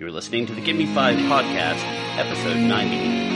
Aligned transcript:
You 0.00 0.06
are 0.06 0.10
listening 0.10 0.46
to 0.46 0.54
the 0.54 0.62
Give 0.62 0.76
Me 0.76 0.86
Five 0.94 1.18
podcast, 1.18 1.84
episode 2.16 2.56
96. 2.56 3.29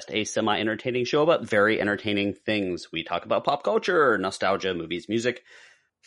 Podcast, 0.00 0.14
a 0.14 0.24
semi 0.24 0.58
entertaining 0.58 1.04
show 1.04 1.22
about 1.22 1.44
very 1.44 1.80
entertaining 1.80 2.34
things. 2.34 2.88
We 2.92 3.04
talk 3.04 3.24
about 3.24 3.44
pop 3.44 3.62
culture, 3.62 4.18
nostalgia, 4.18 4.74
movies, 4.74 5.08
music, 5.08 5.42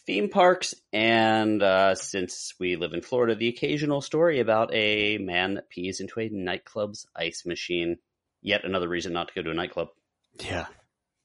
theme 0.06 0.30
parks, 0.30 0.74
and 0.92 1.62
uh, 1.62 1.96
since 1.96 2.54
we 2.60 2.76
live 2.76 2.94
in 2.94 3.02
Florida, 3.02 3.36
the 3.36 3.50
occasional 3.50 4.02
story 4.02 4.40
about 4.40 4.74
a 4.74 5.18
man 5.18 5.56
that 5.56 5.70
pees 5.70 6.00
into 6.00 6.20
a 6.20 6.30
nightclub's 6.30 7.06
ice 7.16 7.46
machine. 7.46 7.98
Yet 8.42 8.66
another 8.66 8.90
reason 8.90 9.14
not 9.14 9.30
to 9.30 9.34
go 9.34 9.42
to 9.44 9.52
a 9.52 9.54
nightclub. 9.54 9.90
Yeah. 10.40 10.66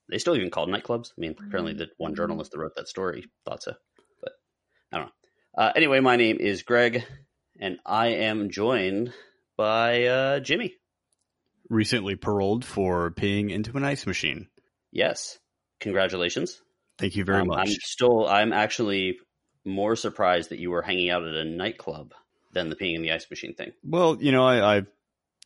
They 0.09 0.19
still 0.19 0.37
even 0.37 0.51
called 0.51 0.69
nightclubs. 0.69 1.11
I 1.11 1.21
mean, 1.21 1.35
apparently 1.39 1.75
the 1.75 1.89
one 1.97 2.15
journalist 2.15 2.53
that 2.53 2.59
wrote 2.59 2.77
that 2.77 2.89
story 2.89 3.27
thought 3.45 3.63
so, 3.63 3.75
but 4.23 4.33
I 4.93 4.99
don't 4.99 5.07
know. 5.07 5.13
Uh, 5.57 5.73
anyway, 5.75 5.99
my 5.99 6.17
name 6.17 6.37
is 6.39 6.63
Greg, 6.63 7.05
and 7.59 7.79
I 7.85 8.09
am 8.09 8.51
joined 8.51 9.13
by 9.57 10.05
uh, 10.05 10.41
Jimmy. 10.41 10.78
Recently 11.71 12.17
paroled 12.17 12.65
for 12.65 13.11
peeing 13.11 13.51
into 13.51 13.77
an 13.77 13.85
ice 13.85 14.07
machine. 14.07 14.49
Yes, 14.91 15.39
congratulations. 15.81 16.61
Thank 16.99 17.15
you 17.17 17.25
very 17.25 17.43
Um, 17.43 17.49
much. 17.49 17.69
I'm 17.69 17.75
still, 17.81 18.27
I'm 18.27 18.53
actually 18.53 19.19
more 19.65 19.95
surprised 19.97 20.51
that 20.51 20.59
you 20.59 20.71
were 20.71 20.83
hanging 20.83 21.11
out 21.11 21.25
at 21.25 21.35
a 21.35 21.45
nightclub 21.45 22.15
than 22.53 22.71
the 22.71 22.77
peeing 22.77 22.95
in 22.97 23.03
the 23.03 23.13
ice 23.13 23.27
machine 23.31 23.55
thing. 23.55 23.73
Well, 23.85 24.17
you 24.19 24.33
know, 24.33 24.47
I, 24.47 24.79
I 24.79 24.83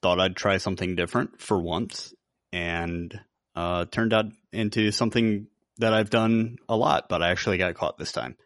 thought 0.01 0.21
I'd 0.21 0.37
try 0.37 0.59
something 0.59 0.95
different 0.95 1.41
for 1.41 1.61
once, 1.61 2.15
and 2.53 3.19
uh, 3.57 3.87
turned 3.87 4.13
out 4.13 4.27
into 4.53 4.93
something 4.93 5.49
that 5.79 5.93
I've 5.93 6.11
done 6.11 6.59
a 6.69 6.77
lot, 6.77 7.09
but 7.09 7.23
I 7.23 7.31
actually 7.31 7.59
got 7.59 7.75
caught 7.75 7.99
this 7.99 8.13
time. 8.13 8.37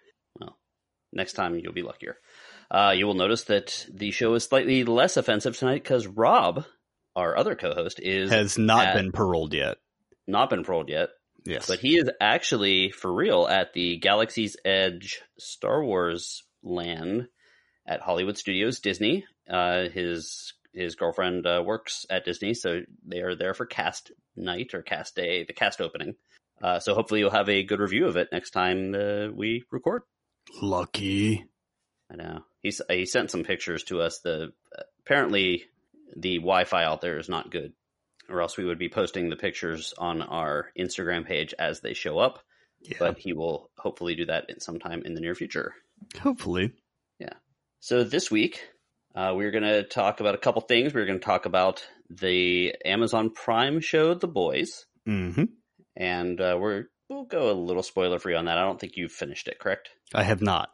Well, 0.41 0.57
next 1.13 1.35
time 1.35 1.59
you'll 1.59 1.73
be 1.73 1.83
luckier. 1.83 2.17
Uh, 2.71 2.95
you 2.97 3.07
will 3.07 3.15
notice 3.15 3.45
that 3.45 3.87
the 3.93 4.11
show 4.11 4.35
is 4.35 4.45
slightly 4.45 4.85
less 4.85 5.17
offensive 5.17 5.57
tonight 5.57 5.83
because 5.83 6.07
Rob, 6.07 6.65
our 7.17 7.37
other 7.37 7.57
co-host, 7.57 7.99
is 8.01 8.31
Has 8.31 8.57
not 8.59 8.87
at- 8.89 8.95
been 8.97 9.11
paroled 9.11 9.53
yet. 9.55 9.79
not 10.29 10.51
been 10.51 10.63
paroled 10.65 10.89
yet. 10.89 11.09
Yes. 11.45 11.67
But 11.69 11.79
he 11.81 11.97
is 11.97 12.11
actually 12.21 12.91
for 12.91 13.13
real 13.13 13.47
at 13.49 13.73
the 13.73 13.97
Galaxy's 13.99 14.57
Edge 14.65 15.21
Star 15.39 15.83
Wars 15.85 16.43
land 16.63 17.29
at 17.87 18.01
Hollywood 18.01 18.37
Studios 18.37 18.81
Disney. 18.81 19.25
Uh, 19.49 19.89
his 19.89 20.55
his 20.73 20.95
girlfriend 20.97 21.47
uh, 21.47 21.63
works 21.65 22.05
at 22.11 22.25
Disney, 22.25 22.53
so 22.53 22.81
they 23.07 23.21
are 23.21 23.35
there 23.37 23.55
for 23.55 23.65
cast 23.65 24.11
night 24.35 24.75
or 24.75 24.83
cast 24.83 25.15
day, 25.17 25.45
the 25.45 25.53
cast 25.53 25.81
opening. 25.81 26.17
Uh, 26.61 26.81
so 26.81 26.95
hopefully 26.95 27.21
you'll 27.21 27.31
have 27.31 27.49
a 27.49 27.63
good 27.63 27.81
review 27.81 28.07
of 28.07 28.17
it 28.17 28.29
next 28.33 28.51
time 28.51 28.95
uh, 28.95 29.29
we 29.33 29.63
record. 29.71 30.03
Lucky. 30.61 31.45
I 32.11 32.17
know 32.17 32.41
he's 32.63 32.81
he 32.91 33.07
sent 33.07 33.31
some 33.31 33.45
pictures 33.45 33.85
to 33.85 34.01
us. 34.01 34.19
The 34.21 34.53
apparently 35.01 35.65
the 36.17 36.37
Wi-Fi 36.39 36.85
out 36.85 37.01
there 37.01 37.19
is 37.19 37.29
not 37.29 37.51
good, 37.51 37.73
or 38.29 38.41
else 38.43 38.57
we 38.57 38.65
would 38.65 38.79
be 38.79 38.89
posting 38.89 39.31
the 39.31 39.37
pictures 39.37 39.95
on 39.99 40.23
our 40.23 40.71
Instagram 40.79 41.27
page 41.27 41.55
as 41.59 41.81
they 41.81 41.95
show 41.95 42.19
up 42.19 42.41
Yeah. 42.83 42.97
but 42.99 43.19
he 43.19 43.33
will 43.33 43.71
hopefully 43.79 44.15
do 44.15 44.27
that 44.27 44.51
sometime 44.63 45.03
in 45.05 45.15
the 45.15 45.21
near 45.21 45.35
future. 45.35 45.75
Hopefully. 46.21 46.73
Yeah. 47.19 47.33
So 47.81 48.05
this 48.05 48.31
week, 48.31 48.61
uh, 49.15 49.33
we're 49.35 49.51
going 49.51 49.65
to 49.65 49.83
talk 49.83 50.21
about 50.21 50.35
a 50.35 50.39
couple 50.39 50.61
things. 50.63 50.93
We're 50.93 51.07
going 51.07 51.19
to 51.19 51.25
talk 51.25 51.47
about 51.47 51.87
the 52.11 52.75
Amazon 52.85 53.31
Prime 53.31 53.81
show, 53.81 54.15
The 54.15 54.29
Boys, 54.29 54.85
hmm 55.07 55.45
and 55.97 56.39
uh, 56.41 56.57
we're 56.61 56.85
we'll 57.09 57.25
go 57.25 57.51
a 57.51 57.55
little 57.55 57.83
spoiler 57.83 58.19
free 58.19 58.35
on 58.35 58.45
that. 58.45 58.59
I 58.59 58.63
don't 58.65 58.79
think 58.79 58.97
you've 58.97 59.13
finished 59.13 59.49
it, 59.49 59.59
correct? 59.59 59.89
I 60.15 60.23
have 60.25 60.43
not. 60.43 60.69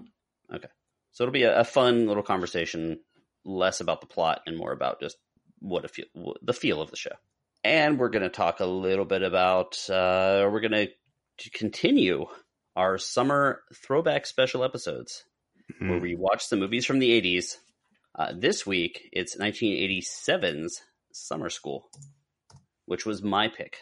Okay. 0.52 0.68
So 1.12 1.24
it'll 1.24 1.32
be 1.32 1.44
a, 1.44 1.60
a 1.60 1.64
fun 1.64 2.06
little 2.06 2.22
conversation, 2.22 2.98
less 3.44 3.80
about 3.80 4.00
the 4.00 4.06
plot 4.06 4.40
and 4.46 4.56
more 4.56 4.72
about 4.72 5.00
just 5.00 5.16
what 5.58 5.84
a 5.84 5.88
feel, 5.88 6.06
the 6.42 6.52
feel 6.52 6.80
of 6.80 6.90
the 6.90 6.96
show. 6.96 7.12
And 7.64 7.98
we're 7.98 8.08
going 8.10 8.22
to 8.22 8.28
talk 8.28 8.60
a 8.60 8.66
little 8.66 9.04
bit 9.04 9.22
about. 9.22 9.78
Uh, 9.88 10.48
we're 10.50 10.60
going 10.60 10.88
to 11.38 11.50
continue 11.52 12.26
our 12.76 12.98
summer 12.98 13.62
throwback 13.86 14.26
special 14.26 14.64
episodes. 14.64 15.24
where 15.78 15.98
Mhm. 15.98 16.02
we 16.02 16.14
watch 16.16 16.48
the 16.48 16.56
movies 16.56 16.84
from 16.84 16.98
the 16.98 17.12
80s. 17.12 17.56
Uh, 18.18 18.32
this 18.36 18.66
week, 18.66 19.08
it's 19.12 19.36
1987's 19.36 20.82
Summer 21.12 21.48
School, 21.48 21.88
which 22.86 23.06
was 23.06 23.22
my 23.22 23.48
pick. 23.48 23.76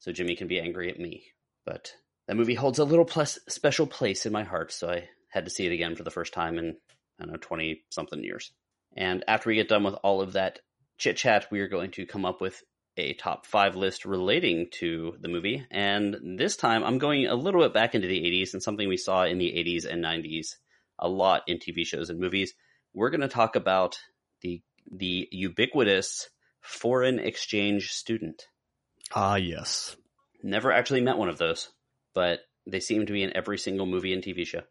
So 0.00 0.10
Jimmy 0.10 0.34
can 0.36 0.48
be 0.48 0.58
angry 0.58 0.90
at 0.90 0.98
me. 0.98 1.24
But 1.64 1.92
that 2.26 2.36
movie 2.36 2.54
holds 2.54 2.78
a 2.78 2.84
little 2.84 3.04
plus 3.04 3.38
special 3.48 3.86
place 3.86 4.26
in 4.26 4.32
my 4.32 4.42
heart, 4.44 4.72
so 4.72 4.90
I 4.90 5.08
had 5.30 5.44
to 5.44 5.50
see 5.50 5.66
it 5.66 5.72
again 5.72 5.94
for 5.96 6.02
the 6.02 6.10
first 6.10 6.32
time 6.32 6.58
in, 6.58 6.76
I 7.20 7.24
don't 7.24 7.32
know, 7.32 7.38
20 7.40 7.84
something 7.90 8.24
years. 8.24 8.52
And 8.96 9.24
after 9.28 9.48
we 9.50 9.56
get 9.56 9.68
done 9.68 9.84
with 9.84 9.94
all 10.02 10.20
of 10.20 10.32
that 10.32 10.60
chit 10.98 11.16
chat, 11.16 11.46
we 11.50 11.60
are 11.60 11.68
going 11.68 11.90
to 11.92 12.06
come 12.06 12.24
up 12.24 12.40
with 12.40 12.62
a 12.96 13.12
top 13.14 13.44
five 13.46 13.76
list 13.76 14.04
relating 14.04 14.68
to 14.70 15.16
the 15.20 15.28
movie. 15.28 15.66
And 15.70 16.38
this 16.38 16.56
time, 16.56 16.82
I'm 16.82 16.98
going 16.98 17.26
a 17.26 17.34
little 17.34 17.62
bit 17.62 17.74
back 17.74 17.94
into 17.94 18.08
the 18.08 18.20
80s 18.20 18.54
and 18.54 18.62
something 18.62 18.88
we 18.88 18.96
saw 18.96 19.24
in 19.24 19.38
the 19.38 19.52
80s 19.52 19.84
and 19.84 20.02
90s 20.02 20.54
a 20.98 21.08
lot 21.08 21.42
in 21.46 21.58
TV 21.58 21.84
shows 21.84 22.08
and 22.08 22.18
movies. 22.18 22.54
We're 22.94 23.10
going 23.10 23.20
to 23.20 23.28
talk 23.28 23.56
about 23.56 23.98
the 24.40 24.62
the 24.90 25.28
ubiquitous 25.30 26.28
foreign 26.60 27.18
exchange 27.18 27.90
student. 27.90 28.44
Ah, 29.14 29.36
yes. 29.36 29.96
Never 30.42 30.72
actually 30.72 31.00
met 31.00 31.18
one 31.18 31.28
of 31.28 31.38
those, 31.38 31.68
but 32.14 32.40
they 32.66 32.80
seem 32.80 33.06
to 33.06 33.12
be 33.12 33.22
in 33.22 33.36
every 33.36 33.58
single 33.58 33.86
movie 33.86 34.12
and 34.12 34.22
TV 34.22 34.46
show. 34.46 34.62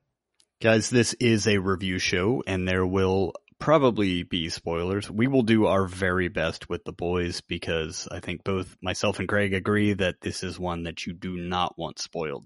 Guys, 0.62 0.90
this 0.90 1.14
is 1.16 1.48
a 1.48 1.58
review 1.58 2.00
show, 2.00 2.42
and 2.48 2.68
there 2.68 2.86
will 2.86 3.34
probably 3.60 4.24
be 4.24 4.50
spoilers. 4.50 5.10
We 5.10 5.28
will 5.28 5.44
do 5.44 5.66
our 5.66 5.86
very 5.86 6.28
best 6.28 6.70
with 6.70 6.84
the 6.84 6.92
boys 6.92 7.42
because 7.42 8.08
I 8.12 8.20
think 8.20 8.44
both 8.44 8.76
myself 8.82 9.20
and 9.20 9.28
Greg 9.28 9.54
agree 9.54 9.94
that 9.94 10.22
this 10.22 10.44
is 10.44 10.60
one 10.60 10.84
that 10.84 11.06
you 11.06 11.14
do 11.14 11.38
not 11.38 11.78
want 11.78 12.00
spoiled. 12.00 12.46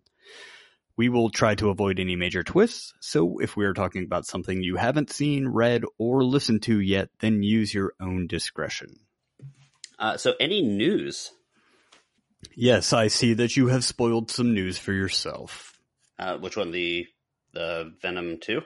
We 0.95 1.09
will 1.09 1.29
try 1.29 1.55
to 1.55 1.69
avoid 1.69 1.99
any 1.99 2.17
major 2.17 2.43
twists, 2.43 2.93
so 2.99 3.39
if 3.39 3.55
we 3.55 3.65
are 3.65 3.73
talking 3.73 4.03
about 4.03 4.25
something 4.25 4.61
you 4.61 4.75
haven't 4.75 5.09
seen, 5.09 5.47
read, 5.47 5.83
or 5.97 6.25
listened 6.25 6.63
to 6.63 6.79
yet, 6.79 7.09
then 7.19 7.41
use 7.41 7.73
your 7.73 7.93
own 8.01 8.27
discretion. 8.27 8.99
Uh, 9.97 10.17
so, 10.17 10.33
any 10.41 10.61
news? 10.61 11.31
Yes, 12.53 12.91
I 12.91 13.07
see 13.07 13.33
that 13.35 13.55
you 13.55 13.67
have 13.67 13.85
spoiled 13.85 14.29
some 14.29 14.53
news 14.53 14.77
for 14.77 14.91
yourself. 14.91 15.79
Uh, 16.17 16.37
which 16.37 16.57
one? 16.57 16.71
The 16.71 17.07
the 17.53 17.93
Venom 18.01 18.39
two? 18.41 18.61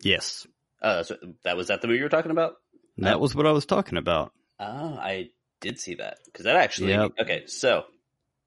Yes, 0.00 0.46
Uh, 0.84 1.02
so 1.02 1.16
that 1.44 1.56
was 1.56 1.68
that 1.68 1.80
the 1.80 1.88
movie 1.88 1.98
you 1.98 2.04
were 2.04 2.10
talking 2.10 2.30
about? 2.30 2.56
that 2.98 3.18
was 3.18 3.34
what 3.34 3.46
I 3.46 3.52
was 3.52 3.66
talking 3.66 3.98
about. 3.98 4.32
Oh, 4.60 4.98
I 5.00 5.30
did 5.60 5.80
see 5.80 5.94
that 5.94 6.18
because 6.26 6.44
that 6.44 6.56
actually. 6.56 6.90
Yep. 6.90 7.12
Okay, 7.20 7.46
so 7.46 7.84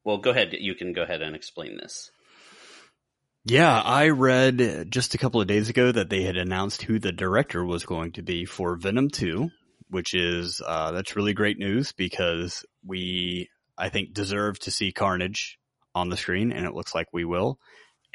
well, 0.04 0.20
go 0.20 0.30
ahead. 0.30 0.54
You 0.54 0.76
can 0.76 0.94
go 0.94 1.02
ahead 1.02 1.22
and 1.22 1.36
explain 1.36 1.78
this. 1.78 2.12
Yeah, 3.44 3.82
I 3.82 4.10
read 4.10 4.88
just 4.90 5.16
a 5.16 5.18
couple 5.18 5.42
of 5.42 5.48
days 5.48 5.70
ago 5.70 5.92
that 5.92 6.10
they 6.10 6.24
had 6.24 6.38
announced 6.38 6.82
who 6.82 7.00
the 7.00 7.12
director 7.14 7.66
was 7.66 7.86
going 7.86 8.12
to 8.14 8.22
be 8.22 8.46
for 8.46 8.76
Venom 8.76 9.10
2, 9.10 9.50
which 9.90 10.14
is, 10.14 10.62
uh, 10.66 10.92
that's 10.92 11.16
really 11.16 11.34
great 11.34 11.58
news 11.58 11.94
because 11.94 12.66
we, 12.86 13.50
I 13.78 13.88
think, 13.88 14.14
deserve 14.14 14.60
to 14.60 14.72
see 14.72 14.92
Carnage 14.92 15.58
on 15.96 16.10
the 16.10 16.18
screen, 16.18 16.52
and 16.52 16.66
it 16.66 16.74
looks 16.74 16.94
like 16.94 17.08
we 17.14 17.24
will. 17.24 17.58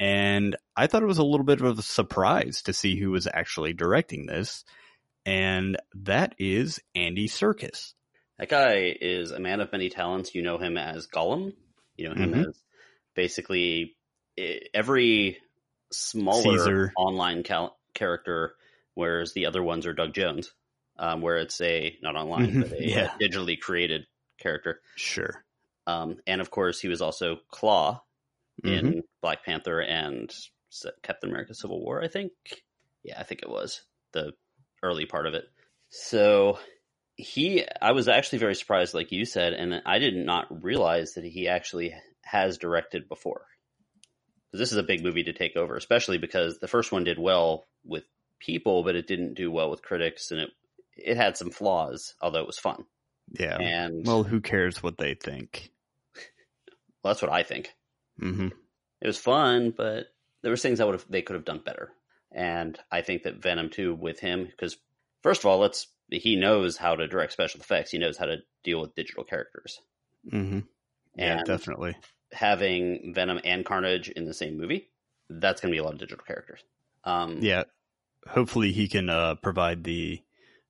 And 0.03 0.57
I 0.75 0.87
thought 0.87 1.01
it 1.03 1.07
was 1.07 1.17
a 1.19 1.23
little 1.23 1.45
bit 1.45 1.61
of 1.61 1.79
a 1.79 1.81
surprise 1.81 2.61
to 2.63 2.73
see 2.73 2.99
who 2.99 3.11
was 3.11 3.25
actually 3.31 3.71
directing 3.73 4.25
this, 4.25 4.65
and 5.25 5.77
that 5.95 6.35
is 6.37 6.81
Andy 6.93 7.27
Serkis. 7.29 7.93
That 8.37 8.49
guy 8.49 8.95
is 8.99 9.31
a 9.31 9.39
man 9.39 9.61
of 9.61 9.71
many 9.71 9.89
talents. 9.89 10.35
You 10.35 10.41
know 10.41 10.57
him 10.57 10.77
as 10.77 11.07
Gollum. 11.07 11.53
You 11.95 12.09
know 12.09 12.15
him 12.15 12.33
Mhm. 12.33 12.49
as 12.49 12.59
basically 13.15 13.95
eh, 14.37 14.59
every 14.73 15.37
smaller 15.91 16.57
Caesar. 16.57 16.91
online 16.97 17.43
cal- 17.43 17.77
character, 17.93 18.55
whereas 18.95 19.31
the 19.33 19.45
other 19.45 19.61
ones 19.63 19.85
are 19.85 19.93
Doug 19.93 20.13
Jones, 20.13 20.51
um, 20.97 21.21
where 21.21 21.37
it's 21.37 21.61
a 21.61 21.97
not 22.01 22.15
online 22.15 22.51
Mhm. 22.51 22.61
but 22.61 22.73
a, 22.79 22.83
Yeah. 22.85 23.13
digitally 23.21 23.57
created 23.59 24.07
character. 24.39 24.81
Sure. 24.95 25.45
Um, 25.87 26.17
and 26.27 26.41
of 26.41 26.49
course, 26.51 26.81
he 26.81 26.87
was 26.89 27.01
also 27.01 27.39
Klaue 27.53 28.01
in 28.63 28.85
Mhm. 28.85 29.01
Black 29.21 29.43
Panther 29.45 29.81
and 29.81 30.33
Captain 31.01 31.29
America: 31.29 31.53
Civil 31.53 31.81
War. 31.83 32.01
I 32.03 32.07
think. 32.07 32.31
Yeah, 33.03 33.19
I 33.19 33.23
think 33.23 33.41
it 33.43 33.49
was 33.49 33.83
the 34.11 34.33
early 34.81 35.05
part 35.05 35.27
of 35.27 35.33
it. 35.33 35.45
So 35.89 36.59
he 37.15 37.65
I 37.81 37.91
was 37.91 38.07
actually 38.07 38.39
very 38.39 38.55
surprised, 38.55 38.93
like 38.93 39.11
you 39.11 39.25
said, 39.25 39.53
and 39.53 39.81
I 39.85 39.99
did 39.99 40.15
not 40.15 40.63
realize 40.63 41.13
that 41.13 41.23
he 41.25 41.47
actually 41.47 41.93
has 42.23 42.57
directed 42.57 43.07
before. 43.07 43.45
This 44.51 44.71
is 44.71 44.77
a 44.77 44.83
big 44.83 45.03
movie 45.03 45.23
to 45.23 45.33
take 45.33 45.55
over, 45.55 45.75
especially 45.75 46.17
because 46.19 46.59
the 46.59 46.67
first 46.67 46.91
one 46.91 47.03
did 47.03 47.17
well 47.19 47.65
with 47.83 48.03
people, 48.39 48.83
but 48.83 48.95
it 48.95 49.07
didn't 49.07 49.33
do 49.33 49.51
well 49.51 49.69
with 49.69 49.81
critics, 49.81 50.31
and 50.31 50.39
it 50.41 50.49
it 50.95 51.17
had 51.17 51.35
some 51.37 51.49
flaws, 51.49 52.13
although 52.21 52.41
it 52.41 52.47
was 52.47 52.59
fun. 52.59 52.85
Yeah. 53.31 53.57
And 53.59 54.05
Well, 54.05 54.23
who 54.23 54.41
cares 54.41 54.83
what 54.83 54.97
they 54.97 55.15
think? 55.15 55.71
well, 57.03 57.13
that's 57.13 57.21
what 57.21 57.31
I 57.31 57.41
think. 57.43 57.73
Hmm 58.19 58.47
It 59.01 59.07
was 59.07 59.17
fun, 59.17 59.71
but 59.75 60.07
there 60.41 60.51
was 60.51 60.61
things 60.61 60.79
I 60.79 60.85
would 60.85 60.95
have 60.95 61.05
they 61.09 61.21
could 61.21 61.35
have 61.35 61.45
done 61.45 61.61
better. 61.65 61.91
And 62.31 62.79
I 62.91 63.01
think 63.01 63.23
that 63.23 63.41
Venom 63.41 63.69
2 63.69 63.93
with 63.95 64.19
him, 64.19 64.45
because 64.45 64.77
first 65.21 65.41
of 65.41 65.45
all, 65.45 65.59
let's 65.59 65.87
he 66.09 66.35
knows 66.35 66.77
how 66.77 66.95
to 66.95 67.07
direct 67.07 67.33
special 67.33 67.59
effects. 67.61 67.91
He 67.91 67.97
knows 67.97 68.17
how 68.17 68.25
to 68.25 68.37
deal 68.63 68.81
with 68.81 68.95
digital 68.95 69.23
characters. 69.23 69.79
Mm-hmm. 70.31 70.59
Yeah, 71.15 71.37
And 71.37 71.45
definitely. 71.45 71.95
having 72.31 73.13
Venom 73.13 73.39
and 73.43 73.65
Carnage 73.65 74.09
in 74.09 74.25
the 74.25 74.33
same 74.33 74.57
movie, 74.57 74.89
that's 75.29 75.61
going 75.61 75.71
to 75.71 75.75
be 75.75 75.79
a 75.79 75.83
lot 75.83 75.93
of 75.93 75.99
digital 75.99 76.23
characters. 76.25 76.63
Um, 77.03 77.39
Yeah. 77.41 77.63
Hopefully 78.27 78.71
he 78.71 78.87
can 78.87 79.09
uh, 79.09 79.35
provide 79.35 79.83
the 79.83 80.21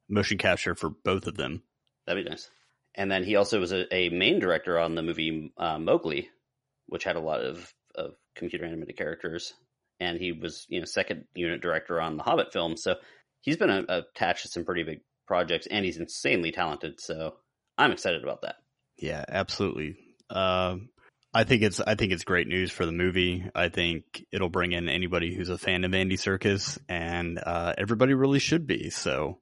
motion 0.10 0.38
capture 0.38 0.76
for 0.76 0.90
both 0.90 1.28
of 1.28 1.38
them. 1.38 1.64
that'd 2.06 2.24
be 2.24 2.30
nice. 2.30 2.50
And 2.96 3.12
then 3.12 3.24
he 3.24 3.36
also 3.36 3.60
was 3.60 3.72
a, 3.72 3.94
a 3.94 4.10
main 4.10 4.40
director 4.40 4.80
on 4.80 4.96
the 4.96 5.02
movie 5.04 5.54
uh, 5.58 5.80
Mowgli, 5.80 6.30
which 6.88 7.04
had 7.04 7.16
a 7.16 7.22
lot 7.22 7.42
of, 7.42 7.74
of 7.96 8.12
computer 8.36 8.66
animated 8.66 8.98
characters. 8.98 9.54
And 10.00 10.20
he 10.20 10.32
was, 10.32 10.66
you 10.70 10.80
know, 10.80 10.86
second 10.86 11.26
unit 11.36 11.62
director 11.62 12.02
on 12.02 12.18
the 12.18 12.24
Hobbit 12.24 12.52
film. 12.52 12.76
So 12.78 12.96
he's 13.42 13.58
been 13.58 13.70
uh 13.70 13.86
attached 13.90 14.44
to 14.44 14.50
some 14.50 14.66
pretty 14.66 14.84
big 14.84 15.02
projects, 15.28 15.68
and 15.68 15.86
he's 15.86 15.98
insanely 15.98 16.52
talented. 16.52 17.00
So 17.00 17.36
I'm 17.78 17.92
excited 17.92 18.24
about 18.24 18.42
that. 18.42 18.56
Yeah, 18.98 19.24
absolutely. 19.28 19.98
Um, 20.30 20.90
I 21.34 21.44
think 21.44 21.64
it's 21.64 21.80
I 21.80 21.96
think 21.96 22.12
it's 22.12 22.24
great 22.24 22.48
news 22.48 22.72
for 22.72 22.86
the 22.86 22.92
movie. 22.92 23.46
I 23.56 23.70
think 23.70 24.26
it'll 24.32 24.50
bring 24.50 24.72
in 24.72 24.88
anybody 24.88 25.34
who's 25.34 25.50
a 25.50 25.58
fan 25.58 25.84
of 25.84 25.94
Andy 25.94 26.18
Serkis, 26.18 26.78
and 26.88 27.40
uh, 27.44 27.74
everybody 27.78 28.14
really 28.14 28.40
should 28.40 28.68
be. 28.68 28.90
So 28.90 29.40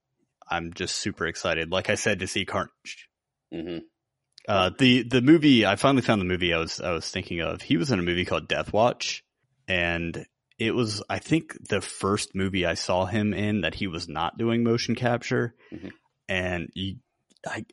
I'm 0.49 0.73
just 0.73 0.95
super 0.95 1.27
excited. 1.27 1.71
Like 1.71 1.89
I 1.89 1.95
said, 1.95 2.19
to 2.19 2.27
see 2.27 2.45
Carnage. 2.45 3.09
hmm 3.53 3.79
Uh, 4.47 4.71
the 4.77 5.03
the 5.03 5.21
movie 5.21 5.65
I 5.65 5.75
finally 5.75 6.01
found 6.01 6.19
the 6.21 6.25
movie 6.25 6.53
I 6.53 6.57
was 6.57 6.79
I 6.81 6.91
was 6.91 7.09
thinking 7.09 7.41
of. 7.41 7.61
He 7.61 7.77
was 7.77 7.91
in 7.91 7.99
a 7.99 8.03
movie 8.03 8.25
called 8.25 8.47
Death 8.47 8.73
Watch, 8.73 9.23
and 9.67 10.25
it 10.57 10.73
was 10.75 11.03
I 11.09 11.19
think 11.19 11.55
the 11.69 11.81
first 11.81 12.35
movie 12.35 12.65
I 12.65 12.73
saw 12.73 13.05
him 13.05 13.33
in 13.33 13.61
that 13.61 13.75
he 13.75 13.88
was 13.88 14.07
not 14.07 14.38
doing 14.38 14.63
motion 14.63 14.95
capture. 14.95 15.53
Mhm. 15.71 15.91
And 16.27 16.69
you, 16.73 16.95
I, 17.45 17.65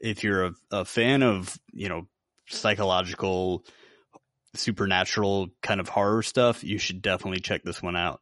if 0.00 0.24
you're 0.24 0.46
a, 0.46 0.52
a 0.70 0.84
fan 0.84 1.22
of 1.22 1.56
you 1.72 1.88
know 1.88 2.08
psychological, 2.48 3.64
supernatural 4.54 5.48
kind 5.62 5.80
of 5.80 5.88
horror 5.88 6.22
stuff, 6.22 6.64
you 6.64 6.78
should 6.78 7.02
definitely 7.02 7.40
check 7.40 7.62
this 7.62 7.82
one 7.82 7.96
out. 7.96 8.20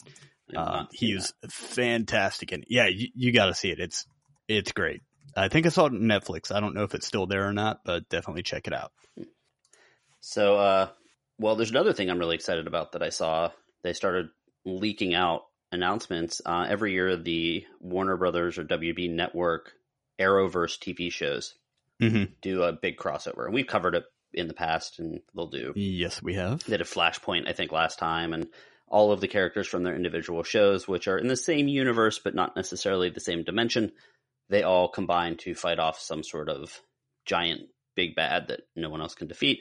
Uh, 0.55 0.85
he's 0.93 1.35
fantastic, 1.50 2.52
and 2.52 2.64
yeah, 2.69 2.87
you, 2.87 3.08
you 3.14 3.32
got 3.32 3.46
to 3.46 3.55
see 3.55 3.70
it. 3.70 3.81
It's 3.81 4.06
it's 4.49 4.73
great. 4.73 5.02
I 5.38 5.49
think 5.49 5.67
I 5.67 5.70
saw 5.70 5.87
it 5.87 5.93
on 5.93 6.00
Netflix. 6.00 6.55
I 6.55 6.61
don't 6.61 6.75
know 6.75 6.85
if 6.85 6.94
it's 6.94 7.06
still 7.06 7.26
there 7.26 7.46
or 7.49 7.52
not, 7.52 7.81
but 7.85 8.08
definitely 8.08 8.43
check 8.43 8.67
it 8.67 8.73
out. 8.73 8.93
So, 10.20 10.56
uh, 10.56 10.88
well, 11.38 11.56
there's 11.56 11.70
another 11.70 11.93
thing 11.93 12.11
I'm 12.11 12.19
really 12.19 12.35
excited 12.35 12.67
about 12.67 12.93
that 12.93 13.02
I 13.02 13.11
saw. 13.11 13.50
They 13.82 13.93
started 13.93 14.29
leaking 14.64 15.14
out 15.14 15.43
announcements. 15.70 16.40
Uh, 16.44 16.67
every 16.69 16.93
year, 16.93 17.17
the 17.17 17.64
Warner 17.81 18.17
Brothers 18.17 18.58
or 18.58 18.64
WB 18.64 19.11
Network 19.11 19.73
Arrowverse 20.19 20.79
TV 20.79 21.12
shows 21.12 21.55
Mm-hmm. 22.00 22.32
do 22.43 22.62
a 22.62 22.73
big 22.73 22.96
crossover. 22.96 23.46
And 23.46 23.55
we've 23.55 23.67
covered 23.67 23.96
it 23.96 24.05
in 24.32 24.46
the 24.46 24.55
past, 24.55 25.00
and 25.00 25.19
they'll 25.35 25.49
do. 25.49 25.73
Yes, 25.75 26.23
we 26.23 26.35
have. 26.35 26.62
They 26.62 26.70
did 26.70 26.81
a 26.81 26.85
Flashpoint, 26.85 27.49
I 27.49 27.55
think, 27.55 27.73
last 27.73 27.99
time, 27.99 28.32
and 28.32 28.46
all 28.87 29.11
of 29.11 29.20
the 29.20 29.26
characters 29.26 29.67
from 29.67 29.82
their 29.82 29.96
individual 29.96 30.44
shows, 30.44 30.87
which 30.87 31.08
are 31.08 31.19
in 31.19 31.26
the 31.26 31.37
same 31.37 31.67
universe 31.67 32.20
but 32.23 32.37
not 32.37 32.55
necessarily 32.55 33.11
the 33.11 33.19
same 33.19 33.43
dimension, 33.43 33.90
they 34.49 34.62
all 34.62 34.89
combine 34.89 35.37
to 35.39 35.55
fight 35.55 35.79
off 35.79 35.99
some 35.99 36.23
sort 36.23 36.49
of 36.49 36.81
giant 37.25 37.62
big 37.95 38.15
bad 38.15 38.49
that 38.49 38.61
no 38.77 38.91
one 38.91 39.00
else 39.00 39.15
can 39.15 39.29
defeat. 39.29 39.61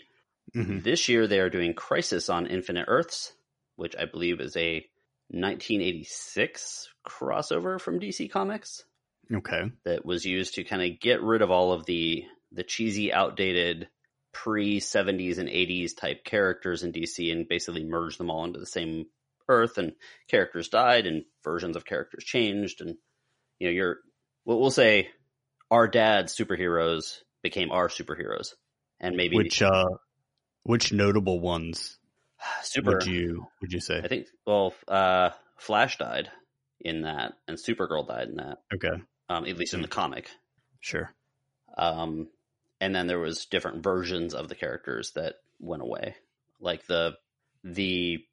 hmm 0.54 0.80
This 0.84 1.10
year 1.10 1.28
they 1.28 1.39
are 1.39 1.50
doing 1.50 1.74
Crisis 1.74 2.30
on 2.30 2.48
Infinite 2.48 2.86
Earths, 2.88 3.34
which 3.75 3.95
I 3.98 4.06
believe 4.06 4.39
is 4.39 4.56
a 4.57 4.86
1986 5.30 6.89
crossover 7.07 7.80
from 7.80 8.00
DC 8.00 8.31
Comics 8.31 8.84
Okay. 9.34 9.72
that 9.86 10.06
was 10.06 10.25
used 10.25 10.56
to 10.56 10.63
kind 10.63 10.81
of 10.81 11.00
get 11.00 11.22
rid 11.22 11.42
of 11.42 11.51
all 11.51 11.72
of 11.74 11.86
the 11.86 12.25
the 12.51 12.63
cheesy, 12.63 13.12
outdated 13.12 13.89
pre 14.34 14.80
70s 14.80 15.38
and 15.38 15.50
80s 15.50 15.95
type 15.95 16.24
characters 16.24 16.84
in 16.84 16.92
DC 16.92 17.31
and 17.31 17.48
basically 17.48 17.84
merge 17.84 18.18
them 18.18 18.30
all 18.30 18.45
into 18.45 18.60
the 18.60 18.66
same 18.66 19.06
Earth. 19.50 19.78
And 19.78 19.94
characters 20.30 20.69
died, 20.69 21.06
and 21.07 21.25
versions 21.44 21.75
of 21.75 21.86
characters 21.86 22.24
changed, 22.24 22.81
and 22.81 22.95
you 23.60 23.68
know, 23.68 23.74
you're 23.74 23.98
we'll, 24.48 24.60
we'll 24.60 24.72
say 24.72 25.10
our 25.70 25.88
dad's 25.88 26.36
superheroes 26.36 27.20
became 27.44 27.70
our 27.72 27.90
superheroes, 27.90 28.56
and 29.00 29.16
maybe 29.16 29.36
Which 29.36 29.62
uh, 29.62 29.86
which 30.64 30.92
notable 30.92 31.40
ones 31.40 32.00
super. 32.64 32.94
would 32.94 33.06
you 33.06 33.46
would 33.62 33.72
you 33.72 33.80
say? 33.80 34.02
I 34.04 34.08
think 34.08 34.28
well, 34.48 34.74
uh, 34.88 35.30
Flash 35.58 36.00
died 36.00 36.32
in 36.80 37.02
that, 37.02 37.34
and 37.48 37.58
Supergirl 37.58 38.08
died 38.08 38.30
in 38.30 38.36
that. 38.38 38.58
Okay, 38.74 39.04
Um, 39.30 39.46
at 39.46 39.58
least 39.58 39.76
in 39.76 39.82
the 39.84 39.88
comic. 39.88 40.30
sure. 40.80 41.14
Um, 41.78 42.30
and 42.80 42.96
then 42.96 43.06
there 43.08 43.20
was 43.20 43.46
different 43.46 43.84
versions 43.84 44.34
of 44.34 44.50
the 44.50 44.56
characters 44.56 45.12
that 45.12 45.36
went 45.60 45.84
away, 45.84 46.16
like 46.60 46.86
the 46.88 47.18
the 47.64 48.24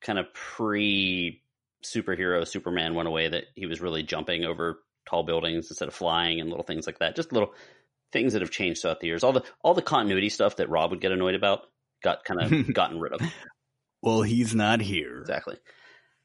kind 0.00 0.18
of 0.18 0.32
pre 0.32 1.42
superhero 1.82 2.46
Superman 2.46 2.94
went 2.94 3.08
away 3.08 3.28
that 3.28 3.44
he 3.54 3.66
was 3.66 3.80
really 3.80 4.02
jumping 4.02 4.44
over 4.44 4.78
tall 5.08 5.22
buildings 5.24 5.70
instead 5.70 5.88
of 5.88 5.94
flying 5.94 6.40
and 6.40 6.48
little 6.50 6.64
things 6.64 6.86
like 6.86 6.98
that. 6.98 7.16
Just 7.16 7.32
little 7.32 7.52
things 8.12 8.32
that 8.34 8.42
have 8.42 8.50
changed 8.50 8.82
throughout 8.82 9.00
the 9.00 9.06
years. 9.06 9.24
All 9.24 9.32
the 9.32 9.42
all 9.62 9.74
the 9.74 9.82
continuity 9.82 10.28
stuff 10.28 10.56
that 10.56 10.68
Rob 10.70 10.90
would 10.90 11.00
get 11.00 11.12
annoyed 11.12 11.34
about 11.34 11.62
got 12.02 12.24
kind 12.24 12.40
of 12.42 12.72
gotten 12.74 13.00
rid 13.00 13.12
of. 13.12 13.20
Well, 14.02 14.22
he's 14.22 14.54
not 14.54 14.80
here, 14.80 15.18
Exactly. 15.20 15.56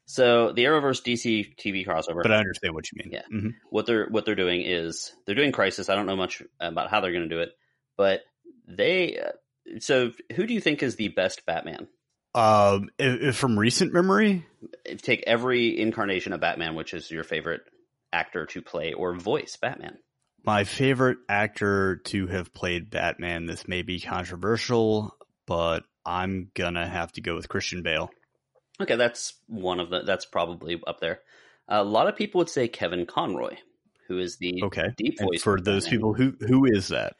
So 0.04 0.52
the 0.52 0.64
Arrowverse 0.64 1.02
DC 1.02 1.54
TV 1.56 1.86
crossover. 1.86 2.22
but 2.22 2.32
I 2.32 2.36
understand 2.38 2.74
what 2.74 2.90
you 2.90 2.98
mean. 3.02 3.12
Yeah. 3.12 3.22
Mhm. 3.32 3.54
what 3.70 3.86
they're 3.86 4.06
what 4.08 4.24
they're 4.24 4.34
doing 4.34 4.62
is 4.62 5.12
they're 5.26 5.34
doing 5.36 5.52
Crisis. 5.52 5.88
I 5.88 5.94
don't 5.94 6.06
know 6.06 6.16
much 6.16 6.42
about 6.60 6.90
how 6.90 7.00
they're 7.00 7.12
going 7.12 7.28
to 7.28 7.34
do 7.34 7.40
it, 7.40 7.50
but 7.96 8.20
they. 8.68 9.18
Uh, 9.18 9.78
so, 9.78 10.10
who 10.34 10.46
do 10.46 10.54
you 10.54 10.60
think 10.60 10.82
is 10.82 10.96
the 10.96 11.08
best 11.08 11.46
Batman? 11.46 11.86
Um, 12.34 12.88
if, 12.98 13.22
if 13.22 13.36
from 13.36 13.56
recent 13.58 13.92
memory, 13.94 14.44
Take 14.98 15.22
every 15.26 15.78
incarnation 15.78 16.32
of 16.32 16.40
Batman, 16.40 16.74
which 16.74 16.94
is 16.94 17.10
your 17.10 17.22
favorite 17.24 17.60
actor 18.12 18.46
to 18.46 18.62
play 18.62 18.92
or 18.92 19.14
voice 19.14 19.56
Batman. 19.60 19.98
my 20.44 20.64
favorite 20.64 21.18
actor 21.28 21.96
to 22.04 22.26
have 22.26 22.52
played 22.52 22.90
Batman. 22.90 23.46
This 23.46 23.66
may 23.68 23.82
be 23.82 24.00
controversial, 24.00 25.16
but 25.46 25.84
I'm 26.04 26.50
gonna 26.54 26.86
have 26.88 27.12
to 27.12 27.20
go 27.20 27.34
with 27.34 27.48
Christian 27.48 27.82
Bale. 27.82 28.10
Okay, 28.80 28.96
that's 28.96 29.34
one 29.46 29.78
of 29.80 29.90
the. 29.90 30.02
That's 30.02 30.24
probably 30.26 30.80
up 30.86 30.98
there. 31.00 31.20
a 31.68 31.84
lot 31.84 32.08
of 32.08 32.16
people 32.16 32.38
would 32.40 32.48
say 32.50 32.66
Kevin 32.68 33.06
Conroy, 33.06 33.56
who 34.08 34.18
is 34.18 34.38
the 34.38 34.62
Okay, 34.64 34.88
deep 34.96 35.14
and 35.20 35.28
voice 35.30 35.42
for 35.42 35.60
those 35.60 35.84
Batman. 35.84 35.90
people 35.98 36.14
who 36.14 36.34
who 36.40 36.64
is 36.66 36.88
that? 36.88 37.14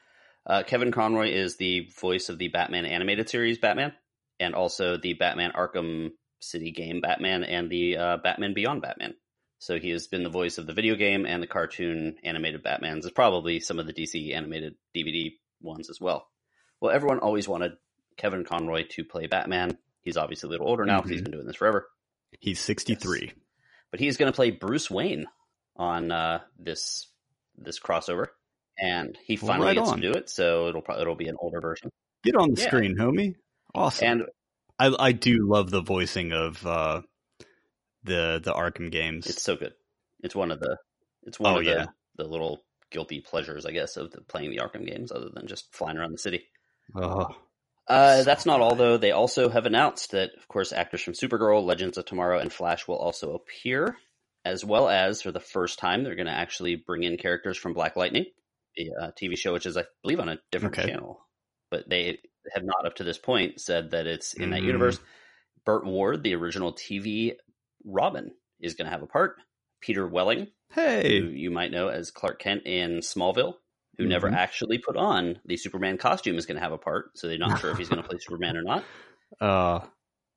Uh, 0.45 0.65
Kevin 0.65 0.91
Conroy 0.91 1.29
is 1.31 1.57
the 1.57 1.89
voice 2.01 2.29
of 2.29 2.39
the 2.39 2.49
Batman 2.49 2.85
animated 2.87 3.29
series 3.29 3.59
Batman, 3.59 3.93
and 4.41 4.55
also 4.57 4.97
the 4.97 5.13
Batman 5.15 5.53
Arkham 5.53 6.11
City 6.41 6.73
game 6.73 7.01
Batman 7.01 7.45
and 7.45 7.71
the 7.71 7.97
uh, 7.97 8.17
Batman 8.17 8.53
Beyond 8.55 8.83
Batman. 8.83 9.15
So 9.63 9.79
he 9.79 9.91
has 9.91 10.09
been 10.09 10.25
the 10.25 10.29
voice 10.29 10.59
of 10.59 10.67
the 10.67 10.73
video 10.73 10.97
game 10.97 11.25
and 11.25 11.41
the 11.41 11.47
cartoon 11.47 12.17
animated 12.25 12.65
Batmans. 12.65 13.05
Is 13.05 13.13
probably 13.13 13.61
some 13.61 13.79
of 13.79 13.87
the 13.87 13.93
DC 13.93 14.35
animated 14.35 14.75
DVD 14.93 15.35
ones 15.61 15.89
as 15.89 16.01
well. 16.01 16.27
Well, 16.81 16.91
everyone 16.93 17.21
always 17.21 17.47
wanted 17.47 17.75
Kevin 18.17 18.45
Conroy 18.45 18.87
to 18.91 19.05
play 19.05 19.29
Batman. 19.29 19.79
He's 20.01 20.17
obviously 20.17 20.49
a 20.49 20.51
little 20.51 20.67
older 20.67 20.85
now 20.85 20.97
because 20.97 21.13
he's 21.13 21.21
Mhm. 21.21 21.25
been 21.27 21.33
doing 21.35 21.47
this 21.47 21.55
forever. 21.55 21.89
He's 22.41 22.59
63. 22.59 23.31
But 23.93 24.01
he's 24.01 24.17
going 24.17 24.33
to 24.33 24.35
play 24.35 24.51
Bruce 24.51 24.91
Wayne 24.91 25.27
on 25.77 26.11
uh, 26.11 26.41
this 26.59 27.07
this 27.57 27.79
crossover, 27.79 28.27
and 28.77 29.17
he 29.25 29.37
finally 29.37 29.67
right 29.69 29.77
gets 29.77 29.91
on. 29.91 30.01
to 30.01 30.13
do 30.13 30.19
it. 30.19 30.29
So 30.29 30.67
it'll 30.71 30.83
probably 30.83 31.03
it'll 31.03 31.15
be 31.15 31.29
an 31.29 31.37
older 31.39 31.61
version. 31.61 31.89
Get 32.25 32.35
on 32.35 32.53
the 32.53 32.61
Yeah. 32.61 32.67
screen, 32.67 32.97
homie. 32.97 33.37
Awesome. 33.77 34.09
And 34.09 34.23
I 34.81 34.93
I 34.99 35.13
do 35.13 35.47
love 35.47 35.71
the 35.71 35.83
voicing 35.83 36.33
of 36.33 36.67
uh 36.67 37.03
the 38.05 38.41
the 38.43 38.53
Arkham 38.53 38.91
games. 38.91 39.27
it's 39.27 39.43
so 39.43 39.57
good. 39.57 39.73
It's 40.23 40.35
one 40.35 40.51
of 40.51 40.61
the 40.61 40.77
it's 41.25 41.39
one 41.39 41.55
Oh, 41.55 41.59
of 41.59 41.65
the, 41.65 41.71
yeah. 41.71 41.87
the 42.17 42.25
little 42.25 42.63
guilty 42.91 43.21
pleasures, 43.21 43.65
I 43.65 43.71
guess, 43.73 43.97
of 43.97 44.11
the, 44.11 44.21
playing 44.23 44.51
the 44.51 44.59
Arkham 44.59 44.87
games, 44.87 45.13
other 45.13 45.29
than 45.33 45.47
just 45.47 45.73
flying 45.75 45.97
around 45.97 46.13
the 46.13 46.19
city. 46.19 46.45
oh, 46.95 47.29
Uh, 47.89 48.19
So 48.19 48.25
that's 48.25 48.47
not 48.47 48.61
all, 48.61 48.75
though. 48.75 48.97
They 48.97 49.13
also 49.13 49.49
have 49.49 49.67
announced 49.67 50.11
that, 50.13 50.31
of 50.37 50.49
course, 50.49 50.73
actors 50.73 51.03
from 51.03 51.15
Supergirl, 51.15 51.65
Legends 51.65 51.97
of 51.99 52.05
Tomorrow, 52.07 52.39
and 52.41 52.53
Flash 52.53 52.87
will 52.89 52.97
also 52.99 53.35
appear, 53.35 53.97
as 54.45 54.65
well 54.65 54.89
as 54.89 55.23
for 55.23 55.33
the 55.33 55.41
first 55.41 55.79
time, 55.79 56.03
they're 56.05 56.17
going 56.17 56.27
to 56.27 56.33
actually 56.33 56.77
bring 56.77 57.03
in 57.05 57.17
characters 57.17 57.57
from 57.57 57.73
Black 57.75 57.97
Lightning. 57.97 58.27
the 58.77 58.91
uh, 59.01 59.11
TV 59.21 59.37
show, 59.37 59.53
which 59.53 59.67
is 59.67 59.77
I 59.77 59.85
believe 60.03 60.19
on 60.21 60.29
a 60.29 60.39
different 60.51 60.77
Okay. 60.77 60.89
channel, 60.89 61.21
but 61.71 61.89
they 61.89 62.19
have 62.55 62.65
not 62.65 62.87
up 62.87 62.97
to 62.97 63.05
this 63.05 63.19
point 63.19 63.61
said 63.61 63.91
that 63.93 64.07
it's 64.07 64.35
in 64.35 64.51
that 64.51 64.63
Mm. 64.63 64.67
universe. 64.67 64.99
Burt 65.65 65.85
Ward, 65.87 66.23
the 66.23 66.35
original 66.35 66.73
TV 66.73 67.37
Robin, 67.85 68.31
is 68.61 68.75
going 68.75 68.87
to 68.87 68.93
have 68.93 69.03
a 69.03 69.07
part. 69.07 69.37
Peter 69.81 70.07
Welling, 70.07 70.47
who 70.75 70.81
Hey, 70.81 71.19
you 71.21 71.51
might 71.51 71.73
know 71.73 71.89
as 71.89 72.11
Clark 72.11 72.39
Kent 72.41 72.63
in 72.67 73.01
Smallville, 73.01 73.55
who 73.99 74.07
never 74.07 74.29
Mhm. 74.31 74.35
actually 74.37 74.79
put 74.79 74.97
on 74.97 75.41
the 75.45 75.57
Superman 75.57 75.99
costume, 75.99 76.37
is 76.39 76.47
going 76.47 76.57
to 76.57 76.63
have 76.63 76.73
a 76.73 76.79
part. 76.79 77.19
So 77.19 77.27
they're 77.29 77.39
not 77.39 77.59
sure 77.59 77.71
if 77.71 77.79
he's 77.79 77.89
going 77.89 78.03
to 78.03 78.09
play 78.09 78.19
Superman 78.21 78.57
or 78.57 78.63
not. 78.63 78.85
uh, 79.41 79.81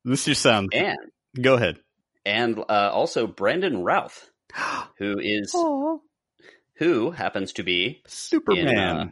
this 0.04 0.25
just 0.25 0.42
sounds. 0.42 0.70
And 0.74 0.98
Go 1.40 1.56
ahead. 1.56 1.80
and 2.25 2.58
uh, 2.58 2.90
also 2.92 3.28
Brandon 3.28 3.84
Routh, 3.84 4.30
who 4.98 5.20
is 5.20 5.52
Oh, 5.54 6.02
who 6.78 7.12
happens 7.12 7.54
to 7.54 7.64
be 7.64 8.02
Superman. 8.08 8.78
uh, 8.78 9.06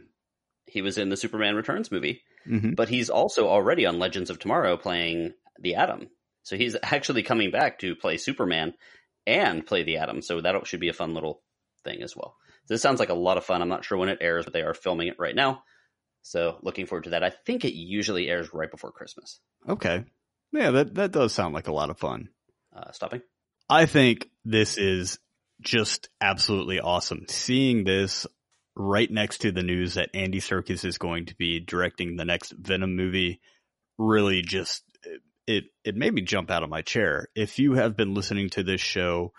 he 0.66 0.82
was 0.82 0.98
in 0.98 1.08
the 1.10 1.16
Superman 1.16 1.54
Returns 1.54 1.92
movie, 1.92 2.22
hmm 2.44 2.74
but 2.74 2.88
he's 2.88 3.08
also 3.10 3.46
already 3.48 3.86
on 3.86 3.98
Legends 3.98 4.30
of 4.30 4.38
Tomorrow 4.38 4.76
playing 4.76 5.34
the 5.60 5.76
Atom. 5.76 6.08
So 6.44 6.56
he's 6.56 6.76
actually 6.82 7.24
coming 7.24 7.50
back 7.50 7.80
to 7.80 7.96
play 7.96 8.16
Superman 8.16 8.74
and 9.26 9.66
play 9.66 9.82
the 9.82 9.96
Atom. 9.96 10.22
So 10.22 10.40
that 10.40 10.66
should 10.66 10.80
be 10.80 10.90
a 10.90 10.94
fun 10.94 11.14
little 11.14 11.42
thing 11.82 12.02
as 12.02 12.14
well. 12.16 12.36
This 12.68 12.80
sounds 12.80 13.00
like 13.00 13.08
a 13.08 13.14
lot 13.14 13.36
of 13.36 13.44
fun. 13.44 13.60
I'm 13.60 13.68
not 13.68 13.84
sure 13.84 13.98
when 13.98 14.08
it 14.08 14.18
airs, 14.20 14.44
but 14.44 14.52
they 14.52 14.62
are 14.62 14.74
filming 14.74 15.08
it 15.08 15.18
right 15.18 15.34
now. 15.34 15.64
So 16.22 16.58
looking 16.62 16.86
forward 16.86 17.04
to 17.04 17.10
that. 17.10 17.24
I 17.24 17.30
think 17.30 17.64
it 17.64 17.74
usually 17.74 18.28
airs 18.28 18.54
right 18.54 18.70
before 18.70 18.92
Christmas. 18.92 19.40
Okay. 19.68 20.04
Yeah, 20.52 20.70
that 20.70 20.94
that 20.94 21.12
does 21.12 21.34
sound 21.34 21.52
like 21.52 21.68
a 21.68 21.72
lot 21.72 21.90
of 21.90 21.98
fun. 21.98 22.28
Uh, 22.74 22.92
stopping. 22.92 23.22
I 23.68 23.86
think 23.86 24.28
this 24.44 24.78
is 24.78 25.18
just 25.60 26.08
absolutely 26.20 26.80
awesome. 26.80 27.26
Seeing 27.28 27.84
this 27.84 28.26
right 28.76 29.10
next 29.10 29.38
to 29.42 29.52
the 29.52 29.62
news 29.62 29.94
that 29.94 30.10
Andy 30.14 30.40
Serkis 30.40 30.84
is 30.84 30.98
going 30.98 31.26
to 31.26 31.36
be 31.36 31.60
directing 31.60 32.16
the 32.16 32.24
next 32.24 32.52
Venom 32.52 32.96
movie 32.96 33.40
really 33.98 34.42
just 34.42 34.82
it 35.46 35.64
it 35.84 35.96
made 35.96 36.14
me 36.14 36.22
jump 36.22 36.50
out 36.50 36.62
of 36.62 36.70
my 36.70 36.82
chair. 36.82 37.28
If 37.34 37.58
you 37.58 37.74
have 37.74 37.96
been 37.96 38.14
listening 38.14 38.50
to 38.50 38.62
this 38.62 38.80
show 38.80 39.32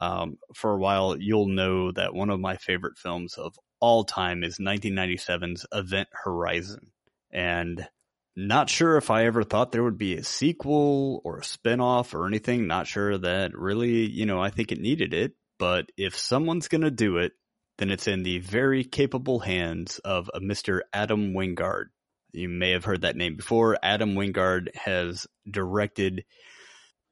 um, 0.00 0.38
for 0.54 0.72
a 0.72 0.78
while, 0.78 1.16
you'll 1.18 1.48
know 1.48 1.92
that 1.92 2.14
one 2.14 2.30
of 2.30 2.40
my 2.40 2.56
favorite 2.56 2.98
films 2.98 3.34
of 3.34 3.54
all 3.80 4.04
time 4.04 4.44
is 4.44 4.58
1997's 4.58 5.66
Event 5.72 6.08
Horizon, 6.12 6.92
and 7.30 7.86
not 8.34 8.70
sure 8.70 8.96
if 8.96 9.10
I 9.10 9.26
ever 9.26 9.42
thought 9.42 9.72
there 9.72 9.82
would 9.82 9.98
be 9.98 10.14
a 10.14 10.24
sequel 10.24 11.20
or 11.24 11.38
a 11.38 11.42
spinoff 11.42 12.14
or 12.14 12.26
anything. 12.26 12.66
Not 12.66 12.86
sure 12.86 13.18
that 13.18 13.54
really, 13.54 14.08
you 14.08 14.24
know, 14.24 14.40
I 14.40 14.50
think 14.50 14.72
it 14.72 14.80
needed 14.80 15.12
it. 15.12 15.32
But 15.58 15.90
if 15.96 16.16
someone's 16.16 16.68
going 16.68 16.80
to 16.80 16.90
do 16.90 17.18
it, 17.18 17.32
then 17.78 17.90
it's 17.90 18.08
in 18.08 18.22
the 18.22 18.38
very 18.38 18.84
capable 18.84 19.40
hands 19.40 19.98
of 19.98 20.30
a 20.32 20.40
Mr. 20.40 20.80
Adam 20.92 21.34
Wingard. 21.34 21.86
You 22.32 22.48
may 22.48 22.70
have 22.70 22.84
heard 22.84 23.02
that 23.02 23.16
name 23.16 23.36
before. 23.36 23.76
Adam 23.82 24.14
Wingard 24.14 24.74
has 24.74 25.26
directed 25.48 26.24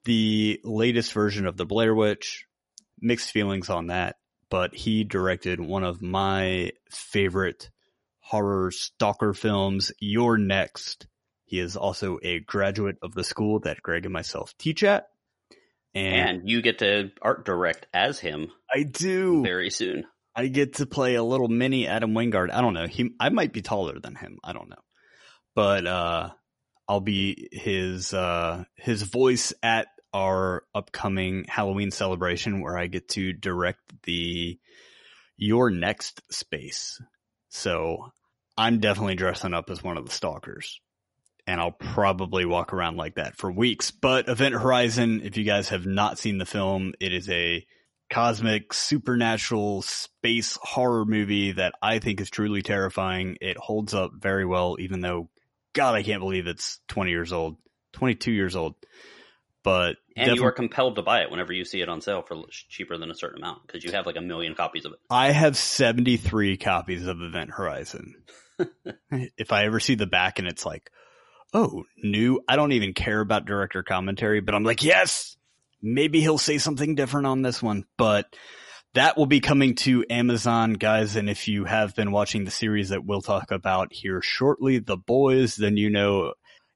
the 0.05 0.59
latest 0.63 1.13
version 1.13 1.45
of 1.45 1.57
The 1.57 1.65
Blair 1.65 1.93
Witch. 1.93 2.45
Mixed 2.99 3.31
feelings 3.31 3.69
on 3.69 3.87
that, 3.87 4.17
but 4.49 4.75
he 4.75 5.03
directed 5.03 5.59
one 5.59 5.83
of 5.83 6.01
my 6.03 6.71
favorite 6.91 7.69
horror 8.19 8.69
stalker 8.71 9.33
films, 9.33 9.91
You're 9.99 10.37
Next. 10.37 11.07
He 11.45 11.59
is 11.59 11.75
also 11.75 12.19
a 12.23 12.39
graduate 12.39 12.97
of 13.01 13.13
the 13.13 13.23
school 13.23 13.59
that 13.61 13.81
Greg 13.81 14.05
and 14.05 14.13
myself 14.13 14.53
teach 14.57 14.83
at. 14.83 15.07
And, 15.93 16.29
And 16.39 16.49
you 16.49 16.61
get 16.61 16.79
to 16.79 17.11
art 17.21 17.45
direct 17.45 17.87
as 17.93 18.19
him 18.19 18.47
I 18.73 18.83
do. 18.83 19.43
very 19.43 19.69
soon. 19.69 20.05
I 20.35 20.47
get 20.47 20.75
to 20.75 20.85
play 20.85 21.15
a 21.15 21.23
little 21.23 21.49
mini 21.49 21.87
Adam 21.87 22.13
Wingard. 22.13 22.51
I 22.53 22.61
don't 22.61 22.73
know. 22.73 22.87
He 22.87 23.09
I 23.19 23.29
might 23.29 23.51
be 23.51 23.61
taller 23.61 23.99
than 23.99 24.15
him. 24.15 24.37
I 24.43 24.53
don't 24.53 24.69
know. 24.69 24.77
But 25.55 25.87
uh 25.87 26.29
I'll 26.87 27.01
be 27.01 27.49
his 27.51 28.13
uh 28.13 28.65
his 28.75 29.03
voice 29.03 29.53
at 29.63 29.87
our 30.13 30.63
upcoming 30.75 31.45
Halloween 31.47 31.91
celebration 31.91 32.61
where 32.61 32.77
I 32.77 32.87
get 32.87 33.07
to 33.09 33.33
direct 33.33 33.79
the 34.03 34.59
You're 35.37 35.69
Next 35.69 36.21
space. 36.31 37.01
So 37.49 38.11
I'm 38.57 38.79
definitely 38.79 39.15
dressing 39.15 39.53
up 39.53 39.69
as 39.69 39.83
one 39.83 39.97
of 39.97 40.05
the 40.05 40.11
stalkers. 40.11 40.79
And 41.47 41.59
I'll 41.59 41.71
probably 41.71 42.45
walk 42.45 42.71
around 42.71 42.97
like 42.97 43.15
that 43.15 43.35
for 43.35 43.51
weeks. 43.51 43.89
But 43.89 44.29
Event 44.29 44.53
Horizon, 44.53 45.21
if 45.23 45.37
you 45.37 45.43
guys 45.43 45.69
have 45.69 45.85
not 45.85 46.19
seen 46.19 46.37
the 46.37 46.45
film, 46.45 46.93
it 46.99 47.13
is 47.13 47.27
a 47.29 47.65
cosmic, 48.11 48.73
supernatural 48.73 49.81
space 49.81 50.57
horror 50.61 51.03
movie 51.03 51.53
that 51.53 51.73
I 51.81 51.97
think 51.97 52.21
is 52.21 52.29
truly 52.29 52.61
terrifying. 52.61 53.37
It 53.41 53.57
holds 53.57 53.93
up 53.95 54.11
very 54.19 54.45
well, 54.45 54.75
even 54.79 54.99
though, 54.99 55.29
God, 55.73 55.95
I 55.95 56.03
can't 56.03 56.21
believe 56.21 56.47
it's 56.47 56.79
20 56.89 57.11
years 57.11 57.33
old, 57.33 57.57
22 57.93 58.31
years 58.31 58.55
old. 58.55 58.75
But 59.63 59.97
And 60.15 60.35
you 60.35 60.45
are 60.45 60.51
compelled 60.51 60.95
to 60.95 61.03
buy 61.03 61.21
it 61.21 61.29
whenever 61.29 61.53
you 61.53 61.65
see 61.65 61.81
it 61.81 61.89
on 61.89 62.01
sale 62.01 62.23
for 62.23 62.35
cheaper 62.49 62.97
than 62.97 63.11
a 63.11 63.15
certain 63.15 63.43
amount 63.43 63.67
because 63.67 63.83
you 63.83 63.91
have 63.91 64.07
like 64.07 64.15
a 64.15 64.21
million 64.21 64.55
copies 64.55 64.85
of 64.85 64.93
it. 64.93 64.99
I 65.09 65.31
have 65.31 65.55
73 65.55 66.57
copies 66.57 67.05
of 67.05 67.21
Event 67.21 67.51
Horizon. 67.51 68.15
if 69.11 69.51
I 69.51 69.65
ever 69.65 69.79
see 69.79 69.95
the 69.95 70.07
back 70.07 70.39
and 70.39 70.47
it's 70.47 70.65
like, 70.65 70.89
oh, 71.53 71.83
new, 71.97 72.41
I 72.47 72.55
don't 72.55 72.71
even 72.71 72.93
care 72.93 73.19
about 73.19 73.45
director 73.45 73.83
commentary, 73.83 74.41
but 74.41 74.55
I'm 74.55 74.63
like, 74.63 74.83
yes, 74.83 75.37
maybe 75.81 76.21
he'll 76.21 76.37
say 76.37 76.57
something 76.57 76.95
different 76.95 77.27
on 77.27 77.41
this 77.41 77.61
one. 77.61 77.85
But 77.97 78.35
that 78.93 79.17
will 79.17 79.25
be 79.25 79.39
coming 79.39 79.75
to 79.75 80.05
Amazon, 80.09 80.73
guys. 80.73 81.15
And 81.15 81.29
if 81.29 81.47
you 81.47 81.65
have 81.65 81.95
been 81.95 82.11
watching 82.11 82.43
the 82.43 82.51
series 82.51 82.89
that 82.89 83.05
we'll 83.05 83.21
talk 83.21 83.51
about 83.51 83.93
here 83.93 84.21
shortly, 84.21 84.79
The 84.79 84.97
Boys, 84.97 85.55
then 85.55 85.77
you 85.77 85.89
know 85.89 86.33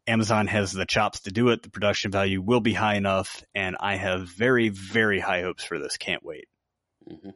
Amazon 0.07 0.47
has 0.47 0.71
the 0.71 0.85
chops 0.85 1.21
to 1.21 1.31
do 1.31 1.49
it. 1.49 1.63
The 1.63 1.69
production 1.69 2.11
value 2.11 2.41
will 2.41 2.61
be 2.61 2.73
high 2.73 2.95
enough. 2.95 3.43
And 3.53 3.75
I 3.79 3.95
have 3.95 4.29
very, 4.29 4.69
very 4.69 5.19
high 5.19 5.41
hopes 5.41 5.63
for 5.63 5.79
this. 5.79 5.97
Can't 5.97 6.23
wait 6.23 6.45
hmm 7.07 7.29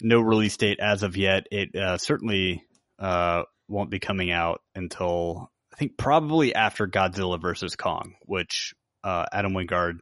no 0.00 0.20
release 0.20 0.56
date 0.56 0.80
as 0.80 1.02
of 1.02 1.16
yet. 1.16 1.46
It 1.50 1.74
uh, 1.74 1.98
certainly 1.98 2.64
uh, 2.98 3.42
won't 3.68 3.90
be 3.90 3.98
coming 3.98 4.30
out 4.30 4.60
until 4.74 5.50
I 5.72 5.76
think 5.76 5.96
probably 5.96 6.54
after 6.54 6.86
Godzilla 6.86 7.40
versus 7.40 7.76
Kong, 7.76 8.14
which 8.22 8.74
uh, 9.04 9.26
Adam 9.32 9.52
Wingard 9.52 9.98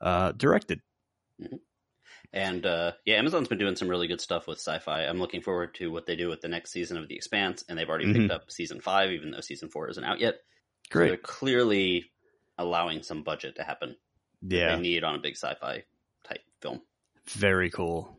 uh, 0.00 0.32
directed. 0.32 0.80
And 2.32 2.66
uh, 2.66 2.92
yeah, 3.06 3.16
Amazon's 3.16 3.48
been 3.48 3.58
doing 3.58 3.76
some 3.76 3.88
really 3.88 4.06
good 4.06 4.20
stuff 4.20 4.46
with 4.46 4.58
sci-fi. 4.58 5.04
I'm 5.04 5.18
looking 5.18 5.40
forward 5.40 5.74
to 5.76 5.90
what 5.90 6.04
they 6.06 6.14
do 6.16 6.28
with 6.28 6.40
the 6.42 6.48
next 6.48 6.72
season 6.72 6.96
of 6.98 7.08
The 7.08 7.16
Expanse, 7.16 7.64
and 7.68 7.78
they've 7.78 7.88
already 7.88 8.06
Mhm. 8.06 8.14
picked 8.14 8.30
up 8.32 8.50
season 8.50 8.80
five, 8.80 9.10
even 9.12 9.30
though 9.30 9.40
season 9.40 9.70
four 9.70 9.88
isn't 9.88 10.04
out 10.04 10.20
yet. 10.20 10.34
So 10.92 10.98
they're 11.00 11.16
clearly 11.16 12.10
allowing 12.58 13.02
some 13.02 13.22
budget 13.22 13.56
to 13.56 13.62
happen. 13.64 13.96
Yeah, 14.42 14.76
They 14.76 14.82
need 14.82 15.04
on 15.04 15.14
a 15.14 15.18
big 15.18 15.36
sci-fi 15.36 15.84
type 16.24 16.42
film. 16.60 16.82
very 17.28 17.70
cool. 17.70 18.14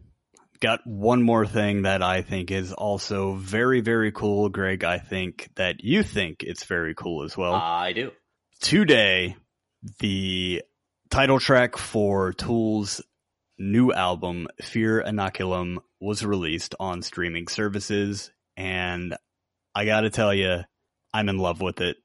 Got 0.59 0.85
one 0.85 1.23
more 1.23 1.45
thing 1.45 1.83
that 1.83 2.01
I 2.03 2.21
think 2.21 2.51
is 2.51 2.73
also 2.73 3.35
very, 3.35 3.79
very 3.79 4.11
cool, 4.11 4.49
Greg. 4.49 4.83
I 4.83 4.97
think 4.97 5.49
that 5.55 5.83
you 5.83 6.03
think 6.03 6.43
it's 6.43 6.65
very 6.65 6.93
cool 6.95 7.23
as 7.23 7.37
well. 7.37 7.53
I 7.53 7.93
do. 7.93 8.11
today 8.59 9.37
the 9.99 10.61
title 11.09 11.39
track 11.39 11.77
for 11.77 12.33
Tool's 12.33 13.01
new 13.59 13.91
album 13.91 14.47
Fear 14.61 15.03
Inoculum 15.05 15.77
was 15.99 16.25
released 16.25 16.73
on 16.79 17.01
streaming 17.01 17.47
services 17.47 18.31
and 18.57 19.15
I 19.75 19.85
got 19.85 20.01
to 20.01 20.09
tell 20.09 20.33
you 20.33 20.61
I'm 21.13 21.29
in 21.29 21.37
love 21.37 21.61
with 21.61 21.81
it. 21.81 21.97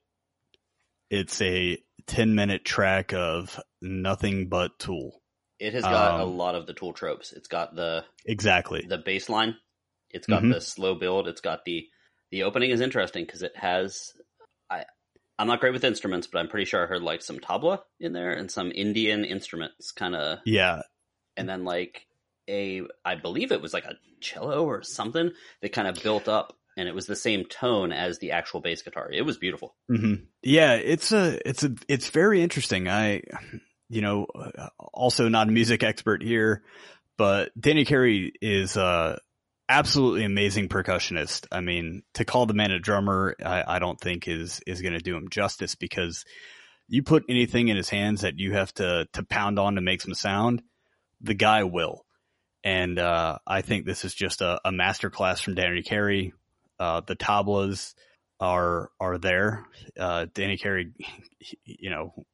It's 1.09 1.41
a 1.41 1.77
10 2.07 2.35
minute 2.35 2.65
track 2.65 3.13
of 3.13 3.59
nothing 3.81 4.49
but 4.49 4.77
Tool. 4.79 5.21
It 5.59 5.73
has 5.73 5.83
got 5.83 6.19
a 6.19 6.23
Um, 6.23 6.37
lot 6.37 6.55
of 6.55 6.67
the 6.67 6.73
tool 6.73 6.91
tropes. 6.93 7.31
It's 7.31 7.47
got 7.47 7.75
the 7.75 8.03
Exactly. 8.25 8.85
the 8.87 8.97
bass 8.97 9.29
line. 9.29 9.55
It's 10.09 10.27
got 10.27 10.43
Mhm. 10.43 10.53
the 10.53 10.61
slow 10.61 10.95
build. 10.95 11.27
It's 11.27 11.41
got 11.41 11.63
the 11.65 11.87
the 12.31 12.43
opening 12.43 12.71
is 12.71 12.81
interesting 12.81 13.23
because 13.25 13.41
it 13.43 13.55
has. 13.55 14.11
I 14.69 14.85
I'm 15.39 15.47
not 15.47 15.59
great 15.59 15.73
with 15.73 15.83
instruments, 15.83 16.27
but 16.27 16.39
I'm 16.39 16.47
pretty 16.47 16.65
sure 16.65 16.83
I 16.83 16.87
heard 16.87 17.01
like 17.01 17.21
some 17.21 17.39
tabla 17.39 17.83
in 17.99 18.13
there 18.13 18.31
and 18.31 18.49
some 18.51 18.71
Indian 18.71 19.23
instruments, 19.25 19.91
kind 19.91 20.15
of, 20.15 20.39
Yeah. 20.45 20.81
And 21.37 21.47
then 21.47 21.63
like 21.63 22.07
a 22.47 22.83
I 23.03 23.15
believe 23.15 23.51
it 23.51 23.61
was 23.61 23.73
like 23.73 23.85
a 23.85 23.95
cello 24.19 24.65
or 24.65 24.83
something 24.83 25.31
that 25.61 25.73
kind 25.73 25.87
of 25.87 26.01
built 26.03 26.27
up, 26.27 26.57
and 26.77 26.87
it 26.87 26.95
was 26.95 27.05
the 27.05 27.15
same 27.15 27.45
tone 27.45 27.91
as 27.91 28.19
the 28.19 28.31
actual 28.31 28.61
bass 28.61 28.81
guitar. 28.81 29.09
It 29.11 29.23
was 29.23 29.37
beautiful. 29.37 29.75
hmm 29.87 30.15
Yeah, 30.41 30.73
it's 30.73 31.11
a, 31.11 31.39
it's 31.47 31.63
a, 31.63 31.73
it's 31.87 32.09
very 32.09 32.41
interesting. 32.41 32.87
I, 32.87 33.23
you 33.89 34.01
know, 34.01 34.27
also 34.93 35.29
not 35.29 35.47
a 35.47 35.51
music 35.51 35.83
expert 35.83 36.21
here, 36.21 36.63
but 37.17 37.51
Danny 37.59 37.85
Carey 37.85 38.33
is 38.41 38.77
uh 38.77 39.17
absolutely 39.67 40.23
amazing 40.25 40.69
percussionist. 40.69 41.47
I 41.51 41.61
mean, 41.61 42.03
to 42.13 42.25
call 42.25 42.45
the 42.45 42.53
man 42.53 42.71
a 42.71 42.79
drummer, 42.79 43.35
I, 43.43 43.63
I 43.75 43.79
don't 43.79 43.99
think 43.99 44.27
is 44.27 44.61
is 44.67 44.81
going 44.81 44.93
to 44.93 44.99
do 44.99 45.15
him 45.15 45.29
justice 45.29 45.75
because 45.75 46.25
you 46.87 47.03
put 47.03 47.23
anything 47.29 47.69
in 47.69 47.77
his 47.77 47.89
hands 47.89 48.21
that 48.21 48.37
you 48.37 48.53
have 48.53 48.73
to 48.75 49.07
to 49.13 49.23
pound 49.23 49.59
on 49.59 49.75
to 49.75 49.81
make 49.81 50.01
some 50.01 50.13
sound, 50.13 50.61
the 51.21 51.33
guy 51.33 51.63
will. 51.63 52.05
And 52.63 52.97
uh, 52.97 53.37
I 53.45 53.61
think 53.61 53.85
this 53.85 54.05
is 54.05 54.13
just 54.13 54.41
a, 54.41 54.59
a 54.65 54.71
masterclass 54.71 55.41
from 55.41 55.55
Danny 55.55 55.83
Carey. 55.83 56.33
Uh, 56.79 57.01
the 57.01 57.15
tablas 57.15 57.93
are 58.39 58.89
are 58.99 59.17
there. 59.17 59.65
Uh, 59.97 60.25
Danny 60.33 60.57
Carey, 60.57 60.91
you 61.63 61.89
know, 61.89 62.25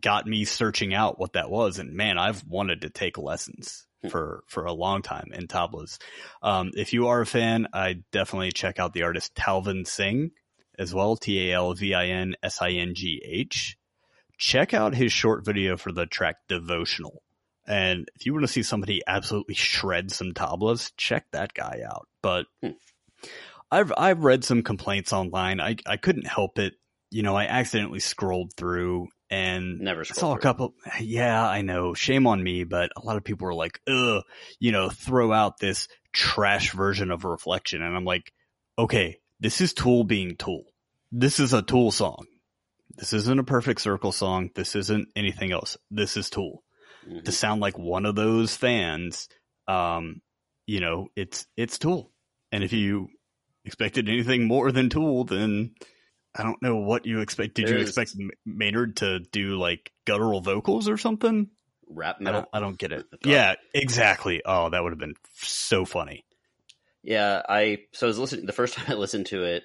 got 0.00 0.26
me 0.26 0.44
searching 0.44 0.94
out 0.94 1.18
what 1.18 1.34
that 1.34 1.50
was, 1.50 1.78
and 1.78 1.94
man, 1.94 2.18
I've 2.18 2.44
wanted 2.46 2.82
to 2.82 2.90
take 2.90 3.18
lessons 3.18 3.86
Hmm. 4.02 4.08
for 4.08 4.44
for 4.48 4.64
a 4.64 4.72
long 4.72 5.02
time 5.02 5.28
in 5.32 5.46
tablas. 5.46 5.98
Um, 6.42 6.72
if 6.74 6.92
you 6.92 7.08
are 7.08 7.20
a 7.20 7.26
fan, 7.26 7.68
I 7.72 8.02
definitely 8.10 8.52
check 8.52 8.78
out 8.78 8.92
the 8.92 9.04
artist 9.04 9.34
Talvin 9.34 9.86
Singh 9.86 10.32
as 10.78 10.92
well. 10.92 11.16
T 11.16 11.50
A 11.50 11.54
L 11.54 11.72
V 11.74 11.94
I 11.94 12.06
N 12.06 12.34
S 12.42 12.60
I 12.60 12.70
N 12.70 12.94
G 12.94 13.22
H. 13.24 13.76
Check 14.38 14.74
out 14.74 14.94
his 14.94 15.12
short 15.12 15.44
video 15.44 15.76
for 15.76 15.92
the 15.92 16.06
track 16.06 16.36
Devotional. 16.48 17.21
And 17.66 18.08
if 18.16 18.26
you 18.26 18.32
want 18.32 18.44
to 18.44 18.52
see 18.52 18.62
somebody 18.62 19.02
absolutely 19.06 19.54
shred 19.54 20.10
some 20.10 20.32
tablas, 20.32 20.90
check 20.96 21.26
that 21.32 21.54
guy 21.54 21.80
out. 21.88 22.08
But 22.22 22.46
Hmm. 22.62 22.70
I've 23.70 23.92
I've 23.96 24.24
read 24.24 24.44
some 24.44 24.62
complaints 24.62 25.12
online. 25.12 25.60
I 25.60 25.76
I 25.86 25.96
couldn't 25.96 26.26
help 26.26 26.58
it. 26.58 26.74
You 27.10 27.22
know, 27.22 27.36
I 27.36 27.44
accidentally 27.44 28.00
scrolled 28.00 28.52
through 28.56 29.08
and 29.30 29.78
Never 29.80 30.04
saw 30.04 30.32
a 30.32 30.34
through. 30.34 30.40
couple. 30.42 30.74
Yeah, 31.00 31.46
I 31.46 31.62
know. 31.62 31.94
Shame 31.94 32.26
on 32.26 32.42
me, 32.42 32.64
but 32.64 32.90
a 32.96 33.00
lot 33.04 33.16
of 33.16 33.24
people 33.24 33.46
were 33.46 33.54
like, 33.54 33.80
"Ugh," 33.88 34.22
you 34.58 34.72
know, 34.72 34.90
throw 34.90 35.32
out 35.32 35.58
this 35.58 35.88
trash 36.12 36.72
version 36.72 37.10
of 37.10 37.24
Reflection, 37.24 37.80
and 37.82 37.96
I'm 37.96 38.04
like, 38.04 38.32
okay, 38.78 39.18
this 39.40 39.60
is 39.62 39.72
Tool 39.72 40.04
being 40.04 40.36
Tool. 40.36 40.64
This 41.10 41.40
is 41.40 41.52
a 41.54 41.62
Tool 41.62 41.90
song. 41.92 42.26
This 42.96 43.12
isn't 43.14 43.40
a 43.40 43.44
Perfect 43.44 43.80
Circle 43.80 44.12
song. 44.12 44.50
This 44.54 44.76
isn't 44.76 45.08
anything 45.16 45.52
else. 45.52 45.78
This 45.90 46.16
is 46.18 46.28
Tool. 46.28 46.62
Mhm. 47.08 47.24
To 47.24 47.32
sound 47.32 47.60
like 47.60 47.78
one 47.78 48.06
of 48.06 48.14
those 48.14 48.56
fans, 48.56 49.28
um, 49.68 50.20
you 50.66 50.80
know, 50.80 51.08
it's 51.16 51.46
it's 51.56 51.78
Tool. 51.78 52.10
And 52.52 52.62
if 52.62 52.72
you 52.72 53.08
expected 53.64 54.08
anything 54.08 54.46
more 54.46 54.70
than 54.72 54.88
Tool, 54.90 55.24
then 55.24 55.74
I 56.34 56.42
don't 56.42 56.62
know 56.62 56.76
what 56.76 57.06
you 57.06 57.20
expect. 57.20 57.54
Did 57.54 57.68
you 57.68 57.78
expect 57.78 58.14
Maynard 58.46 58.96
to 58.98 59.20
do 59.20 59.56
like 59.56 59.92
guttural 60.06 60.40
vocals 60.40 60.88
or 60.88 60.96
something? 60.96 61.50
Rap 61.88 62.16
I 62.20 62.24
metal. 62.24 62.40
don't, 62.40 62.48
I 62.52 62.60
don't 62.60 62.78
get 62.78 62.92
it. 62.92 63.06
Yeah, 63.24 63.54
exactly. 63.74 64.42
Oh, 64.44 64.70
that 64.70 64.82
would 64.82 64.92
have 64.92 64.98
been 64.98 65.14
so 65.34 65.84
funny. 65.84 66.24
Yeah, 67.02 67.42
I 67.48 67.80
so 67.92 68.06
I 68.06 68.08
was 68.08 68.18
listening 68.18 68.46
the 68.46 68.52
first 68.52 68.74
time 68.76 68.86
I 68.88 68.94
listened 68.94 69.26
to 69.26 69.42
it, 69.44 69.64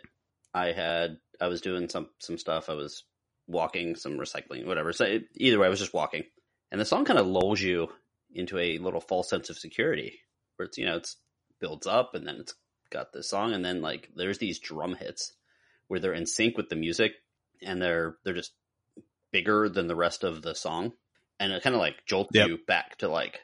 I 0.53 0.71
had 0.71 1.17
I 1.39 1.47
was 1.47 1.61
doing 1.61 1.87
some 1.89 2.09
some 2.19 2.37
stuff. 2.37 2.69
I 2.69 2.73
was 2.73 3.03
walking, 3.47 3.95
some 3.95 4.17
recycling, 4.17 4.65
whatever. 4.65 4.91
So 4.91 5.05
it, 5.05 5.25
either 5.35 5.59
way, 5.59 5.67
I 5.67 5.69
was 5.69 5.79
just 5.79 5.93
walking, 5.93 6.23
and 6.71 6.79
the 6.81 6.85
song 6.85 7.05
kind 7.05 7.19
of 7.19 7.27
lulls 7.27 7.61
you 7.61 7.87
into 8.33 8.57
a 8.57 8.77
little 8.77 9.01
false 9.01 9.29
sense 9.29 9.49
of 9.49 9.57
security, 9.57 10.19
where 10.55 10.65
it's 10.67 10.77
you 10.77 10.85
know 10.85 10.97
it's 10.97 11.17
builds 11.59 11.87
up, 11.87 12.13
and 12.13 12.27
then 12.27 12.35
it's 12.39 12.53
got 12.89 13.11
the 13.13 13.23
song, 13.23 13.53
and 13.53 13.63
then 13.65 13.81
like 13.81 14.09
there's 14.15 14.37
these 14.37 14.59
drum 14.59 14.95
hits 14.95 15.33
where 15.87 15.99
they're 15.99 16.13
in 16.13 16.25
sync 16.25 16.57
with 16.57 16.69
the 16.69 16.75
music, 16.75 17.13
and 17.61 17.81
they're 17.81 18.17
they're 18.23 18.33
just 18.33 18.53
bigger 19.31 19.69
than 19.69 19.87
the 19.87 19.95
rest 19.95 20.23
of 20.23 20.41
the 20.41 20.53
song, 20.55 20.93
and 21.39 21.51
it 21.51 21.63
kind 21.63 21.75
of 21.75 21.81
like 21.81 22.05
jolts 22.05 22.31
Yep. 22.33 22.47
you 22.47 22.59
back 22.67 22.97
to 22.97 23.07
like, 23.09 23.39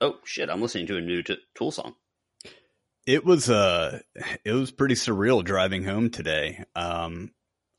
oh 0.00 0.16
shit, 0.24 0.50
I'm 0.50 0.60
listening 0.62 0.86
to 0.88 0.96
a 0.96 1.00
new 1.00 1.22
t- 1.22 1.36
Tool 1.54 1.70
song. 1.70 1.94
It 3.06 3.24
was 3.24 3.48
uh 3.48 4.00
it 4.44 4.52
was 4.52 4.72
pretty 4.72 4.94
surreal 4.96 5.44
driving 5.44 5.84
home 5.84 6.10
today. 6.10 6.64
Um 6.74 7.32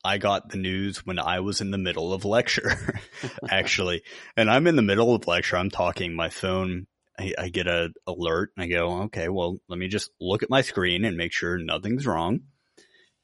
I 0.04 0.18
got 0.18 0.50
the 0.50 0.58
news 0.58 1.04
when 1.04 1.18
I 1.18 1.40
was 1.40 1.60
in 1.60 1.70
the 1.70 1.78
middle 1.78 2.12
of 2.12 2.24
lecture, 2.24 3.00
actually. 3.50 4.02
And 4.36 4.50
I'm 4.50 4.66
in 4.66 4.76
the 4.76 4.82
middle 4.82 5.14
of 5.14 5.26
lecture. 5.26 5.56
I'm 5.56 5.70
talking 5.70 6.14
my 6.14 6.28
phone. 6.28 6.86
I, 7.18 7.34
I 7.36 7.48
get 7.48 7.66
a 7.66 7.90
alert 8.06 8.52
and 8.56 8.64
I 8.64 8.68
go, 8.68 9.02
okay, 9.04 9.28
well, 9.28 9.58
let 9.68 9.78
me 9.78 9.88
just 9.88 10.10
look 10.20 10.42
at 10.42 10.50
my 10.50 10.62
screen 10.62 11.04
and 11.04 11.16
make 11.16 11.32
sure 11.32 11.58
nothing's 11.58 12.06
wrong. 12.06 12.40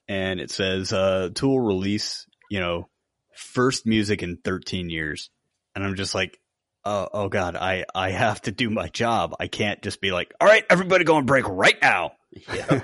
And 0.09 0.41
it 0.41 0.51
says, 0.51 0.93
uh, 0.93 1.31
Tool 1.33 1.61
release, 1.61 2.27
you 2.51 2.61
know, 2.61 2.89
first 3.37 3.87
music 3.87 4.23
in 4.23 4.39
13 4.45 4.91
years. 4.91 5.31
And 5.75 5.85
I'm 5.85 5.95
just 5.95 6.15
like, 6.15 6.39
oh, 6.85 7.09
oh 7.13 7.29
God, 7.29 7.57
I, 7.57 7.85
I 7.95 8.11
have 8.11 8.43
to 8.43 8.53
do 8.53 8.69
my 8.69 8.89
job. 8.89 9.35
I 9.39 9.47
can't 9.47 9.81
just 9.81 10.01
be 10.01 10.13
like, 10.13 10.33
all 10.41 10.49
right, 10.49 10.65
everybody 10.69 11.05
go 11.05 11.17
on 11.17 11.27
break 11.27 11.49
right 11.49 11.81
now. 11.81 12.13
Yeah. 12.53 12.81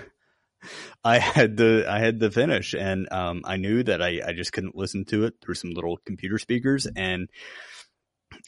I 1.04 1.18
had 1.18 1.56
to 1.58 1.84
I 1.88 1.98
had 1.98 2.20
to 2.20 2.30
finish 2.30 2.74
and 2.74 3.10
um 3.12 3.42
I 3.44 3.56
knew 3.56 3.82
that 3.82 4.02
I, 4.02 4.20
I 4.26 4.32
just 4.32 4.52
couldn't 4.52 4.76
listen 4.76 5.04
to 5.06 5.24
it 5.24 5.34
through 5.40 5.54
some 5.54 5.70
little 5.70 5.98
computer 6.04 6.38
speakers 6.38 6.86
and 6.94 7.28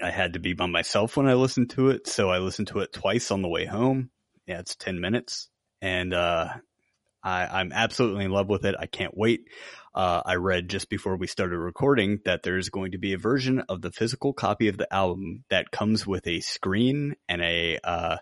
I 0.01 0.11
had 0.11 0.35
to 0.35 0.39
be 0.39 0.53
by 0.53 0.67
myself 0.67 1.17
when 1.17 1.29
I 1.29 1.35
listened 1.35 1.71
to 1.71 1.91
it, 1.91 2.07
so 2.07 2.31
I 2.31 2.39
listened 2.39 2.69
to 2.69 2.79
it 2.81 2.93
twice 2.93 3.31
on 3.31 3.43
the 3.43 3.49
way 3.49 3.67
home. 3.67 4.11
Yeah, 4.47 4.61
it's 4.61 4.77
ten 4.77 5.01
minutes. 5.01 5.49
And 5.81 6.15
uh 6.15 6.49
I, 7.23 7.61
I'm 7.61 7.73
absolutely 7.73 8.25
in 8.25 8.33
love 8.33 8.49
with 8.49 8.65
it. 8.65 8.75
I 8.79 8.87
can't 8.87 9.17
wait. 9.17 9.43
Uh, 9.95 10.23
I 10.25 10.37
read 10.37 10.69
just 10.69 10.89
before 10.89 11.17
we 11.17 11.27
started 11.27 11.59
recording 11.59 12.19
that 12.25 12.43
there's 12.43 12.69
going 12.69 12.93
to 12.93 12.99
be 12.99 13.13
a 13.13 13.19
version 13.19 13.63
of 13.69 13.81
the 13.81 13.93
physical 13.93 14.33
copy 14.33 14.69
of 14.69 14.77
the 14.77 14.93
album 14.93 15.45
that 15.51 15.71
comes 15.71 16.07
with 16.07 16.27
a 16.27 16.41
screen 16.41 17.15
and 17.29 17.43
a, 17.43 17.79
uh, 17.85 18.17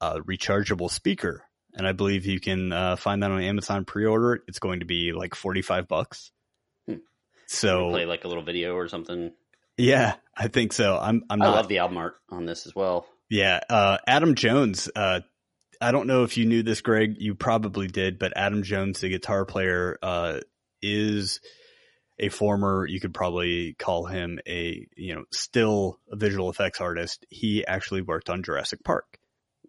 a 0.00 0.20
rechargeable 0.20 0.90
speaker. 0.90 1.44
And 1.74 1.86
I 1.86 1.92
believe 1.92 2.24
you 2.24 2.38
can 2.38 2.72
uh, 2.72 2.96
find 2.96 3.22
that 3.22 3.30
on 3.30 3.42
Amazon 3.42 3.84
pre-order. 3.84 4.42
It's 4.46 4.60
going 4.60 4.80
to 4.80 4.86
be 4.86 5.12
like 5.12 5.34
45 5.34 5.88
bucks. 5.88 6.30
Hmm. 6.86 6.98
So 7.46 7.90
play 7.90 8.06
like 8.06 8.24
a 8.24 8.28
little 8.28 8.44
video 8.44 8.74
or 8.74 8.88
something. 8.88 9.32
yeah, 9.76 10.14
I 10.36 10.48
think 10.48 10.72
so. 10.72 10.96
I'm, 10.96 11.24
I'm 11.28 11.42
I 11.42 11.46
not, 11.46 11.54
love 11.56 11.68
the 11.68 11.78
album 11.78 11.98
art 11.98 12.14
on 12.30 12.46
this 12.46 12.66
as 12.66 12.74
well. 12.74 13.06
yeah. 13.28 13.60
Uh, 13.68 13.98
Adam 14.06 14.36
Jones, 14.36 14.88
uh, 14.94 15.20
I 15.80 15.90
don't 15.90 16.06
know 16.06 16.22
if 16.22 16.36
you 16.36 16.46
knew 16.46 16.62
this, 16.62 16.80
Greg. 16.80 17.16
You 17.18 17.34
probably 17.34 17.88
did, 17.88 18.18
but 18.18 18.32
Adam 18.36 18.62
Jones, 18.62 19.00
the 19.00 19.08
guitar 19.08 19.44
player, 19.44 19.98
uh, 20.00 20.40
is 20.80 21.40
a 22.20 22.28
former, 22.28 22.86
you 22.86 23.00
could 23.00 23.12
probably 23.12 23.74
call 23.74 24.06
him 24.06 24.38
a, 24.46 24.86
you 24.96 25.14
know, 25.16 25.24
still 25.32 25.98
a 26.10 26.16
visual 26.16 26.48
effects 26.48 26.80
artist. 26.80 27.26
He 27.28 27.66
actually 27.66 28.02
worked 28.02 28.30
on 28.30 28.44
Jurassic 28.44 28.84
Park. 28.84 29.18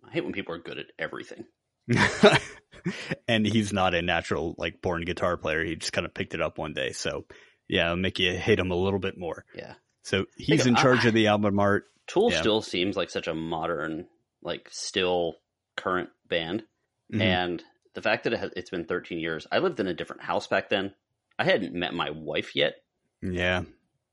I 0.08 0.12
hate 0.12 0.24
when 0.24 0.34
people 0.34 0.54
are 0.54 0.60
good 0.60 0.78
at 0.78 0.86
everything. 1.00 1.46
and 3.28 3.46
he's 3.46 3.74
not 3.74 3.94
a 3.94 4.02
natural, 4.02 4.56
like, 4.58 4.82
born 4.82 5.04
guitar 5.04 5.38
player. 5.38 5.64
He 5.64 5.76
just 5.76 5.94
kind 5.94 6.06
of 6.06 6.14
picked 6.14 6.34
it 6.34 6.42
up 6.42 6.58
one 6.58 6.74
day. 6.74 6.92
So, 6.92 7.26
yeah, 7.68 7.86
it'll 7.86 7.98
make 7.98 8.20
you 8.20 8.36
hate 8.38 8.60
him 8.60 8.72
a 8.72 8.76
little 8.76 9.00
bit 9.00 9.18
more. 9.18 9.46
Yeah. 9.56 9.74
So 10.04 10.26
he's 10.38 10.64
Think 10.64 10.78
in 10.78 10.82
charge 10.84 11.06
I- 11.06 11.08
of 11.10 11.14
the 11.14 11.28
album 11.28 11.60
art. 11.60 11.86
Tool 12.08 12.32
Yeah. 12.32 12.40
still 12.40 12.62
seems 12.62 12.96
like 12.96 13.10
such 13.10 13.28
a 13.28 13.34
modern, 13.34 14.08
like 14.44 14.70
still 14.72 15.38
current 15.76 16.10
band. 16.28 16.64
Mhm. 17.12 17.22
And 17.22 17.64
the 17.96 18.02
fact 18.04 18.26
that 18.26 18.34
it 18.34 18.40
has, 18.40 18.52
it's 18.56 18.70
been 18.70 18.86
13 18.86 19.18
years, 19.18 19.48
I 19.52 19.58
lived 19.58 19.80
in 19.80 19.88
a 19.88 19.94
different 19.96 20.22
house 20.22 20.46
back 20.46 20.70
then. 20.70 20.94
I 21.40 21.44
hadn't 21.46 21.74
met 21.74 21.94
my 21.96 22.12
wife 22.12 22.56
yet. 22.56 22.76
yeah. 23.24 23.64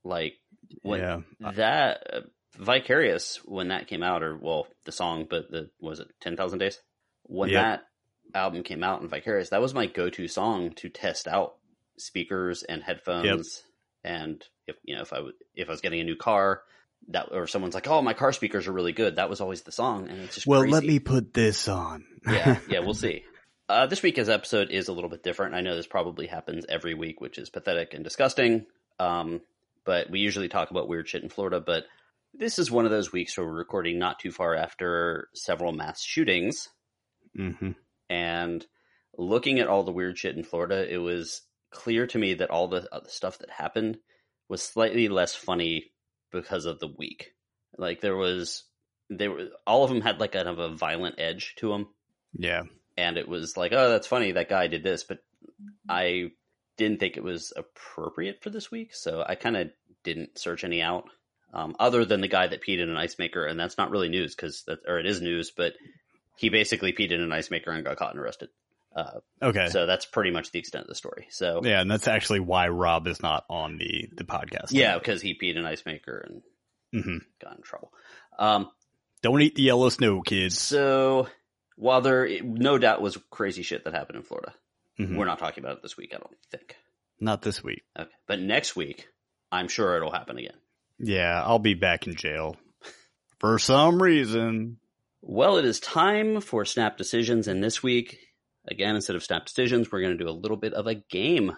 Like 0.03 0.33
when 0.81 0.99
yeah. 1.01 1.21
that 1.53 2.07
uh, 2.11 2.19
Vicarious, 2.57 3.37
when 3.45 3.67
that 3.69 3.87
came 3.87 4.01
out, 4.03 4.21
or 4.23 4.35
well, 4.37 4.67
the 4.85 4.91
song, 4.91 5.27
but 5.29 5.49
the 5.51 5.69
was 5.79 5.99
it 5.99 6.07
10,000 6.19 6.57
Days? 6.59 6.81
When 7.23 7.49
Yep. 7.49 7.61
that 7.61 7.83
album 8.37 8.63
came 8.63 8.83
out 8.83 9.01
in 9.01 9.07
Vicarious, 9.07 9.49
that 9.49 9.61
was 9.61 9.73
my 9.73 9.85
go 9.87 10.09
to 10.09 10.27
song 10.27 10.71
to 10.75 10.89
test 10.89 11.27
out 11.27 11.55
speakers 11.97 12.63
and 12.63 12.81
headphones. 12.83 13.63
And 14.03 14.43
if 14.67 14.75
you 14.83 14.95
know, 14.95 15.01
if 15.01 15.13
I 15.13 15.17
w- 15.17 15.35
if 15.55 15.67
I 15.67 15.71
was 15.71 15.81
getting 15.81 16.01
a 16.01 16.03
new 16.05 16.15
car, 16.15 16.61
that 17.09 17.29
or 17.31 17.47
someone's 17.47 17.75
like, 17.75 17.87
"Oh, 17.87 18.01
my 18.01 18.13
car 18.13 18.31
speakers 18.33 18.67
are 18.67 18.71
really 18.73 18.91
good," 18.93 19.15
that 19.17 19.29
was 19.29 19.41
always 19.41 19.61
the 19.61 19.71
song, 19.71 20.09
and 20.09 20.19
it's 20.21 20.35
just 20.35 20.47
Well, 20.47 20.61
crazy. 20.61 20.73
let 20.73 20.83
me 20.83 20.99
put 20.99 21.33
this 21.33 21.67
on. 21.67 22.05
yeah, 22.29 22.59
yeah, 22.67 22.79
we'll 22.79 22.93
see. 22.93 23.23
Uh, 23.69 23.85
this 23.87 24.03
week's 24.03 24.27
episode 24.27 24.71
is 24.71 24.87
a 24.89 24.93
little 24.93 25.09
bit 25.09 25.23
different. 25.23 25.55
I 25.55 25.61
know 25.61 25.75
this 25.75 25.87
probably 25.87 26.27
happens 26.27 26.65
every 26.67 26.93
week, 26.93 27.21
which 27.21 27.37
is 27.37 27.49
pathetic 27.49 27.93
and 27.93 28.03
disgusting. 28.03 28.65
Um, 28.99 29.41
but 29.85 30.09
we 30.09 30.19
usually 30.19 30.49
talk 30.49 30.69
about 30.71 30.87
weird 30.89 31.07
shit 31.07 31.23
in 31.23 31.29
Florida. 31.29 31.61
But 31.61 31.85
this 32.33 32.59
is 32.59 32.69
one 32.69 32.85
of 32.85 32.91
those 32.91 33.11
weeks 33.13 33.37
where 33.37 33.47
we're 33.47 33.53
recording 33.53 33.99
not 33.99 34.19
too 34.19 34.31
far 34.31 34.53
after 34.55 35.29
several 35.33 35.71
mass 35.71 36.03
shootings. 36.03 36.69
Hmm 37.35 37.71
And 38.09 38.65
looking 39.17 39.59
at 39.59 39.67
all 39.67 39.83
the 39.83 39.91
weird 39.91 40.17
shit 40.17 40.35
in 40.37 40.43
Florida, 40.43 40.91
it 40.91 40.97
was 40.97 41.41
clear 41.71 42.05
to 42.07 42.17
me 42.19 42.35
that 42.35 42.49
all 42.51 42.67
the 42.67 42.87
other 42.91 43.09
stuff 43.09 43.39
that 43.39 43.49
happened 43.49 43.97
was 44.49 44.61
slightly 44.61 45.07
less 45.09 45.33
funny 45.35 45.91
because 46.31 46.65
of 46.65 46.79
the 46.79 46.87
week. 46.97 47.31
Like 47.77 48.01
there 48.01 48.15
was, 48.15 48.63
they 49.09 49.27
were 49.27 49.47
all 49.65 49.83
of 49.83 49.89
them 49.89 50.01
had 50.01 50.19
like 50.19 50.33
kind 50.33 50.47
of 50.47 50.59
a 50.59 50.75
violent 50.75 51.15
edge 51.19 51.55
to 51.57 51.69
them 51.69 51.87
Yeah. 52.37 52.63
and 52.97 53.17
it 53.17 53.27
was 53.27 53.57
like, 53.57 53.71
oh, 53.73 53.89
that's 53.89 54.07
funny. 54.07 54.31
That 54.33 54.49
guy 54.49 54.67
did 54.67 54.83
this, 54.83 55.03
but 55.03 55.19
I 55.89 56.31
didn't 56.77 56.99
think 56.99 57.17
it 57.17 57.23
was 57.23 57.53
appropriate 57.55 58.41
for 58.43 58.49
this 58.49 58.69
week, 58.71 58.93
so 58.95 59.23
I 59.27 59.35
kind 59.35 59.57
of 59.57 59.69
didn't 60.03 60.37
search 60.39 60.63
any 60.63 60.81
out, 60.81 61.05
um, 61.53 61.75
other 61.79 62.03
than 62.05 62.21
the 62.21 62.27
guy 62.27 62.47
that 62.47 62.63
peed 62.63 62.79
in 62.79 62.89
an 62.89 62.97
ice 62.97 63.17
maker, 63.19 63.45
and 63.45 63.59
that's 63.59 63.77
not 63.77 63.91
really 63.91 64.09
news 64.09 64.35
because 64.35 64.63
that, 64.67 64.79
or 64.87 64.99
it 64.99 65.05
is 65.05 65.21
news, 65.21 65.51
but 65.55 65.73
he 66.35 66.49
basically 66.49 66.93
peed 66.93 67.11
in 67.11 67.21
an 67.21 67.31
ice 67.31 67.49
maker 67.51 67.71
and 67.71 67.83
got 67.85 67.97
caught 67.97 68.11
and 68.11 68.19
arrested. 68.19 68.49
Uh, 68.95 69.19
Okay. 69.41 69.69
so 69.69 69.85
that's 69.87 70.05
pretty 70.05 70.29
much 70.31 70.51
the 70.51 70.59
extent 70.59 70.83
of 70.83 70.87
the 70.87 70.95
story. 70.95 71.27
So 71.31 71.61
yeah, 71.63 71.81
and 71.81 71.89
that's 71.89 72.07
actually 72.07 72.41
why 72.41 72.67
Rob 72.67 73.07
is 73.07 73.21
not 73.23 73.43
on 73.49 73.77
the 73.77 74.09
the 74.15 74.23
podcast. 74.23 74.67
yeah, 74.71 74.97
because 74.97 75.21
he 75.21 75.33
peed 75.37 75.51
in 75.51 75.57
an 75.57 75.65
ice 75.65 75.83
maker 75.85 76.25
and 76.91 77.03
hmm 77.03 77.17
got 77.41 77.55
in 77.57 77.63
trouble. 77.63 77.91
Um, 78.37 78.69
Don't 79.23 79.41
eat 79.41 79.55
the 79.55 79.63
yellow 79.63 79.89
snow, 79.89 80.21
kids. 80.21 80.59
so 80.59 81.27
while 81.75 82.01
there 82.01 82.29
no 82.43 82.77
doubt 82.77 83.01
was 83.01 83.17
crazy 83.31 83.63
shit 83.63 83.83
that 83.85 83.93
happened 83.95 84.17
in 84.17 84.23
Florida, 84.23 84.53
Mhm. 84.99 85.17
We're 85.17 85.25
not 85.25 85.39
talking 85.39 85.63
about 85.63 85.77
it 85.77 85.81
this 85.81 85.97
week, 85.97 86.13
I 86.13 86.19
don't 86.19 86.37
think. 86.51 86.75
Not 87.19 87.41
this 87.41 87.63
week. 87.63 87.83
Okay. 87.97 88.11
But 88.27 88.39
next 88.41 88.75
week, 88.75 89.07
I'm 89.51 89.67
sure 89.67 89.95
it'll 89.97 90.11
happen 90.11 90.37
again. 90.37 90.57
Yeah, 90.99 91.41
I'll 91.43 91.57
be 91.57 91.73
back 91.73 92.05
in 92.05 92.13
jail 92.13 92.57
for 93.39 93.57
some 93.57 94.01
reason. 94.03 94.77
Well, 95.25 95.57
it 95.57 95.63
is 95.63 95.79
time 95.79 96.41
for 96.41 96.65
Snap 96.65 96.97
Decisions, 96.97 97.47
and 97.47 97.63
this 97.63 97.81
week, 97.81 98.19
again, 98.67 98.95
instead 98.95 99.15
of 99.15 99.23
Snap 99.23 99.45
Decisions, 99.45 99.89
we're 99.89 100.01
going 100.01 100.17
to 100.17 100.21
do 100.23 100.29
a 100.29 100.31
little 100.31 100.57
bit 100.57 100.73
of 100.73 100.85
a 100.85 100.95
game. 100.95 101.53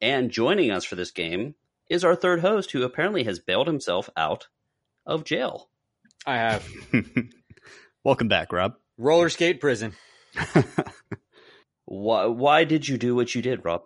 And 0.00 0.30
joining 0.30 0.70
us 0.70 0.84
for 0.84 0.94
this 0.94 1.10
game 1.10 1.56
is 1.88 2.04
our 2.04 2.14
third 2.14 2.40
host, 2.40 2.70
who 2.70 2.84
apparently 2.84 3.24
has 3.24 3.40
bailed 3.40 3.66
himself 3.66 4.08
out 4.16 4.46
of 5.04 5.24
jail. 5.24 5.68
I 6.24 6.36
have 6.36 6.68
Welcome 8.04 8.28
back, 8.28 8.52
Rob. 8.52 8.74
roller 8.96 9.28
skate 9.28 9.60
prison 9.60 9.94
Why, 11.86 12.26
why 12.26 12.64
did 12.64 12.86
you 12.86 12.96
do 12.96 13.14
what 13.16 13.34
you 13.34 13.42
did, 13.42 13.64
Rob? 13.64 13.82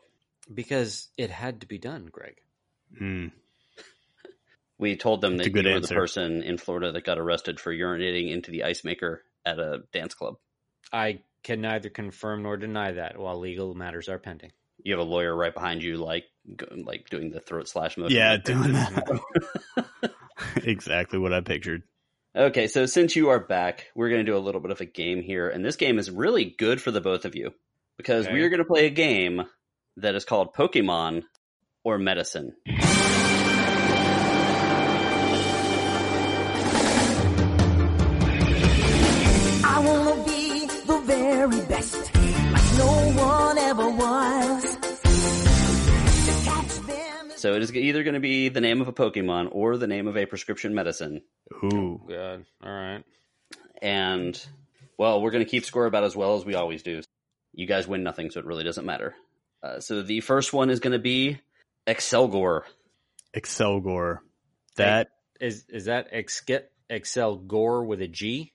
because 0.53 1.09
it 1.17 1.31
had 1.31 1.63
to 1.63 1.67
be 1.67 1.79
done, 1.79 2.11
Greg. 2.13 2.37
Hmm. 2.99 3.29
We 4.85 4.97
told 4.97 5.23
them 5.23 5.39
That's 5.39 5.47
that 5.49 5.51
a 5.59 5.63
good 5.63 5.65
you 5.65 5.73
were 5.73 5.81
the 5.81 5.89
person 5.95 6.43
in 6.43 6.59
Florida 6.59 6.93
that 6.93 7.05
got 7.05 7.19
arrested 7.19 7.59
for 7.59 7.75
urinating 7.75 8.31
into 8.31 8.51
the 8.51 8.65
ice 8.65 8.85
maker 8.85 9.23
at 9.47 9.59
a 9.59 9.85
dance 9.95 10.13
club. 10.13 10.37
I 10.93 11.21
can 11.43 11.63
neither 11.63 11.89
confirm 11.89 12.43
nor 12.43 12.59
deny 12.59 12.93
that 12.93 13.19
while 13.19 13.39
legal 13.41 13.75
matters 13.75 14.11
are 14.11 14.19
pending. 14.19 14.53
You 14.83 14.93
have 14.93 15.01
a 15.01 15.11
lawyer 15.11 15.35
right 15.35 15.55
behind 15.55 15.83
you, 15.83 15.97
like 15.97 16.25
like 16.85 17.09
doing 17.09 17.31
the 17.31 17.41
throat 17.41 17.67
slash 17.67 17.97
motion. 17.97 18.15
Yeah, 18.15 18.37
doing 18.37 18.73
that. 18.75 19.21
exactly 20.57 21.19
what 21.19 21.33
I 21.33 21.41
pictured. 21.41 21.83
Okay, 22.37 22.67
so 22.67 22.85
since 22.85 23.17
you 23.17 23.31
are 23.31 23.41
back, 23.41 23.87
we're 23.95 24.11
going 24.11 24.27
to 24.27 24.31
do 24.31 24.37
a 24.37 24.39
little 24.45 24.61
bit 24.61 24.71
of 24.71 24.83
a 24.83 24.85
game 24.85 25.23
here, 25.23 25.49
and 25.49 25.65
this 25.65 25.77
game 25.77 25.99
is 25.99 26.11
really 26.11 26.45
good 26.45 26.79
for 26.83 26.91
the 26.91 27.01
both 27.01 27.25
of 27.25 27.35
you 27.35 27.55
because 27.97 28.27
Okay. 28.27 28.35
we 28.35 28.43
are 28.43 28.51
going 28.51 28.59
to 28.59 28.67
play 28.67 28.85
a 28.85 28.91
game 28.91 29.45
that 29.97 30.15
is 30.15 30.27
called 30.27 30.53
Pokemon 30.53 31.23
or 31.85 31.97
Medicine. 31.97 32.55
So 47.45 47.53
it 47.53 47.63
is 47.63 47.77
either 47.77 48.03
going 48.05 48.15
to 48.15 48.21
be 48.21 48.49
the 48.49 48.63
name 48.63 48.81
of 48.81 48.89
a 48.89 48.93
Pokemon 48.95 49.51
or 49.53 49.77
the 49.77 49.87
name 49.87 50.09
of 50.09 50.17
a 50.17 50.25
prescription 50.25 50.75
medicine. 50.75 51.21
Ooh. 51.63 52.01
God! 52.09 52.47
All 52.65 52.73
right. 52.73 53.05
And, 53.83 54.47
well, 54.97 55.21
we're 55.21 55.31
going 55.31 55.45
to 55.45 55.51
keep 55.51 55.67
score 55.67 55.85
about 55.85 56.05
as 56.05 56.17
well 56.17 56.37
as 56.37 56.47
we 56.47 56.55
always 56.55 56.83
do. 56.83 57.03
You 57.53 57.67
guys 57.67 57.87
win 57.87 58.03
nothing, 58.03 58.31
so 58.31 58.41
it 58.41 58.47
really 58.47 58.65
doesn't 58.65 58.87
matter. 58.87 59.15
Uh, 59.63 59.81
so 59.81 60.01
the 60.01 60.21
first 60.21 60.55
one 60.55 60.71
is 60.71 60.81
going 60.81 60.95
to 60.95 60.99
be 60.99 61.39
Excelgor. 61.87 62.63
Excelgor. 63.37 64.21
That 64.77 65.11
Is 65.39 65.67
is 65.69 65.85
that 65.85 66.15
Exget 66.15 66.69
Excel 66.89 67.37
Gore 67.37 67.85
with 67.85 68.01
a 68.01 68.09
G? 68.09 68.55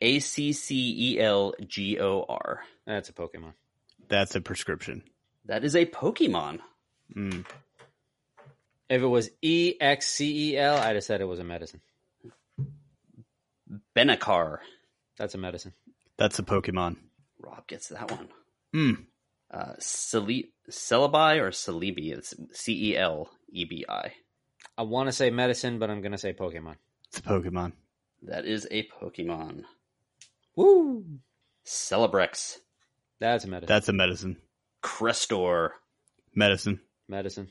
A 0.00 0.20
C 0.20 0.52
C 0.52 1.14
E 1.16 1.20
L 1.20 1.54
G 1.66 1.98
O 1.98 2.24
R. 2.28 2.60
That's 2.86 3.08
a 3.08 3.12
Pokemon. 3.12 3.54
that's 4.06 4.36
a 4.36 4.40
prescription. 4.40 5.02
That 5.46 5.64
is 5.64 5.74
a 5.74 5.86
Pokemon. 5.86 6.60
Mm. 7.16 7.44
If 8.88 9.02
it 9.02 9.06
was 9.06 9.30
E 9.42 9.74
X 9.80 10.08
C 10.08 10.52
E 10.52 10.58
L, 10.58 10.76
I'd 10.76 10.94
have 10.94 11.04
said 11.04 11.20
it 11.20 11.26
was 11.26 11.38
a 11.40 11.44
medicine. 11.44 11.80
Benicar. 13.96 14.58
That's 15.18 15.34
a 15.34 15.38
medicine. 15.38 15.74
That's 16.16 16.38
a 16.38 16.42
Pokemon. 16.42 16.96
Rob 17.40 17.66
gets 17.66 17.88
that 17.88 18.10
one. 18.10 18.28
Mm. 18.74 19.04
Uh, 19.50 19.74
Cele- 19.78 20.50
Celebi 20.70 21.38
or 21.40 21.50
Celebi? 21.50 22.12
It's 22.16 22.34
C 22.52 22.90
E 22.92 22.96
L 22.96 23.28
E 23.52 23.64
B 23.64 23.84
I. 23.88 24.12
I 24.76 24.82
want 24.82 25.08
to 25.08 25.12
say 25.12 25.30
medicine, 25.30 25.78
but 25.78 25.90
I'm 25.90 26.00
going 26.00 26.12
to 26.12 26.18
say 26.18 26.32
Pokemon. 26.32 26.76
It's 27.08 27.18
a 27.18 27.22
Pokemon. 27.22 27.72
That 28.22 28.44
is 28.46 28.66
a 28.70 28.88
Pokemon. 28.88 29.64
Woo! 30.56 31.04
Celebrex. 31.64 32.58
That's 33.20 33.44
a 33.44 33.48
medicine. 33.48 33.68
That's 33.68 33.88
a 33.88 33.92
medicine. 33.92 34.36
Crestor. 34.82 35.70
Medicine. 36.34 36.80
medicine. 37.08 37.48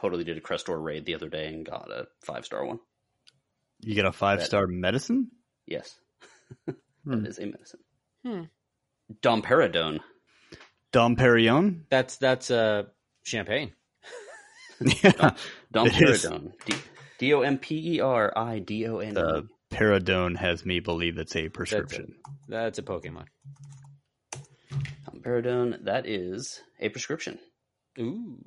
Totally 0.00 0.24
did 0.24 0.36
a 0.36 0.40
Crestor 0.40 0.82
raid 0.82 1.06
the 1.06 1.14
other 1.14 1.28
day 1.28 1.48
and 1.48 1.64
got 1.64 1.90
a 1.90 2.06
five 2.24 2.44
star 2.44 2.64
one. 2.64 2.78
You 3.80 3.94
get 3.94 4.04
a 4.04 4.12
five 4.12 4.44
star 4.44 4.66
medicine? 4.66 5.30
Yes. 5.66 5.94
Hmm. 7.04 7.22
that 7.22 7.28
is 7.28 7.38
a 7.38 7.46
medicine. 7.46 7.80
Hmm. 8.24 8.42
Domperidone. 9.22 10.00
Dom 10.90 11.14
Perignon? 11.14 11.82
That's 11.88 12.16
that's 12.16 12.50
uh 12.50 12.84
champagne. 13.22 13.72
yeah. 14.80 14.90
It 15.04 16.02
is. 16.02 16.24
Domperidone. 16.24 16.52
D- 16.64 16.74
D 17.18 17.34
O 17.34 17.42
M 17.42 17.58
P 17.58 17.94
E 17.94 18.00
R 18.00 18.32
I 18.36 18.58
D 18.58 18.88
O 18.88 18.98
N 18.98 19.16
E. 19.16 19.42
Peridone 19.70 20.36
has 20.36 20.66
me 20.66 20.80
believe 20.80 21.18
it's 21.18 21.36
a 21.36 21.48
prescription. 21.48 22.16
That's 22.48 22.78
a 22.80 22.82
Pokemon. 22.82 23.26
Domperidone. 25.08 25.84
That 25.84 26.06
is 26.06 26.60
a 26.80 26.88
prescription. 26.88 27.38
Ooh. 28.00 28.38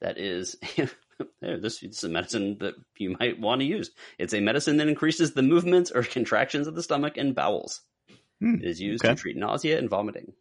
That 0.00 0.18
is 0.18 0.56
this, 0.76 0.94
this 1.40 1.82
is 1.82 2.04
a 2.04 2.08
medicine 2.08 2.56
that 2.60 2.74
you 2.98 3.16
might 3.18 3.38
want 3.40 3.60
to 3.60 3.66
use. 3.66 3.90
It's 4.18 4.34
a 4.34 4.40
medicine 4.40 4.78
that 4.78 4.88
increases 4.88 5.32
the 5.32 5.42
movements 5.42 5.90
or 5.90 6.02
contractions 6.02 6.66
of 6.66 6.74
the 6.74 6.82
stomach 6.82 7.16
and 7.16 7.34
bowels. 7.34 7.80
Hmm, 8.40 8.56
It 8.56 8.64
is 8.64 8.80
used 8.80 9.04
okay. 9.04 9.14
to 9.14 9.20
treat 9.20 9.36
nausea 9.36 9.78
and 9.78 9.90
vomiting. 9.90 10.32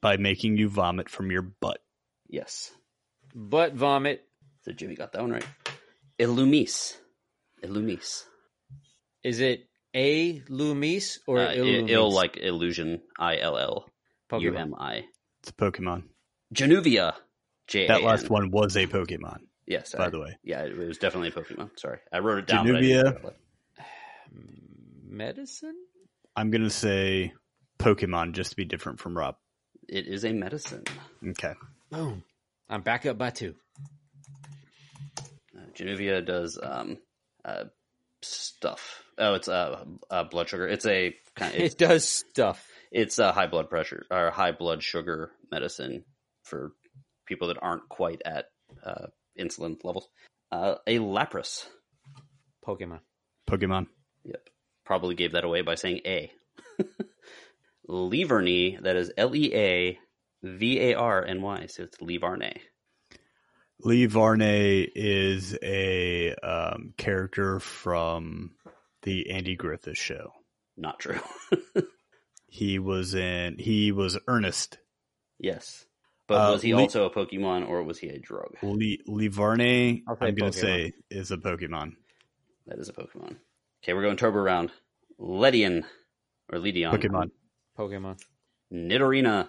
By 0.00 0.16
making 0.18 0.56
you 0.58 0.68
vomit 0.68 1.08
from 1.08 1.30
your 1.30 1.42
butt. 1.42 1.78
Yes. 2.28 2.70
Butt 3.34 3.72
vomit. 3.74 4.22
So 4.62 4.72
Jimmy 4.72 4.94
got 4.94 5.12
that 5.12 5.22
one 5.22 5.32
right. 5.32 5.46
Illumise. 6.18 6.96
Illumise. 7.62 8.24
Is 9.24 9.40
it 9.40 9.66
a 9.94 10.40
Lumis 10.42 11.18
or 11.26 11.40
Uh, 11.40 11.48
i- 11.50 11.56
Illumis? 11.56 11.90
ill 11.90 12.12
like 12.12 12.36
illusion. 12.36 13.00
I 13.18 13.38
L 13.38 13.56
L 13.58 13.86
U 14.32 14.52
Pokemon. 14.52 14.60
M 14.60 14.74
I. 14.78 15.04
It's 15.40 15.50
a 15.50 15.52
Pokemon. 15.54 16.04
Januvia. 16.54 17.14
J. 17.70 17.86
That 17.86 18.02
last 18.02 18.28
one 18.28 18.50
was 18.50 18.76
a 18.76 18.86
Pokemon, 18.86 19.38
Yes. 19.66 19.92
by 19.92 19.98
sorry. 19.98 20.10
the 20.10 20.20
way. 20.20 20.38
Yeah, 20.44 20.64
it 20.64 20.76
was 20.76 20.98
definitely 20.98 21.28
a 21.28 21.32
Pokemon. 21.32 21.70
Sorry, 21.78 21.98
I 22.12 22.18
wrote 22.18 22.38
it 22.40 22.46
down. 22.48 22.66
but 22.66 22.76
I 22.76 22.80
Januvia. 22.80 23.32
Medicine? 25.08 25.76
I'm 26.36 26.50
going 26.50 26.62
to 26.64 26.70
say 26.70 27.32
Pokemon 27.78 28.32
just 28.32 28.50
to 28.50 28.56
be 28.56 28.64
different 28.64 29.00
from 29.00 29.16
Rob. 29.16 29.36
It 29.88 30.06
is 30.06 30.24
a 30.24 30.32
medicine. 30.32 30.84
Okay. 31.26 31.52
Boom. 31.90 32.22
I'm 32.68 32.82
back 32.82 33.06
up 33.06 33.18
by 33.18 33.30
two. 33.30 33.54
Uh, 35.56 35.60
Januvia 35.74 36.24
does 36.24 36.58
um, 36.62 36.98
uh, 37.44 37.64
stuff. 38.22 39.02
Oh, 39.18 39.34
it's 39.34 39.48
uh, 39.48 39.84
uh, 40.10 40.24
blood 40.24 40.48
sugar. 40.48 40.66
It's 40.68 40.86
a 40.86 41.14
kind. 41.34 41.54
It's, 41.56 41.74
It 41.74 41.78
does 41.78 42.08
stuff. 42.08 42.66
it's 42.92 43.18
a 43.18 43.32
high 43.32 43.48
blood 43.48 43.68
pressure 43.68 44.04
or 44.10 44.30
high 44.30 44.52
blood 44.52 44.82
sugar 44.82 45.32
medicine 45.50 46.04
for 46.44 46.72
people 47.30 47.48
that 47.48 47.56
aren't 47.62 47.88
quite 47.88 48.20
at 48.26 48.46
uh, 48.84 49.06
insulin 49.38 49.76
levels. 49.82 50.08
Uh, 50.52 50.74
a 50.86 50.98
Lapras. 50.98 51.64
Pokemon. 52.66 53.00
Pokemon. 53.48 53.86
Yep. 54.24 54.48
Probably 54.84 55.14
gave 55.14 55.32
that 55.32 55.44
away 55.44 55.62
by 55.62 55.76
saying 55.76 56.00
A. 56.04 56.30
Leavarny. 57.88 58.82
That 58.82 58.96
is 58.96 59.10
L 59.16 59.34
E 59.34 59.54
A 59.54 59.98
V 60.42 60.80
A 60.90 60.94
R 60.94 61.24
N 61.24 61.40
Y. 61.40 61.66
So 61.70 61.84
it's 61.84 61.98
Leavarny. 61.98 62.58
Lee 63.82 64.04
Varney 64.04 64.86
is 64.94 65.56
a 65.62 66.34
um, 66.34 66.92
character 66.98 67.58
from 67.60 68.50
the 69.02 69.30
Andy 69.30 69.56
Griffith 69.56 69.96
show. 69.96 70.32
Not 70.76 70.98
true. 70.98 71.20
He 72.52 72.80
was 72.80 73.14
in. 73.14 73.58
He 73.58 73.92
was 73.92 74.18
Ernest. 74.26 74.78
yes. 75.38 75.86
But 76.30 76.48
Uh, 76.48 76.52
was 76.52 76.62
he 76.62 76.72
Le- 76.76 76.82
also 76.82 77.06
a 77.06 77.10
Pokemon 77.10 77.68
or 77.68 77.82
was 77.82 77.98
he 77.98 78.08
a 78.08 78.16
drug? 78.20 78.56
Lee 78.62 79.00
Lee 79.08 79.26
Varney. 79.26 80.04
I'll 80.06 80.16
say 80.16 80.26
I'm 80.28 80.34
going 80.36 80.52
to 80.52 80.56
say 80.56 80.92
is 81.10 81.32
a 81.32 81.36
Pokemon. 81.36 81.96
That 82.68 82.78
is 82.78 82.88
a 82.88 82.92
Pokemon. 82.92 83.36
Okay, 83.82 83.94
we're 83.94 84.02
going 84.02 84.16
turbo 84.16 84.38
round. 84.38 84.70
Ledian 85.18 85.84
or 86.52 86.58
Ledion. 86.60 86.92
Pokemon. 86.92 87.32
Pokemon. 87.76 88.20
Nidorina. 88.72 89.48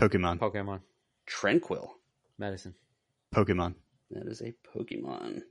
Pokemon. 0.00 0.38
Pokemon. 0.38 0.80
Tranquill. 1.28 1.90
Medicine. 2.38 2.74
Pokemon. 3.34 3.74
That 4.10 4.26
is 4.26 4.40
a 4.40 4.54
Pokemon. 4.74 5.42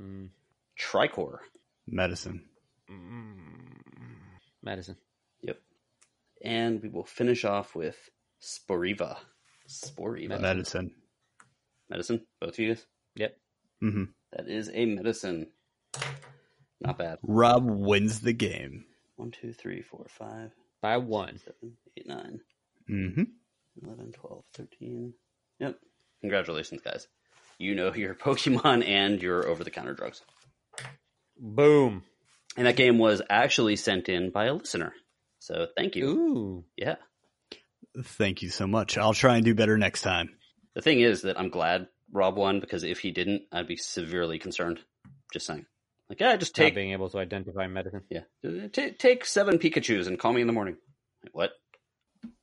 Mm. 0.00 0.30
Tricor. 0.78 1.40
Medicine. 1.86 2.48
Medicine. 4.62 4.96
Yep. 5.42 5.58
And 6.42 6.82
we 6.82 6.88
will 6.88 7.04
finish 7.04 7.44
off 7.44 7.74
with 7.74 7.96
Sporiva. 8.40 9.18
Sporiva. 9.70 10.40
Medicine. 10.40 10.92
Medicine. 11.88 12.26
Both 12.40 12.50
of 12.54 12.58
you 12.58 12.68
guys? 12.74 12.86
Yep. 13.16 13.36
hmm 13.80 14.04
That 14.32 14.48
is 14.48 14.70
a 14.72 14.84
medicine. 14.86 15.46
Not 16.80 16.98
bad. 16.98 17.18
Rob 17.22 17.64
wins 17.68 18.20
the 18.20 18.32
game. 18.32 18.84
One, 19.16 19.30
two, 19.30 19.52
three, 19.52 19.82
four, 19.82 20.06
five, 20.08 20.50
By 20.80 20.96
one. 20.96 21.38
seven, 21.38 21.76
eight, 21.96 22.06
nine, 22.08 22.40
hmm 22.86 23.22
11, 23.82 24.12
12, 24.12 24.44
13, 24.54 25.14
Yep. 25.60 25.78
Congratulations, 26.22 26.80
guys. 26.82 27.06
You 27.58 27.74
know 27.74 27.92
your 27.94 28.14
Pokemon 28.26 28.86
and 28.86 29.20
your 29.22 29.46
over 29.46 29.62
the 29.64 29.70
counter 29.70 29.94
drugs. 29.94 30.22
Boom. 31.38 32.02
And 32.56 32.66
that 32.66 32.76
game 32.76 32.98
was 32.98 33.22
actually 33.30 33.76
sent 33.76 34.08
in 34.08 34.30
by 34.30 34.46
a 34.46 34.54
listener. 34.54 34.92
So 35.38 35.68
thank 35.76 35.96
you. 35.96 36.06
Ooh. 36.08 36.64
Yeah. 36.76 36.96
Thank 38.02 38.42
you 38.42 38.50
so 38.50 38.66
much. 38.66 38.96
I'll 38.98 39.14
try 39.14 39.36
and 39.36 39.44
do 39.44 39.54
better 39.54 39.76
next 39.76 40.02
time. 40.02 40.30
The 40.74 40.82
thing 40.82 41.00
is 41.00 41.22
that 41.22 41.38
I'm 41.38 41.48
glad 41.50 41.88
Rob 42.12 42.36
won 42.36 42.60
because 42.60 42.84
if 42.84 43.00
he 43.00 43.10
didn't, 43.10 43.42
I'd 43.52 43.66
be 43.68 43.76
severely 43.76 44.38
concerned. 44.38 44.80
Just 45.32 45.46
saying. 45.46 45.66
Like, 46.08 46.20
yeah, 46.20 46.36
just 46.36 46.56
Not 46.58 46.64
take 46.66 46.74
being 46.74 46.92
able 46.92 47.08
to 47.10 47.18
identify 47.18 47.66
medicine. 47.68 48.02
yeah, 48.10 48.22
t- 48.72 48.90
take 48.92 49.24
seven 49.24 49.58
Pikachu's 49.58 50.06
and 50.08 50.18
call 50.18 50.32
me 50.32 50.40
in 50.40 50.46
the 50.48 50.52
morning. 50.52 50.76
Like, 51.22 51.34
what? 51.34 51.50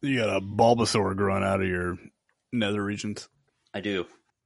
You 0.02 0.18
got 0.20 0.38
a 0.38 0.42
Bulbasaur 0.42 1.16
growing 1.16 1.44
out 1.44 1.62
of 1.62 1.68
your 1.68 1.98
nether 2.54 2.84
regions. 2.84 3.28
I 3.74 3.82
do 3.82 4.06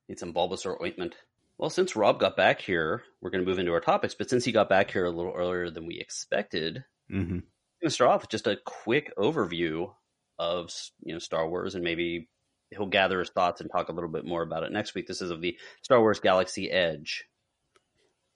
need 0.09 0.19
some 0.19 0.33
Bulbasaur 0.33 0.81
ointment. 0.81 1.15
Well, 1.57 1.69
since 1.69 1.95
Rob 1.95 2.19
got 2.19 2.35
back 2.35 2.61
here, 2.61 3.03
we're 3.21 3.29
going 3.29 3.43
to 3.43 3.49
move 3.49 3.59
into 3.59 3.73
our 3.73 3.79
topics. 3.79 4.15
But 4.15 4.29
since 4.29 4.43
he 4.43 4.51
got 4.51 4.69
back 4.69 4.89
here 4.91 5.05
a 5.05 5.11
little 5.11 5.33
earlier 5.35 5.69
than 5.69 5.85
we 5.85 5.99
expected, 5.99 6.83
hmm 7.09 7.15
I'm 7.17 7.27
going 7.29 7.89
to 7.89 7.95
start 7.95 8.11
off 8.11 8.21
with 8.21 8.29
just 8.31 8.47
a 8.47 8.57
quick 8.65 9.11
overview 9.17 9.91
of 10.41 10.71
you 11.03 11.13
know 11.13 11.19
Star 11.19 11.47
Wars, 11.47 11.75
and 11.75 11.83
maybe 11.83 12.27
he'll 12.71 12.87
gather 12.87 13.19
his 13.19 13.29
thoughts 13.29 13.61
and 13.61 13.69
talk 13.71 13.89
a 13.89 13.91
little 13.91 14.09
bit 14.09 14.25
more 14.25 14.41
about 14.41 14.63
it 14.63 14.71
next 14.71 14.95
week. 14.95 15.05
This 15.07 15.21
is 15.21 15.29
of 15.29 15.41
the 15.41 15.57
Star 15.83 15.99
Wars 15.99 16.19
Galaxy 16.19 16.69
Edge. 16.71 17.25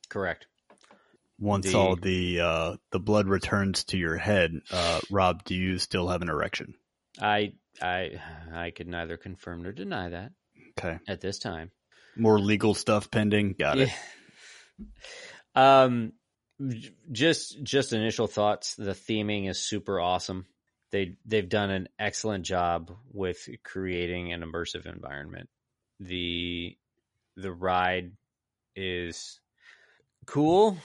Correct. 0.10 0.46
Once 1.40 1.66
The- 1.72 1.78
all 1.78 1.96
the 1.96 2.40
uh, 2.40 2.76
the 2.92 3.00
blood 3.00 3.28
returns 3.28 3.84
to 3.86 3.98
your 3.98 4.18
head, 4.18 4.52
uh, 4.72 5.00
Rob, 5.10 5.44
do 5.44 5.56
you 5.56 5.80
still 5.80 6.08
have 6.08 6.22
an 6.22 6.30
erection? 6.30 6.76
I 7.20 7.54
I 7.82 8.22
I 8.54 8.72
could 8.72 8.88
neither 8.88 9.18
confirm 9.18 9.64
nor 9.64 9.72
deny 9.72 10.10
that 10.10 10.32
Okay. 10.78 11.00
at 11.08 11.22
this 11.22 11.40
time. 11.40 11.72
More 12.16 12.40
legal 12.40 12.74
stuff 12.74 13.10
pending. 13.12 13.56
Got 13.60 13.80
it. 13.80 13.90
Um, 15.56 16.12
just 17.12 17.64
just 17.64 17.94
initial 17.94 18.28
thoughts. 18.28 18.76
The 18.76 18.92
theming 18.92 19.50
is 19.50 19.58
super 19.64 20.00
awesome. 20.02 20.46
They 20.92 21.18
they've 21.26 21.48
done 21.48 21.72
an 21.72 21.90
excellent 22.00 22.46
job 22.46 22.92
with 23.12 23.48
creating 23.64 24.32
an 24.34 24.42
immersive 24.42 24.86
environment. 24.86 25.50
the 26.00 26.78
The 27.36 27.52
ride 27.52 28.12
is 28.76 29.40
cool. 30.26 30.78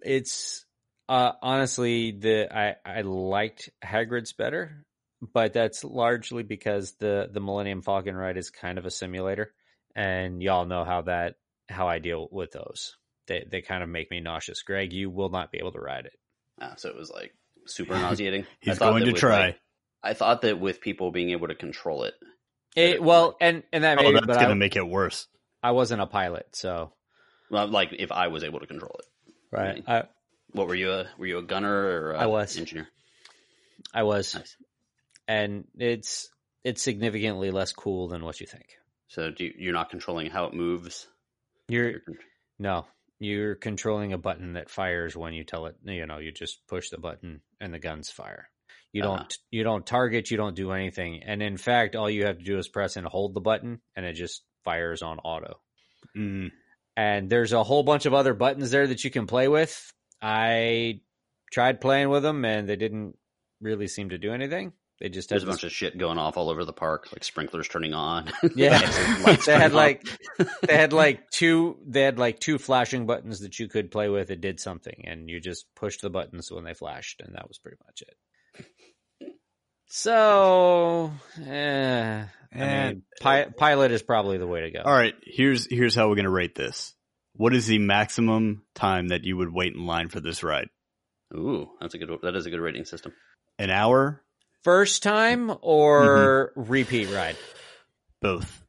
It's 0.00 0.64
uh, 1.08 1.32
honestly 1.42 2.12
the 2.12 2.48
I 2.54 2.76
I 2.84 3.02
liked 3.02 3.70
Hagrid's 3.84 4.32
better, 4.32 4.84
but 5.20 5.52
that's 5.52 5.84
largely 5.84 6.42
because 6.42 6.94
the 6.98 7.28
the 7.30 7.40
Millennium 7.40 7.82
Falcon 7.82 8.16
ride 8.16 8.36
is 8.36 8.50
kind 8.50 8.78
of 8.78 8.86
a 8.86 8.90
simulator, 8.90 9.52
and 9.94 10.42
y'all 10.42 10.66
know 10.66 10.84
how 10.84 11.02
that 11.02 11.36
how 11.68 11.88
I 11.88 11.98
deal 11.98 12.28
with 12.30 12.52
those. 12.52 12.96
They 13.28 13.46
they 13.48 13.62
kind 13.62 13.82
of 13.82 13.88
make 13.88 14.10
me 14.10 14.20
nauseous. 14.20 14.62
Greg, 14.62 14.92
you 14.92 15.10
will 15.10 15.30
not 15.30 15.52
be 15.52 15.58
able 15.58 15.72
to 15.72 15.80
ride 15.80 16.06
it. 16.06 16.18
Ah, 16.60 16.74
so 16.76 16.88
it 16.88 16.96
was 16.96 17.10
like 17.10 17.34
super 17.66 17.94
nauseating. 17.94 18.42
I 18.44 18.46
He's 18.60 18.78
thought 18.78 18.90
going 18.90 19.04
to 19.04 19.12
with, 19.12 19.20
try. 19.20 19.46
like- 19.46 19.58
I 20.04 20.14
thought 20.14 20.42
that 20.42 20.58
with 20.58 20.80
people 20.80 21.12
being 21.12 21.30
able 21.30 21.46
to 21.48 21.54
control 21.54 22.02
it, 22.02 22.14
It, 22.74 23.00
well, 23.02 23.36
and 23.40 23.62
and 23.72 23.84
that 23.84 23.98
oh, 23.98 24.02
made 24.02 24.14
that's 24.14 24.36
going 24.38 24.48
to 24.48 24.54
make 24.56 24.74
it 24.74 24.86
worse. 24.88 25.28
I 25.62 25.70
wasn't 25.70 26.02
a 26.02 26.06
pilot, 26.06 26.48
so 26.56 26.92
well, 27.50 27.68
like 27.68 27.90
if 27.92 28.10
I 28.10 28.26
was 28.28 28.42
able 28.42 28.58
to 28.60 28.66
control 28.66 28.96
it. 28.98 29.34
Right. 29.52 29.84
I 29.86 30.04
What 30.52 30.66
were 30.66 30.74
you 30.74 30.90
a 30.92 31.06
were 31.18 31.26
you 31.26 31.38
a 31.38 31.42
gunner 31.42 31.72
or 31.72 32.12
a 32.14 32.18
I 32.18 32.26
was. 32.26 32.56
engineer? 32.58 32.88
I 33.94 34.02
was, 34.02 34.34
Nice. 34.34 34.56
and 35.28 35.64
it's 35.78 36.30
it's 36.64 36.82
significantly 36.82 37.50
less 37.52 37.72
cool 37.72 38.08
than 38.08 38.24
what 38.24 38.40
you 38.40 38.46
think. 38.48 38.66
So 39.08 39.30
do 39.30 39.44
you, 39.44 39.52
you're 39.56 39.72
not 39.72 39.90
controlling 39.90 40.30
how 40.30 40.46
it 40.46 40.54
moves. 40.54 41.06
You're 41.68 41.90
You're 41.90 42.00
no, 42.58 42.86
you're 43.22 43.54
controlling 43.54 44.12
a 44.12 44.18
button 44.18 44.54
that 44.54 44.70
fires 44.70 45.16
when 45.16 45.32
you 45.34 45.44
tell 45.44 45.66
it. 45.66 45.76
You 45.84 46.06
know, 46.06 46.18
you 46.18 46.32
just 46.32 46.66
push 46.66 46.90
the 46.90 46.98
button 46.98 47.40
and 47.60 47.72
the 47.72 47.78
guns 47.78 48.10
fire. 48.10 48.48
You 48.92 49.02
Uh-huh. 49.04 49.16
don't 49.16 49.38
you 49.50 49.62
don't 49.64 49.86
target. 49.86 50.30
You 50.30 50.36
don't 50.36 50.56
do 50.56 50.72
anything. 50.72 51.22
And 51.24 51.42
in 51.42 51.56
fact, 51.56 51.96
all 51.96 52.10
you 52.10 52.26
have 52.26 52.38
to 52.38 52.44
do 52.44 52.58
is 52.58 52.68
press 52.68 52.96
and 52.96 53.06
hold 53.06 53.34
the 53.34 53.40
button, 53.40 53.80
and 53.96 54.04
it 54.04 54.14
just 54.14 54.42
fires 54.64 55.02
on 55.02 55.18
auto. 55.20 55.60
Mm. 56.16 56.50
and 56.96 57.30
there's 57.30 57.52
a 57.52 57.62
whole 57.62 57.84
bunch 57.84 58.04
of 58.06 58.12
other 58.12 58.34
buttons 58.34 58.70
there 58.70 58.86
that 58.86 59.02
you 59.04 59.10
can 59.10 59.26
play 59.26 59.48
with. 59.48 59.92
I 60.20 61.00
tried 61.52 61.80
playing 61.80 62.08
with 62.10 62.22
them 62.22 62.44
and 62.44 62.68
they 62.68 62.76
didn't 62.76 63.16
really 63.60 63.86
seem 63.86 64.10
to 64.10 64.18
do 64.18 64.32
anything. 64.32 64.72
They 65.02 65.08
just 65.08 65.30
had 65.30 65.34
There's 65.34 65.42
a 65.42 65.46
bunch 65.46 65.64
of 65.64 65.72
shit 65.72 65.98
going 65.98 66.16
off 66.16 66.36
all 66.36 66.48
over 66.48 66.64
the 66.64 66.72
park, 66.72 67.08
like 67.10 67.24
sprinklers 67.24 67.66
turning 67.66 67.92
on. 67.92 68.30
yeah. 68.54 68.78
They 69.44 69.52
had 69.52 69.72
like 69.74 70.06
they 70.62 70.76
had 70.76 70.92
like 70.92 71.28
two 71.30 71.76
they 71.84 72.02
had 72.02 72.20
like 72.20 72.38
two 72.38 72.56
flashing 72.56 73.04
buttons 73.04 73.40
that 73.40 73.58
you 73.58 73.66
could 73.66 73.90
play 73.90 74.08
with. 74.08 74.30
It 74.30 74.40
did 74.40 74.60
something, 74.60 75.02
and 75.04 75.28
you 75.28 75.40
just 75.40 75.66
pushed 75.74 76.02
the 76.02 76.10
buttons 76.10 76.52
when 76.52 76.62
they 76.62 76.72
flashed, 76.72 77.20
and 77.20 77.34
that 77.34 77.48
was 77.48 77.58
pretty 77.58 77.78
much 77.84 78.02
it. 78.02 79.34
So, 79.86 81.10
eh, 81.44 82.24
I 82.54 82.56
mean, 82.56 83.02
pi- 83.20 83.46
pilot 83.56 83.90
is 83.90 84.04
probably 84.04 84.38
the 84.38 84.46
way 84.46 84.60
to 84.60 84.70
go. 84.70 84.82
All 84.84 84.94
right, 84.94 85.14
here's 85.24 85.66
here's 85.68 85.96
how 85.96 86.08
we're 86.08 86.14
going 86.14 86.26
to 86.26 86.30
rate 86.30 86.54
this. 86.54 86.94
What 87.34 87.56
is 87.56 87.66
the 87.66 87.78
maximum 87.78 88.62
time 88.76 89.08
that 89.08 89.24
you 89.24 89.36
would 89.36 89.52
wait 89.52 89.74
in 89.74 89.84
line 89.84 90.10
for 90.10 90.20
this 90.20 90.44
ride? 90.44 90.68
Ooh, 91.34 91.70
that's 91.80 91.94
a 91.94 91.98
good. 91.98 92.08
That 92.22 92.36
is 92.36 92.46
a 92.46 92.50
good 92.50 92.60
rating 92.60 92.84
system. 92.84 93.12
An 93.58 93.70
hour? 93.70 94.21
First 94.64 95.02
time 95.02 95.52
or 95.60 96.52
repeat 96.54 97.08
ride? 97.10 97.36
Both. 98.20 98.62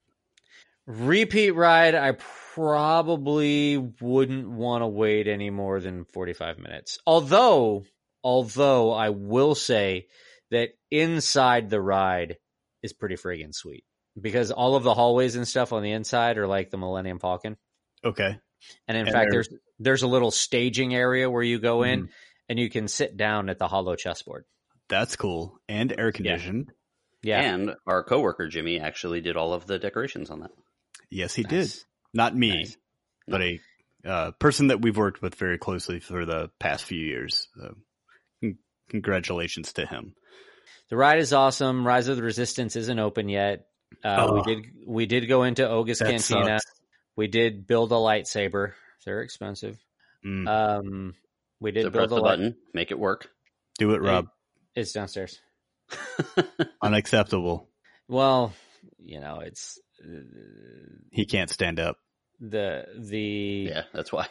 Repeat 0.88 1.52
ride, 1.52 1.96
I 1.96 2.14
probably 2.56 3.78
wouldn't 3.78 4.50
want 4.50 4.82
to 4.82 4.88
wait 4.88 5.28
any 5.28 5.50
more 5.50 5.80
than 5.80 6.06
45 6.06 6.58
minutes. 6.60 7.00
Although, 7.06 7.86
although 8.24 8.92
I 8.92 9.10
will 9.10 9.56
say 9.56 10.08
that 10.52 10.70
inside 10.92 11.70
the 11.70 11.82
ride 11.82 12.38
is 12.82 12.94
pretty 12.94 13.16
friggin' 13.16 13.54
sweet 13.54 13.86
because 14.20 14.52
all 14.52 14.76
of 14.76 14.84
the 14.84 14.94
hallways 14.94 15.36
and 15.36 15.48
stuff 15.48 15.74
on 15.74 15.84
the 15.84 15.92
inside 15.92 16.38
are 16.38 16.48
like 16.48 16.70
the 16.70 16.78
Millennium 16.78 17.20
Falcon. 17.20 17.58
Okay. 18.04 18.38
And 18.88 18.98
in 18.98 19.08
And 19.08 19.14
fact, 19.14 19.30
there's 19.32 19.50
there's 19.80 20.04
a 20.04 20.08
little 20.08 20.32
staging 20.32 20.94
area 20.96 21.30
where 21.30 21.44
you 21.44 21.60
go 21.60 21.84
in 21.84 22.04
Mhm. 22.08 22.10
and 22.50 22.60
you 22.60 22.70
can 22.70 22.88
sit 22.88 23.16
down 23.18 23.50
at 23.50 23.58
the 23.60 23.68
holo 23.68 23.96
chessboard. 23.96 24.46
That's 24.90 25.16
cool. 25.16 25.58
And 25.68 25.94
air 25.98 26.12
conditioned. 26.12 26.72
Yeah. 27.22 27.42
And 27.42 27.72
our 27.88 28.04
coworker 28.04 28.48
Jimmy 28.48 28.80
actually 28.80 29.22
did 29.22 29.38
all 29.38 29.54
of 29.54 29.66
the 29.66 29.80
decorations 29.80 30.30
on 30.30 30.42
that. 30.42 30.52
Yes, 31.10 31.34
he 31.34 31.44
Nice. 31.44 31.50
did. 31.78 31.84
Not 32.14 32.36
me, 32.36 32.50
Nice. 32.58 32.78
but 33.28 33.42
a 33.42 33.60
uh, 34.06 34.32
person 34.32 34.68
that 34.68 34.82
we've 34.82 34.98
worked 34.98 35.22
with 35.22 35.36
very 35.36 35.58
closely 35.58 36.00
for 36.00 36.26
the 36.26 36.50
past 36.60 36.84
few 36.84 37.00
years. 37.00 37.48
So, 37.58 37.76
con- 38.42 38.58
congratulations 38.90 39.74
to 39.74 39.86
him. 39.86 40.14
The 40.90 40.98
ride 40.98 41.20
is 41.20 41.34
awesome. 41.34 41.88
Rise 41.88 42.08
of 42.10 42.18
the 42.18 42.24
Resistance 42.24 42.76
isn't 42.76 43.00
open 43.00 43.30
yet. 43.30 43.66
Uh, 44.04 44.28
Oh. 44.30 44.34
We 44.36 44.56
did 44.56 44.66
we 44.86 45.06
did 45.06 45.28
go 45.28 45.44
into 45.44 45.68
Oga's 45.68 46.00
Cantina. 46.00 46.60
sucks. 46.60 46.66
We 47.16 47.28
did 47.28 47.66
build 47.68 47.92
a 47.92 47.96
lightsaber. 47.96 48.74
They're 49.06 49.22
expensive. 49.22 49.78
Mm. 50.26 50.48
Um, 50.48 51.14
we 51.60 51.72
did 51.72 51.84
So 51.84 51.90
build 51.90 52.10
press 52.10 52.12
a 52.12 52.16
the 52.16 52.22
light. 52.22 52.30
button, 52.38 52.56
make 52.74 52.92
it 52.92 53.00
work. 53.00 53.30
Do 53.80 53.94
it, 53.94 54.02
Rob. 54.02 54.28
It's 54.76 54.92
downstairs. 54.92 55.40
Unacceptable. 56.82 57.70
Well, 58.08 58.54
you 59.00 59.20
know, 59.20 59.40
it's 59.40 59.80
uh, 60.04 60.20
He 61.12 61.26
can't 61.26 61.50
stand 61.50 61.80
up. 61.80 61.98
the 62.40 62.86
the 62.98 63.68
yeah, 63.70 63.84
that's 63.94 64.12
why. 64.12 64.28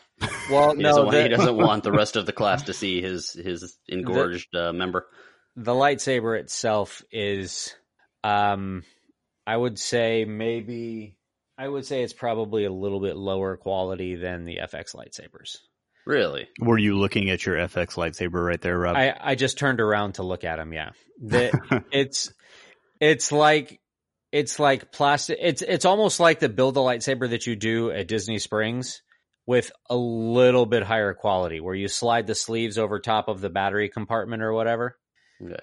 well 0.51 0.75
He, 0.77 0.83
no 0.83 0.89
doesn't 0.91 1.05
want, 1.07 1.17
the, 1.17 1.23
he 1.23 1.29
doesn't 1.29 1.57
want 1.69 1.83
the 1.85 1.93
rest 1.93 2.17
of 2.17 2.27
the 2.27 2.33
class 2.33 2.63
to 2.65 2.73
see 2.75 3.01
his 3.01 3.33
his 3.33 3.77
engorged 3.89 4.55
uh, 4.55 4.73
member. 4.73 5.07
the 5.57 5.73
lightsaber 5.73 6.39
itself 6.39 7.03
is 7.11 7.75
um 8.25 8.83
I 9.47 9.57
would 9.57 9.79
say 9.79 10.25
maybe 10.25 11.17
I 11.59 11.69
would 11.69 11.87
say 11.87 12.03
it's 12.03 12.13
probably 12.13 12.65
a 12.65 12.73
little 12.73 13.01
bit 13.01 13.17
lower 13.17 13.57
quality 13.57 14.17
than 14.17 14.45
the 14.45 14.59
FX 14.63 14.95
lightsabers. 14.97 15.59
Really? 16.07 16.49
Were 16.59 16.79
you 16.79 16.99
looking 16.99 17.31
at 17.31 17.47
your 17.47 17.57
FX 17.57 17.95
lightsaber 17.95 18.45
right 18.45 18.61
there, 18.61 18.79
Rob? 18.79 18.97
I, 18.97 19.15
I 19.19 19.35
just 19.35 19.59
turned 19.59 19.81
around 19.81 20.15
to 20.15 20.23
look 20.23 20.45
at 20.45 20.59
him. 20.59 20.73
Yeah, 20.73 20.91
the, 21.21 21.85
it's 21.93 22.33
it's 23.01 23.31
like 23.31 23.81
it's 24.33 24.59
like 24.59 24.91
plastic. 24.91 25.39
It's 25.41 25.63
it's 25.63 25.85
almost 25.85 26.19
like 26.19 26.41
the 26.41 26.49
build 26.49 26.77
a 26.77 26.81
lightsaber 26.81 27.31
that 27.31 27.47
you 27.47 27.55
do 27.55 27.91
at 27.91 28.09
Disney 28.09 28.39
Springs 28.39 29.03
with 29.47 29.71
a 29.89 29.97
little 29.97 30.67
bit 30.67 30.83
higher 30.83 31.15
quality, 31.15 31.61
where 31.61 31.75
you 31.75 31.89
slide 31.89 32.27
the 32.27 32.35
sleeves 32.35 32.79
over 32.79 32.99
top 32.99 33.29
of 33.29 33.41
the 33.41 33.51
battery 33.51 33.89
compartment 33.89 34.43
or 34.43 34.53
whatever. 34.53 34.97
Okay. 35.45 35.57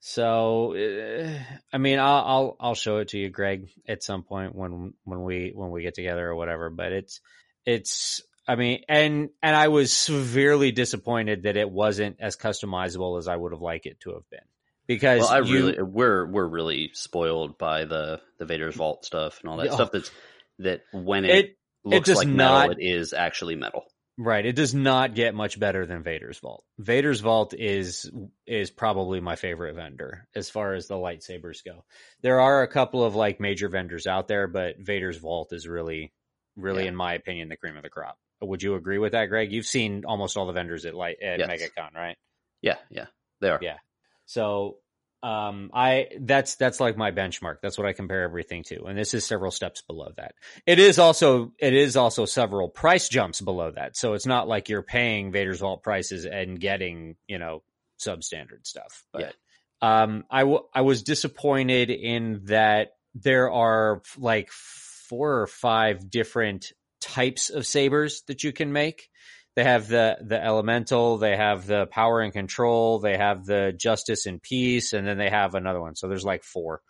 So, 0.00 0.74
uh, 0.74 1.38
I 1.72 1.78
mean, 1.78 1.98
I'll, 1.98 2.24
I'll 2.24 2.56
I'll 2.60 2.74
show 2.74 2.98
it 2.98 3.08
to 3.08 3.18
you, 3.18 3.30
Greg, 3.30 3.68
at 3.86 4.02
some 4.02 4.22
point 4.22 4.54
when 4.54 4.94
when 5.04 5.22
we 5.22 5.52
when 5.54 5.70
we 5.70 5.82
get 5.82 5.94
together 5.94 6.28
or 6.28 6.34
whatever. 6.34 6.70
But 6.70 6.92
it's 6.92 7.20
it's 7.64 8.22
I 8.46 8.56
mean, 8.56 8.82
and 8.88 9.30
and 9.42 9.56
I 9.56 9.68
was 9.68 9.92
severely 9.92 10.72
disappointed 10.72 11.44
that 11.44 11.56
it 11.56 11.70
wasn't 11.70 12.16
as 12.20 12.36
customizable 12.36 13.18
as 13.18 13.28
I 13.28 13.36
would 13.36 13.52
have 13.52 13.60
liked 13.62 13.86
it 13.86 14.00
to 14.00 14.14
have 14.14 14.28
been. 14.30 14.40
because 14.86 15.20
Well, 15.20 15.30
I 15.30 15.38
you- 15.40 15.54
really 15.54 15.82
we're 15.82 16.26
we're 16.26 16.48
really 16.48 16.90
spoiled 16.92 17.56
by 17.58 17.84
the 17.84 18.20
the 18.38 18.44
Vader's 18.46 18.74
vault 18.74 19.04
stuff 19.04 19.40
and 19.40 19.50
all 19.50 19.58
that 19.58 19.66
Yeah. 19.66 19.74
stuff. 19.74 19.92
That's 19.92 20.10
that 20.58 20.82
when 20.92 21.24
it, 21.24 21.30
it 21.46 21.56
looks 21.84 22.06
does 22.08 22.18
like 22.18 22.28
not- 22.28 22.68
metal, 22.70 22.76
it 22.82 22.84
is 22.84 23.12
actually 23.12 23.54
metal. 23.56 23.84
Right. 24.18 24.44
It 24.44 24.56
does 24.56 24.74
not 24.74 25.14
get 25.14 25.34
much 25.34 25.58
better 25.58 25.86
than 25.86 26.02
Vader's 26.02 26.38
Vault. 26.38 26.64
Vader's 26.78 27.20
Vault 27.20 27.54
is 27.54 28.10
is 28.46 28.70
probably 28.70 29.20
my 29.20 29.36
favorite 29.36 29.74
vendor 29.74 30.28
as 30.34 30.50
far 30.50 30.74
as 30.74 30.86
the 30.88 30.96
lightsabers 30.96 31.64
go. 31.64 31.84
There 32.20 32.40
are 32.40 32.62
a 32.62 32.68
couple 32.68 33.02
of 33.04 33.14
like 33.14 33.40
major 33.40 33.68
vendors 33.68 34.06
out 34.06 34.28
there, 34.28 34.48
but 34.48 34.78
Vader's 34.78 35.16
Vault 35.16 35.52
is 35.52 35.66
really 35.68 36.12
really 36.56 36.82
Yeah. 36.82 36.88
in 36.90 36.96
my 36.96 37.14
opinion 37.14 37.48
the 37.48 37.56
cream 37.56 37.76
of 37.78 37.82
the 37.84 37.88
crop. 37.88 38.18
Would 38.42 38.62
you 38.62 38.74
agree 38.74 38.98
with 38.98 39.12
that, 39.12 39.26
Greg? 39.26 39.52
You've 39.52 39.66
seen 39.66 40.04
almost 40.06 40.36
all 40.36 40.46
the 40.46 40.52
vendors 40.52 40.84
at 40.84 40.94
light 40.94 41.22
at 41.22 41.38
Yes. 41.38 41.48
MegaCon, 41.48 41.94
right? 41.94 42.16
Yeah, 42.60 42.76
yeah, 42.90 43.06
they 43.40 43.48
are. 43.50 43.58
Yeah. 43.62 43.78
So 44.26 44.78
um 45.24 45.70
I 45.72 46.08
that's 46.20 46.56
that's 46.56 46.80
like 46.80 46.96
my 46.96 47.12
benchmark. 47.12 47.58
That's 47.62 47.78
what 47.78 47.86
I 47.86 47.92
compare 47.92 48.22
everything 48.22 48.64
to. 48.64 48.84
And 48.84 48.98
this 48.98 49.14
is 49.14 49.24
several 49.24 49.52
steps 49.52 49.80
below 49.82 50.10
that. 50.16 50.34
It 50.66 50.80
is 50.80 50.98
also 50.98 51.52
it 51.60 51.74
is 51.74 51.96
also 51.96 52.24
several 52.24 52.68
price 52.68 53.08
jumps 53.08 53.40
below 53.40 53.70
that. 53.70 53.96
So 53.96 54.14
it's 54.14 54.26
not 54.26 54.48
like 54.48 54.68
you're 54.68 54.82
paying 54.82 55.30
Vader's 55.30 55.60
Vault 55.60 55.82
prices 55.84 56.24
and 56.24 56.58
getting, 56.58 57.14
you 57.28 57.38
know, 57.38 57.62
substandard 58.00 58.66
stuff. 58.66 59.04
But 59.12 59.34
Yeah. 59.82 60.04
um 60.04 60.24
I 60.30 60.40
w- 60.40 60.66
I 60.74 60.80
was 60.80 61.04
disappointed 61.04 61.90
in 61.90 62.40
that 62.46 62.94
there 63.14 63.50
are 63.52 64.02
like 64.18 64.50
four 64.50 65.40
or 65.42 65.46
five 65.46 66.10
different 66.10 66.72
types 67.02 67.50
of 67.50 67.66
sabers 67.66 68.22
that 68.28 68.42
you 68.44 68.52
can 68.52 68.72
make. 68.72 69.10
They 69.54 69.64
have 69.64 69.88
the 69.88 70.16
the 70.22 70.42
elemental, 70.42 71.18
they 71.18 71.36
have 71.36 71.66
the 71.66 71.86
power 71.86 72.20
and 72.20 72.32
control, 72.32 73.00
they 73.00 73.18
have 73.18 73.44
the 73.44 73.74
justice 73.76 74.24
and 74.24 74.40
peace, 74.40 74.94
and 74.94 75.06
then 75.06 75.18
they 75.18 75.28
have 75.28 75.54
another 75.54 75.80
one. 75.80 75.94
So 75.94 76.08
there's 76.08 76.24
like 76.24 76.42
four, 76.42 76.80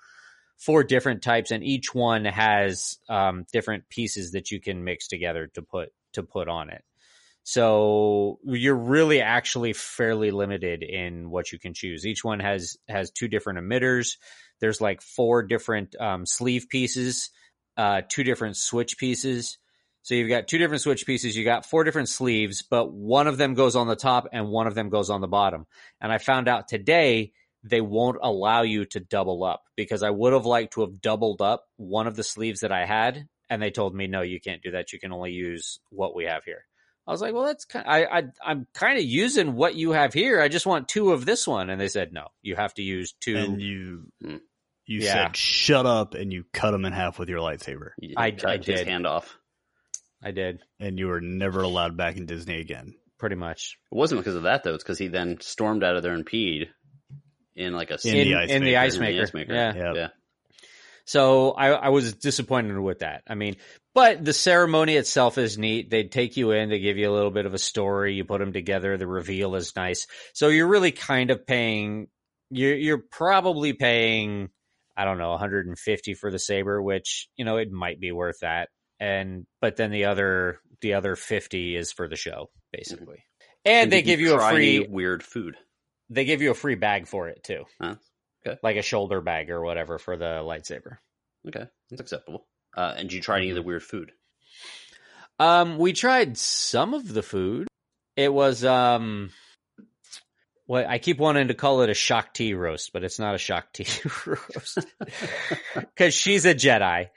four 0.59 0.85
different 0.85 1.23
types, 1.23 1.51
and 1.51 1.65
each 1.65 1.93
one 1.93 2.25
has 2.25 2.99
um, 3.09 3.47
different 3.53 3.89
pieces 3.89 4.33
that 4.33 4.53
you 4.53 4.61
can 4.61 4.85
mix 4.85 5.09
together 5.09 5.49
to 5.55 5.63
put 5.63 5.89
to 6.13 6.23
put 6.23 6.49
on 6.49 6.71
it. 6.71 6.85
So 7.45 8.39
you're 8.45 8.77
really 8.77 9.21
actually 9.21 9.73
fairly 9.73 10.31
limited 10.31 10.85
in 10.85 11.31
what 11.31 11.51
you 11.51 11.59
can 11.59 11.75
choose. 11.75 12.07
Each 12.07 12.23
one 12.23 12.39
has 12.39 12.77
has 12.89 13.11
two 13.11 13.27
different 13.27 13.59
emitters. 13.59 14.17
There's 14.61 14.81
like 14.81 15.03
four 15.03 15.43
different 15.43 15.97
um, 15.99 16.27
sleeve 16.27 16.67
pieces, 16.69 17.31
uh, 17.77 18.03
two 18.09 18.23
different 18.23 18.57
switch 18.57 18.97
pieces. 18.99 19.59
So 20.03 20.15
you've 20.15 20.29
got 20.29 20.49
two 20.49 20.59
different 20.59 20.83
switch 20.83 21.07
pieces. 21.07 21.37
You 21.37 21.45
got 21.45 21.65
four 21.65 21.85
different 21.85 22.09
sleeves, 22.09 22.63
but 22.63 22.93
one 22.93 23.27
of 23.29 23.37
them 23.39 23.55
goes 23.55 23.77
on 23.77 23.87
the 23.87 23.97
top 23.97 24.29
and 24.33 24.49
one 24.49 24.67
of 24.67 24.75
them 24.75 24.89
goes 24.89 25.11
on 25.11 25.21
the 25.21 25.29
bottom. 25.29 25.67
And 26.01 26.11
I 26.13 26.19
found 26.19 26.49
out 26.49 26.67
today 26.69 27.33
they 27.63 27.81
won't 27.81 28.19
allow 28.21 28.63
you 28.63 28.85
to 28.87 28.99
double 29.01 29.45
up 29.45 29.63
because 29.77 30.03
I 30.03 30.11
would 30.11 30.33
have 30.33 30.45
liked 30.47 30.73
to 30.75 30.81
have 30.81 31.01
doubled 31.01 31.41
up 31.41 31.65
one 31.77 32.09
of 32.09 32.17
the 32.17 32.25
sleeves 32.25 32.61
that 32.61 32.73
I 32.73 32.85
had, 32.85 33.29
and 33.49 33.63
they 33.63 33.71
told 33.71 33.95
me 33.95 34.09
no, 34.09 34.23
you 34.23 34.41
can't 34.41 34.61
do 34.63 34.73
that. 34.73 34.93
You 34.93 34.99
can 34.99 35.13
only 35.13 35.31
use 35.31 35.79
what 35.91 36.17
we 36.17 36.25
have 36.25 36.43
here. 36.45 36.65
I 37.07 37.11
was 37.13 37.21
like, 37.21 37.35
well, 37.35 37.45
that's 37.45 37.65
kind. 37.65 37.85
I, 37.89 38.05
I 38.05 38.23
I'm 38.45 38.67
kind 38.75 38.99
of 38.99 39.05
using 39.05 39.55
what 39.55 39.75
you 39.77 39.93
have 39.93 40.13
here. 40.13 40.41
I 40.41 40.49
just 40.49 40.67
want 40.67 40.89
two 40.89 41.13
of 41.13 41.25
this 41.25 41.47
one, 41.47 41.71
and 41.71 41.81
they 41.81 41.89
said 41.89 42.13
no, 42.13 42.29
you 42.43 42.57
have 42.57 42.75
to 42.75 42.83
use 42.83 43.15
two. 43.21 43.37
And 43.37 43.61
you 43.63 44.11
you 44.21 45.01
Yeah. 45.01 45.13
said 45.27 45.37
shut 45.37 45.87
up 45.87 46.15
and 46.15 46.33
you 46.33 46.45
cut 46.53 46.75
him 46.75 46.85
in 46.85 46.93
half 46.93 47.19
with 47.21 47.29
your 47.29 47.39
lightsaber. 47.41 47.91
You 47.99 48.15
I- 48.17 48.33
cut 48.33 48.51
I 48.51 48.57
his 48.59 48.67
did. 48.67 48.89
hand 48.89 49.07
off. 49.07 49.37
I 50.23 50.31
did 50.31 50.61
And 50.81 50.99
you 50.99 51.09
were 51.09 51.21
never 51.21 51.63
allowed 51.63 51.97
back 51.97 52.17
in 52.17 52.27
Disney 52.27 52.61
again. 52.61 52.95
pretty 53.19 53.37
much 53.37 53.77
It 53.91 53.95
wasn't 53.97 54.21
because 54.21 54.37
of 54.37 54.45
that 54.45 54.63
though. 54.65 54.75
It's 54.75 54.85
because 54.85 54.99
he 54.99 55.09
then 55.09 55.39
stormed 55.41 55.83
out 55.85 55.97
of 55.97 56.03
there 56.03 56.15
and 56.15 56.25
peed 56.27 56.69
in 57.55 57.73
like 57.75 57.91
a 57.91 57.99
In 58.05 58.17
in, 58.17 58.29
the 58.29 58.35
ice 58.37 58.51
in 58.51 58.63
the 58.63 58.71
maker. 58.73 58.81
ice 58.81 58.95
in 58.97 59.03
the 59.03 59.21
ice 59.23 59.35
maker. 59.35 59.55
Yeah. 59.55 59.75
Yep. 59.75 59.95
yeah. 59.97 60.09
So 61.05 61.51
I, 61.51 61.69
I 61.71 61.89
was 61.89 62.15
disappointed 62.15 62.79
with 62.79 63.01
that. 63.01 63.23
I 63.29 63.35
mean, 63.35 63.57
but 63.93 64.25
the 64.25 64.33
ceremony 64.33 64.95
itself 64.97 65.37
is 65.37 65.59
neat. 65.59 65.91
They 65.91 66.05
take 66.05 66.37
you 66.37 66.53
in, 66.53 66.71
they 66.71 66.79
give 66.79 66.97
you 66.97 67.11
a 67.11 67.13
little 67.13 67.33
bit 67.33 67.45
of 67.45 67.55
a 67.55 67.59
story, 67.59 68.15
you 68.15 68.25
put 68.25 68.39
them 68.39 68.53
together. 68.53 68.97
The 68.97 69.07
reveal 69.07 69.57
is 69.57 69.75
nice. 69.75 70.07
So 70.33 70.49
you're 70.49 70.69
really 70.69 70.93
kind 70.93 71.31
of 71.31 71.45
paying. 71.47 72.07
You're 72.51 72.77
you're 72.77 73.03
probably 73.11 73.73
paying. 73.73 74.51
I 74.97 75.05
don't 75.05 75.19
know, 75.19 75.31
150 75.31 76.15
for 76.15 76.31
the 76.31 76.39
saber, 76.39 76.81
which 76.81 77.29
you 77.37 77.45
know 77.45 77.57
it 77.57 77.71
might 77.73 77.99
be 77.99 78.13
worth 78.13 78.41
that. 78.43 78.69
And 79.03 79.47
but 79.61 79.75
then 79.75 79.91
the 79.91 80.05
other 80.05 80.61
the 80.81 80.95
other 80.95 81.17
50 81.17 81.75
is 81.77 81.91
for 81.91 82.07
the 82.07 82.15
show, 82.15 82.51
basically. 82.73 83.25
And, 83.65 83.91
they 83.91 84.03
give 84.03 84.21
you 84.21 84.35
a 84.35 84.51
free 84.51 84.87
weird 84.89 85.25
food. 85.25 85.57
they 86.09 86.25
give 86.25 86.41
you 86.41 86.53
a 86.53 86.55
free 86.55 86.77
bag 86.77 87.09
for 87.09 87.29
it 87.29 87.43
too. 87.43 87.65
Huh? 87.81 87.97
Okay. 88.47 88.59
Like 88.63 88.77
a 88.77 88.83
shoulder 88.83 89.21
bag 89.21 89.51
or 89.51 89.63
whatever 89.63 89.99
for 89.99 90.17
the 90.17 90.41
lightsaber. 90.45 90.99
Okay, 91.49 91.65
that's 91.91 92.01
acceptable. 92.01 92.47
Uh, 92.77 92.95
and 92.97 93.13
you 93.13 93.21
try 93.21 93.39
any 93.39 93.51
of 93.51 93.57
the 93.57 93.63
weird 93.63 93.83
food? 93.83 94.13
Um, 95.41 95.79
we 95.79 95.93
tried 95.93 96.39
some 96.39 96.95
of 96.95 97.13
the 97.13 97.23
food. 97.25 97.67
It 98.17 98.33
was 98.33 98.65
um, 98.65 99.31
what 100.73 100.87
I 100.89 100.97
keep 100.97 101.19
wanting 101.19 101.49
to 101.49 101.55
call 101.55 101.83
it 101.83 101.91
a 101.91 101.95
Shaak 101.95 102.33
Ti 102.33 102.55
roast, 102.55 102.95
but 102.95 103.05
it's 103.05 103.19
not 103.19 103.35
a 103.35 103.39
Shaak 103.39 103.75
Ti 103.75 103.87
roast 104.27 104.79
because 105.75 106.15
she's 106.15 106.47
a 106.47 106.55
Jedi. 106.55 107.11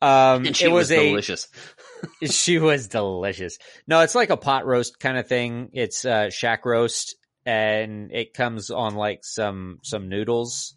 Um, 0.00 0.46
it 0.46 0.62
was, 0.62 0.70
was, 0.70 0.92
a 0.92 1.08
delicious. 1.08 1.48
she 2.30 2.60
was 2.60 2.86
delicious. 2.86 3.58
No, 3.88 4.02
it's 4.02 4.14
like 4.14 4.30
a 4.30 4.36
pot 4.36 4.64
roast 4.64 5.00
kind 5.00 5.18
of 5.18 5.26
thing. 5.26 5.70
It's 5.72 6.04
uh, 6.04 6.30
Shaak 6.30 6.64
roast, 6.64 7.16
and 7.44 8.12
it 8.12 8.32
comes 8.32 8.70
on 8.70 8.94
like 8.94 9.24
some 9.24 9.80
some 9.82 10.08
noodles. 10.08 10.76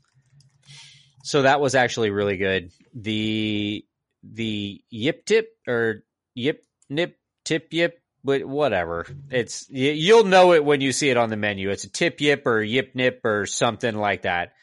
So 1.23 1.43
that 1.43 1.61
was 1.61 1.75
actually 1.75 2.09
really 2.09 2.37
good. 2.37 2.71
The 2.95 3.85
the 4.23 4.81
yip 4.89 5.25
tip 5.27 5.49
or 5.67 6.03
yip 6.33 6.65
nip 6.89 7.15
tip 7.45 7.67
yip, 7.71 8.01
but 8.23 8.45
whatever. 8.45 9.05
It's 9.29 9.67
you'll 9.69 10.23
know 10.23 10.53
it 10.53 10.63
when 10.63 10.81
you 10.81 10.91
see 10.91 11.09
it 11.09 11.17
on 11.17 11.29
the 11.29 11.37
menu. 11.37 11.69
It's 11.69 11.83
a 11.83 11.89
tip 11.89 12.21
yip 12.21 12.45
or 12.47 12.61
yip 12.61 12.95
nip 12.95 13.21
or 13.23 13.45
something 13.45 13.95
like 13.95 14.23
that. 14.23 14.53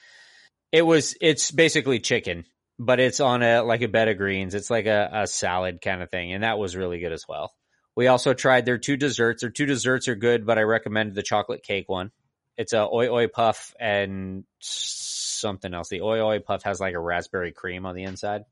It 0.73 0.83
was. 0.83 1.17
It's 1.21 1.51
basically 1.51 1.99
chicken, 1.99 2.45
but 2.79 3.01
it's 3.01 3.21
on 3.21 3.43
a 3.43 3.63
like 3.63 3.83
a 3.83 3.89
bed 3.89 4.09
of 4.09 4.17
greens. 4.19 4.55
It's 4.55 4.71
like 4.71 4.87
a, 4.87 5.11
a 5.13 5.27
salad 5.27 5.81
kind 5.83 6.03
of 6.03 6.11
thing, 6.11 6.33
and 6.33 6.43
that 6.45 6.59
was 6.59 6.77
really 6.77 7.01
good 7.01 7.13
as 7.13 7.25
well. 7.29 7.53
We 7.97 8.07
also 8.07 8.35
tried 8.35 8.65
their 8.67 8.79
two 8.79 8.97
desserts. 8.97 9.43
Their 9.43 9.51
two 9.51 9.67
desserts 9.67 10.07
are 10.09 10.15
good, 10.15 10.47
but 10.47 10.59
I 10.59 10.63
recommend 10.63 11.15
the 11.15 11.23
chocolate 11.23 11.63
cake 11.63 11.89
one. 11.89 12.13
It's 12.57 12.73
a 12.73 12.83
oi 12.87 13.09
oi 13.09 13.27
puff 13.27 13.75
and 13.81 14.45
something 14.61 15.75
else. 15.75 15.89
The 15.89 16.03
oi 16.03 16.21
oi 16.21 16.39
puff 16.39 16.63
has 16.63 16.79
like 16.79 16.95
a 16.95 17.01
raspberry 17.01 17.53
cream 17.53 17.87
on 17.87 17.95
the 17.95 18.05
inside. 18.05 18.43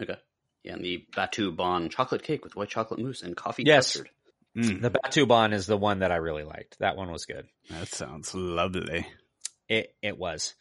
Okay. 0.00 0.16
Yeah, 0.62 0.72
and 0.74 0.84
the 0.84 1.04
Batuu-Bon 1.14 1.90
chocolate 1.90 2.22
cake 2.22 2.42
with 2.42 2.56
white 2.56 2.68
chocolate 2.68 2.98
mousse 3.00 3.22
and 3.22 3.36
coffee 3.36 3.62
Yes. 3.66 3.86
custard. 3.92 4.10
Mm, 4.56 4.80
The 4.80 4.90
Batuu-Bon 4.90 5.52
is 5.52 5.66
the 5.66 5.76
one 5.76 5.98
that 6.00 6.10
I 6.12 6.16
really 6.16 6.44
liked. 6.44 6.78
That 6.78 6.96
one 6.96 7.12
was 7.12 7.26
good. 7.26 7.46
that 7.70 7.88
sounds 7.88 8.34
lovely. 8.34 9.06
It 9.68 9.94
it 10.02 10.16
was. 10.18 10.54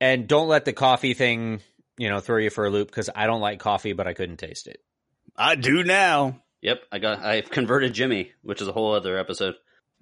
And 0.00 0.26
don't 0.28 0.48
let 0.48 0.64
the 0.64 0.72
coffee 0.72 1.14
thing, 1.14 1.60
you 1.98 2.08
know, 2.08 2.20
throw 2.20 2.38
you 2.38 2.50
for 2.50 2.64
a 2.66 2.70
loop 2.70 2.88
because 2.88 3.10
I 3.14 3.26
don't 3.26 3.40
like 3.40 3.58
coffee, 3.60 3.92
but 3.92 4.06
I 4.06 4.14
couldn't 4.14 4.38
taste 4.38 4.66
it. 4.66 4.78
I 5.36 5.54
do 5.56 5.82
now. 5.84 6.40
Yep, 6.62 6.82
I 6.92 6.98
got. 6.98 7.24
I've 7.24 7.50
converted 7.50 7.92
Jimmy, 7.92 8.32
which 8.42 8.60
is 8.62 8.68
a 8.68 8.72
whole 8.72 8.94
other 8.94 9.18
episode. 9.18 9.54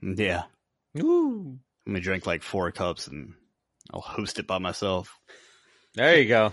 Yeah. 0.03 0.45
Ooh. 0.99 1.59
I'm 1.87 1.93
gonna 1.95 2.01
drink 2.01 2.27
like 2.27 2.43
four 2.43 2.71
cups 2.73 3.07
and 3.09 3.35
I'll 3.93 4.01
host 4.01 4.39
it 4.39 4.47
by 4.47 4.59
myself. 4.59 5.17
There 5.95 6.19
you 6.21 6.29
go. 6.29 6.53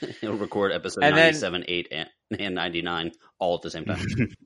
He'll 0.20 0.34
record 0.36 0.72
episode 0.72 1.04
And 1.04 1.16
then- 1.16 1.24
ninety-seven, 1.26 1.64
eight, 1.68 1.88
and, 1.92 2.08
and 2.38 2.54
ninety-nine 2.54 3.12
all 3.38 3.56
at 3.56 3.62
the 3.62 3.70
same 3.70 3.84
time. 3.84 4.04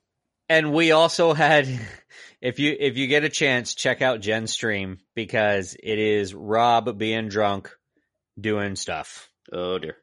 And 0.49 0.73
we 0.73 0.93
also 0.93 1.33
had 1.33 1.67
if 2.41 2.59
you 2.59 2.77
if 2.79 2.97
you 2.97 3.07
get 3.07 3.25
a 3.25 3.29
chance, 3.29 3.75
check 3.75 4.03
out 4.03 4.21
Jen's 4.21 4.53
stream 4.53 4.99
because 5.15 5.77
it 5.83 5.99
is 5.99 6.35
Rob 6.35 6.99
being 6.99 7.29
drunk 7.29 7.71
doing 8.39 8.77
stuff. 8.77 9.29
oh 9.53 9.79
dear. 9.79 9.97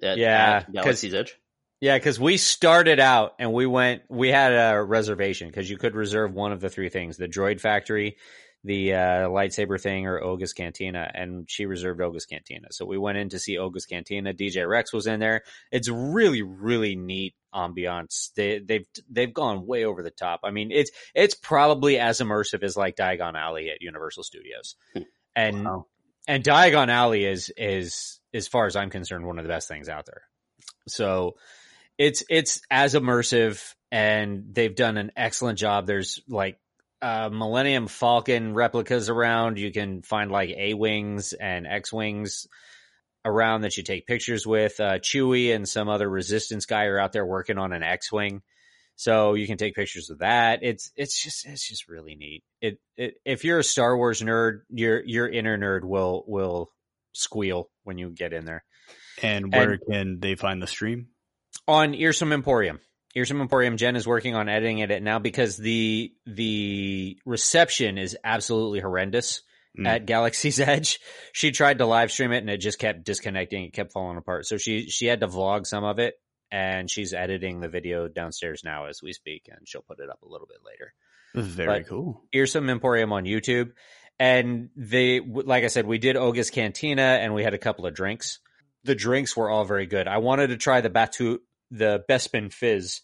Yeah, 0.00 0.62
at 0.66 0.72
Galaxy's 0.72 1.14
Edge. 1.14 1.38
Yeah, 1.80 1.98
because 1.98 2.18
we 2.18 2.38
started 2.38 2.98
out 2.98 3.34
and 3.38 3.52
we 3.52 3.66
went, 3.66 4.02
we 4.08 4.28
had 4.28 4.52
a 4.52 4.82
reservation 4.82 5.48
because 5.48 5.68
you 5.68 5.76
could 5.76 5.94
reserve 5.94 6.32
one 6.32 6.50
of 6.52 6.60
the 6.60 6.70
three 6.70 6.88
things 6.88 7.16
the 7.16 7.28
Droid 7.28 7.60
Factory, 7.60 8.16
the 8.64 8.94
uh, 8.94 9.28
lightsaber 9.28 9.80
thing, 9.80 10.06
or 10.06 10.22
Oga's 10.22 10.52
Cantina. 10.54 11.10
And 11.12 11.48
she 11.50 11.66
reserved 11.66 12.00
Oga's 12.00 12.26
Cantina. 12.26 12.68
So 12.70 12.86
we 12.86 12.98
went 12.98 13.18
in 13.18 13.28
to 13.28 13.38
see 13.38 13.58
Oga's 13.58 13.86
Cantina. 13.86 14.32
DJ 14.32 14.66
Rex 14.68 14.92
was 14.92 15.06
in 15.06 15.20
there. 15.20 15.42
It's 15.70 15.88
really, 15.88 16.42
really 16.42 16.96
neat 16.96 17.34
ambiance. 17.54 18.32
They, 18.34 18.58
they've 18.58 18.86
they've 19.08 19.32
gone 19.32 19.66
way 19.66 19.84
over 19.84 20.02
the 20.02 20.10
top. 20.10 20.40
I 20.44 20.50
mean, 20.50 20.70
it's 20.72 20.90
it's 21.14 21.34
probably 21.34 21.98
as 21.98 22.20
immersive 22.20 22.62
as 22.62 22.76
like 22.76 22.96
Diagon 22.96 23.34
Alley 23.34 23.70
at 23.70 23.82
Universal 23.82 24.24
Studios. 24.24 24.76
Hmm. 24.94 25.02
And 25.36 25.64
Wow. 25.64 25.86
and 26.26 26.42
Diagon 26.42 26.88
Alley 26.88 27.24
is 27.24 27.52
is 27.56 28.18
as 28.32 28.48
far 28.48 28.66
as 28.66 28.76
I'm 28.76 28.90
concerned 28.90 29.26
one 29.26 29.38
of 29.38 29.44
the 29.44 29.48
best 29.48 29.68
things 29.68 29.88
out 29.88 30.06
there. 30.06 30.22
So 30.88 31.36
it's 31.98 32.24
it's 32.28 32.60
as 32.70 32.94
immersive 32.94 33.62
and 33.92 34.46
they've 34.52 34.74
done 34.74 34.96
an 34.96 35.12
excellent 35.16 35.58
job. 35.58 35.86
There's 35.86 36.20
like 36.28 36.58
uh, 37.04 37.28
Millennium 37.30 37.86
Falcon 37.86 38.54
replicas 38.54 39.10
around. 39.10 39.58
You 39.58 39.70
can 39.70 40.00
find 40.00 40.30
like 40.30 40.48
A 40.50 40.72
wings 40.72 41.34
and 41.34 41.66
X 41.66 41.92
wings 41.92 42.46
around 43.26 43.60
that 43.62 43.76
you 43.76 43.82
take 43.82 44.06
pictures 44.06 44.46
with. 44.46 44.80
Uh, 44.80 44.98
Chewie 44.98 45.54
and 45.54 45.68
some 45.68 45.90
other 45.90 46.08
Resistance 46.08 46.64
guy 46.64 46.86
are 46.86 46.98
out 46.98 47.12
there 47.12 47.26
working 47.26 47.58
on 47.58 47.74
an 47.74 47.82
X 47.82 48.10
wing, 48.10 48.40
so 48.96 49.34
you 49.34 49.46
can 49.46 49.58
take 49.58 49.74
pictures 49.74 50.08
of 50.08 50.20
that. 50.20 50.60
It's 50.62 50.92
it's 50.96 51.22
just 51.22 51.46
it's 51.46 51.68
just 51.68 51.88
really 51.88 52.14
neat. 52.14 52.42
It, 52.62 52.78
it 52.96 53.14
if 53.26 53.44
you're 53.44 53.58
a 53.58 53.64
Star 53.64 53.94
Wars 53.96 54.22
nerd, 54.22 54.60
your 54.70 55.04
your 55.04 55.28
inner 55.28 55.58
nerd 55.58 55.84
will 55.84 56.24
will 56.26 56.70
squeal 57.12 57.68
when 57.82 57.98
you 57.98 58.10
get 58.10 58.32
in 58.32 58.44
there 58.44 58.64
And 59.22 59.52
where 59.52 59.78
can 59.78 60.20
they 60.20 60.36
find 60.36 60.62
the 60.62 60.66
stream? 60.66 61.08
on 61.68 61.94
Earsome 61.94 62.32
Emporium. 62.32 62.80
Earsome 63.16 63.40
Emporium. 63.40 63.76
Jen 63.76 63.96
is 63.96 64.06
working 64.06 64.34
on 64.34 64.48
editing 64.48 64.78
it 64.78 65.02
now 65.02 65.18
because 65.18 65.56
the 65.56 66.12
the 66.26 67.18
reception 67.24 67.98
is 67.98 68.16
absolutely 68.24 68.80
horrendous 68.80 69.42
Mm. 69.76 69.88
at 69.88 70.06
Galaxy's 70.06 70.60
Edge. 70.60 71.00
She 71.32 71.50
tried 71.50 71.78
to 71.78 71.86
live 71.86 72.12
stream 72.12 72.30
it 72.30 72.38
and 72.38 72.48
it 72.48 72.58
just 72.58 72.78
kept 72.78 73.02
disconnecting. 73.04 73.64
It 73.64 73.72
kept 73.72 73.92
falling 73.92 74.16
apart. 74.16 74.46
So 74.46 74.56
she 74.56 74.88
she 74.88 75.06
had 75.06 75.18
to 75.18 75.26
vlog 75.26 75.66
some 75.66 75.82
of 75.82 75.98
it 75.98 76.14
and 76.52 76.88
she's 76.88 77.12
editing 77.12 77.58
the 77.60 77.68
video 77.68 78.06
downstairs 78.06 78.62
now 78.64 78.86
as 78.86 79.00
we 79.02 79.12
speak 79.12 79.48
and 79.50 79.66
she'll 79.66 79.82
put 79.82 79.98
it 79.98 80.08
up 80.08 80.22
a 80.22 80.28
little 80.28 80.46
bit 80.46 80.58
later. 80.64 80.94
Very 81.34 81.80
But- 81.80 81.88
cool. 81.88 82.22
Earsome 82.32 82.70
Emporium 82.70 83.12
on 83.12 83.24
YouTube. 83.24 83.72
And 84.20 84.68
they, 84.76 85.18
like 85.18 85.64
I 85.64 85.66
said, 85.66 85.86
we 85.86 85.98
did 85.98 86.14
Oga's 86.16 86.50
Cantina 86.50 87.02
and 87.20 87.34
we 87.34 87.42
had 87.42 87.54
a 87.54 87.58
couple 87.58 87.84
of 87.84 87.94
drinks. 87.94 88.38
The 88.84 88.94
drinks 88.94 89.36
were 89.36 89.50
all 89.50 89.64
very 89.64 89.86
good. 89.86 90.06
I 90.06 90.18
wanted 90.18 90.50
to 90.50 90.56
try 90.56 90.82
the 90.82 90.90
Batu, 90.90 91.40
the 91.70 92.04
Bespin 92.08 92.52
Fizz, 92.52 93.00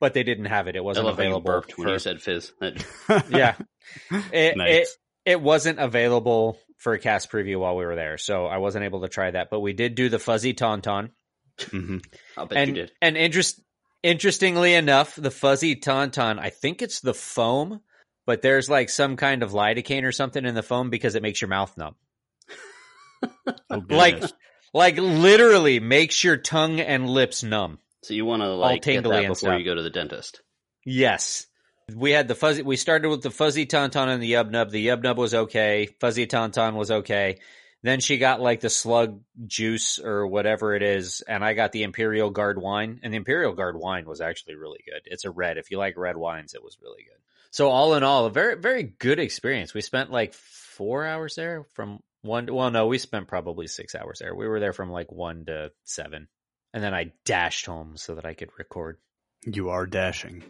but 0.00 0.14
they 0.14 0.22
didn't 0.22 0.46
have 0.46 0.66
it. 0.68 0.76
It 0.76 0.84
wasn't 0.84 1.06
love 1.06 1.16
how 1.16 1.22
you 1.22 1.28
available. 1.36 1.62
when 1.76 1.86
for- 1.86 1.92
you 1.92 1.98
said 1.98 2.20
fizz. 2.22 2.52
Yeah, 3.30 3.54
it, 4.32 4.56
Nice. 4.56 4.68
it 4.70 4.88
it 5.24 5.40
wasn't 5.40 5.78
available 5.78 6.58
for 6.78 6.94
a 6.94 6.98
cast 6.98 7.30
preview 7.30 7.60
while 7.60 7.76
we 7.76 7.84
were 7.84 7.94
there, 7.94 8.18
so 8.18 8.46
I 8.46 8.58
wasn't 8.58 8.84
able 8.84 9.02
to 9.02 9.08
try 9.08 9.30
that. 9.30 9.50
But 9.50 9.60
we 9.60 9.72
did 9.72 9.94
do 9.94 10.08
the 10.08 10.18
Fuzzy 10.18 10.54
Tauntaun, 10.54 11.10
hmm 11.70 11.98
I'll 12.36 12.46
bet 12.46 12.58
and 12.58 12.68
you 12.68 12.74
did. 12.74 12.92
and 13.00 13.16
interest 13.16 13.60
interestingly 14.02 14.74
enough, 14.74 15.14
the 15.14 15.30
Fuzzy 15.30 15.76
Tauntaun, 15.76 16.40
I 16.40 16.50
think 16.50 16.82
it's 16.82 17.00
the 17.00 17.14
foam, 17.14 17.80
but 18.26 18.42
there's 18.42 18.68
like 18.68 18.88
some 18.90 19.16
kind 19.16 19.44
of 19.44 19.52
lidocaine 19.52 20.02
or 20.02 20.10
something 20.10 20.44
in 20.44 20.56
the 20.56 20.62
foam 20.64 20.90
because 20.90 21.14
it 21.14 21.22
makes 21.22 21.40
your 21.40 21.48
mouth 21.48 21.76
numb. 21.78 21.94
Oh, 23.70 23.82
Like. 23.88 24.22
Like 24.72 24.96
literally 24.96 25.80
makes 25.80 26.22
your 26.22 26.36
tongue 26.36 26.80
and 26.80 27.08
lips 27.08 27.42
numb. 27.42 27.78
So 28.02 28.14
you 28.14 28.24
want 28.24 28.42
to 28.42 28.54
like 28.54 28.82
get 28.82 29.04
that 29.04 29.28
before 29.28 29.56
you 29.56 29.64
go 29.64 29.74
to 29.74 29.82
the 29.82 29.90
dentist. 29.90 30.40
Yes. 30.84 31.46
We 31.94 32.10
had 32.10 32.28
the 32.28 32.34
fuzzy. 32.34 32.62
We 32.62 32.76
started 32.76 33.08
with 33.08 33.22
the 33.22 33.30
fuzzy 33.30 33.66
tauntaun 33.66 34.08
and 34.08 34.22
the 34.22 34.32
yub 34.32 34.50
nub. 34.50 34.70
The 34.70 34.86
yub 34.86 35.02
nub 35.02 35.18
was 35.18 35.34
okay. 35.34 35.88
Fuzzy 36.00 36.26
tauntaun 36.26 36.74
was 36.74 36.90
okay. 36.90 37.38
Then 37.82 38.00
she 38.00 38.18
got 38.18 38.40
like 38.40 38.60
the 38.60 38.70
slug 38.70 39.20
juice 39.44 39.98
or 39.98 40.26
whatever 40.26 40.74
it 40.76 40.82
is, 40.82 41.20
and 41.26 41.44
I 41.44 41.54
got 41.54 41.72
the 41.72 41.82
Imperial 41.82 42.30
Guard 42.30 42.60
wine. 42.60 43.00
And 43.02 43.12
the 43.12 43.16
Imperial 43.16 43.54
Guard 43.54 43.76
wine 43.76 44.06
was 44.06 44.20
actually 44.20 44.54
really 44.54 44.78
good. 44.86 45.02
It's 45.04 45.24
a 45.24 45.30
red. 45.30 45.58
If 45.58 45.70
you 45.70 45.78
like 45.78 45.96
red 45.96 46.16
wines, 46.16 46.54
it 46.54 46.62
was 46.62 46.78
really 46.80 47.02
good. 47.02 47.18
So 47.50 47.68
all 47.68 47.94
in 47.94 48.04
all, 48.04 48.26
a 48.26 48.30
very 48.30 48.56
very 48.56 48.84
good 48.84 49.18
experience. 49.18 49.74
We 49.74 49.80
spent 49.80 50.10
like 50.10 50.32
four 50.32 51.04
hours 51.04 51.34
there 51.34 51.64
from 51.74 52.00
one. 52.22 52.46
Well, 52.52 52.70
no, 52.70 52.86
we 52.86 52.98
spent 52.98 53.28
probably 53.28 53.66
six 53.66 53.94
hours 53.94 54.18
there. 54.20 54.34
We 54.34 54.48
were 54.48 54.60
there 54.60 54.72
from 54.72 54.90
like 54.90 55.12
one 55.12 55.44
to 55.46 55.70
seven, 55.84 56.28
and 56.72 56.82
then 56.82 56.94
I 56.94 57.12
dashed 57.24 57.66
home 57.66 57.96
so 57.96 58.14
that 58.14 58.24
I 58.24 58.34
could 58.34 58.50
record. 58.58 58.98
you 59.44 59.70
are 59.70 59.86
dashing. 59.86 60.42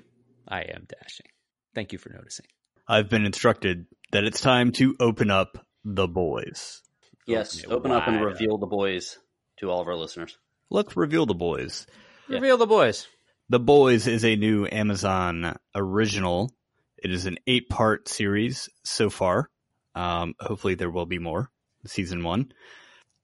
I 0.46 0.60
am 0.62 0.86
dashing. 0.88 1.26
Thank 1.74 1.92
you 1.92 1.98
for 1.98 2.10
noticing. 2.10 2.46
I've 2.86 3.08
been 3.08 3.24
instructed 3.24 3.86
that 4.10 4.24
it's 4.24 4.40
time 4.40 4.72
to 4.72 4.94
open 5.00 5.30
up 5.30 5.64
the 5.84 6.06
boys. 6.08 6.82
Yes, 7.26 7.64
Open 7.64 7.72
open 7.72 7.90
up 7.92 8.06
and 8.08 8.16
wide 8.16 8.24
reveal 8.26 8.58
the 8.58 8.66
boys 8.66 9.18
to 9.58 9.70
all 9.70 9.80
of 9.80 9.88
our 9.88 9.96
listeners. 9.96 10.36
Let's 10.70 10.96
reveal 10.96 11.26
the 11.26 11.34
boys. 11.34 11.86
Yeah. 12.28 12.36
Reveal 12.36 12.58
the 12.58 12.66
boys. 12.66 13.06
The 13.48 13.60
Boys 13.60 14.06
is 14.06 14.24
a 14.24 14.34
new 14.36 14.66
Amazon 14.70 15.56
original. 15.74 16.50
It 16.96 17.12
is 17.12 17.26
an 17.26 17.36
eight 17.46 17.68
part 17.68 18.08
series 18.08 18.70
so 18.82 19.10
far. 19.10 19.50
Um, 19.94 20.34
hopefully, 20.40 20.74
there 20.74 20.90
will 20.90 21.04
be 21.04 21.18
more. 21.18 21.50
Season 21.86 22.22
one. 22.22 22.52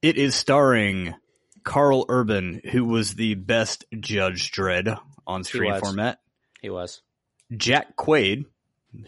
It 0.02 0.16
is 0.16 0.34
starring 0.34 1.14
Karl 1.64 2.06
Urban, 2.08 2.60
who 2.70 2.84
was 2.84 3.14
the 3.14 3.34
best 3.34 3.84
Judge 3.98 4.50
Dredd 4.52 4.98
on 5.26 5.44
screen 5.44 5.78
format. 5.80 6.20
He 6.60 6.70
was. 6.70 7.02
Jack 7.56 7.96
Quaid, 7.96 8.44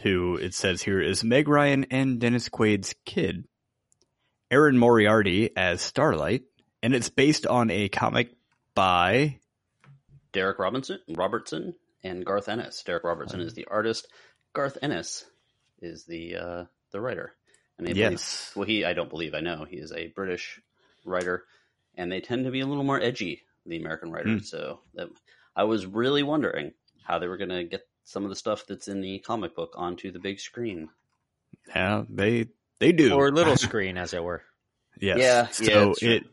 who 0.02 0.36
it 0.36 0.54
says 0.54 0.82
here 0.82 1.00
is 1.00 1.24
Meg 1.24 1.48
Ryan 1.48 1.86
and 1.90 2.18
Dennis 2.20 2.48
Quaid's 2.48 2.94
kid. 3.04 3.44
Erin 4.50 4.78
Moriarty 4.78 5.56
as 5.56 5.80
Starlight, 5.80 6.42
and 6.82 6.94
it's 6.94 7.08
based 7.08 7.46
on 7.46 7.70
a 7.70 7.88
comic 7.88 8.34
by 8.74 9.38
Darick 10.32 10.58
Robinson, 10.58 10.98
Robertson, 11.08 11.74
and 12.02 12.24
Garth 12.24 12.48
Ennis. 12.48 12.82
Darick 12.86 13.04
Robertson 13.04 13.40
is 13.40 13.54
the 13.54 13.66
artist. 13.70 14.08
Garth 14.52 14.78
Ennis 14.82 15.24
is 15.80 16.04
the 16.04 16.36
uh, 16.36 16.64
the 16.90 17.00
writer. 17.00 17.34
And 17.80 17.88
I 17.88 17.92
believe- 17.92 18.10
Yes. 18.12 18.52
well, 18.54 18.66
he 18.66 18.84
I 18.84 18.92
don't 18.92 19.08
believe 19.10 19.34
I 19.34 19.40
know 19.40 19.64
he 19.64 19.76
is 19.78 19.90
a 19.92 20.08
British 20.08 20.60
writer, 21.04 21.44
and 21.96 22.12
they 22.12 22.20
tend 22.20 22.44
to 22.44 22.50
be 22.50 22.60
a 22.60 22.66
little 22.66 22.84
more 22.84 23.00
edgy 23.00 23.42
the 23.66 23.76
American 23.78 24.10
writers. 24.10 24.50
So 24.50 24.80
that, 24.94 25.08
I 25.56 25.64
was 25.64 25.86
really 25.86 26.22
wondering 26.22 26.72
how 27.04 27.18
they 27.18 27.26
were 27.28 27.36
going 27.36 27.50
to 27.50 27.64
get 27.64 27.86
some 28.04 28.24
of 28.24 28.30
the 28.30 28.36
stuff 28.36 28.64
that's 28.66 28.88
in 28.88 29.00
the 29.00 29.18
comic 29.20 29.54
book 29.54 29.72
onto 29.76 30.10
the 30.10 30.18
big 30.18 30.40
screen. 30.40 30.88
Yeah, 31.68 32.04
they 32.08 32.48
they 32.80 32.92
do. 32.92 33.14
Or 33.14 33.30
little 33.30 33.56
screen, 33.68 33.96
as 33.98 34.12
it 34.14 34.22
were. 34.22 34.42
yes. 35.00 35.18
Yeah, 35.18 35.46
so 35.48 35.94
yeah, 36.02 36.10
it 36.16 36.24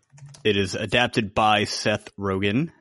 it 0.43 0.58
is 0.58 0.76
adapted 0.76 1.34
by 1.34 1.64
Seth 1.66 2.16
Rogen, 2.18 2.72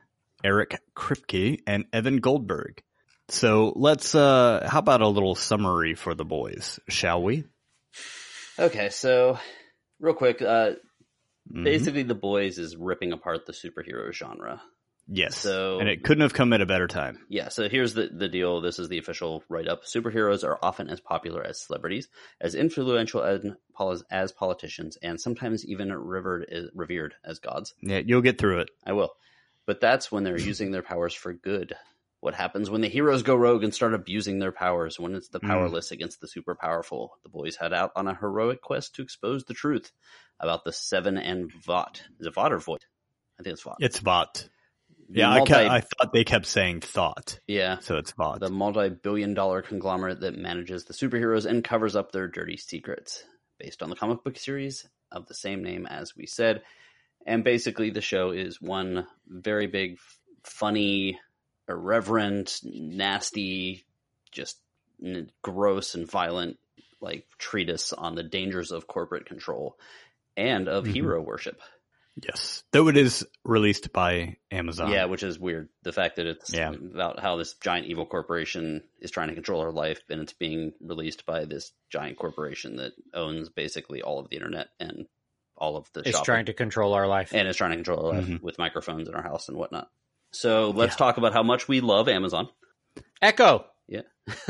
Eric 0.43 0.79
Kripke, 0.95 1.61
and 1.67 1.85
Evan 1.93 2.17
Goldberg. 2.17 2.81
So 3.29 3.73
let's 3.75 4.15
uh 4.15 4.67
how 4.69 4.79
about 4.79 5.01
a 5.01 5.07
little 5.07 5.35
summary 5.35 5.93
for 5.95 6.13
the 6.15 6.25
boys, 6.25 6.79
shall 6.87 7.21
we? 7.21 7.43
Okay, 8.59 8.89
so 8.89 9.37
real 9.99 10.13
quick, 10.13 10.41
uh, 10.41 10.71
Mhm. 11.51 11.63
basically, 11.63 12.03
The 12.03 12.15
Boys 12.15 12.57
is 12.57 12.75
ripping 12.75 13.13
apart 13.13 13.45
the 13.45 13.53
superhero 13.53 14.11
genre. 14.11 14.61
Yes. 15.09 15.37
so- 15.37 15.79
and 15.79 15.87
it 15.87 16.03
couldn't 16.03 16.23
have 16.23 16.33
come 16.33 16.51
at 16.51 16.59
a 16.59 16.65
better 16.65 16.85
time. 16.87 17.25
Yeah, 17.29 17.47
so 17.47 17.69
here's 17.69 17.93
the, 17.93 18.09
the 18.11 18.27
deal. 18.27 18.59
This 18.59 18.77
is 18.77 18.89
the 18.89 18.97
official 18.97 19.41
write 19.47 19.65
up. 19.69 19.85
Superheroes 19.85 20.43
are 20.43 20.59
often 20.61 20.89
as 20.89 20.99
popular 20.99 21.41
as 21.45 21.61
celebrities, 21.61 22.09
as 22.41 22.55
influential 22.55 23.23
as, 23.23 23.45
as 24.11 24.33
politicians, 24.33 24.97
and 25.01 25.21
sometimes 25.21 25.65
even 25.65 25.93
revered, 25.93 26.45
revered 26.75 27.13
as 27.23 27.39
gods. 27.39 27.73
Yeah, 27.81 27.99
you'll 27.99 28.19
get 28.21 28.37
through 28.37 28.59
it. 28.59 28.69
I 28.85 28.91
will. 28.91 29.13
But 29.65 29.79
that's 29.79 30.11
when 30.11 30.25
they're 30.25 30.37
using 30.37 30.71
their 30.71 30.81
powers 30.81 31.13
for 31.13 31.31
good. 31.31 31.73
What 32.19 32.33
happens 32.33 32.69
when 32.69 32.81
the 32.81 32.87
heroes 32.89 33.21
go 33.23 33.35
rogue 33.35 33.63
and 33.63 33.73
start 33.73 33.93
abusing 33.93 34.39
their 34.39 34.51
powers? 34.51 34.99
When 34.99 35.13
it's 35.15 35.29
the 35.29 35.39
Mm. 35.39 35.47
powerless 35.47 35.91
against 35.91 36.19
the 36.19 36.27
super 36.27 36.55
powerful? 36.55 37.17
The 37.23 37.29
boys 37.29 37.55
head 37.55 37.73
out 37.73 37.91
on 37.95 38.07
a 38.07 38.15
heroic 38.15 38.61
quest 38.61 38.95
to 38.95 39.01
expose 39.03 39.43
the 39.45 39.53
truth 39.53 39.91
about 40.39 40.63
the 40.63 40.73
Seven 40.73 41.17
and 41.17 41.51
Vought. 41.63 42.03
Is 42.19 42.25
it 42.27 42.33
Vought 42.33 42.53
or 42.53 42.59
Voight? 42.59 42.85
I 43.39 43.43
think 43.43 43.53
it's 43.53 43.61
Vought. 43.63 43.77
It's 43.79 43.99
Vought. 43.99 44.49
Yeah, 45.09 45.29
I, 45.29 45.37
multi- 45.37 45.53
ca- 45.53 45.69
I 45.69 45.81
thought 45.81 46.11
they 46.11 46.23
kept 46.25 46.45
saying 46.47 46.81
thought, 46.81 47.39
yeah, 47.47 47.77
so 47.79 47.95
it's 47.97 48.11
Vought. 48.11 48.39
the 48.41 48.49
multi-billion 48.49 49.33
dollar 49.35 49.61
conglomerate 49.61 50.19
that 50.21 50.35
manages 50.37 50.83
the 50.83 50.93
superheroes 50.93 51.45
and 51.45 51.63
covers 51.63 51.95
up 51.95 52.11
their 52.11 52.27
dirty 52.27 52.57
secrets 52.57 53.23
based 53.57 53.81
on 53.81 53.89
the 53.89 53.95
comic 53.95 54.21
book 54.25 54.37
series 54.37 54.85
of 55.11 55.25
the 55.27 55.33
same 55.33 55.63
name 55.63 55.85
as 55.85 56.13
we 56.17 56.25
said 56.25 56.61
and 57.25 57.45
basically 57.45 57.89
the 57.89 58.01
show 58.01 58.31
is 58.31 58.61
one 58.61 59.07
very 59.27 59.67
big 59.67 59.97
funny 60.43 61.17
irreverent 61.67 62.59
nasty 62.63 63.85
just 64.31 64.57
gross 65.41 65.95
and 65.95 66.09
violent 66.09 66.57
like 67.01 67.25
treatise 67.37 67.93
on 67.93 68.15
the 68.15 68.23
dangers 68.23 68.71
of 68.71 68.87
corporate 68.87 69.25
control 69.25 69.77
and 70.35 70.67
of 70.67 70.85
Mhm. 70.85 70.93
hero 70.93 71.21
worship 71.21 71.61
yes, 72.15 72.63
though 72.71 72.87
it 72.87 72.97
is 72.97 73.23
released 73.43 73.93
by 73.93 74.37
Amazon. 74.49 74.91
Yeah, 74.91 75.05
which 75.05 75.21
is 75.21 75.37
weird. 75.37 75.69
The 75.83 75.91
fact 75.93 76.15
that 76.15 76.25
it's 76.25 76.51
Yeah. 76.51 76.71
about 76.71 77.19
how 77.19 77.35
this 77.37 77.53
giant 77.55 77.85
evil 77.85 78.07
corporation 78.07 78.81
is 78.99 79.11
trying 79.11 79.27
to 79.27 79.35
control 79.35 79.61
our 79.61 79.71
life 79.71 80.01
and 80.09 80.21
it's 80.21 80.33
being 80.33 80.73
released 80.81 81.27
by 81.27 81.45
this 81.45 81.71
giant 81.91 82.17
corporation 82.17 82.77
that 82.77 82.93
owns 83.13 83.49
basically 83.49 84.01
all 84.01 84.17
of 84.17 84.29
the 84.29 84.35
internet 84.35 84.69
and 84.79 85.07
all 85.55 85.77
of 85.77 85.91
the 85.93 85.99
It's 86.01 86.09
shopping. 86.11 86.25
trying 86.25 86.45
to 86.47 86.53
control 86.53 86.93
our 86.95 87.07
life. 87.07 87.33
and 87.35 87.47
it's 87.47 87.57
trying 87.57 87.71
to 87.71 87.77
control 87.77 88.07
our 88.07 88.13
life 88.17 88.25
Mhm. 88.27 88.41
with 88.41 88.57
microphones 88.57 89.07
in 89.07 89.13
our 89.13 89.21
house 89.23 89.47
and 89.47 89.55
whatnot. 89.57 89.91
So 90.39 90.69
let's 90.71 90.93
Yeah. 90.93 90.97
talk 90.97 91.17
about 91.17 91.33
how 91.33 91.43
much 91.43 91.67
we 91.67 91.81
love 91.81 92.07
Amazon. 92.07 92.49
Echo, 93.21 93.65
Yeah. 93.87 94.01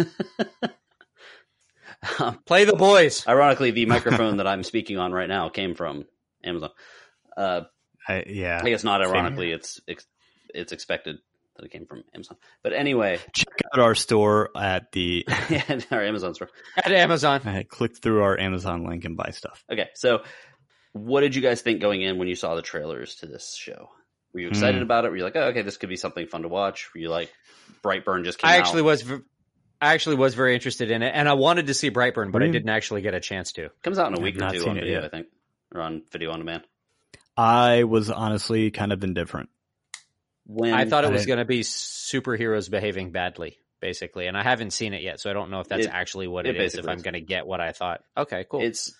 play 2.46 2.66
the 2.66 2.76
boys. 2.76 3.26
Ironically, 3.28 3.72
the 3.72 3.86
microphone 3.96 4.38
that 4.38 4.48
I'm 4.48 4.64
speaking 4.64 4.98
on 4.98 5.12
right 5.12 5.30
now 5.30 5.50
came 5.50 5.76
from 5.76 6.06
Amazon. 6.44 6.70
Uh, 7.36 7.62
I, 8.08 8.24
yeah. 8.28 8.62
I 8.64 8.70
guess 8.70 8.84
not 8.84 9.02
ironically, 9.02 9.52
it's 9.52 9.80
it's 9.88 10.06
it's 10.54 10.72
expected. 10.72 11.18
that 11.56 11.66
it 11.66 11.72
came 11.72 11.86
from 11.86 12.04
Amazon. 12.14 12.38
But 12.64 12.74
anyway, 12.74 13.20
Check 13.34 13.62
out 13.74 13.80
our 13.80 13.96
store 13.96 14.50
at 14.56 14.92
the. 14.92 15.26
yeah, 15.50 15.80
our 15.92 16.04
Amazon 16.04 16.34
store. 16.34 16.50
At 16.78 16.92
Amazon. 16.92 17.42
I 17.46 17.64
click 17.64 17.98
through 18.02 18.22
our 18.24 18.40
Amazon 18.40 18.86
link 18.86 19.06
and 19.06 19.18
buy 19.18 19.32
stuff. 19.32 19.64
Okay, 19.72 19.90
so 19.96 20.24
what 20.94 21.22
did 21.22 21.36
you 21.36 21.42
guys 21.42 21.62
think 21.62 21.82
going 21.82 22.02
in 22.02 22.18
when 22.18 22.28
you 22.28 22.36
saw 22.36 22.56
the 22.56 22.62
trailers 22.62 23.16
to 23.16 23.26
this 23.28 23.56
show? 23.56 23.90
Were 24.34 24.42
you 24.42 24.50
excited 24.50 24.78
Hmm. 24.78 24.84
about 24.84 25.06
it? 25.06 25.10
Were 25.12 25.18
you 25.18 25.24
like, 25.24 25.36
oh, 25.36 25.48
okay, 25.50 25.62
this 25.62 25.78
could 25.78 25.90
be 25.90 25.96
something 25.96 26.28
fun 26.28 26.44
to 26.44 26.48
watch? 26.48 26.90
Were 26.94 27.00
you 27.02 27.10
like, 27.10 27.32
Brightburn 27.84 28.24
just 28.24 28.40
came 28.40 28.50
out? 28.50 28.54
I 28.54 28.58
out? 28.58 28.62
actually 28.66 28.82
was. 28.84 29.02
v- 29.02 29.22
I 29.80 29.94
actually 29.94 30.16
was 30.16 30.34
very 30.34 30.54
interested 30.56 30.90
in 30.90 31.04
it, 31.04 31.12
and 31.14 31.30
I 31.30 31.34
wanted 31.34 31.68
to 31.68 31.74
see 31.74 31.92
Brightburn, 31.92 32.32
but 32.32 32.42
I 32.42 32.48
Hmm. 32.48 32.52
didn't 32.52 32.70
actually 32.70 33.02
get 33.02 33.14
a 33.14 33.20
chance 33.20 33.52
to. 33.54 33.70
comes 33.84 34.00
out 34.00 34.08
in 34.08 34.14
a 34.14 34.18
I've 34.18 34.24
week 34.24 34.36
or 34.36 34.40
not 34.40 34.54
two 34.54 34.60
seen 34.62 34.70
on 34.70 34.78
it 34.78 34.82
video, 34.82 34.96
yet. 35.02 35.06
I 35.06 35.10
think, 35.10 35.28
or 35.74 35.82
on 35.82 36.02
video 36.12 36.32
on 36.32 36.40
demand. 36.40 36.64
I 37.36 37.84
was 37.84 38.10
honestly 38.10 38.72
kind 38.72 38.92
of 38.92 39.04
indifferent. 39.04 39.50
When 40.46 40.74
I 40.74 40.86
thought 40.86 41.04
it 41.04 41.10
I 41.10 41.12
was 41.12 41.26
going 41.26 41.40
to 41.40 41.46
be 41.46 41.60
superheroes 41.62 42.70
behaving 42.72 43.12
badly, 43.12 43.58
basically, 43.82 44.26
and 44.28 44.36
I 44.38 44.44
haven't 44.44 44.72
seen 44.72 44.94
it 44.94 45.02
yet, 45.04 45.20
so 45.20 45.30
I 45.30 45.34
don't 45.34 45.52
know 45.52 45.60
if 45.60 45.68
that's 45.68 45.86
It- 45.86 45.92
actually 45.94 46.28
what 46.28 46.48
it 46.48 46.56
it 46.56 46.62
is. 46.62 46.76
If 46.76 46.88
I'm 46.88 47.00
going 47.02 47.14
to 47.14 47.22
get 47.22 47.46
what 47.46 47.60
I 47.62 47.72
thought. 47.72 48.02
Okay, 48.18 48.46
cool. 48.50 48.62
it's 48.62 48.96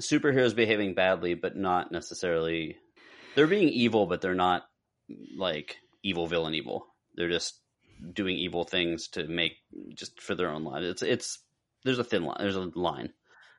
superheroes 0.00 0.54
behaving 0.54 0.94
badly, 0.94 1.34
but 1.34 1.56
not 1.56 1.90
necessarily. 1.90 2.76
They're 3.38 3.46
being 3.46 3.68
evil, 3.68 4.06
but 4.06 4.20
they're 4.20 4.34
not 4.34 4.64
like 5.36 5.76
evil 6.02 6.26
villain 6.26 6.54
evil. 6.56 6.86
They're 7.14 7.28
just 7.28 7.54
doing 8.12 8.36
evil 8.36 8.64
things 8.64 9.06
to 9.10 9.28
make 9.28 9.52
just 9.94 10.20
for 10.20 10.34
their 10.34 10.50
own 10.50 10.64
lives. 10.64 10.86
It's 10.86 11.02
it's 11.02 11.38
there's 11.84 12.00
a 12.00 12.04
thin 12.04 12.24
line. 12.24 12.38
There's 12.40 12.56
a 12.56 12.62
line. 12.74 13.12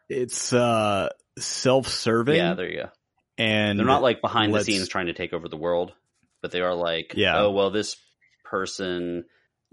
It's 0.10 0.52
uh, 0.52 1.08
self-serving. 1.38 2.36
Yeah, 2.36 2.56
there 2.56 2.70
you 2.70 2.78
go. 2.84 2.90
and 3.38 3.80
They're 3.80 3.86
not 3.86 4.02
like 4.02 4.20
behind 4.20 4.54
the 4.54 4.62
scenes 4.66 4.90
trying 4.90 5.06
to 5.06 5.14
take 5.14 5.32
over 5.32 5.48
the 5.48 5.56
world, 5.56 5.94
but 6.42 6.52
they 6.52 6.60
are 6.60 6.76
like, 6.76 7.14
Yeah. 7.16 7.40
oh 7.40 7.52
well, 7.52 7.70
this 7.70 7.96
person 8.44 9.24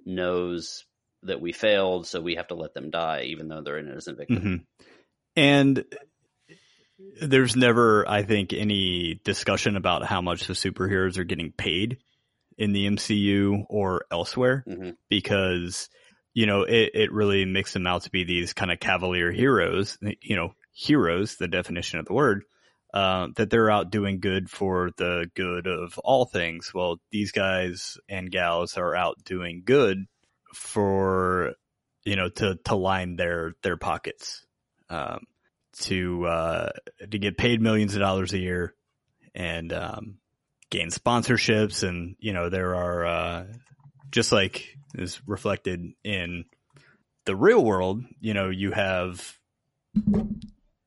knows 0.05 0.85
that 1.25 1.41
we 1.41 1.51
failed, 1.53 2.07
so 2.07 2.21
we 2.21 2.37
have 2.37 2.47
to 2.49 2.55
let 2.55 2.75
them 2.75 2.91
die, 2.91 3.23
even 3.25 3.49
though 3.49 3.61
they're 3.63 3.79
an 3.79 3.89
innocent 3.89 4.19
victim. 4.19 4.39
Mhm. 4.39 4.87
And 5.35 5.85
there's 7.21 7.57
never, 7.57 8.09
I 8.09 8.23
think, 8.23 8.53
any 8.53 9.21
discussion 9.25 9.77
about 9.77 10.05
how 10.05 10.21
much 10.21 10.47
the 10.47 10.55
superheroes 10.55 11.19
are 11.19 11.25
getting 11.25 11.53
paid 11.53 11.99
in 12.59 12.73
the 12.73 12.87
MCU 12.87 13.65
or 13.69 14.07
elsewhere 14.11 14.65
hmm 14.67 14.91
because, 15.09 15.89
you 16.35 16.47
know, 16.47 16.63
it, 16.63 16.91
it 16.95 17.13
really 17.13 17.45
makes 17.45 17.73
them 17.73 17.87
out 17.87 18.03
to 18.03 18.11
be 18.11 18.25
these 18.25 18.53
kind 18.53 18.71
of 18.71 18.81
cavalier 18.81 19.31
heroes, 19.31 19.99
you 20.21 20.37
know, 20.37 20.53
heroes, 20.73 21.37
the 21.37 21.49
definition 21.49 21.99
of 21.99 22.07
the 22.07 22.13
word, 22.13 22.45
uh, 22.93 23.29
that 23.37 23.51
they're 23.51 23.71
out 23.71 23.91
doing 23.91 24.21
good 24.21 24.51
for 24.51 24.91
the 24.97 25.31
good 25.35 25.67
of 25.67 25.99
all 25.99 26.25
things. 26.25 26.73
Well, 26.75 26.99
these 27.11 27.33
guys 27.33 27.99
and 28.09 28.31
gals 28.31 28.77
are 28.77 28.95
out 28.95 29.17
doing 29.25 29.63
good 29.65 30.07
for, 30.55 31.55
you 32.05 32.17
know, 32.17 32.29
to, 32.29 32.59
to 32.65 32.75
line 32.75 33.17
their, 33.17 33.55
their 33.63 33.77
pockets, 33.77 34.45
um, 34.91 35.21
to, 35.81 36.27
uh, 36.27 36.71
to 37.11 37.19
get 37.19 37.39
paid 37.39 37.61
millions 37.61 37.95
of 37.95 38.01
dollars 38.01 38.33
a 38.33 38.39
year 38.39 38.75
and, 39.35 39.73
um, 39.73 40.19
gain 40.71 40.89
sponsorships. 40.91 41.87
And, 41.87 42.17
you 42.19 42.33
know, 42.33 42.49
there 42.49 42.75
are, 42.75 43.07
uh, 43.07 43.47
just 44.11 44.33
like 44.33 44.77
is 44.95 45.21
reflected 45.27 45.93
in 46.05 46.45
the 47.25 47.37
real 47.37 47.65
world, 47.65 48.03
you 48.21 48.35
know, 48.35 48.51
you 48.51 48.73
have 48.73 49.37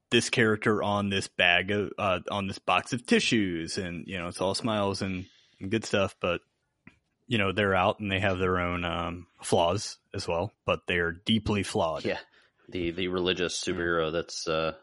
this 0.09 0.29
character 0.29 0.81
on 0.81 1.09
this 1.09 1.27
bag 1.27 1.71
of, 1.71 1.91
uh, 1.97 2.19
on 2.31 2.47
this 2.47 2.59
box 2.59 2.93
of 2.93 3.05
tissues 3.05 3.77
and, 3.77 4.05
you 4.07 4.17
know, 4.17 4.27
it's 4.27 4.41
all 4.41 4.55
smiles 4.55 5.01
and, 5.01 5.25
and 5.59 5.69
good 5.69 5.85
stuff, 5.85 6.15
but 6.19 6.41
you 7.27 7.37
know, 7.37 7.51
they're 7.51 7.75
out 7.75 7.99
and 7.99 8.11
they 8.11 8.19
have 8.19 8.39
their 8.39 8.57
own, 8.57 8.83
um, 8.83 9.27
flaws 9.43 9.99
as 10.15 10.27
well, 10.27 10.51
but 10.65 10.81
they're 10.87 11.11
deeply 11.11 11.61
flawed. 11.61 12.03
Yeah, 12.03 12.17
the 12.69 12.91
the 12.91 13.07
religious 13.07 13.61
superhero 13.61 14.11
that's 14.11 14.47
uh, 14.47 14.73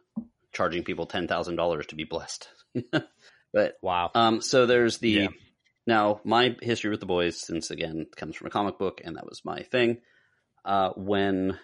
charging 0.52 0.84
people 0.84 1.06
ten 1.06 1.28
thousand 1.28 1.56
dollars 1.56 1.86
to 1.86 1.94
be 1.94 2.04
blessed. 2.04 2.48
but 3.52 3.74
wow. 3.82 4.10
um, 4.14 4.40
so 4.40 4.66
there's 4.66 4.98
the 4.98 5.10
Yeah. 5.10 5.28
now 5.86 6.20
my 6.24 6.56
history 6.62 6.90
with 6.90 7.00
the 7.00 7.06
boys, 7.06 7.40
since 7.40 7.70
again 7.70 8.06
comes 8.16 8.36
from 8.36 8.46
a 8.48 8.50
comic 8.50 8.78
book, 8.78 9.00
and 9.04 9.16
that 9.16 9.26
was 9.26 9.44
my 9.44 9.62
thing. 9.62 9.98
Uh, 10.64 10.90
when 10.96 11.58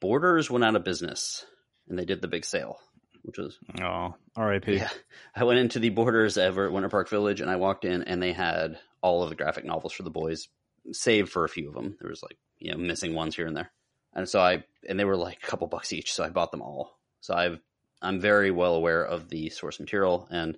Borders 0.00 0.50
went 0.50 0.64
out 0.64 0.76
of 0.76 0.84
business 0.84 1.44
and 1.88 1.98
they 1.98 2.04
did 2.04 2.20
the 2.20 2.28
big 2.28 2.44
sale, 2.44 2.78
which 3.22 3.38
was 3.38 3.56
Oh, 3.80 4.14
R.I.P. 4.36 4.76
yeah. 4.76 4.90
I 5.34 5.44
went 5.44 5.60
into 5.60 5.78
the 5.78 5.90
Borders 5.90 6.36
ever 6.36 6.66
at 6.66 6.72
Winter 6.72 6.88
Park 6.88 7.08
Village, 7.08 7.40
and 7.40 7.50
I 7.50 7.56
walked 7.56 7.84
in, 7.84 8.02
and 8.02 8.20
they 8.22 8.32
had 8.32 8.78
all 9.00 9.22
of 9.22 9.30
the 9.30 9.36
graphic 9.36 9.64
novels 9.64 9.92
for 9.92 10.02
the 10.02 10.10
boys, 10.10 10.48
save 10.92 11.28
for 11.30 11.44
a 11.44 11.48
few 11.48 11.68
of 11.68 11.74
them. 11.74 11.96
There 12.00 12.10
was 12.10 12.22
like 12.22 12.36
you 12.58 12.72
know 12.72 12.78
missing 12.78 13.14
ones 13.14 13.36
here 13.36 13.46
and 13.46 13.56
there, 13.56 13.70
and 14.14 14.28
so 14.28 14.40
I 14.40 14.64
and 14.88 14.98
they 14.98 15.04
were 15.04 15.16
like 15.16 15.38
a 15.42 15.46
couple 15.46 15.66
bucks 15.66 15.92
each, 15.92 16.12
so 16.12 16.24
I 16.24 16.28
bought 16.30 16.50
them 16.50 16.62
all. 16.62 16.98
So 17.20 17.34
I've 17.34 17.58
I'm 18.00 18.20
very 18.20 18.50
well 18.50 18.74
aware 18.74 19.04
of 19.04 19.28
the 19.28 19.50
source 19.50 19.80
material, 19.80 20.28
and 20.30 20.56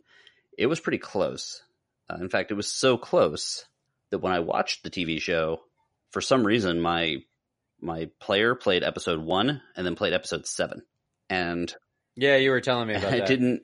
it 0.56 0.66
was 0.66 0.80
pretty 0.80 0.98
close. 0.98 1.62
Uh, 2.08 2.16
in 2.20 2.28
fact, 2.28 2.50
it 2.50 2.54
was 2.54 2.70
so 2.72 2.96
close 2.98 3.64
that 4.10 4.18
when 4.18 4.32
I 4.32 4.40
watched 4.40 4.82
the 4.82 4.90
TV 4.90 5.20
show, 5.20 5.60
for 6.10 6.20
some 6.20 6.44
reason 6.46 6.80
my 6.80 7.18
my 7.80 8.10
player 8.20 8.54
played 8.54 8.84
episode 8.84 9.20
one 9.20 9.62
and 9.74 9.86
then 9.86 9.96
played 9.96 10.12
episode 10.12 10.46
seven, 10.46 10.82
and 11.28 11.74
Yeah, 12.16 12.36
you 12.36 12.50
were 12.50 12.60
telling 12.60 12.88
me 12.88 12.94
about 12.94 13.14
it 13.14 13.18
that. 13.20 13.28
didn't 13.28 13.62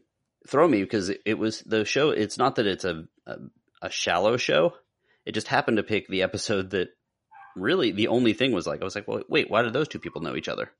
throw 0.48 0.66
me 0.66 0.82
because 0.82 1.10
it, 1.24 1.34
was 1.38 1.60
the 1.60 1.84
show. 1.84 2.10
It's 2.10 2.38
not 2.38 2.56
that 2.56 2.66
it's 2.66 2.84
a, 2.84 3.04
a 3.26 3.36
a 3.82 3.90
shallow 3.90 4.36
show. 4.36 4.72
It 5.26 5.32
just 5.32 5.48
happened 5.48 5.78
to 5.78 5.82
pick 5.82 6.06
the 6.08 6.22
episode 6.22 6.70
that 6.70 6.88
really 7.56 7.90
the 7.90 8.08
only 8.08 8.32
thing 8.34 8.52
was 8.52 8.66
like 8.66 8.80
I 8.80 8.84
was 8.84 8.94
like, 8.94 9.08
well, 9.08 9.22
wait, 9.28 9.50
why 9.50 9.62
did 9.62 9.72
those 9.72 9.88
two 9.88 9.98
people 9.98 10.22
know 10.22 10.36
each 10.36 10.48
other? 10.48 10.70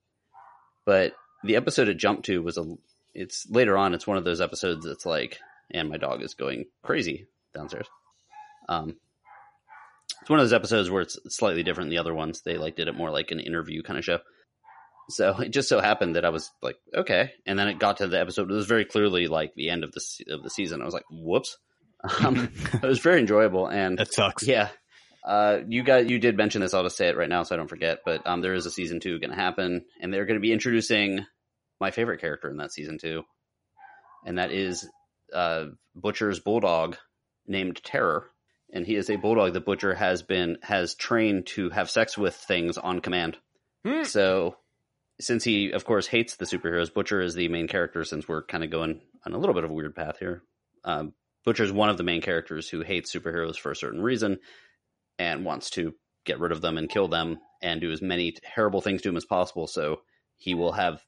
But 0.85 1.15
the 1.43 1.57
episode 1.57 1.89
it 1.89 1.95
jumped 1.95 2.27
to 2.27 2.43
was 2.43 2.59
a. 2.59 2.77
It's 3.15 3.47
later 3.51 3.77
on. 3.77 3.95
It's 3.95 4.07
one 4.07 4.19
of 4.19 4.25
those 4.25 4.41
episodes 4.41 4.85
that's 4.85 5.07
like, 5.07 5.39
and 5.71 5.89
my 5.89 5.97
dog 5.97 6.23
is 6.23 6.35
going 6.35 6.67
crazy 6.83 7.27
downstairs. 7.55 7.87
Um, 8.69 8.97
it's 10.21 10.31
one 10.31 10.39
of 10.39 10.45
those 10.45 10.53
episodes 10.53 10.91
where 10.91 11.03
it's 11.03 11.19
slightly 11.35 11.63
different 11.63 11.87
than 11.89 11.97
the 11.97 12.01
other 12.01 12.15
ones. 12.15 12.43
They 12.43 12.59
like 12.59 12.77
did 12.77 12.89
it 12.89 12.95
more 12.97 13.11
like 13.11 13.31
an 13.31 13.41
interview 13.41 13.83
kind 13.83 13.99
of 13.99 14.05
show. 14.05 14.19
So 15.09 15.39
it 15.39 15.51
just 15.51 15.69
so 15.69 15.81
happened 15.81 16.17
that 16.17 16.25
I 16.25 16.31
was 16.31 16.51
like, 16.63 16.77
okay, 16.95 17.33
and 17.47 17.59
then 17.59 17.69
it 17.69 17.79
got 17.79 17.99
to 17.99 18.07
the 18.09 18.21
episode. 18.21 18.51
It 18.51 18.55
was 18.55 18.67
very 18.67 18.85
clearly 18.85 19.29
like 19.29 19.55
the 19.55 19.71
end 19.71 19.85
of 19.85 19.93
the 19.93 20.03
of 20.31 20.43
the 20.43 20.51
season. 20.51 20.83
I 20.83 20.85
was 20.85 20.95
like, 20.95 21.07
whoops. 21.11 21.57
Um, 22.25 22.53
it 22.75 22.83
was 22.83 23.01
very 23.01 23.19
enjoyable, 23.21 23.67
and 23.67 23.99
That 23.99 24.13
sucks. 24.13 24.47
yeah, 24.47 24.69
uh, 25.27 25.59
you 25.67 25.83
got 25.83 26.09
you 26.09 26.21
did 26.21 26.37
mention 26.37 26.61
this. 26.61 26.73
I'll 26.73 26.85
just 26.85 26.97
say 26.97 27.09
it 27.09 27.17
right 27.17 27.29
now 27.29 27.43
so 27.43 27.55
I 27.55 27.59
don't 27.59 27.69
forget. 27.69 28.01
But 28.05 28.25
um, 28.27 28.41
there 28.41 28.55
is 28.55 28.65
a 28.65 28.71
season 28.71 29.01
two 29.01 29.19
going 29.19 29.31
to 29.31 29.37
happen, 29.37 29.85
and 30.01 30.15
they're 30.15 30.25
going 30.25 30.39
to 30.39 30.41
be 30.41 30.53
introducing 30.53 31.27
my 31.81 31.91
favorite 31.91 32.21
character 32.21 32.49
in 32.49 32.59
that 32.59 32.73
season 32.73 32.97
two, 32.99 33.25
and 34.25 34.39
that 34.39 34.53
is 34.53 34.89
uh, 35.35 35.67
Butcher's 35.97 36.39
bulldog 36.39 36.97
named 37.45 37.83
Terror, 37.83 38.31
and 38.73 38.87
he 38.87 38.95
is 38.95 39.11
a 39.11 39.17
bulldog 39.17 39.55
that 39.55 39.67
Butcher 39.67 39.95
has 39.95 40.23
been 40.23 40.59
has 40.63 40.95
trained 40.95 41.47
to 41.49 41.71
have 41.71 41.91
sex 41.91 42.17
with 42.17 42.35
things 42.35 42.79
on 42.79 43.01
command. 43.01 43.37
Hmm. 43.85 44.05
So, 44.05 44.57
since 45.21 45.43
he 45.43 45.73
of 45.73 45.85
course 45.85 46.07
hates 46.07 46.37
the 46.37 46.45
superheroes, 46.45 46.95
Butcher 46.95 47.21
is 47.21 47.35
the 47.35 47.49
main 47.49 47.67
character. 47.67 48.05
Since 48.05 48.29
we're 48.29 48.45
kind 48.45 48.63
of 48.63 48.71
going 48.71 49.01
on 49.27 49.33
a 49.33 49.39
little 49.39 49.55
bit 49.55 49.65
of 49.65 49.71
a 49.71 49.75
weird 49.75 49.97
path 49.97 50.21
here, 50.21 50.45
um, 50.85 51.15
Butcher 51.45 51.65
is 51.65 51.73
one 51.73 51.89
of 51.89 51.97
the 51.97 52.05
main 52.05 52.23
characters 52.23 52.69
who 52.69 52.83
hates 52.83 53.13
superheroes 53.13 53.57
for 53.57 53.73
a 53.73 53.77
certain 53.77 54.01
reason 54.01 54.39
and 55.19 55.45
wants 55.45 55.71
to 55.71 55.95
get 56.25 56.41
rid 56.41 56.53
of 56.53 56.61
them 56.61 56.77
and 56.77 56.89
kill 56.89 57.09
them 57.09 57.39
and 57.63 57.81
do 57.81 57.93
as 57.93 58.03
many 58.03 58.33
terrible 58.33 58.81
things 58.81 59.03
to 59.03 59.09
them 59.09 59.17
as 59.17 59.25
possible. 59.25 59.67
So 59.67 60.01
he 60.37 60.55
will 60.55 60.73
have 60.73 61.03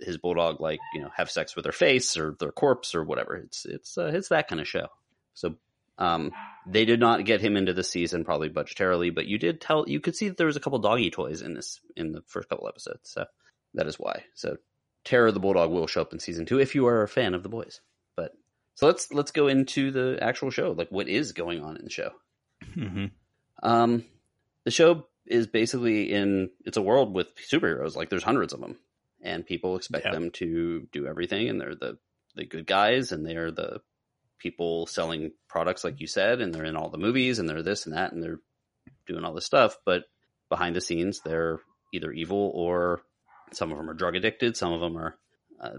his 0.00 0.18
bulldog 0.18 0.60
like 0.60 0.78
you 0.94 1.00
know 1.00 1.10
have 1.16 1.30
sex 1.30 1.56
with 1.56 1.64
their 1.64 1.72
face 1.72 2.16
or 2.16 2.36
their 2.38 2.52
corpse 2.52 2.94
or 2.94 3.04
whatever. 3.04 3.36
It's 3.36 3.64
it's 3.66 3.98
uh, 3.98 4.10
it's 4.14 4.28
that 4.28 4.48
kind 4.48 4.60
of 4.60 4.68
show. 4.68 4.86
So 5.34 5.56
um, 5.98 6.32
they 6.66 6.84
did 6.84 7.00
not 7.00 7.24
get 7.24 7.40
him 7.40 7.56
into 7.56 7.72
the 7.72 7.84
season 7.84 8.24
probably 8.24 8.48
budgetarily, 8.48 9.14
but 9.14 9.26
you 9.26 9.38
did 9.38 9.60
tell 9.60 9.88
you 9.88 10.00
could 10.00 10.16
see 10.16 10.28
that 10.28 10.36
there 10.36 10.46
was 10.46 10.56
a 10.56 10.60
couple 10.60 10.78
doggy 10.78 11.10
toys 11.10 11.42
in 11.42 11.54
this 11.54 11.80
in 11.96 12.12
the 12.12 12.22
first 12.26 12.48
couple 12.48 12.68
episodes. 12.68 13.10
So 13.10 13.26
that 13.74 13.86
is 13.86 13.98
why. 13.98 14.24
So 14.34 14.56
Terror 15.04 15.32
the 15.32 15.40
bulldog 15.40 15.70
will 15.70 15.86
show 15.86 16.02
up 16.02 16.12
in 16.12 16.20
season 16.20 16.46
two 16.46 16.60
if 16.60 16.74
you 16.74 16.86
are 16.86 17.02
a 17.02 17.08
fan 17.08 17.34
of 17.34 17.42
the 17.42 17.48
boys. 17.48 17.80
But 18.16 18.32
so 18.74 18.86
let's 18.86 19.12
let's 19.12 19.32
go 19.32 19.48
into 19.48 19.90
the 19.90 20.18
actual 20.22 20.50
show. 20.50 20.72
Like 20.72 20.90
what 20.90 21.08
is 21.08 21.32
going 21.32 21.62
on 21.62 21.76
in 21.76 21.84
the 21.84 21.90
show? 21.90 22.10
hmm 22.74 23.06
Um, 23.62 24.04
the 24.64 24.70
show 24.70 25.06
is 25.26 25.46
basically 25.46 26.12
in 26.12 26.50
it's 26.64 26.76
a 26.76 26.82
world 26.82 27.14
with 27.14 27.28
superheroes. 27.36 27.96
Like 27.96 28.10
there's 28.10 28.22
hundreds 28.24 28.52
of 28.52 28.60
them, 28.60 28.78
and 29.22 29.46
people 29.46 29.76
expect 29.76 30.06
Yeah. 30.06 30.12
them 30.12 30.30
to 30.32 30.88
do 30.92 31.06
everything, 31.06 31.48
and 31.48 31.60
they're 31.60 31.74
the 31.74 31.98
the 32.36 32.44
good 32.46 32.66
guys, 32.66 33.12
and 33.12 33.26
they're 33.26 33.50
the 33.50 33.80
people 34.38 34.86
selling 34.86 35.32
products, 35.48 35.84
like 35.84 36.00
you 36.00 36.06
said, 36.06 36.40
and 36.40 36.54
they're 36.54 36.64
in 36.64 36.76
all 36.76 36.88
the 36.90 36.96
movies, 36.98 37.38
and 37.38 37.48
they're 37.48 37.62
this 37.62 37.86
and 37.86 37.94
that, 37.96 38.12
and 38.12 38.22
they're 38.22 38.40
doing 39.06 39.24
all 39.24 39.34
this 39.34 39.44
stuff. 39.46 39.76
But 39.84 40.04
behind 40.48 40.74
the 40.76 40.80
scenes, 40.80 41.20
they're 41.24 41.60
either 41.92 42.12
evil 42.12 42.50
or 42.54 43.02
some 43.52 43.70
of 43.72 43.76
them 43.78 43.90
are 43.90 43.94
drug 43.94 44.14
addicted. 44.14 44.56
Some 44.56 44.72
of 44.72 44.80
them 44.80 44.96
are, 44.96 45.18
uh, 45.60 45.78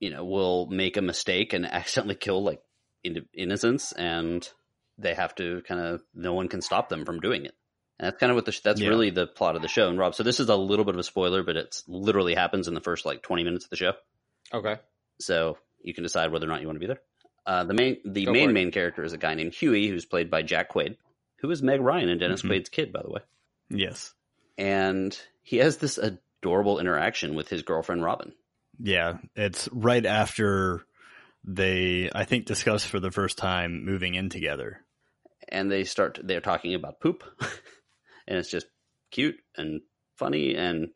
you 0.00 0.10
know, 0.10 0.24
will 0.24 0.66
make 0.66 0.96
a 0.96 1.02
mistake 1.02 1.52
and 1.52 1.64
accidentally 1.72 2.16
kill 2.16 2.42
like 2.42 2.60
in- 3.04 3.26
innocents, 3.32 3.92
and 3.92 4.46
they 5.02 5.14
have 5.14 5.34
to 5.36 5.62
kind 5.66 5.80
of 5.80 6.02
no 6.14 6.32
one 6.34 6.48
can 6.48 6.62
stop 6.62 6.88
them 6.88 7.04
from 7.04 7.20
doing 7.20 7.44
it. 7.44 7.54
And 7.98 8.06
that's 8.06 8.18
kind 8.18 8.30
of 8.30 8.36
what 8.36 8.44
the 8.46 8.58
that's 8.64 8.80
Yeah. 8.80 8.88
really 8.88 9.10
the 9.10 9.26
plot 9.26 9.56
of 9.56 9.62
the 9.62 9.68
show. 9.68 9.88
And 9.88 9.98
Rob, 9.98 10.14
so 10.14 10.22
this 10.22 10.40
is 10.40 10.48
a 10.48 10.56
little 10.56 10.84
bit 10.84 10.94
of 10.94 10.98
a 11.00 11.04
spoiler, 11.04 11.42
but 11.42 11.56
it 11.56 11.82
literally 11.86 12.34
happens 12.34 12.68
in 12.68 12.74
the 12.74 12.80
first 12.80 13.04
like 13.06 13.22
20 13.22 13.44
minutes 13.44 13.64
of 13.64 13.70
the 13.70 13.76
show. 13.76 13.92
Okay. 14.52 14.76
So 15.20 15.58
you 15.82 15.94
can 15.94 16.02
decide 16.02 16.32
whether 16.32 16.46
or 16.46 16.48
not 16.50 16.60
you 16.60 16.66
want 16.66 16.76
to 16.76 16.80
be 16.80 16.86
there. 16.86 17.00
Uh, 17.46 17.64
the 17.64 17.74
main 17.74 17.98
the 18.04 18.24
Go 18.26 18.32
main 18.32 18.52
main 18.52 18.70
character 18.70 19.02
is 19.04 19.12
a 19.12 19.18
guy 19.18 19.34
named 19.34 19.54
Huey, 19.54 19.88
who's 19.88 20.04
played 20.06 20.30
by 20.30 20.42
Jack 20.42 20.70
Quaid, 20.72 20.96
who 21.40 21.50
is 21.50 21.62
Meg 21.62 21.80
Ryan 21.80 22.08
and 22.08 22.20
Dennis 22.20 22.42
Mhm. 22.42 22.50
Quaid's 22.50 22.68
kid, 22.68 22.92
by 22.92 23.02
the 23.02 23.10
way. 23.10 23.20
Yes. 23.68 24.14
And 24.58 25.18
he 25.42 25.56
has 25.58 25.78
this 25.78 25.98
adorable 25.98 26.78
interaction 26.78 27.34
with 27.34 27.48
his 27.48 27.62
girlfriend 27.62 28.02
Robin. 28.04 28.32
Yeah. 28.78 29.18
It's 29.34 29.68
right 29.72 30.04
after 30.06 30.84
they, 31.44 32.10
I 32.14 32.24
think, 32.24 32.46
discuss 32.46 32.84
for 32.84 33.00
the 33.00 33.10
first 33.10 33.38
time 33.38 33.84
moving 33.84 34.14
in 34.14 34.28
together. 34.28 34.80
And 35.48 35.70
they 35.70 35.84
start 35.84 36.18
they're 36.22 36.40
talking 36.40 36.74
about 36.74 37.00
poop 37.00 37.22
and 38.26 38.38
it's 38.38 38.50
just 38.50 38.66
cute 39.10 39.36
and 39.56 39.80
funny 40.16 40.54
and 40.54 40.88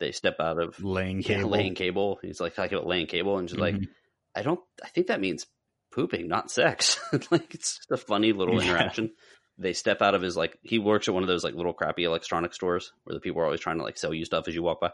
they 0.00 0.12
step 0.12 0.36
out 0.40 0.60
of 0.60 0.82
Laying 0.82 1.18
yeah, 1.20 1.36
cable. 1.38 1.50
laying 1.50 1.74
cable 1.74 2.18
he's 2.22 2.40
like 2.40 2.54
talking 2.54 2.76
about 2.76 2.86
laying 2.88 3.06
cable 3.06 3.38
and 3.38 3.48
she's 3.48 3.58
like 3.58 3.74
Mhm. 3.76 3.86
i 4.34 4.42
don't 4.42 4.60
i 4.84 4.88
think 4.88 5.06
that 5.08 5.20
means 5.20 5.46
pooping 5.92 6.28
not 6.28 6.50
sex 6.50 6.98
like 7.30 7.54
it's 7.54 7.76
just 7.78 7.90
a 7.90 7.96
funny 7.96 8.32
little 8.32 8.60
Yeah. 8.62 8.68
interaction 8.70 9.12
they 9.58 9.72
step 9.72 10.02
out 10.02 10.14
of 10.14 10.20
his 10.22 10.36
like 10.36 10.58
he 10.62 10.78
works 10.78 11.08
at 11.08 11.14
one 11.14 11.22
of 11.22 11.28
those 11.28 11.42
like 11.44 11.54
little 11.54 11.72
crappy 11.72 12.04
electronic 12.04 12.52
stores 12.52 12.92
where 13.04 13.14
the 13.14 13.20
people 13.20 13.40
are 13.40 13.46
always 13.46 13.60
trying 13.60 13.78
to 13.78 13.84
like 13.84 13.96
sell 13.96 14.12
you 14.12 14.24
stuff 14.26 14.46
as 14.48 14.54
you 14.54 14.62
walk 14.62 14.80
by 14.80 14.90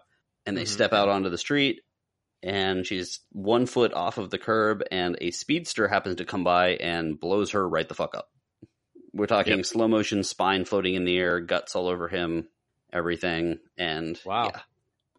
and 0.46 0.56
they 0.56 0.62
Mhm. 0.62 0.68
step 0.68 0.92
out 0.92 1.08
onto 1.08 1.30
the 1.30 1.38
street 1.38 1.80
and 2.44 2.86
she's 2.86 3.20
one 3.30 3.66
foot 3.66 3.92
off 3.92 4.18
of 4.18 4.30
the 4.30 4.38
curb 4.38 4.82
and 4.90 5.16
a 5.20 5.30
speedster 5.32 5.88
happens 5.88 6.16
to 6.16 6.24
come 6.24 6.44
by 6.44 6.70
and 6.70 7.18
blows 7.18 7.50
her 7.52 7.68
right 7.68 7.88
the 7.88 7.94
fuck 7.94 8.14
up 8.16 8.28
we're 9.14 9.26
talking 9.26 9.58
Yep. 9.58 9.66
slow 9.66 9.88
motion 9.88 10.22
spine 10.22 10.64
floating 10.64 10.94
in 10.94 11.04
the 11.04 11.16
air 11.18 11.40
guts 11.40 11.74
all 11.76 11.88
over 11.88 12.08
him 12.08 12.48
everything 12.92 13.58
and 13.78 14.20
Wow. 14.24 14.50
yeah. 14.54 14.60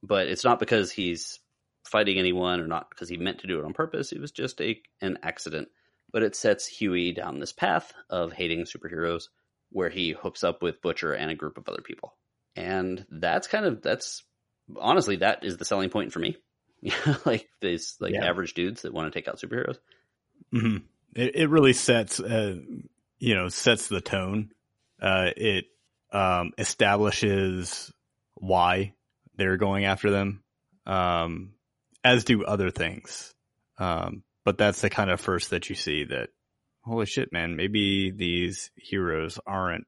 but 0.02 0.28
it's 0.28 0.44
not 0.44 0.60
because 0.60 0.91
he's 0.91 1.39
fighting 1.86 2.18
anyone 2.18 2.60
or 2.60 2.68
not 2.68 2.89
because 2.89 3.10
he 3.10 3.18
meant 3.18 3.39
to 3.39 3.48
do 3.48 3.60
it 3.60 3.66
on 3.66 3.74
purpose 3.74 4.12
it 4.12 4.22
was 4.22 4.32
just 4.32 4.62
a 4.62 4.82
an 5.02 5.18
accident 5.24 5.68
but 6.12 6.24
it 6.24 6.36
sets 6.36 6.68
huey 6.68 7.12
down 7.12 7.39
this 7.39 7.52
path 7.54 7.91
of 8.10 8.32
hating 8.32 8.66
superheroes 8.66 9.24
where 9.72 9.89
he 9.89 10.12
hooks 10.12 10.44
up 10.44 10.62
with 10.62 10.82
butcher 10.82 11.14
and 11.14 11.30
a 11.32 11.36
group 11.36 11.58
of 11.58 11.68
other 11.68 11.82
people 11.82 12.16
and 12.56 13.06
that's 13.10 13.48
kind 13.48 13.66
of 13.66 13.82
that's 13.82 14.24
honestly 14.80 15.18
that 15.18 15.44
is 15.44 15.58
the 15.58 15.66
selling 15.66 15.89
point 15.89 16.14
for 16.14 16.20
me 16.20 16.38
like 17.26 17.50
these 17.62 17.96
like 18.00 18.14
Yeah. 18.14 18.24
average 18.24 18.54
dudes 18.54 18.84
that 18.84 18.94
want 18.94 19.12
to 19.12 19.18
take 19.20 19.28
out 19.28 19.39
superheroes 19.39 19.78
hmm 20.52 20.78
It, 21.16 21.36
it 21.36 21.50
really 21.50 21.74
sets, 21.74 22.20
uh, 22.20 22.56
you 23.24 23.36
know, 23.36 23.48
sets 23.48 23.88
the 23.88 24.02
tone. 24.02 24.52
Uh, 25.02 25.30
it 25.38 25.66
um, 26.12 26.52
establishes 26.58 27.90
why 28.34 28.94
they're 29.38 29.56
going 29.56 29.86
after 29.86 30.12
them, 30.12 30.44
um, 30.86 31.54
as 32.04 32.26
do 32.26 32.44
other 32.44 32.70
things. 32.70 33.34
Um, 33.78 34.24
but 34.44 34.58
that's 34.58 34.82
the 34.82 34.90
kind 34.90 35.10
of 35.10 35.22
first 35.22 35.52
that 35.52 35.70
you 35.70 35.76
see 35.76 36.04
that, 36.04 36.32
holy 36.84 37.06
shit, 37.06 37.32
man, 37.32 37.56
maybe 37.56 38.12
these 38.12 38.72
heroes 38.76 39.40
aren't 39.48 39.88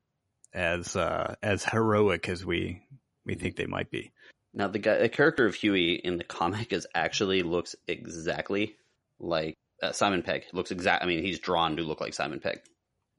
as 0.54 0.96
uh, 0.96 1.36
as 1.44 1.66
heroic 1.66 2.30
as 2.30 2.46
we 2.46 2.84
we 3.26 3.36
think 3.36 3.58
they 3.58 3.66
might 3.66 3.92
be. 3.92 4.14
Now 4.54 4.70
the 4.70 4.80
guy, 4.80 5.00
the 5.00 5.10
character 5.10 5.46
of 5.46 5.56
Huey 5.56 5.96
in 5.96 6.16
the 6.16 6.24
comic 6.24 6.72
is 6.72 6.88
actually 6.96 7.44
looks 7.44 7.76
exactly 7.86 8.78
like 9.20 9.56
uh, 9.84 9.92
Simon 9.92 10.22
Pegg. 10.22 10.44
Looks 10.54 10.72
exact. 10.72 11.04
I 11.04 11.06
mean, 11.06 11.22
he's 11.22 11.40
drawn 11.40 11.76
to 11.76 11.84
look 11.84 12.00
like 12.00 12.14
Simon 12.14 12.40
Pegg 12.40 12.62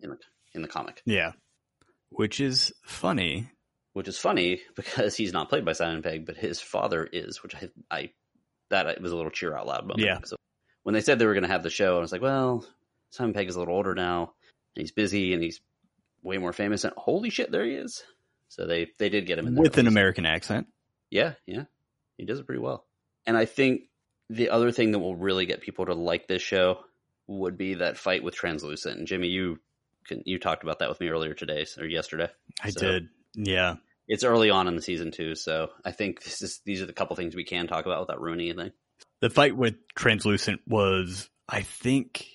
in 0.00 0.10
the 0.10 0.18
in 0.54 0.62
the 0.62 0.68
comic, 0.68 1.02
Yeah, 1.04 1.32
which 2.10 2.40
is 2.40 2.72
funny. 2.84 3.50
which 3.92 4.08
is 4.08 4.18
funny 4.18 4.60
because 4.76 5.16
he's 5.16 5.32
not 5.32 5.48
played 5.48 5.64
by 5.64 5.72
Simon 5.72 6.02
Pegg, 6.02 6.26
but 6.26 6.36
his 6.36 6.60
father 6.60 7.08
is. 7.10 7.42
Which 7.42 7.54
I, 7.54 7.68
I 7.90 8.10
that 8.70 9.00
was 9.00 9.12
a 9.12 9.16
little 9.16 9.30
cheer 9.30 9.56
out 9.56 9.66
loud 9.66 9.82
moment. 9.86 10.00
Yeah. 10.06 10.18
So 10.24 10.36
when 10.82 10.94
they 10.94 11.00
said 11.00 11.18
they 11.18 11.26
were 11.26 11.34
going 11.34 11.42
to 11.44 11.48
have 11.50 11.62
the 11.62 11.70
show, 11.70 11.96
I 11.96 12.00
was 12.00 12.12
like, 12.12 12.22
well, 12.22 12.64
Simon 13.10 13.32
Pegg 13.34 13.48
is 13.48 13.56
a 13.56 13.58
little 13.58 13.74
older 13.74 13.94
now, 13.94 14.32
and 14.74 14.82
he's 14.82 14.92
busy, 14.92 15.32
and 15.34 15.42
he's 15.42 15.60
way 16.22 16.38
more 16.38 16.52
famous. 16.52 16.84
And 16.84 16.92
holy 16.96 17.30
shit, 17.30 17.50
there 17.52 17.64
he 17.64 17.72
is. 17.74 18.02
So 18.48 18.66
they 18.66 18.88
they 18.98 19.08
did 19.08 19.26
get 19.26 19.38
him 19.38 19.46
in 19.48 19.54
there 19.54 19.62
with 19.62 19.78
an. 19.78 19.86
American 19.86 20.26
accent. 20.26 20.66
Yeah, 21.10 21.34
yeah. 21.46 21.64
He 22.16 22.24
does 22.24 22.38
it 22.38 22.46
pretty 22.46 22.60
well. 22.62 22.84
And 23.26 23.36
I 23.36 23.44
think 23.44 23.82
the 24.30 24.50
other 24.50 24.72
thing 24.72 24.92
that 24.92 24.98
will 25.00 25.16
really 25.16 25.46
get 25.46 25.60
people 25.60 25.86
to 25.86 25.94
like 25.94 26.26
this 26.26 26.42
show 26.42 26.78
would 27.28 27.58
be 27.58 27.74
that 27.74 27.96
fight 27.96 28.22
with 28.22 28.34
Translucent. 28.34 28.98
And 28.98 29.06
Jimmy, 29.06 29.28
you 29.28 29.58
you 30.24 30.38
talked 30.38 30.62
about 30.62 30.78
that 30.80 30.88
with 30.88 31.00
me 31.00 31.08
earlier 31.08 31.34
today 31.34 31.66
or 31.78 31.86
yesterday. 31.86 32.28
I 32.62 32.70
So- 32.70 32.80
did. 32.80 33.08
Yeah. 33.34 33.76
It's 34.08 34.22
early 34.24 34.50
on 34.50 34.68
in 34.68 34.76
the 34.76 34.82
season 34.82 35.10
too, 35.10 35.34
so 35.34 35.70
I 35.84 35.90
think 35.90 36.22
this 36.22 36.40
is 36.40 36.60
these 36.64 36.80
are 36.80 36.86
the 36.86 36.92
couple 36.92 37.16
things 37.16 37.34
we 37.34 37.44
can 37.44 37.66
talk 37.66 37.86
about 37.86 38.00
without 38.00 38.20
ruining 38.20 38.50
anything. 38.50 38.72
The 39.20 39.30
fight 39.30 39.56
with 39.56 39.74
Translucent 39.96 40.60
was, 40.66 41.28
I 41.48 41.62
think, 41.62 42.26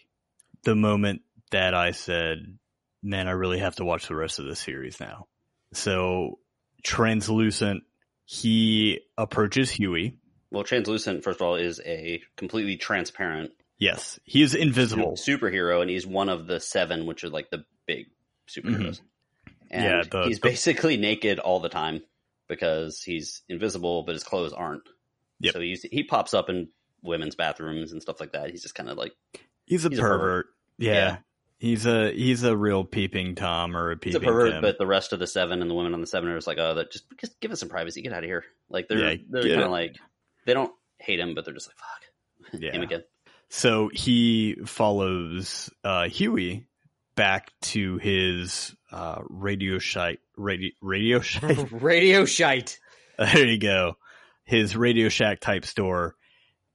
the 0.63 0.75
moment 0.75 1.21
that 1.51 1.73
I 1.73 1.91
said, 1.91 2.57
man, 3.01 3.27
I 3.27 3.31
really 3.31 3.59
have 3.59 3.75
to 3.77 3.85
watch 3.85 4.07
the 4.07 4.15
rest 4.15 4.39
of 4.39 4.45
the 4.45 4.55
series 4.55 4.99
now. 4.99 5.27
So, 5.73 6.39
Translucent, 6.83 7.83
he 8.25 8.99
approaches 9.17 9.71
Huey. 9.71 10.17
Well, 10.49 10.63
Translucent, 10.65 11.23
first 11.23 11.39
of 11.39 11.47
all, 11.47 11.55
is 11.55 11.79
a 11.85 12.21
completely 12.35 12.75
transparent 12.75 13.51
Yes, 13.81 14.19
he 14.23 14.41
is 14.43 14.53
invisible. 14.55 15.13
superhero, 15.17 15.81
and 15.81 15.89
he's 15.89 16.05
one 16.07 16.29
of 16.29 16.45
the 16.47 16.59
seven, 16.59 17.05
which 17.05 17.23
are 17.23 17.29
like 17.29 17.49
the 17.49 17.65
big 17.87 18.05
superheroes. 18.47 19.01
Mm-hmm. 19.01 19.51
And 19.71 19.83
Yeah, 19.83 20.03
the- 20.09 20.27
he's 20.27 20.39
the- 20.39 20.47
basically 20.49 20.97
naked 20.97 21.39
all 21.39 21.59
the 21.59 21.69
time 21.69 22.01
because 22.47 23.01
he's 23.01 23.41
invisible, 23.49 24.03
but 24.03 24.13
his 24.13 24.23
clothes 24.23 24.53
aren't. 24.53 24.83
Yep. 25.39 25.53
So 25.53 25.59
he's, 25.61 25.81
he 25.81 26.03
pops 26.03 26.33
up 26.35 26.49
in 26.49 26.67
women's 27.01 27.35
bathrooms 27.35 27.91
and 27.91 28.01
stuff 28.01 28.19
like 28.19 28.33
that. 28.33 28.51
He's 28.51 28.61
just 28.61 28.75
kind 28.75 28.87
of 28.89 28.97
like 28.97 29.13
He's 29.65 29.83
a 29.85 29.89
He's 29.89 29.97
a 29.97 30.01
pervert. 30.01 30.19
pervert. 30.21 30.45
yeah. 30.77 30.93
Yeah. 30.93 31.17
He's 31.57 31.85
a 31.85 32.11
he's 32.11 32.43
a 32.43 32.57
real 32.57 32.83
peeping 32.83 33.35
tom 33.35 33.77
or 33.77 33.91
a 33.91 33.97
he's 34.03 34.15
a 34.15 34.19
pervert, 34.19 34.51
Tim. 34.51 34.61
but 34.61 34.77
the 34.79 34.85
rest 34.87 35.13
of 35.13 35.19
the 35.19 35.27
seven 35.27 35.61
and 35.61 35.69
the 35.69 35.75
women 35.75 35.93
on 35.93 36.01
the 36.01 36.07
seven 36.07 36.27
are 36.29 36.35
just 36.37 36.47
like, 36.47 36.57
oh, 36.59 36.73
that 36.75 36.91
just, 36.91 37.05
just 37.19 37.39
give 37.39 37.51
us 37.51 37.59
some 37.59 37.69
privacy, 37.69 38.01
get 38.01 38.13
out 38.13 38.23
of 38.23 38.29
here. 38.29 38.43
Like 38.69 38.87
they're 38.87 38.97
Yeah, 39.13 39.15
they're 39.29 39.43
kind 39.43 39.61
of 39.61 39.69
like 39.71 39.95
they 40.45 40.53
don't 40.55 40.73
hate 40.97 41.19
him, 41.19 41.33
but 41.35 41.45
they're 41.45 41.53
just 41.53 41.67
like 41.69 41.77
fuck 41.77 42.59
Yeah. 42.61 42.71
him 42.71 42.81
again. 42.81 43.03
So 43.53 43.89
he 43.93 44.55
follows 44.65 45.69
uh, 45.83 46.07
Huey 46.07 46.67
back 47.15 47.51
to 47.61 47.97
his 47.97 48.73
uh, 48.93 49.21
radio 49.29 49.77
shack. 49.77 50.19
Radio, 50.37 50.71
radio 50.81 51.19
shack. 51.19 51.57
Radio 51.71 52.23
shite. 52.23 52.79
there 53.17 53.45
you 53.45 53.59
go. 53.59 53.97
His 54.45 54.75
Radio 54.75 55.09
Shack 55.09 55.41
type 55.41 55.65
store, 55.65 56.15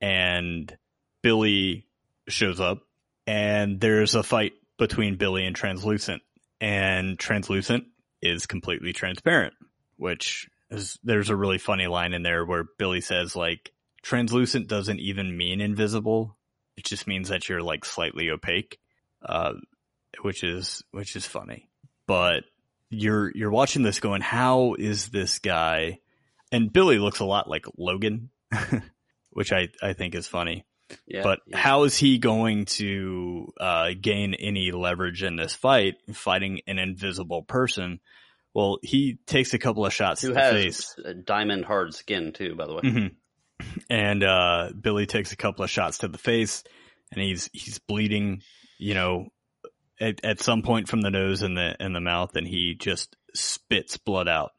and 0.02 0.76
Billy 1.22 1.86
shows 2.28 2.60
up, 2.60 2.82
and 3.26 3.80
there's 3.80 4.14
a 4.14 4.22
fight 4.22 4.52
between 4.78 5.16
Billy 5.16 5.46
and 5.46 5.56
Translucent, 5.56 6.22
and 6.60 7.18
Translucent 7.18 7.84
is 8.20 8.46
completely 8.46 8.92
transparent, 8.92 9.54
which 9.96 10.48
is 10.70 10.98
there's 11.02 11.30
a 11.30 11.36
really 11.36 11.58
funny 11.58 11.86
line 11.86 12.12
in 12.12 12.22
there 12.22 12.44
where 12.44 12.64
Billy 12.78 13.00
says 13.00 13.34
like 13.34 13.72
translucent 14.02 14.68
doesn't 14.68 15.00
even 15.00 15.36
mean 15.36 15.60
invisible; 15.60 16.36
it 16.76 16.84
just 16.84 17.06
means 17.06 17.28
that 17.28 17.48
you're 17.48 17.62
like 17.62 17.84
slightly 17.84 18.30
opaque, 18.30 18.78
uh, 19.24 19.52
which 20.22 20.42
is 20.44 20.82
which 20.92 21.16
is 21.16 21.26
funny, 21.26 21.68
but 22.06 22.44
you're 22.90 23.30
you're 23.34 23.50
watching 23.50 23.82
this 23.82 24.00
going, 24.00 24.20
how 24.22 24.74
is 24.78 25.08
this 25.08 25.38
guy? 25.38 25.98
And 26.52 26.72
Billy 26.72 26.98
looks 26.98 27.20
a 27.20 27.24
lot 27.24 27.48
like 27.48 27.66
Logan, 27.76 28.30
which 29.30 29.52
I 29.52 29.68
I 29.82 29.92
think 29.94 30.14
is 30.14 30.26
funny. 30.26 30.64
Yeah, 31.06 31.22
but 31.24 31.40
yeah. 31.46 31.58
how 31.58 31.82
is 31.82 31.96
he 31.96 32.18
going 32.18 32.66
to 32.66 33.52
uh, 33.60 33.90
gain 34.00 34.34
any 34.34 34.70
leverage 34.70 35.24
in 35.24 35.34
this 35.34 35.54
fight, 35.54 35.96
fighting 36.12 36.60
an 36.68 36.78
invisible 36.78 37.42
person? 37.42 38.00
Well, 38.54 38.78
he 38.82 39.18
takes 39.26 39.52
a 39.52 39.58
couple 39.58 39.84
of 39.84 39.92
shots 39.92 40.22
who 40.22 40.28
to 40.28 40.34
the 40.34 40.40
has 40.40 40.52
face, 40.52 40.96
diamond 41.24 41.64
hard 41.64 41.92
skin 41.92 42.32
too, 42.32 42.54
by 42.54 42.66
the 42.66 42.74
way. 42.74 42.80
Mhm. 42.82 43.14
And 43.90 44.22
uh, 44.22 44.70
Billy 44.78 45.06
takes 45.06 45.32
a 45.32 45.36
couple 45.36 45.64
of 45.64 45.70
shots 45.70 45.98
to 45.98 46.08
the 46.08 46.18
face, 46.18 46.64
and 47.12 47.20
he's 47.20 47.48
he's 47.52 47.78
bleeding. 47.78 48.42
You 48.78 48.94
know, 48.94 49.28
at, 50.00 50.24
at 50.24 50.40
some 50.40 50.62
point 50.62 50.88
from 50.88 51.00
the 51.00 51.10
nose 51.10 51.42
and 51.42 51.56
the 51.56 51.76
and 51.80 51.94
the 51.94 52.00
mouth, 52.00 52.36
and 52.36 52.46
he 52.46 52.74
just 52.74 53.16
spits 53.34 53.96
blood 53.96 54.28
out 54.28 54.52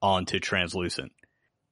onto 0.00 0.38
translucent, 0.38 1.12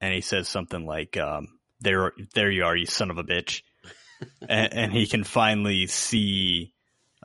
and 0.01 0.13
he 0.13 0.21
says 0.21 0.49
something 0.49 0.85
like, 0.87 1.17
um, 1.17 1.49
"There, 1.81 2.13
there 2.35 2.51
you 2.51 2.65
are, 2.65 2.77
you 2.77 2.87
son 2.87 3.11
of 3.11 3.19
a 3.19 3.25
bitch," 3.25 3.63
and, 4.49 4.73
and 4.73 4.93
he 4.93 5.07
can 5.07 5.25
finally 5.25 5.87
see. 5.87 6.71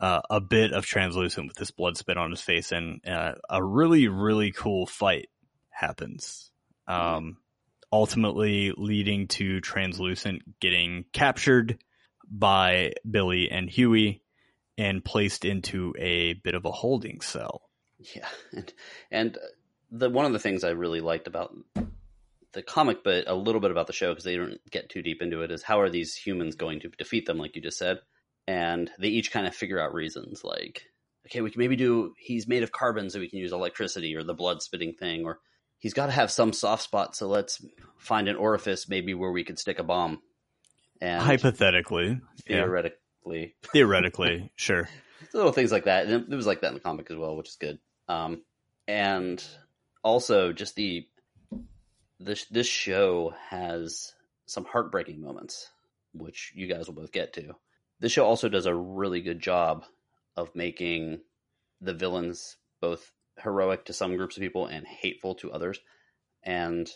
Uh, 0.01 0.21
a 0.29 0.39
bit 0.39 0.71
of 0.71 0.85
translucent 0.85 1.45
with 1.45 1.57
this 1.57 1.71
blood 1.71 1.97
spit 1.97 2.15
on 2.15 2.31
his 2.31 2.39
face, 2.39 2.71
and 2.71 3.05
uh, 3.05 3.33
a 3.49 3.61
really, 3.61 4.07
really 4.07 4.49
cool 4.53 4.85
fight 4.85 5.27
happens. 5.71 6.51
Um, 6.87 7.35
ultimately 7.91 8.71
leading 8.77 9.27
to 9.27 9.61
translucent 9.61 10.59
getting 10.59 11.05
captured 11.11 11.79
by 12.29 12.93
Billy 13.09 13.49
and 13.49 13.69
Huey 13.69 14.21
and 14.77 15.03
placed 15.03 15.43
into 15.43 15.93
a 15.97 16.33
bit 16.33 16.55
of 16.55 16.65
a 16.65 16.71
holding 16.71 17.21
cell. 17.21 17.69
Yeah, 18.15 18.27
and 18.53 18.73
and 19.11 19.37
uh, 19.37 19.41
the 19.91 20.09
one 20.09 20.25
of 20.25 20.33
the 20.33 20.39
things 20.39 20.63
I 20.63 20.69
really 20.69 21.01
liked 21.01 21.27
about 21.27 21.53
the 22.53 22.61
comic, 22.61 23.03
but 23.03 23.27
a 23.27 23.35
little 23.35 23.61
bit 23.61 23.71
about 23.71 23.87
the 23.87 23.93
show 23.93 24.09
because 24.09 24.23
they 24.23 24.37
don't 24.37 24.59
get 24.71 24.89
too 24.89 25.01
deep 25.01 25.21
into 25.21 25.41
it, 25.41 25.51
is 25.51 25.63
how 25.63 25.81
are 25.81 25.89
these 25.89 26.15
humans 26.15 26.55
going 26.55 26.79
to 26.81 26.89
defeat 26.89 27.25
them, 27.25 27.37
like 27.37 27.55
you 27.55 27.61
just 27.61 27.77
said, 27.77 27.99
and 28.47 28.89
they 28.99 29.09
each 29.09 29.31
kind 29.31 29.45
of 29.45 29.55
figure 29.55 29.79
out 29.79 29.93
reasons, 29.93 30.43
like 30.43 30.83
okay, 31.25 31.41
we 31.41 31.51
can 31.51 31.59
maybe 31.59 31.75
do 31.75 32.13
he's 32.17 32.47
made 32.47 32.63
of 32.63 32.71
carbon, 32.71 33.09
so 33.09 33.19
we 33.19 33.29
can 33.29 33.39
use 33.39 33.51
electricity 33.51 34.15
or 34.15 34.23
the 34.23 34.33
blood 34.33 34.61
spitting 34.61 34.93
thing, 34.93 35.25
or 35.25 35.39
he's 35.79 35.93
got 35.93 36.07
to 36.07 36.11
have 36.11 36.29
some 36.29 36.53
soft 36.53 36.83
spot, 36.83 37.15
so 37.15 37.27
let's 37.27 37.63
find 37.97 38.27
an 38.27 38.35
orifice 38.35 38.87
maybe 38.87 39.13
where 39.13 39.31
we 39.31 39.43
could 39.43 39.57
stick 39.57 39.79
a 39.79 39.83
bomb. 39.83 40.21
And 41.01 41.23
Hypothetically, 41.23 42.19
yeah. 42.45 42.63
theoretically, 42.63 43.55
theoretically, 43.71 44.51
sure. 44.55 44.89
little 45.33 45.53
things 45.53 45.71
like 45.71 45.85
that. 45.85 46.07
And 46.07 46.31
it 46.31 46.35
was 46.35 46.45
like 46.45 46.61
that 46.61 46.67
in 46.69 46.73
the 46.73 46.79
comic 46.81 47.09
as 47.09 47.17
well, 47.17 47.35
which 47.37 47.49
is 47.49 47.55
good. 47.55 47.79
Um, 48.09 48.43
and 48.87 49.43
also 50.03 50.51
just 50.51 50.75
the 50.75 51.07
this 52.19 52.45
this 52.45 52.67
show 52.67 53.33
has 53.49 54.13
some 54.45 54.65
heartbreaking 54.65 55.21
moments, 55.21 55.69
which 56.13 56.51
you 56.55 56.67
guys 56.67 56.87
will 56.87 56.95
both 56.95 57.11
get 57.11 57.33
to. 57.33 57.53
This 57.99 58.11
show 58.11 58.25
also 58.25 58.49
does 58.49 58.65
a 58.65 58.75
really 58.75 59.21
good 59.21 59.39
job 59.39 59.85
of 60.35 60.55
making 60.55 61.21
the 61.81 61.93
villains 61.93 62.57
both 62.81 63.11
heroic 63.41 63.85
to 63.85 63.93
some 63.93 64.15
groups 64.17 64.37
of 64.37 64.41
people 64.41 64.65
and 64.67 64.85
hateful 64.87 65.35
to 65.35 65.51
others. 65.51 65.79
And 66.43 66.89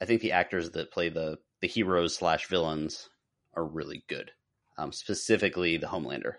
I 0.00 0.04
think 0.04 0.20
the 0.20 0.32
actors 0.32 0.70
that 0.72 0.92
play 0.92 1.08
the 1.08 1.38
the 1.60 1.68
heroes 1.68 2.14
slash 2.16 2.46
villains 2.48 3.08
are 3.54 3.64
really 3.64 4.04
good. 4.08 4.32
Um, 4.76 4.92
specifically, 4.92 5.76
the 5.76 5.86
Homelander, 5.86 6.34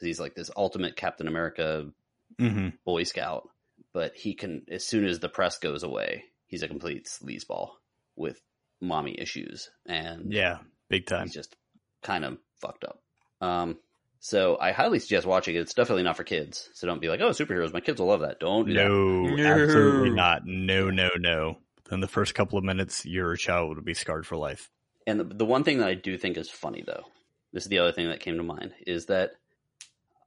he's 0.00 0.20
like 0.20 0.34
this 0.34 0.50
ultimate 0.56 0.96
Captain 0.96 1.28
America 1.28 1.90
hmm 2.38 2.68
Boy 2.84 3.04
Scout, 3.04 3.48
but 3.92 4.16
he 4.16 4.34
can 4.34 4.64
as 4.70 4.86
soon 4.86 5.04
as 5.04 5.20
the 5.20 5.28
press 5.28 5.58
goes 5.58 5.82
away, 5.82 6.24
he's 6.46 6.62
a 6.62 6.68
complete 6.68 7.06
sleazeball 7.06 7.70
with 8.16 8.40
mommy 8.80 9.18
issues, 9.18 9.70
and 9.86 10.30
Yeah, 10.30 10.58
big 10.88 11.06
time. 11.06 11.26
he's 11.26 11.34
just 11.34 11.56
kind 12.02 12.24
of 12.24 12.38
fucked 12.60 12.84
up. 12.84 13.00
Um, 13.40 13.78
so 14.24 14.56
I 14.58 14.72
highly 14.72 15.00
suggest 15.00 15.26
watching 15.26 15.54
it. 15.54 15.58
It's 15.58 15.74
definitely 15.74 16.02
not 16.02 16.16
for 16.16 16.24
kids, 16.24 16.70
so 16.72 16.86
don't 16.86 16.98
be 16.98 17.10
like, 17.10 17.20
"Oh, 17.20 17.28
superheroes, 17.28 17.74
my 17.74 17.80
kids 17.80 18.00
will 18.00 18.08
love 18.08 18.20
that." 18.20 18.40
Don't 18.40 18.66
do 18.66 18.72
that. 18.72 18.88
No, 18.88 19.20
No. 19.36 19.44
absolutely 19.44 20.10
not. 20.10 20.46
No, 20.46 20.88
no, 20.88 21.10
no. 21.18 21.58
In 21.90 22.00
the 22.00 22.08
first 22.08 22.34
couple 22.34 22.56
of 22.56 22.64
minutes, 22.64 23.04
your 23.04 23.36
child 23.36 23.76
will 23.76 23.84
be 23.84 23.92
scarred 23.92 24.26
for 24.26 24.38
life. 24.38 24.70
And 25.06 25.20
the, 25.20 25.24
the 25.24 25.44
one 25.44 25.62
thing 25.62 25.76
that 25.78 25.88
I 25.88 25.94
do 25.94 26.16
think 26.16 26.38
is 26.38 26.48
funny, 26.48 26.82
though, 26.86 27.04
this 27.52 27.64
is 27.64 27.68
the 27.68 27.80
other 27.80 27.92
thing 27.92 28.08
that 28.08 28.20
came 28.20 28.38
to 28.38 28.42
mind, 28.42 28.72
is 28.86 29.04
that 29.06 29.32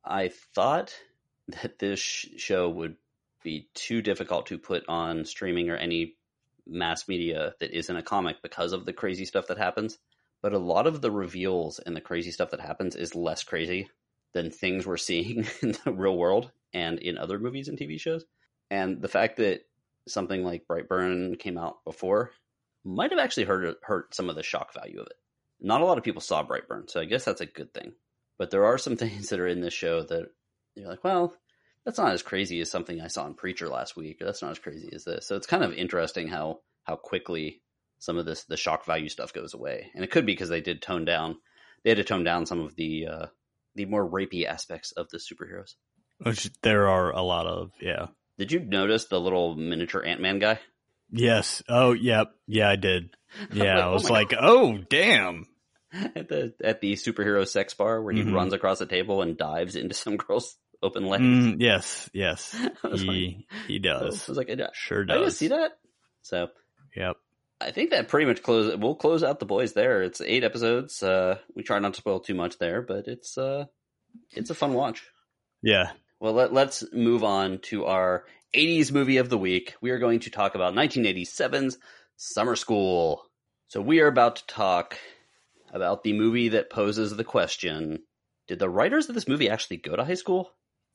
I 0.05 0.29
thought 0.53 0.95
that 1.47 1.79
this 1.79 1.99
show 1.99 2.69
would 2.69 2.97
be 3.43 3.67
too 3.73 4.03
difficult 4.03 4.45
to 4.47 4.59
put 4.59 4.83
on 4.87 5.25
streaming 5.25 5.71
or 5.71 5.75
any 5.75 6.17
mass 6.67 7.07
media 7.07 7.55
that 7.59 7.75
isn't 7.75 7.95
a 7.97 8.03
comic 8.03 8.43
because 8.43 8.73
of 8.73 8.85
the 8.85 8.93
crazy 8.93 9.25
stuff 9.25 9.47
that 9.47 9.57
happens. 9.57 9.97
But 10.41 10.53
a 10.53 10.59
lot 10.59 10.87
of 10.87 11.01
the 11.01 11.11
reveals 11.11 11.79
and 11.79 11.95
the 11.95 12.01
crazy 12.01 12.31
stuff 12.31 12.51
that 12.51 12.61
happens 12.61 12.95
is 12.95 13.15
less 13.15 13.43
crazy 13.43 13.89
than 14.33 14.51
things 14.51 14.85
we're 14.85 14.97
seeing 14.97 15.47
in 15.61 15.75
the 15.83 15.91
real 15.91 16.17
world 16.17 16.51
and 16.73 16.99
in 16.99 17.17
other 17.17 17.39
movies 17.39 17.67
and 17.67 17.77
TV 17.77 17.99
shows. 17.99 18.25
And 18.69 19.01
the 19.01 19.07
fact 19.07 19.37
that 19.37 19.61
something 20.07 20.43
like 20.43 20.67
Brightburn 20.67 21.39
came 21.39 21.57
out 21.57 21.83
before 21.85 22.31
might 22.83 23.11
have 23.11 23.19
actually 23.19 23.45
hurt 23.45 23.77
hurt 23.83 24.15
some 24.15 24.29
of 24.29 24.35
the 24.35 24.43
shock 24.43 24.73
value 24.73 24.99
of 24.99 25.07
it. 25.07 25.17
Not 25.59 25.81
a 25.81 25.85
lot 25.85 25.97
of 25.97 26.03
people 26.03 26.21
saw 26.21 26.45
Brightburn, 26.45 26.89
so 26.89 27.01
I 27.01 27.05
guess 27.05 27.25
that's 27.25 27.41
a 27.41 27.45
good 27.45 27.73
thing. 27.73 27.93
But 28.37 28.51
there 28.51 28.65
are 28.65 28.77
some 28.77 28.95
things 28.97 29.29
that 29.29 29.39
are 29.39 29.47
in 29.47 29.61
this 29.61 29.73
show 29.73 30.03
that 30.03 30.29
you're 30.75 30.87
like, 30.87 31.03
well, 31.03 31.33
that's 31.85 31.97
not 31.97 32.13
as 32.13 32.21
crazy 32.21 32.61
as 32.61 32.69
something 32.69 33.01
I 33.01 33.07
saw 33.07 33.25
in 33.25 33.33
Preacher 33.33 33.67
last 33.69 33.95
week, 33.95 34.21
or 34.21 34.25
that's 34.25 34.41
not 34.41 34.51
as 34.51 34.59
crazy 34.59 34.89
as 34.93 35.03
this. 35.03 35.25
So 35.25 35.35
it's 35.35 35.47
kind 35.47 35.63
of 35.63 35.73
interesting 35.73 36.27
how 36.27 36.59
how 36.83 36.95
quickly 36.95 37.61
some 37.99 38.17
of 38.17 38.25
this 38.25 38.43
the 38.45 38.57
shock 38.57 38.85
value 38.85 39.09
stuff 39.09 39.33
goes 39.33 39.53
away, 39.53 39.91
and 39.95 40.03
it 40.03 40.11
could 40.11 40.25
be 40.25 40.33
because 40.33 40.49
they 40.49 40.61
did 40.61 40.81
tone 40.81 41.05
down. 41.05 41.37
They 41.83 41.91
had 41.91 41.97
to 41.97 42.03
tone 42.03 42.23
down 42.23 42.45
some 42.45 42.59
of 42.61 42.75
the 42.75 43.07
uh, 43.07 43.25
the 43.75 43.85
more 43.85 44.07
rapey 44.09 44.45
aspects 44.45 44.91
of 44.91 45.09
the 45.09 45.17
superheroes. 45.17 45.75
Which 46.19 46.49
there 46.61 46.87
are 46.87 47.11
a 47.11 47.21
lot 47.21 47.45
of, 47.45 47.71
yeah. 47.79 48.07
Did 48.39 48.51
you 48.51 48.59
notice 48.59 49.05
the 49.05 49.19
little 49.21 49.55
miniature 49.55 50.03
Ant 50.03 50.19
Man 50.21 50.39
guy? 50.39 50.59
Yes. 51.11 51.61
Oh, 51.69 51.93
yep. 51.93 52.31
Yeah, 52.47 52.69
I 52.69 52.75
did. 52.75 53.11
Yeah, 53.53 53.75
like, 53.75 53.83
I 53.83 53.87
oh 53.87 53.93
was 53.93 54.03
my 54.03 54.09
like, 54.09 54.33
oh, 54.39 54.77
damn. 54.89 55.45
at 55.93 56.27
the 56.29 56.53
at 56.63 56.81
the 56.81 56.93
superhero 56.93 57.47
sex 57.47 57.73
bar 57.73 58.01
where 58.01 58.13
he 58.13 58.21
Mhm. 58.23 58.33
runs 58.33 58.53
across 58.53 58.79
the 58.79 58.85
table 58.85 59.21
and 59.21 59.37
dives 59.37 59.75
into 59.75 59.93
some 59.95 60.17
girl's 60.17 60.57
open 60.81 61.05
legs. 61.07 61.23
Mm, 61.23 61.57
yes, 61.59 62.09
yes. 62.13 62.55
Was 62.83 63.03
like, 63.03 63.35
He 63.67 63.79
does. 63.79 64.27
I 64.27 64.31
was 64.31 64.37
like, 64.37 64.49
I, 64.49 64.55
Sure 64.73 65.01
I 65.09 65.13
didn't 65.17 65.31
see 65.31 65.47
that. 65.49 65.71
So 66.21 66.47
Yep. 66.95 67.17
I 67.59 67.71
think 67.71 67.89
that 67.89 68.07
pretty 68.07 68.25
much 68.27 68.43
close. 68.43 68.75
We'll 68.77 68.95
close 68.95 69.23
out 69.23 69.39
the 69.39 69.45
boys 69.45 69.73
there. 69.73 70.03
It's 70.03 70.21
eight 70.21 70.43
episodes. 70.43 71.01
Uh, 71.01 71.39
we 71.55 71.63
try 71.63 71.79
not 71.79 71.93
to 71.95 71.99
spoil 72.01 72.19
too 72.19 72.35
much 72.35 72.59
there, 72.59 72.81
but 72.81 73.07
it's 73.07 73.37
uh, 73.37 73.65
it's 74.31 74.49
a 74.51 74.55
fun 74.55 74.73
watch. 74.73 75.03
Yeah. 75.63 75.91
Well, 76.19 76.33
let, 76.33 76.53
let's 76.53 76.83
move 76.93 77.23
on 77.23 77.59
to 77.63 77.85
our 77.85 78.25
80s 78.55 78.91
movie 78.91 79.17
of 79.17 79.29
the 79.29 79.37
week. 79.37 79.75
We 79.81 79.91
are 79.91 79.99
going 79.99 80.19
to 80.21 80.29
talk 80.29 80.55
about 80.55 80.73
1987's 80.73 81.77
Summer 82.15 82.55
School. 82.55 83.23
So 83.67 83.81
we 83.81 83.99
are 84.01 84.07
about 84.07 84.37
to 84.37 84.47
talk 84.47 84.97
about 85.73 86.03
the 86.03 86.13
movie 86.13 86.49
that 86.49 86.69
poses 86.69 87.15
the 87.15 87.23
question: 87.23 88.03
Did 88.47 88.59
the 88.59 88.69
writers 88.69 89.09
of 89.09 89.15
this 89.15 89.27
movie 89.27 89.49
actually 89.49 89.77
go 89.77 89.95
to 89.95 90.05
high 90.05 90.13
school? 90.13 90.51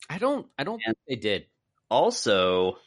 I 0.09 0.17
don't. 0.17 0.47
I 0.57 0.63
don't 0.63 0.81
And- 0.85 0.95
think 1.07 1.21
they 1.21 1.27
did. 1.29 1.45
Also, 1.91 2.77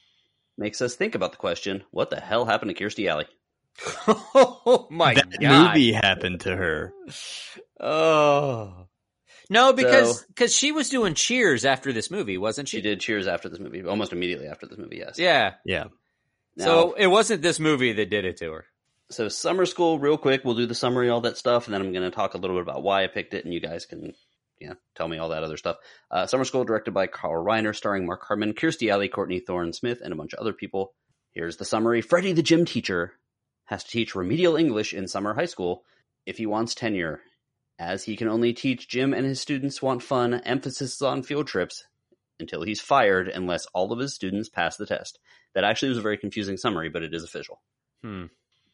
makes 0.59 0.81
us 0.83 0.95
think 0.97 1.15
about 1.15 1.33
the 1.33 1.39
question: 1.39 1.85
What 1.91 2.09
the 2.09 2.21
hell 2.21 2.47
happened 2.47 2.75
to 2.75 2.83
Kirstie 2.85 3.09
Alley? 3.09 3.27
oh 4.09 4.87
my 4.91 5.15
that 5.15 5.29
god! 5.41 5.69
movie 5.75 5.93
happened 5.93 6.41
to 6.41 6.57
her. 6.57 6.93
Oh 7.81 8.87
no, 9.49 9.73
because 9.73 10.21
So- 10.21 10.25
because 10.29 10.55
she 10.55 10.73
was 10.73 10.89
doing 10.89 11.15
Cheers 11.15 11.65
after 11.65 11.93
this 11.93 12.11
movie, 12.11 12.39
wasn't 12.39 12.69
she? 12.69 12.79
She 12.79 12.83
did 12.83 13.01
Cheers 13.01 13.27
after 13.27 13.49
this 13.49 13.61
movie, 13.61 13.85
almost 13.85 14.13
immediately 14.13 14.49
after 14.49 14.67
this 14.67 14.79
movie. 14.79 14.97
Yes. 14.97 15.19
Yeah. 15.19 15.55
Yeah. 15.65 15.85
Now- 16.57 16.65
so 16.65 16.93
it 16.95 17.07
wasn't 17.07 17.43
this 17.43 17.61
movie 17.61 17.93
that 17.93 18.11
did 18.11 18.25
it 18.25 18.39
to 18.39 18.51
her. 18.53 18.65
so 19.11 19.29
summer 19.29 19.67
school 19.67 19.99
real 20.01 20.17
quick 20.19 20.43
we'll 20.45 20.57
do 20.57 20.67
the 20.67 20.75
summary 20.75 21.09
all 21.11 21.21
that 21.21 21.37
stuff 21.39 21.67
and 21.67 21.75
then 21.75 21.81
i'm 21.81 21.93
going 21.93 22.03
to 22.03 22.11
talk 22.11 22.35
a 22.35 22.39
little 22.39 22.57
bit 22.57 22.63
about 22.63 22.83
why 22.83 23.05
i 23.05 23.07
picked 23.07 23.35
it 23.35 23.45
and 23.45 23.55
you 23.55 23.61
guys 23.61 23.87
can 23.87 24.15
yeah 24.59 24.73
tell 24.97 25.07
me 25.07 25.17
all 25.19 25.29
that 25.29 25.45
other 25.45 25.57
stuff 25.57 25.77
uh, 26.11 26.27
summer 26.27 26.45
school 26.45 26.65
directed 26.65 26.93
by 26.93 27.07
carl 27.07 27.45
reiner 27.45 27.73
starring 27.73 28.05
mark 28.05 28.25
harmon 28.27 28.53
kirstie 28.53 28.91
alley 28.91 29.07
courtney 29.09 29.39
thorne 29.39 29.73
smith 29.73 30.01
and 30.03 30.13
a 30.13 30.17
bunch 30.17 30.33
of 30.33 30.41
other 30.41 30.53
people 30.53 30.93
here's 31.31 31.57
the 31.59 31.65
summary 31.65 32.01
freddie 32.03 32.33
the 32.33 32.43
gym 32.43 32.65
teacher 32.65 33.13
has 33.67 33.85
to 33.85 33.91
teach 33.91 34.15
remedial 34.15 34.57
english 34.57 34.93
in 34.93 35.07
summer 35.07 35.35
high 35.35 35.47
school 35.47 35.85
if 36.25 36.39
he 36.39 36.47
wants 36.47 36.75
tenure 36.75 37.21
as 37.79 38.05
he 38.05 38.17
can 38.17 38.29
only 38.29 38.53
teach 38.53 38.89
gym 38.89 39.13
and 39.13 39.27
his 39.27 39.41
students 39.41 39.83
want 39.83 40.03
fun 40.03 40.35
emphasis 40.35 40.95
is 40.95 41.03
on 41.03 41.23
field 41.23 41.47
trips 41.47 41.85
until 42.41 42.63
he's 42.63 42.81
fired 42.81 43.29
unless 43.29 43.67
all 43.75 43.93
of 43.93 43.99
his 43.99 44.15
students 44.15 44.49
pass 44.49 44.77
the 44.77 44.87
test 44.87 45.19
that 45.55 45.65
actually 45.65 45.89
was 45.89 45.99
a 45.99 46.03
very 46.03 46.19
confusing 46.19 46.57
summary 46.57 46.89
but 46.89 47.03
it 47.03 47.15
is 47.15 47.23
official 47.23 47.61
Hmm. 48.03 48.27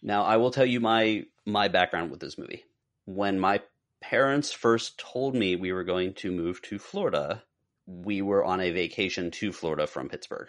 now, 0.02 0.24
I 0.24 0.36
will 0.36 0.50
tell 0.50 0.66
you 0.66 0.80
my 0.80 1.24
my 1.46 1.68
background 1.68 2.10
with 2.10 2.20
this 2.20 2.36
movie. 2.36 2.64
When 3.06 3.38
my 3.38 3.60
parents 4.00 4.52
first 4.52 4.98
told 4.98 5.34
me 5.34 5.56
we 5.56 5.72
were 5.72 5.84
going 5.84 6.14
to 6.14 6.32
move 6.32 6.60
to 6.62 6.78
Florida, 6.78 7.42
we 7.86 8.20
were 8.20 8.44
on 8.44 8.60
a 8.60 8.70
vacation 8.72 9.30
to 9.32 9.52
Florida 9.52 9.86
from 9.86 10.08
Pittsburgh. 10.08 10.48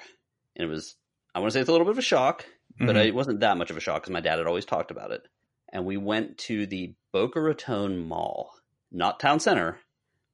And 0.56 0.68
it 0.68 0.70
was 0.70 0.96
I 1.34 1.39
want 1.39 1.52
to 1.52 1.54
say 1.54 1.62
it's 1.62 1.70
a 1.70 1.72
little 1.72 1.86
bit 1.86 1.94
of 1.94 1.98
a 2.00 2.02
shock, 2.02 2.46
but 2.80 2.95
Mhm. 2.95 3.05
it 3.07 3.15
wasn't 3.15 3.39
that 3.41 3.57
much 3.57 3.69
of 3.71 3.78
a 3.78 3.80
shock 3.80 4.01
because 4.01 4.13
my 4.13 4.19
dad 4.21 4.38
had 4.38 4.47
always 4.47 4.65
talked 4.65 4.91
about 4.91 5.11
it. 5.11 5.28
And 5.71 5.86
we 5.86 5.97
went 5.97 6.38
to 6.39 6.65
the 6.67 6.93
Boca 7.11 7.41
Raton 7.41 7.97
Mall, 7.97 8.53
not 8.91 9.19
town 9.19 9.39
center, 9.39 9.80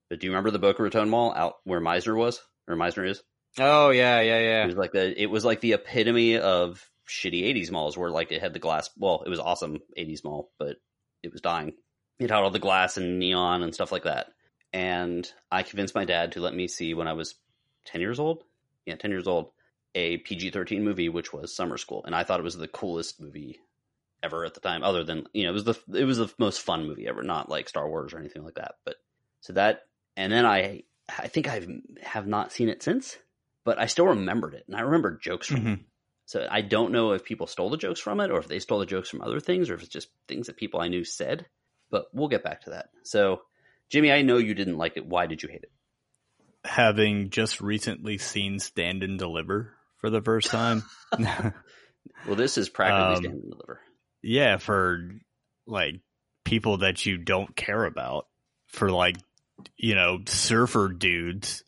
but 0.09 0.19
do 0.19 0.27
you 0.27 0.31
remember 0.31 0.51
the 0.51 0.59
Boca 0.59 0.83
Raton 0.83 1.09
Mall 1.09 1.33
out 1.33 1.57
where 1.63 1.79
Mizner 1.81 2.15
was 2.17 2.41
or 2.67 2.75
Mizner 2.75 3.07
is? 3.07 3.23
Oh 3.57 3.89
yeah, 3.89 4.19
yeah, 4.21 4.39
yeah. 4.39 4.63
It 4.63 4.67
was 4.67 4.75
like 4.75 4.91
the 4.91 5.19
it 5.21 5.27
was 5.27 5.45
like 5.45 5.61
the 5.61 5.73
epitome 5.73 6.37
of 6.37 6.89
shitty 7.07 7.43
'80s 7.43 7.71
malls, 7.71 7.97
where 7.97 8.11
like 8.11 8.31
it 8.31 8.41
had 8.41 8.53
the 8.53 8.59
glass. 8.59 8.89
Well, 8.97 9.23
it 9.25 9.29
was 9.29 9.39
awesome 9.39 9.79
'80s 9.97 10.23
mall, 10.23 10.51
but 10.59 10.77
it 11.23 11.31
was 11.31 11.41
dying. 11.41 11.73
It 12.19 12.29
had 12.29 12.43
all 12.43 12.51
the 12.51 12.59
glass 12.59 12.97
and 12.97 13.17
neon 13.17 13.63
and 13.63 13.73
stuff 13.73 13.91
like 13.91 14.03
that. 14.03 14.27
And 14.73 15.31
I 15.51 15.63
convinced 15.63 15.95
my 15.95 16.05
dad 16.05 16.33
to 16.33 16.41
let 16.41 16.53
me 16.53 16.67
see 16.67 16.93
when 16.93 17.07
I 17.07 17.13
was 17.13 17.35
ten 17.85 18.01
years 18.01 18.19
old. 18.19 18.43
Yeah, 18.85 18.95
ten 18.97 19.09
years 19.11 19.27
old. 19.27 19.51
A 19.95 20.17
PG-13 20.17 20.81
movie, 20.81 21.09
which 21.09 21.33
was 21.33 21.55
Summer 21.55 21.77
School, 21.77 22.03
and 22.05 22.15
I 22.15 22.23
thought 22.23 22.39
it 22.39 22.43
was 22.43 22.57
the 22.57 22.67
coolest 22.67 23.19
movie 23.19 23.59
ever 24.21 24.45
at 24.45 24.53
the 24.53 24.59
time. 24.59 24.83
Other 24.83 25.03
than 25.03 25.27
you 25.33 25.43
know, 25.43 25.49
it 25.49 25.53
was 25.53 25.63
the 25.63 25.79
it 25.93 26.05
was 26.05 26.17
the 26.17 26.31
most 26.37 26.61
fun 26.61 26.87
movie 26.87 27.07
ever, 27.07 27.23
not 27.23 27.49
like 27.49 27.69
Star 27.69 27.89
Wars 27.89 28.13
or 28.13 28.19
anything 28.19 28.43
like 28.43 28.55
that. 28.55 28.75
But 28.85 28.95
so 29.41 29.53
that, 29.53 29.87
and 30.15 30.31
then 30.31 30.45
I 30.45 30.83
I 31.17 31.27
think 31.27 31.47
I 31.47 31.65
have 32.03 32.27
not 32.27 32.51
seen 32.51 32.69
it 32.69 32.83
since, 32.83 33.17
but 33.63 33.79
I 33.79 33.87
still 33.87 34.07
remembered 34.07 34.53
it, 34.53 34.65
and 34.67 34.75
I 34.75 34.81
remember 34.81 35.17
jokes 35.17 35.47
from 35.47 35.57
it. 35.57 35.63
Mhm. 35.79 35.83
So 36.25 36.47
I 36.49 36.61
don't 36.61 36.91
know 36.91 37.13
if 37.13 37.23
people 37.23 37.47
stole 37.47 37.71
the 37.71 37.77
jokes 37.77 37.99
from 37.99 38.19
it 38.19 38.29
or 38.29 38.37
if 38.37 38.47
they 38.47 38.59
stole 38.59 38.77
the 38.77 38.85
jokes 38.85 39.09
from 39.09 39.21
other 39.23 39.39
things 39.39 39.67
or 39.69 39.73
if 39.73 39.81
it's 39.81 39.89
just 39.89 40.09
things 40.27 40.45
that 40.45 40.57
people 40.57 40.79
I 40.79 40.87
knew 40.87 41.03
said. 41.03 41.47
But 41.89 42.05
we'll 42.13 42.27
get 42.27 42.43
back 42.43 42.61
to 42.65 42.69
that. 42.69 42.91
So, 43.01 43.41
Jimmy, 43.89 44.11
I 44.11 44.21
know 44.21 44.37
you 44.37 44.53
didn't 44.53 44.77
like 44.77 44.95
it. 44.95 45.07
Why 45.07 45.25
did 45.25 45.41
you 45.41 45.49
hate 45.49 45.63
it? 45.63 45.71
Having 46.65 47.31
just 47.31 47.61
recently 47.61 48.19
seen 48.19 48.59
Stand 48.59 49.01
and 49.01 49.17
Deliver 49.17 49.73
for 50.00 50.10
the 50.10 50.22
first 50.22 50.50
time. 50.50 50.84
Well, 52.26 52.36
this 52.36 52.58
is 52.58 52.70
practically 52.70 53.16
Um, 53.16 53.16
stand 53.18 53.34
and 53.43 53.52
deliver. 53.52 53.82
Yeah, 54.22 54.58
for 54.58 55.10
like 55.66 56.02
people 56.43 56.80
that 56.80 57.06
you 57.06 57.18
don't 57.18 57.56
care 57.56 57.86
about, 57.86 58.28
for 58.68 58.91
like 58.91 59.16
you 59.78 59.95
know 59.95 60.20
surfer 60.26 60.89
dudes. 60.89 61.64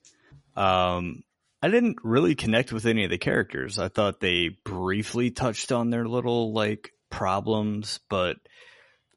Um, 0.55 1.23
I 1.61 1.69
didn't 1.69 1.97
really 2.03 2.35
connect 2.35 2.73
with 2.73 2.85
any 2.85 3.03
of 3.05 3.09
the 3.09 3.17
characters. 3.17 3.79
I 3.79 3.87
thought 3.87 4.19
they 4.19 4.49
briefly 4.65 5.31
touched 5.31 5.71
on 5.71 5.89
their 5.89 6.05
little 6.05 6.53
like 6.53 6.91
problems, 7.09 7.99
but 8.09 8.37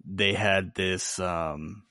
they 0.04 0.34
had 0.34 0.74
this 0.74 1.18
um, 1.18 1.82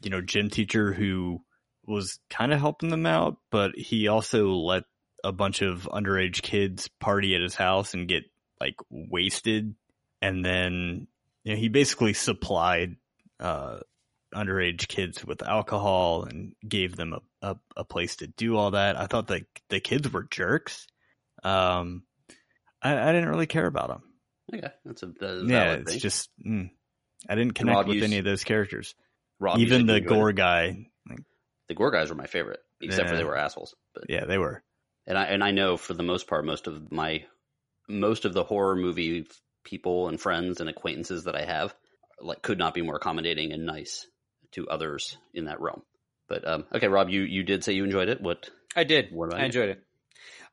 you 0.00 0.10
know 0.10 0.22
gym 0.22 0.48
teacher 0.48 0.92
who 0.92 1.42
was 1.84 2.18
kind 2.30 2.52
of 2.52 2.60
helping 2.60 2.88
them 2.88 3.06
out, 3.06 3.36
but 3.50 3.72
he 3.76 4.08
also 4.08 4.52
let 4.52 4.84
a 5.26 5.32
bunch 5.32 5.62
of 5.62 5.88
underage 5.92 6.42
kids 6.42 6.88
party 7.00 7.34
at 7.34 7.40
his 7.40 7.54
house 7.54 7.94
and 7.94 8.08
get 8.08 8.24
like 8.60 8.76
wasted 8.90 9.74
and 10.22 10.44
then 10.44 11.06
you 11.44 11.52
know, 11.52 11.58
he 11.60 11.68
basically 11.68 12.12
supplied 12.12 12.96
uh, 13.38 13.78
underage 14.34 14.88
kids 14.88 15.24
with 15.24 15.42
alcohol 15.42 16.24
and 16.24 16.54
gave 16.66 16.96
them 16.96 17.12
a, 17.12 17.20
a, 17.50 17.56
a 17.76 17.84
place 17.84 18.16
to 18.16 18.26
do 18.26 18.56
all 18.56 18.72
that. 18.72 18.98
I 18.98 19.06
thought 19.06 19.26
the 19.28 19.44
the 19.68 19.80
kids 19.80 20.12
were 20.12 20.24
jerks. 20.24 20.86
Um, 21.44 22.02
I, 22.82 22.96
I 22.98 23.12
didn't 23.12 23.28
really 23.28 23.46
care 23.46 23.66
about 23.66 23.88
them. 23.88 24.02
Okay, 24.54 24.68
that's 24.84 25.02
a, 25.02 25.06
that 25.06 25.44
Yeah, 25.46 25.72
it's 25.74 25.92
thing. 25.92 26.00
just 26.00 26.30
mm, 26.44 26.70
I 27.28 27.34
didn't 27.34 27.54
connect 27.54 27.76
Rob, 27.76 27.88
with 27.88 27.96
you 27.98 28.04
any 28.04 28.18
of 28.18 28.24
those 28.24 28.44
characters. 28.44 28.94
Rob, 29.38 29.58
Even 29.58 29.86
the 29.86 30.00
gore 30.00 30.32
guy. 30.32 30.86
The 31.68 31.74
gore 31.74 31.90
guys 31.90 32.10
were 32.10 32.16
my 32.16 32.26
favorite, 32.26 32.60
except 32.80 33.08
for 33.08 33.16
they 33.16 33.24
were 33.24 33.36
assholes. 33.36 33.74
But 33.94 34.04
Yeah, 34.08 34.24
they 34.24 34.38
were. 34.38 34.62
And 35.06 35.16
I 35.18 35.24
and 35.24 35.42
I 35.42 35.50
know 35.50 35.76
for 35.76 35.94
the 35.94 36.02
most 36.02 36.26
part, 36.26 36.44
most 36.44 36.66
of 36.66 36.90
my 36.90 37.24
most 37.88 38.24
of 38.24 38.32
the 38.34 38.44
horror 38.44 38.76
movie 38.76 39.26
people 39.64 40.08
and 40.08 40.20
friends 40.20 40.60
and 40.60 40.68
acquaintances 40.68 41.24
that 41.24 41.36
I 41.36 41.44
have 41.44 41.74
like 42.20 42.42
could 42.42 42.58
not 42.58 42.74
be 42.74 42.82
more 42.82 42.96
accommodating 42.96 43.52
and 43.52 43.66
nice 43.66 44.06
to 44.52 44.68
others 44.68 45.18
in 45.34 45.46
that 45.46 45.60
realm. 45.60 45.82
But 46.28 46.46
um, 46.46 46.64
okay, 46.74 46.88
Rob, 46.88 47.10
you 47.10 47.22
you 47.22 47.42
did 47.42 47.64
say 47.64 47.72
you 47.72 47.84
enjoyed 47.84 48.08
it. 48.08 48.20
What? 48.20 48.50
I 48.74 48.84
did. 48.84 49.12
What 49.12 49.34
I 49.34 49.40
you? 49.40 49.44
enjoyed 49.46 49.68
it. 49.70 49.82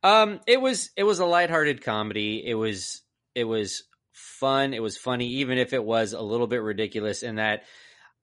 Um, 0.04 0.40
it 0.46 0.62
was 0.62 0.92
it 0.96 1.04
was 1.04 1.20
a 1.20 1.26
lighthearted 1.26 1.84
comedy. 1.84 2.44
It 2.46 2.56
was 2.56 3.02
it 3.34 3.46
was 3.46 3.84
fun. 4.12 4.74
It 4.74 4.82
was 4.82 4.98
funny, 4.98 5.28
even 5.36 5.58
if 5.58 5.74
it 5.74 5.84
was 5.84 6.14
a 6.14 6.22
little 6.22 6.48
bit 6.48 6.62
ridiculous. 6.62 7.24
In 7.24 7.36
that, 7.36 7.64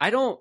I 0.01 0.11
don't 0.11 0.39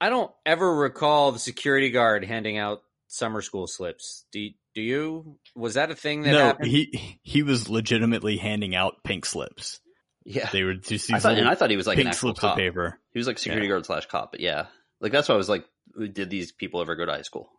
I 0.00 0.08
don't 0.08 0.32
ever 0.46 0.74
recall 0.74 1.32
the 1.32 1.38
security 1.38 1.90
guard 1.90 2.24
handing 2.24 2.58
out 2.58 2.82
summer 3.06 3.42
school 3.42 3.66
slips. 3.66 4.24
Do 4.32 4.40
you, 4.40 4.52
do 4.78 4.84
you? 4.84 5.38
Was 5.56 5.74
that 5.74 5.90
a 5.90 5.94
thing 5.96 6.22
that 6.22 6.30
no, 6.32 6.38
happened? 6.44 6.68
he 6.70 7.18
he 7.22 7.42
was 7.42 7.68
legitimately 7.68 8.36
handing 8.36 8.74
out 8.76 9.02
pink 9.04 9.26
slips. 9.26 9.80
Yeah, 10.24 10.48
They 10.52 10.62
were 10.62 10.74
just 10.74 11.12
I 11.12 11.18
thought, 11.20 11.38
and 11.38 11.48
I 11.48 11.54
thought 11.54 11.70
he 11.70 11.76
was 11.76 11.86
like 11.86 11.96
an 11.96 12.04
pink 12.04 12.08
actual 12.14 12.28
slips 12.28 12.40
cop. 12.40 12.52
of 12.52 12.58
paper. 12.58 13.00
He 13.12 13.18
was 13.18 13.26
like 13.26 13.38
security 13.38 13.66
Yeah. 13.66 13.72
guard 13.72 13.86
slash 13.86 14.06
cop. 14.06 14.30
But 14.32 14.40
yeah, 14.40 14.66
like 15.00 15.10
that's 15.10 15.28
why 15.28 15.34
I 15.34 15.38
was 15.38 15.48
like, 15.48 15.64
did 16.12 16.28
these 16.30 16.52
people 16.52 16.80
ever 16.80 16.94
go 16.96 17.06
to 17.06 17.12
high 17.12 17.22
school? 17.22 17.50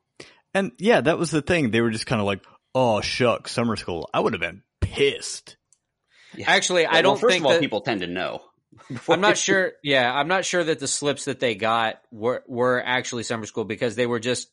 And 0.54 0.72
yeah, 0.78 1.02
that 1.02 1.18
was 1.18 1.32
the 1.32 1.42
thing. 1.42 1.72
They 1.72 1.82
were 1.82 1.90
just 1.92 2.06
kind 2.06 2.20
of 2.22 2.26
like, 2.28 2.44
"Oh 2.76 3.02
shucks, 3.02 3.52
summer 3.52 3.76
school." 3.76 4.10
I 4.14 4.20
would 4.20 4.34
have 4.34 4.40
been 4.40 4.62
pissed. 4.82 5.58
Actually, 6.46 6.86
I 6.86 6.94
Well, 6.94 7.02
don't 7.04 7.20
first 7.22 7.34
think 7.34 7.42
of 7.42 7.46
all, 7.48 7.52
that, 7.54 7.60
people 7.62 7.82
tend 7.82 8.02
to 8.02 8.08
know. 8.08 8.42
I'm 9.10 9.22
not 9.22 9.38
sure. 9.46 9.74
Yeah, 9.84 10.12
I'm 10.14 10.28
not 10.28 10.46
sure 10.46 10.64
that 10.64 10.80
the 10.80 10.88
slips 10.88 11.26
that 11.26 11.40
they 11.40 11.56
got 11.56 12.02
were 12.12 12.44
were 12.48 12.82
actually 12.86 13.24
summer 13.24 13.46
school 13.46 13.66
because 13.66 13.96
they 13.96 14.06
were 14.08 14.20
just. 14.20 14.48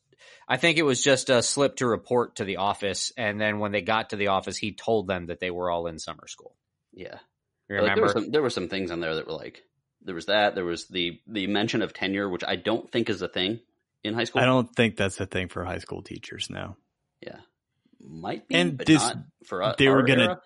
I 0.49 0.57
think 0.57 0.79
it 0.79 0.83
was 0.85 1.03
just 1.03 1.31
a 1.31 1.43
slip 1.43 1.77
to 1.77 1.87
report 1.87 2.37
to 2.37 2.45
the 2.45 2.57
office, 2.59 3.13
and 3.17 3.41
then 3.41 3.59
when 3.59 3.73
they 3.73 3.83
got 3.83 4.11
to 4.11 4.17
the 4.17 4.29
office, 4.29 4.57
he 4.57 4.73
told 4.73 5.07
them 5.09 5.27
that 5.27 5.41
they 5.41 5.51
were 5.51 5.71
all 5.71 5.87
in 5.87 5.99
summer 5.99 6.27
school. 6.29 6.55
Yeah, 6.93 7.19
You 7.69 7.77
Like, 7.77 7.95
there 7.95 7.95
remember? 7.97 8.03
were 8.03 8.09
some 8.13 8.31
there 8.31 8.43
were 8.43 8.51
some 8.51 8.69
things 8.69 8.91
on 8.91 9.01
there 9.01 9.15
that 9.17 9.27
were 9.27 9.33
like 9.35 9.63
there 10.03 10.15
was 10.15 10.27
that 10.27 10.55
there 10.55 10.65
was 10.65 10.87
the 10.89 11.21
the 11.27 11.47
mention 11.47 11.83
of 11.83 11.93
tenure, 11.93 12.29
which 12.29 12.45
I 12.47 12.57
don't 12.57 12.91
think 12.91 13.11
is 13.11 13.23
a 13.23 13.29
thing 13.29 13.61
in 14.05 14.15
high 14.15 14.25
school. 14.25 14.41
I 14.43 14.47
don't 14.47 14.73
think 14.75 14.97
that's 14.97 15.19
a 15.21 15.27
thing 15.27 15.49
for 15.49 15.65
high 15.65 15.79
school 15.79 16.03
teachers 16.03 16.49
now. 16.51 16.77
Yeah, 17.21 17.39
might 18.01 18.47
be, 18.49 18.55
And 18.55 18.79
but 18.79 18.87
this- 18.87 19.03
not 19.03 19.17
for 19.47 19.63
us. 19.63 19.77
they 19.79 19.89
were 19.89 20.03
gonna- 20.05 20.23
era. 20.23 20.41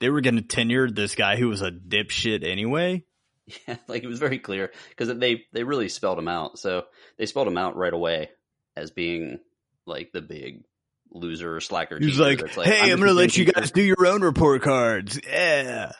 They 0.00 0.10
were 0.10 0.20
going 0.20 0.34
to 0.34 0.42
tenure 0.42 0.90
this 0.90 1.14
guy 1.14 1.36
who 1.36 1.46
was 1.48 1.62
a 1.62 1.70
dipshit 1.70 2.44
anyway. 2.44 3.04
Yeah, 3.68 3.76
like 3.86 4.02
it 4.02 4.08
was 4.08 4.18
very 4.20 4.38
clear 4.38 4.72
because 4.90 5.16
they 5.18 5.44
they 5.52 5.62
really 5.64 5.88
spelled 5.88 6.18
him 6.18 6.26
out. 6.28 6.58
So 6.58 6.84
they 7.18 7.26
spelled 7.26 7.46
him 7.48 7.58
out 7.58 7.76
right 7.76 7.92
away 7.92 8.30
as 8.76 8.90
being 8.90 9.38
like 9.86 10.12
the 10.12 10.22
big 10.22 10.64
loser 11.10 11.60
slacker. 11.60 11.98
He 11.98 12.06
was 12.06 12.16
teacher 12.16 12.46
like, 12.46 12.56
like, 12.56 12.66
"Hey, 12.68 12.92
I'm, 12.92 12.98
going 12.98 13.08
to 13.08 13.14
let 13.14 13.36
you 13.36 13.44
guys 13.44 13.70
do 13.70 13.82
your 13.82 14.06
own 14.06 14.22
report 14.22 14.62
cards. 14.62 15.20
Yeah, 15.26 15.92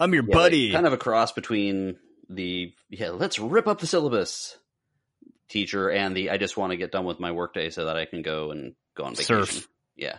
I'm 0.00 0.14
your 0.14 0.24
Yeah, 0.24 0.36
like, 0.36 0.44
buddy." 0.44 0.72
kind 0.72 0.86
of 0.86 0.92
a 0.92 0.98
cross 0.98 1.32
between 1.32 1.96
the 2.28 2.72
yeah, 2.88 3.10
let's 3.10 3.38
rip 3.38 3.66
up 3.66 3.80
the 3.80 3.86
syllabus 3.86 4.56
teacher 5.48 5.90
and 5.90 6.16
the 6.16 6.30
I 6.30 6.38
just 6.38 6.56
want 6.56 6.70
to 6.72 6.76
get 6.76 6.92
done 6.92 7.04
with 7.04 7.20
my 7.20 7.32
workday 7.32 7.70
so 7.70 7.86
that 7.86 7.96
I 7.96 8.06
can 8.06 8.22
go 8.22 8.50
and 8.50 8.74
go 8.96 9.04
on 9.04 9.14
vacation. 9.14 9.44
Surf. 9.44 9.68
Yeah. 9.96 10.18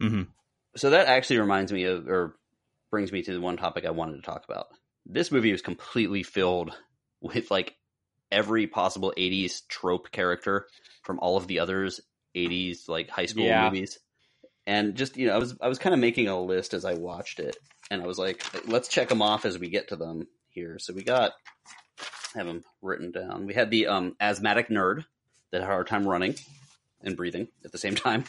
hmm 0.00 0.22
So 0.76 0.90
that 0.90 1.08
actually 1.08 1.40
reminds 1.40 1.72
me 1.72 1.84
of 1.84 2.08
or 2.08 2.36
brings 2.90 3.10
me 3.12 3.22
to 3.22 3.32
the 3.32 3.40
one 3.40 3.56
topic 3.56 3.84
I 3.84 3.90
wanted 3.90 4.16
to 4.16 4.22
talk 4.22 4.44
about. 4.48 4.66
This 5.04 5.32
movie 5.32 5.52
was 5.52 5.62
completely 5.62 6.22
filled 6.22 6.72
with 7.20 7.50
like 7.50 7.74
every 8.32 8.66
possible 8.66 9.12
80s 9.16 9.66
trope 9.68 10.10
character 10.10 10.66
from 11.04 11.18
all 11.20 11.36
of 11.36 11.46
the 11.46 11.60
others 11.60 12.00
80s 12.34 12.88
like 12.88 13.10
high 13.10 13.26
school 13.26 13.44
Yeah. 13.44 13.64
movies. 13.66 13.98
And 14.66 14.94
just, 14.94 15.16
you 15.16 15.26
know, 15.26 15.34
I 15.34 15.38
was 15.38 15.56
I 15.60 15.68
was 15.68 15.78
kind 15.78 15.92
of 15.94 16.00
making 16.00 16.28
a 16.28 16.40
list 16.40 16.72
as 16.74 16.84
I 16.84 16.94
watched 16.94 17.40
it 17.40 17.56
and 17.90 18.02
I 18.02 18.06
was 18.06 18.18
like, 18.18 18.44
let's 18.66 18.88
check 18.88 19.08
them 19.08 19.22
off 19.22 19.44
as 19.44 19.58
we 19.58 19.68
get 19.68 19.88
to 19.88 19.96
them 19.96 20.26
here. 20.50 20.78
So 20.78 20.92
we 20.94 21.02
got 21.02 21.32
have 22.34 22.46
them 22.46 22.62
written 22.80 23.10
down. 23.10 23.46
We 23.46 23.54
had 23.54 23.70
the 23.70 23.88
um 23.88 24.16
asthmatic 24.20 24.68
nerd 24.68 25.04
that 25.50 25.60
had 25.60 25.68
a 25.68 25.72
hard 25.72 25.86
time 25.88 26.06
running 26.06 26.34
and 27.02 27.16
breathing 27.16 27.48
at 27.64 27.72
the 27.72 27.78
same 27.78 27.94
time, 27.96 28.22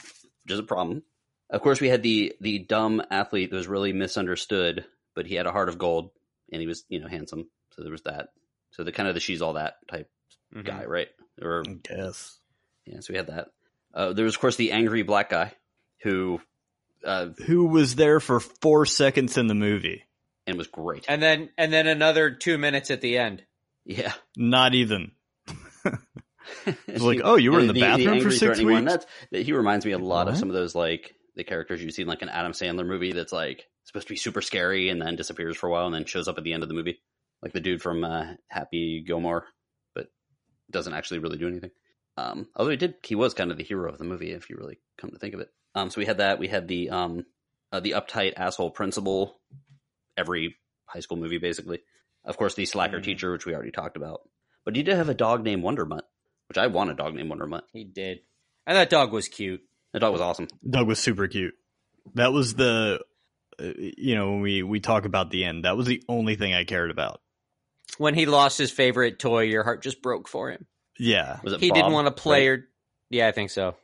which 0.44 0.54
is 0.54 0.60
a 0.60 0.64
problem. 0.64 1.04
Of 1.50 1.62
course, 1.62 1.80
we 1.80 1.90
had 1.90 2.04
the 2.04 2.34
the 2.42 2.60
dumb 2.60 3.02
athlete 3.12 3.52
that 3.52 3.56
was 3.56 3.68
really 3.68 3.94
misunderstood, 3.94 4.86
but 5.16 5.28
he 5.28 5.36
had 5.36 5.46
a 5.46 5.52
heart 5.52 5.70
of 5.70 5.78
gold 5.78 6.10
and 6.52 6.62
he 6.62 6.68
was 6.68 6.84
you 6.90 7.00
know 7.00 7.08
handsome. 7.08 7.48
So 7.76 7.84
there 7.84 7.92
was 7.92 8.02
that. 8.04 8.30
So 8.74 8.84
the 8.84 8.92
kind 8.92 9.08
of 9.08 9.16
the 9.16 9.22
she's 9.22 9.42
all 9.42 9.54
that 9.54 9.78
type 9.88 10.10
Mhm. 10.54 10.66
guy, 10.66 10.86
right? 10.86 11.08
Or 11.42 11.64
I 11.68 11.74
guess. 11.82 12.38
yeah, 12.86 13.00
so 13.00 13.14
we 13.14 13.18
had 13.18 13.28
that. 13.28 13.48
Uh, 13.94 14.14
there 14.14 14.26
was 14.26 14.36
of 14.36 14.42
course 14.42 14.56
the 14.56 14.72
angry 14.72 15.02
black 15.04 15.30
guy 15.30 15.54
who 16.04 16.40
uh, 17.04 17.28
Who 17.48 17.66
was 17.66 17.96
there 17.96 18.20
for 18.20 18.40
four 18.40 18.86
seconds 18.86 19.38
in 19.38 19.48
the 19.48 19.56
movie? 19.56 20.04
and 20.46 20.58
was 20.58 20.68
great. 20.68 21.06
And 21.08 21.22
then 21.24 21.50
and 21.58 21.72
then 21.72 21.88
another 21.88 22.32
two 22.32 22.58
minutes 22.58 22.92
at 22.92 23.02
the 23.02 23.18
end. 23.18 23.44
yeah, 23.86 24.14
Not 24.38 24.74
even. 24.76 25.12
It's 26.88 27.02
like, 27.04 27.22
oh, 27.24 27.36
you 27.36 27.52
were 27.52 27.60
in 27.62 27.68
the 27.68 27.74
bathroom 27.80 28.20
for 28.22 28.30
six 28.30 28.40
threatening 28.40 28.68
one, 28.74 28.84
weeks? 28.86 28.92
That's 28.94 29.06
that- 29.32 29.46
he 29.46 29.54
reminds 29.54 29.86
me 29.86 29.92
a 29.94 29.98
lot 29.98 30.28
of 30.28 30.38
some 30.38 30.50
of 30.50 30.54
those 30.56 30.76
like 30.76 31.16
the 31.36 31.44
characters 31.44 31.82
you 31.84 31.90
see 31.92 32.02
in 32.04 32.08
like 32.08 32.22
an 32.22 32.30
Adam 32.30 32.52
Sandler 32.52 32.86
movie 32.86 33.12
that's 33.12 33.32
like 33.34 33.68
supposed 33.86 34.08
to 34.08 34.14
be 34.14 34.18
super 34.18 34.42
scary 34.42 34.90
and 34.90 35.02
then 35.02 35.16
disappears 35.16 35.58
for 35.58 35.68
a 35.68 35.72
while 35.72 35.86
and 35.86 35.96
then 35.96 36.06
shows 36.06 36.28
up 36.28 36.38
at 36.38 36.44
the 36.44 36.54
end 36.54 36.62
of 36.64 36.70
the 36.70 36.76
movie, 36.76 37.02
like 37.44 37.52
the 37.54 37.60
dude 37.60 37.82
from 37.84 38.04
uh, 38.04 38.34
Happy 38.48 39.04
Gilmore, 39.06 39.46
but 39.94 40.08
doesn't 40.72 40.94
actually 40.94 41.20
really 41.20 41.38
do 41.38 41.48
anything. 41.48 41.72
Um, 42.18 42.48
although 42.56 42.72
he 42.72 42.78
did, 42.78 42.96
he 43.04 43.14
was 43.16 43.34
kind 43.36 43.52
of 43.52 43.58
the 43.58 43.64
hero 43.64 43.92
of 43.92 43.98
the 44.00 44.04
movie 44.06 44.32
if 44.32 44.50
you 44.50 44.56
really 44.58 44.80
come 44.98 45.12
to 45.12 45.20
think 45.20 45.34
of 45.36 45.40
it. 45.42 45.50
Um, 45.76 45.90
so 45.92 46.00
we 46.00 46.06
had 46.06 46.18
that. 46.20 46.40
We 46.40 46.48
had 46.48 46.68
the 46.68 46.90
um, 46.90 47.26
uh, 47.72 47.80
the 47.82 47.92
uptight 47.92 48.34
asshole 48.38 48.72
principal. 48.72 49.40
Every 50.16 50.56
high 50.86 51.00
school 51.02 51.18
movie, 51.18 51.40
basically. 51.40 51.80
Of 52.24 52.38
course, 52.38 52.54
the 52.56 52.66
slacker 52.66 53.00
Mhm. 53.00 53.04
teacher, 53.04 53.32
which 53.32 53.46
we 53.46 53.54
already 53.54 53.72
talked 53.72 53.98
about. 53.98 54.22
But 54.64 54.76
he 54.76 54.84
did 54.84 54.96
have 54.96 55.10
a 55.10 55.14
dog 55.16 55.44
named 55.44 55.64
Wondermutt, 55.64 56.04
which 56.48 56.58
I 56.58 56.68
want 56.68 56.92
a 56.92 56.94
dog 56.94 57.16
named 57.16 57.32
Wondermutt. 57.32 57.64
He 57.74 57.84
did. 57.84 58.20
And 58.66 58.78
that 58.78 58.90
dog 58.90 59.12
was 59.12 59.28
cute. 59.28 59.62
The 59.92 60.00
dog 60.00 60.14
was 60.14 60.22
awesome. 60.22 60.48
Doug 60.68 60.88
was 60.88 61.00
super 61.00 61.28
cute. 61.28 61.56
That 62.14 62.32
was 62.32 62.54
the, 62.56 63.02
uh, 63.60 63.72
you 63.98 64.16
know, 64.16 64.32
when 64.32 64.42
we 64.42 64.64
we 64.64 64.80
talk 64.80 65.06
about 65.06 65.32
the 65.32 65.44
end, 65.44 65.66
that 65.66 65.76
was 65.76 65.88
the 65.88 66.02
only 66.08 66.36
thing 66.36 66.54
I 66.54 66.64
cared 66.64 66.92
about. 66.92 67.22
When 67.98 68.16
he 68.16 68.26
lost 68.26 68.58
his 68.58 68.72
favorite 68.72 69.20
toy, 69.20 69.44
your 69.44 69.64
heart 69.64 69.84
just 69.84 70.02
broke 70.02 70.28
for 70.28 70.50
him. 70.50 70.66
Yeah. 70.98 71.40
Was 71.44 71.54
it 71.54 71.60
He 71.60 71.70
Bob, 71.70 71.76
didn't 71.76 71.92
want 71.94 72.08
to 72.08 72.12
play 72.12 72.50
right? 72.50 72.60
or 72.60 72.68
Yeah, 73.10 73.28
I 73.28 73.32
think 73.32 73.50
so. 73.50 73.76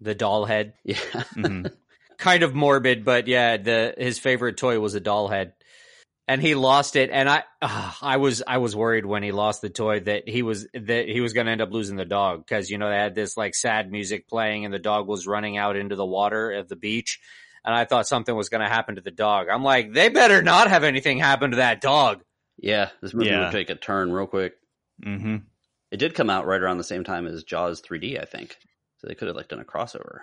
The 0.00 0.14
doll 0.14 0.44
head. 0.44 0.74
Yeah. 0.84 0.96
Mhm. 1.36 1.72
kind 2.18 2.42
of 2.42 2.54
morbid, 2.54 3.04
but 3.04 3.28
yeah, 3.28 3.56
the 3.56 3.94
his 3.96 4.18
favorite 4.18 4.56
toy 4.56 4.78
was 4.80 4.94
a 4.94 5.00
doll 5.00 5.28
head, 5.28 5.52
and 6.26 6.42
he 6.42 6.54
lost 6.54 6.96
it. 6.96 7.10
And 7.12 7.28
I, 7.28 7.44
uh, 7.62 7.92
I 8.02 8.16
was, 8.16 8.42
I 8.46 8.58
was 8.58 8.76
worried 8.76 9.06
when 9.06 9.22
he 9.22 9.32
lost 9.32 9.62
the 9.62 9.70
toy 9.70 10.00
that 10.00 10.28
he 10.28 10.42
was 10.42 10.66
that 10.74 11.08
he 11.08 11.20
was 11.20 11.32
going 11.32 11.46
to 11.46 11.52
end 11.52 11.62
up 11.62 11.70
losing 11.72 11.96
the 11.96 12.04
dog 12.04 12.44
because 12.44 12.70
you 12.70 12.78
know 12.78 12.90
they 12.90 12.96
had 12.96 13.14
this 13.14 13.36
like 13.36 13.54
sad 13.54 13.90
music 13.90 14.28
playing 14.28 14.64
and 14.64 14.74
the 14.74 14.78
dog 14.78 15.06
was 15.06 15.26
running 15.26 15.56
out 15.56 15.76
into 15.76 15.96
the 15.96 16.04
water 16.04 16.52
at 16.52 16.68
the 16.68 16.76
beach, 16.76 17.20
and 17.64 17.74
I 17.74 17.84
thought 17.84 18.08
something 18.08 18.34
was 18.34 18.48
going 18.48 18.62
to 18.62 18.68
happen 18.68 18.96
to 18.96 19.00
the 19.00 19.10
dog. 19.10 19.46
I'm 19.48 19.62
like, 19.62 19.92
they 19.92 20.08
better 20.08 20.42
not 20.42 20.68
have 20.68 20.84
anything 20.84 21.18
happen 21.18 21.52
to 21.52 21.58
that 21.58 21.80
dog. 21.80 22.22
Yeah. 22.58 22.90
This 23.00 23.14
movie 23.14 23.28
Yeah. 23.30 23.44
would 23.44 23.52
take 23.52 23.70
a 23.70 23.74
turn 23.74 24.12
real 24.12 24.26
quick. 24.26 24.54
hmm 25.02 25.36
It 25.90 25.96
did 25.98 26.14
come 26.14 26.30
out 26.30 26.46
right 26.46 26.60
around 26.60 26.78
the 26.78 26.84
same 26.84 27.04
time 27.04 27.26
as 27.26 27.44
Jaws 27.44 27.80
3D, 27.82 28.20
I 28.20 28.24
think. 28.24 28.56
So 28.98 29.06
they 29.06 29.14
could 29.14 29.28
have 29.28 29.36
like 29.36 29.48
done 29.48 29.60
a 29.60 29.64
crossover, 29.64 30.18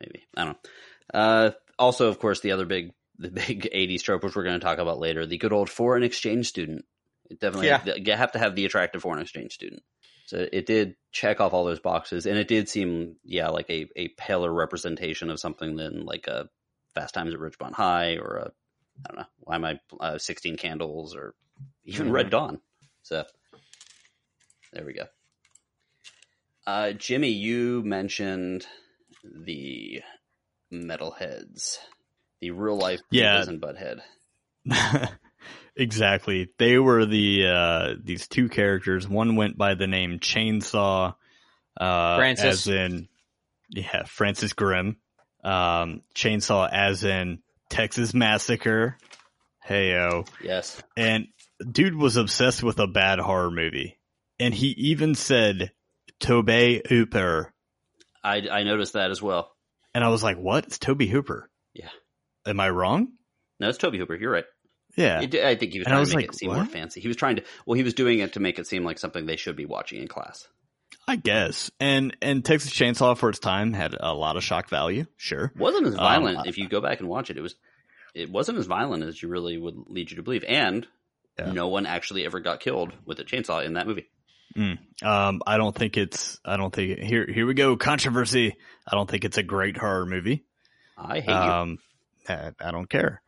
maybe. 0.00 0.24
I 0.36 0.44
don't 0.44 0.56
know. 0.64 0.70
Uh, 1.18 1.50
also, 1.78 2.08
of 2.08 2.18
course, 2.18 2.40
the 2.40 2.52
other 2.52 2.66
big 2.66 2.92
the 3.18 3.30
big 3.30 3.68
'80s 3.74 4.02
trope, 4.02 4.24
which 4.24 4.34
we're 4.34 4.42
going 4.44 4.58
to 4.58 4.64
talk 4.64 4.78
about 4.78 4.98
later. 4.98 5.26
The 5.26 5.38
good 5.38 5.52
old 5.52 5.70
foreign 5.70 6.02
exchange 6.02 6.46
student. 6.48 6.84
It 7.30 7.40
definitely 7.40 7.68
Yeah. 7.68 7.94
you 7.96 8.12
have 8.16 8.32
to 8.32 8.38
have 8.38 8.54
the 8.54 8.64
attractive 8.66 9.02
foreign 9.02 9.20
exchange 9.22 9.52
student. 9.52 9.82
So 10.26 10.46
it 10.52 10.66
did 10.66 10.94
check 11.10 11.40
off 11.40 11.52
all 11.52 11.64
those 11.64 11.80
boxes, 11.80 12.26
and 12.26 12.38
it 12.38 12.48
did 12.48 12.68
seem, 12.68 13.16
yeah, 13.24 13.48
like 13.48 13.68
a, 13.70 13.86
a 13.96 14.08
paler 14.08 14.52
representation 14.52 15.30
of 15.30 15.40
something 15.40 15.76
than 15.76 16.04
like 16.06 16.26
a 16.26 16.48
Fast 16.94 17.14
Times 17.14 17.34
at 17.34 17.40
Ridgemont 17.40 17.72
High 17.74 18.16
or 18.16 18.36
a 18.36 18.52
I 19.04 19.08
don't 19.08 19.18
know 19.18 19.26
why 19.38 19.54
am 19.56 19.64
I 19.64 19.80
uh, 20.00 20.18
Sixteen 20.18 20.56
Candles 20.56 21.14
or 21.16 21.34
even. 21.84 22.10
Red 22.12 22.30
Dawn. 22.30 22.60
So 23.02 23.24
there 24.72 24.84
we 24.84 24.92
go. 24.94 25.04
Uh, 26.66 26.92
Jimmy, 26.92 27.30
you 27.30 27.82
mentioned 27.84 28.66
the 29.24 30.00
metalheads, 30.72 31.78
the 32.40 32.50
real 32.52 32.78
life 32.78 33.00
Yeah. 33.10 33.36
Beavis 33.40 33.48
and 33.48 33.60
Butthead. 33.60 35.10
exactly. 35.76 36.50
They 36.58 36.78
were 36.78 37.04
the 37.06 37.46
uh 37.46 37.94
these 38.02 38.28
two 38.28 38.48
characters. 38.48 39.08
One 39.08 39.36
went 39.36 39.58
by 39.58 39.74
the 39.74 39.86
name 39.86 40.18
Chainsaw, 40.20 41.14
uh, 41.80 42.16
Francis. 42.16 42.66
as 42.66 42.68
in 42.68 43.08
yeah, 43.70 44.04
Francis 44.04 44.52
Grimm. 44.52 44.96
Um, 45.42 46.02
Chainsaw 46.14 46.68
as 46.70 47.02
in 47.04 47.40
Texas 47.68 48.14
Massacre. 48.14 48.96
Heyo. 49.68 50.28
Yes, 50.42 50.80
And 50.96 51.28
dude 51.70 51.96
was 51.96 52.16
obsessed 52.16 52.62
with 52.62 52.78
a 52.78 52.86
bad 52.86 53.18
horror 53.18 53.50
movie, 53.50 53.98
and 54.38 54.52
he 54.54 54.68
even 54.68 55.14
said 55.14 55.72
Tobey 56.20 56.82
Hooper, 56.88 57.52
I 58.22 58.42
I 58.50 58.62
noticed 58.62 58.92
that 58.94 59.10
as 59.10 59.20
well. 59.22 59.52
and 59.94 60.04
I 60.04 60.08
was 60.08 60.22
like, 60.22 60.38
"What? 60.38 60.64
It's 60.66 60.78
Toby 60.78 61.06
Hooper." 61.06 61.50
Yeah. 61.74 61.88
Am 62.46 62.60
I 62.60 62.70
wrong? 62.70 63.08
No, 63.60 63.68
it's 63.68 63.78
Toby 63.78 63.98
Hooper. 63.98 64.14
You're 64.16 64.32
right. 64.32 64.44
Yeah. 64.96 65.20
It- 65.22 65.34
I 65.36 65.54
think 65.54 65.72
he 65.72 65.78
was 65.78 65.86
And 65.86 65.92
trying 65.92 66.00
was 66.00 66.10
to 66.10 66.16
make 66.16 66.26
like, 66.26 66.34
it 66.34 66.38
seem 66.38 66.52
more 66.52 66.64
fancy. 66.66 67.00
He 67.00 67.08
was 67.08 67.16
trying 67.16 67.36
to. 67.36 67.42
Well, 67.66 67.76
he 67.76 67.82
was 67.82 67.94
doing 67.94 68.18
it 68.18 68.32
to 68.34 68.40
make 68.40 68.58
it 68.58 68.66
seem 68.66 68.84
like 68.84 68.98
something 68.98 69.24
they 69.26 69.36
should 69.36 69.56
be 69.56 69.64
watching 69.64 70.00
in 70.02 70.08
class. 70.08 70.46
I 71.08 71.16
guess. 71.16 71.70
And 71.80 72.16
and 72.20 72.44
Texas 72.44 72.72
Chainsaw 72.72 73.16
for 73.16 73.30
its 73.30 73.38
time 73.38 73.72
had 73.72 73.96
a 73.98 74.12
lot 74.14 74.36
of 74.36 74.44
shock 74.44 74.68
value. 74.68 75.06
Sure. 75.16 75.52
wasn't 75.56 75.86
as 75.86 75.94
Um, 75.94 75.98
violent. 76.00 76.38
I- 76.38 76.48
if 76.48 76.58
you 76.58 76.68
go 76.68 76.80
back 76.80 77.00
and 77.00 77.08
watch 77.08 77.30
it, 77.30 77.36
it 77.38 77.42
was. 77.42 77.54
It 78.14 78.28
wasn't 78.30 78.58
as 78.58 78.66
violent 78.66 79.02
as 79.04 79.22
you 79.22 79.28
really 79.30 79.56
would 79.56 79.74
lead 79.88 80.10
you 80.10 80.16
to 80.18 80.22
believe, 80.22 80.44
and 80.46 80.86
Yeah. 81.38 81.52
no 81.52 81.68
one 81.68 81.86
actually 81.86 82.24
ever 82.26 82.40
got 82.40 82.60
killed 82.60 82.92
with 83.06 83.18
a 83.20 83.24
chainsaw 83.24 83.64
in 83.64 83.74
that 83.74 83.86
movie. 83.86 84.08
Um, 85.02 85.40
I 85.46 85.56
don't 85.56 85.74
think 85.74 85.96
it's. 85.96 86.38
I 86.44 86.56
don't 86.58 86.72
think 86.74 86.98
here. 86.98 87.26
Here 87.26 87.46
we 87.46 87.54
go. 87.54 87.76
Controversy. 87.76 88.54
I 88.86 88.94
don't 88.94 89.08
think 89.10 89.24
it's 89.24 89.38
a 89.38 89.42
great 89.42 89.76
horror 89.78 90.04
movie. 90.04 90.44
I 90.98 91.20
hate 91.20 91.30
Um, 91.30 91.78
I, 92.28 92.50
I 92.60 92.70
don't 92.70 92.88
care. 92.88 93.22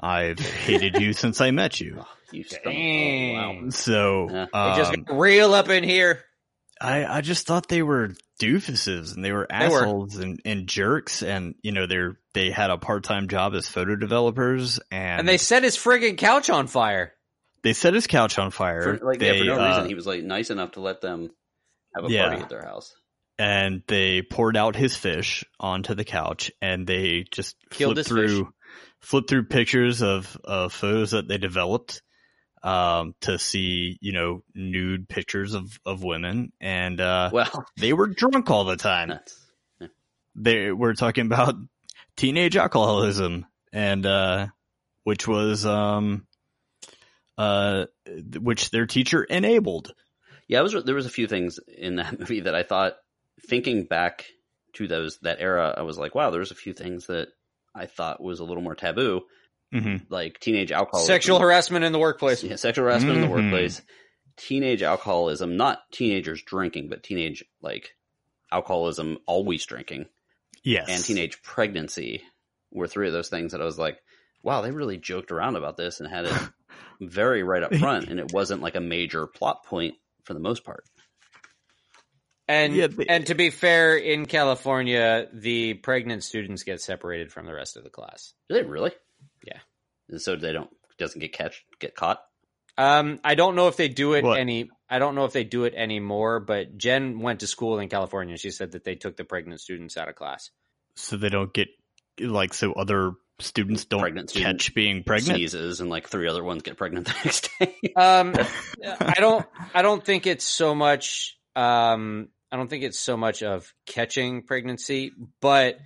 I've 0.00 0.38
hated 0.40 1.00
you 1.00 1.12
since 1.12 1.40
I 1.40 1.50
met 1.50 1.80
you. 1.80 1.86
you. 1.86 2.04
Oh, 2.32 2.36
you. 2.36 2.44
Dang. 2.64 3.36
Oh, 3.36 3.62
wow. 3.64 3.70
So 3.70 4.28
Yeah. 4.30 4.44
It 4.44 4.76
just 4.76 4.92
um, 4.94 5.02
got 5.04 5.18
real 5.18 5.54
up 5.54 5.68
in 5.68 5.84
here. 5.84 6.20
I 6.80 7.04
I 7.04 7.20
just 7.20 7.46
thought 7.46 7.68
they 7.68 7.82
were 7.82 8.14
doofuses 8.40 9.14
and 9.14 9.24
they 9.24 9.30
were 9.32 9.46
They 9.48 9.68
were. 9.68 9.82
assholes 9.82 10.16
and, 10.16 10.40
and 10.44 10.66
jerks 10.66 11.22
and 11.22 11.54
you 11.62 11.70
know 11.70 11.86
they're 11.86 12.16
they 12.32 12.50
had 12.50 12.70
a 12.70 12.78
part 12.78 13.04
time 13.04 13.28
job 13.28 13.54
as 13.54 13.68
photo 13.68 13.94
developers 13.94 14.80
and, 14.90 15.20
And 15.20 15.28
they 15.28 15.36
set 15.36 15.62
his 15.62 15.76
friggin' 15.76 16.18
couch 16.18 16.50
on 16.50 16.66
fire. 16.66 17.12
They 17.64 17.72
set 17.72 17.94
his 17.94 18.06
couch 18.06 18.38
on 18.38 18.50
fire. 18.52 18.98
For, 18.98 19.04
like 19.04 19.18
they, 19.18 19.32
yeah, 19.32 19.38
for 19.38 19.44
no 19.58 19.60
uh, 19.64 19.66
reason, 19.68 19.86
he 19.86 19.94
was 19.94 20.06
like 20.06 20.22
nice 20.22 20.50
enough 20.50 20.72
to 20.72 20.80
let 20.80 21.00
them 21.00 21.30
have 21.96 22.04
a 22.04 22.10
Yeah. 22.10 22.28
party 22.28 22.42
at 22.42 22.48
their 22.48 22.62
house. 22.64 22.94
and 23.38 23.82
they 23.88 24.22
poured 24.22 24.56
out 24.56 24.76
his 24.76 24.94
fish 24.96 25.42
onto 25.58 25.94
the 25.94 26.04
couch 26.04 26.52
and 26.62 26.86
they 26.86 27.24
just 27.32 27.56
Killed 27.70 27.94
flipped 27.96 28.08
his 28.08 28.16
fish. 28.16 28.30
through 28.30 28.52
flipped 29.00 29.28
through 29.28 29.44
pictures 29.46 30.02
of, 30.02 30.38
of 30.44 30.72
photos 30.72 31.10
that 31.10 31.26
they 31.28 31.36
developed 31.38 32.00
um, 32.62 33.14
to 33.22 33.38
see 33.38 33.98
you 34.00 34.12
know 34.12 34.42
nude 34.54 35.08
pictures 35.08 35.54
of, 35.54 35.78
of 35.84 36.02
women 36.04 36.52
and 36.60 37.00
uh, 37.00 37.28
Well, 37.32 37.66
they 37.78 37.92
were 37.92 38.06
drunk 38.06 38.50
all 38.50 38.64
the 38.64 38.76
time 38.76 39.08
that's 39.08 39.36
they 40.36 40.72
were 40.72 40.94
talking 40.94 41.26
about 41.26 41.54
teenage 42.16 42.56
alcoholism 42.56 43.46
and 43.72 44.04
uh, 44.06 44.46
which 45.04 45.26
was 45.28 45.64
um, 45.66 46.26
uh, 47.38 47.86
which 48.40 48.70
their 48.70 48.86
teacher 48.86 49.24
enabled 49.24 49.94
yeah. 50.48 50.58
I 50.58 50.62
was 50.62 50.74
there 50.84 50.94
was 50.94 51.06
a 51.06 51.10
few 51.10 51.26
things 51.26 51.58
in 51.66 51.96
that 51.96 52.18
movie 52.18 52.40
that 52.40 52.54
I 52.54 52.62
thought, 52.62 52.94
thinking 53.48 53.84
back 53.84 54.24
to 54.74 54.86
those 54.88 55.18
that 55.22 55.38
era, 55.40 55.74
I 55.76 55.82
was 55.82 55.98
like, 55.98 56.14
wow, 56.14 56.30
there's 56.30 56.50
a 56.50 56.54
few 56.56 56.72
things 56.72 57.06
that 57.06 57.28
I 57.74 57.86
thought 57.86 58.22
was 58.22 58.40
a 58.40 58.44
little 58.44 58.62
more 58.62 58.74
taboo, 58.74 59.22
hmm 59.72 59.96
like 60.08 60.38
teenage 60.40 60.70
alcoholism, 60.72 61.14
Sexual 61.14 61.40
harassment 61.40 61.84
in 61.84 61.92
the 61.92 61.98
workplace. 61.98 62.42
yeah, 62.42 62.56
sexual 62.56 62.84
harassment 62.84 63.16
in 63.16 63.20
the 63.20 63.26
Mhm. 63.26 63.30
workplace, 63.30 63.82
teenage 64.36 64.82
alcoholism, 64.82 65.56
not 65.56 65.80
teenagers 65.92 66.42
drinking, 66.42 66.88
but 66.88 67.02
teenage 67.02 67.44
like 67.62 67.94
alcoholism, 68.52 69.18
always 69.26 69.64
drinking, 69.66 70.06
yes 70.62 70.88
and 70.88 71.04
teenage 71.04 71.42
pregnancy 71.42 72.22
were 72.70 72.86
three 72.88 73.06
of 73.06 73.12
those 73.12 73.28
things 73.28 73.52
that 73.52 73.60
I 73.60 73.64
was 73.64 73.78
like, 73.78 73.98
wow, 74.42 74.60
they 74.60 74.70
really 74.70 74.96
joked 74.98 75.32
around 75.32 75.56
about 75.56 75.76
this 75.76 76.00
and 76.00 76.08
had 76.08 76.26
it 76.26 76.32
very 77.00 77.42
right 77.42 77.62
up 77.62 77.74
front, 77.76 78.08
and 78.08 78.18
it 78.20 78.32
wasn't 78.32 78.62
like 78.62 78.74
a 78.76 78.80
major 78.80 79.26
plot 79.26 79.64
point 79.64 79.94
for 80.24 80.34
the 80.34 80.40
most 80.40 80.64
part. 80.64 80.84
And 82.46 82.74
Yeah, 82.74 82.88
they- 82.88 83.06
and 83.06 83.26
to 83.26 83.34
be 83.34 83.50
fair, 83.50 83.96
in 83.96 84.26
California, 84.26 85.28
the 85.32 85.74
pregnant 85.74 86.24
students 86.24 86.62
get 86.62 86.80
separated 86.80 87.32
from 87.32 87.46
the 87.46 87.54
rest 87.54 87.76
of 87.76 87.84
the 87.84 87.90
class. 87.90 88.34
Do 88.48 88.54
they 88.56 88.62
really? 88.64 88.92
Yeah. 89.46 89.60
And 90.10 90.20
so 90.20 90.36
they 90.36 90.52
don't 90.52 90.70
doesn't 90.98 91.20
get 91.20 91.32
catch 91.32 91.64
get 91.80 91.94
caught. 91.94 92.20
Um, 92.76 93.20
I 93.24 93.34
don't 93.34 93.54
know 93.56 93.68
if 93.68 93.76
they 93.76 93.88
do 93.88 94.14
it 94.14 94.24
What? 94.24 94.38
any. 94.38 94.68
I 94.90 94.98
don't 94.98 95.14
know 95.14 95.24
if 95.24 95.32
they 95.32 95.44
do 95.44 95.64
it 95.64 95.74
anymore. 95.74 96.40
But 96.40 96.76
Jen 96.76 97.20
went 97.20 97.40
to 97.40 97.46
school 97.46 97.78
in 97.78 97.88
California. 97.88 98.32
and 98.32 98.40
She 98.40 98.50
said 98.50 98.72
that 98.72 98.84
they 98.84 98.94
took 98.94 99.16
the 99.16 99.24
pregnant 99.24 99.60
students 99.60 99.96
out 99.96 100.08
of 100.08 100.14
class. 100.14 100.50
so 100.96 101.16
they 101.16 101.30
don't 101.30 101.52
get 101.54 101.68
like 102.20 102.52
so 102.52 102.72
other 102.74 103.12
students 103.40 103.84
don't 103.84 104.00
Pregnant 104.00 104.30
student 104.30 104.60
catch 104.60 104.74
being 104.74 105.02
pregnant. 105.04 105.36
Sneezes 105.38 105.80
and 105.80 105.90
like 105.90 106.08
three 106.08 106.28
other 106.28 106.44
ones 106.44 106.62
get 106.62 106.76
pregnant 106.76 107.06
the 107.08 107.14
next 107.24 107.50
day. 107.58 107.92
Um, 107.96 108.34
I 109.00 109.14
don't. 109.18 109.46
I 109.74 109.82
don't 109.82 110.04
think 110.04 110.26
it's 110.26 110.44
so 110.44 110.74
much. 110.74 111.36
Um, 111.56 112.28
I 112.52 112.56
don't 112.56 112.68
think 112.68 112.84
it's 112.84 112.98
so 113.00 113.16
much 113.16 113.42
of 113.42 113.72
catching 113.86 114.42
pregnancy, 114.42 115.12
but 115.40 115.78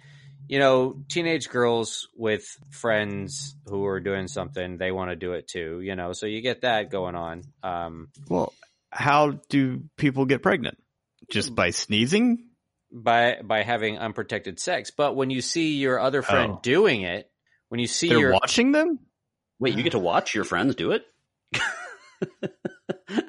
you 0.48 0.58
know, 0.58 1.02
teenage 1.08 1.48
girls 1.50 2.08
with 2.16 2.44
friends 2.70 3.54
who 3.66 3.84
are 3.86 4.00
doing 4.00 4.28
something, 4.28 4.78
they 4.78 4.90
want 4.90 5.10
to 5.10 5.16
do 5.16 5.32
it 5.32 5.46
too. 5.48 5.80
You 5.80 5.94
know, 5.96 6.12
so 6.12 6.26
you 6.26 6.40
get 6.40 6.62
that 6.62 6.90
going 6.90 7.14
on. 7.14 7.42
Um, 7.62 8.08
Well, 8.28 8.52
how 8.90 9.32
do 9.50 9.82
people 9.96 10.24
get 10.24 10.42
pregnant? 10.42 10.78
Just 11.30 11.54
by 11.54 11.70
sneezing? 11.70 12.44
by 12.90 13.36
by 13.44 13.62
having 13.62 13.98
unprotected 13.98 14.58
sex. 14.58 14.90
But 14.90 15.14
when 15.14 15.28
you 15.28 15.42
see 15.42 15.76
your 15.76 16.00
other 16.00 16.22
friend 16.22 16.52
Oh. 16.54 16.60
doing 16.62 17.02
it, 17.02 17.30
when 17.68 17.80
you 17.80 17.86
see 17.86 18.08
They're 18.08 18.18
your 18.20 18.32
watching 18.32 18.72
them? 18.72 18.98
Wait, 19.60 19.74
you 19.74 19.82
get 19.82 19.92
to 19.92 19.98
watch 19.98 20.34
your 20.34 20.44
friends 20.44 20.74
do 20.74 20.92
it? 20.92 21.04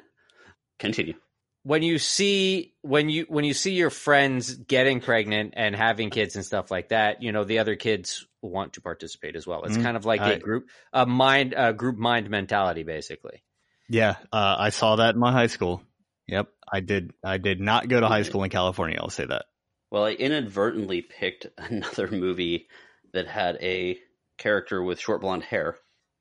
Continue. 0.78 1.14
when 1.62 1.82
you 1.82 1.98
see 1.98 2.72
when 2.80 3.10
you 3.10 3.26
when 3.28 3.44
you 3.44 3.52
see 3.52 3.72
your 3.74 3.90
friends 3.90 4.54
getting 4.54 5.00
pregnant 5.00 5.52
and 5.56 5.76
having 5.76 6.08
kids 6.10 6.36
and 6.36 6.44
stuff 6.44 6.70
like 6.70 6.88
that, 6.88 7.22
you 7.22 7.32
know 7.32 7.44
the 7.44 7.58
other 7.58 7.76
kids 7.76 8.26
want 8.40 8.72
to 8.74 8.80
participate 8.80 9.36
as 9.36 9.46
well. 9.46 9.64
It's 9.64 9.76
Mm, 9.76 9.82
kind 9.82 9.96
of 9.96 10.06
like 10.06 10.20
I- 10.20 10.32
a 10.32 10.38
group 10.38 10.68
a 10.92 11.04
mind 11.04 11.54
a 11.56 11.72
group 11.74 11.96
mind 11.98 12.30
mentality, 12.30 12.82
basically. 12.82 13.42
Yeah, 13.90 14.16
uh, 14.32 14.56
I 14.58 14.70
saw 14.70 14.96
that 14.96 15.14
in 15.14 15.20
my 15.20 15.32
high 15.32 15.48
school. 15.48 15.82
Yep, 16.28 16.48
I 16.72 16.80
did. 16.80 17.12
I 17.24 17.38
did 17.38 17.60
not 17.60 17.88
go 17.88 17.98
to 18.00 18.06
high 18.06 18.22
school 18.22 18.44
in 18.44 18.50
California. 18.50 18.98
I'll 19.00 19.10
say 19.10 19.26
that. 19.26 19.46
Well, 19.90 20.04
I 20.04 20.12
inadvertently 20.12 21.02
picked 21.02 21.46
another 21.58 22.08
movie 22.08 22.68
that 23.12 23.26
had 23.26 23.56
a 23.60 23.98
character 24.40 24.82
with 24.82 24.98
short 24.98 25.20
blonde 25.20 25.44
hair, 25.44 25.76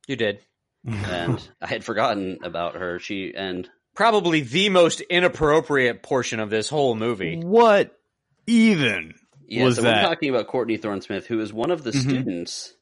You 0.07 0.15
did 0.15 0.39
and 0.85 1.45
I 1.59 1.67
had 1.67 1.83
forgotten 1.83 2.37
about 2.43 2.75
her. 2.75 2.99
She 2.99 3.33
and 3.35 3.67
probably 3.95 4.41
the 4.41 4.69
most 4.69 5.01
inappropriate 5.01 6.03
portion 6.03 6.39
of 6.39 6.49
this 6.51 6.69
whole 6.69 6.95
movie. 6.95 7.41
what 7.43 7.97
even 8.47 9.15
yeah, 9.47 9.63
was 9.65 9.75
so 9.77 9.81
that? 9.81 10.03
we're 10.03 10.09
talking 10.09 10.29
about 10.29 10.47
Courtney 10.47 10.77
Thorne 10.77 11.01
Smith, 11.01 11.25
who 11.27 11.39
is 11.41 11.51
one 11.51 11.71
of 11.71 11.83
the 11.83 11.91
Mhm. 11.91 12.01
students 12.01 12.73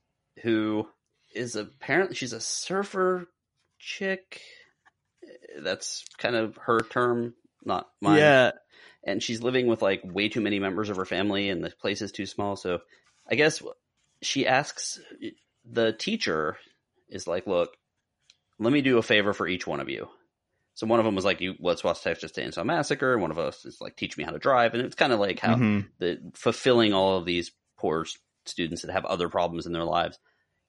who 0.44 0.88
is 1.34 1.56
apparently 1.56 2.16
she's 2.16 2.34
a 2.34 2.40
surfer 2.42 3.28
chick. 3.80 4.42
That's 5.60 6.04
kind 6.18 6.36
of 6.36 6.56
her 6.58 6.80
term, 6.82 7.34
not 7.66 7.88
mine. 8.02 8.18
yeah, 8.20 8.52
and 9.04 9.22
she's 9.24 9.42
living 9.42 9.68
with 9.68 9.82
like 9.82 10.02
way 10.04 10.30
too 10.30 10.42
many 10.42 10.60
members 10.60 10.90
of 10.90 10.98
her 10.98 11.06
family 11.06 11.50
and 11.50 11.64
the 11.64 11.72
place 11.72 12.02
is 12.02 12.12
too 12.12 12.26
small 12.26 12.56
so 12.56 12.80
i 13.30 13.36
guess 13.36 13.62
she 14.22 14.48
asks 14.48 15.00
the 15.66 15.94
teacher 15.94 16.58
is 17.10 17.28
like 17.28 17.46
look 17.48 17.76
let 18.60 18.74
me 18.74 18.82
do 18.82 18.98
a 18.98 19.04
favor 19.04 19.34
for 19.34 19.48
each 19.48 19.68
one 19.68 19.80
of 19.80 19.90
you 19.90 20.08
so 20.76 20.88
one 20.88 21.00
of 21.00 21.06
them 21.06 21.16
was 21.16 21.26
like 21.26 21.42
you 21.42 21.56
let's 21.60 21.84
watch 21.84 22.02
texas 22.02 22.32
chainsaw 22.32 22.66
massacre 22.66 23.14
and 23.14 23.22
one 23.22 23.32
of 23.32 23.40
us 23.40 23.66
is 23.66 23.80
like 23.82 23.96
teach 23.96 24.18
me 24.18 24.24
how 24.24 24.32
to 24.32 24.40
drive 24.40 24.74
and 24.74 24.84
it's 24.84 24.96
kind 24.96 25.14
of 25.14 25.20
like 25.20 25.40
how 25.40 25.56
Mhm. 25.56 25.88
the 26.00 26.20
fulfilling 26.34 26.94
all 26.94 27.18
of 27.18 27.26
these 27.26 27.52
poor 27.78 28.06
students 28.46 28.82
that 28.84 28.92
have 28.92 29.06
other 29.06 29.30
problems 29.30 29.66
in 29.66 29.74
their 29.74 29.84
lives 29.84 30.18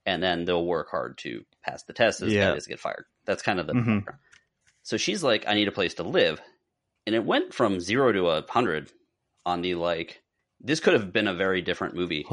and 0.05 0.23
then 0.23 0.45
they'll 0.45 0.65
work 0.67 0.91
hard 0.91 1.17
to 1.19 1.45
pass 1.65 1.83
the 1.85 1.93
test 1.93 2.23
as 2.23 2.33
Yeah. 2.33 2.55
as 2.55 2.67
get 2.67 2.81
fired. 2.81 3.05
That's 3.27 3.43
kind 3.43 3.61
of 3.61 3.67
the 3.67 3.75
Mhm. 3.75 4.07
So 4.83 4.97
she's 4.97 5.23
like, 5.23 5.47
I 5.47 5.53
need 5.55 5.69
a 5.69 5.73
place 5.73 5.95
to 5.95 6.03
live. 6.03 6.41
And 7.07 7.15
it 7.15 7.25
went 7.25 7.53
from 7.53 7.79
zero 7.79 8.11
to 8.13 8.29
a 8.31 8.45
hundred 8.49 8.91
on 9.45 9.61
the 9.61 9.75
like, 9.75 10.23
this 10.61 10.81
could 10.81 10.95
have 10.95 11.13
been 11.13 11.29
a 11.29 11.35
very 11.35 11.63
different 11.63 11.95
movie. 11.95 12.27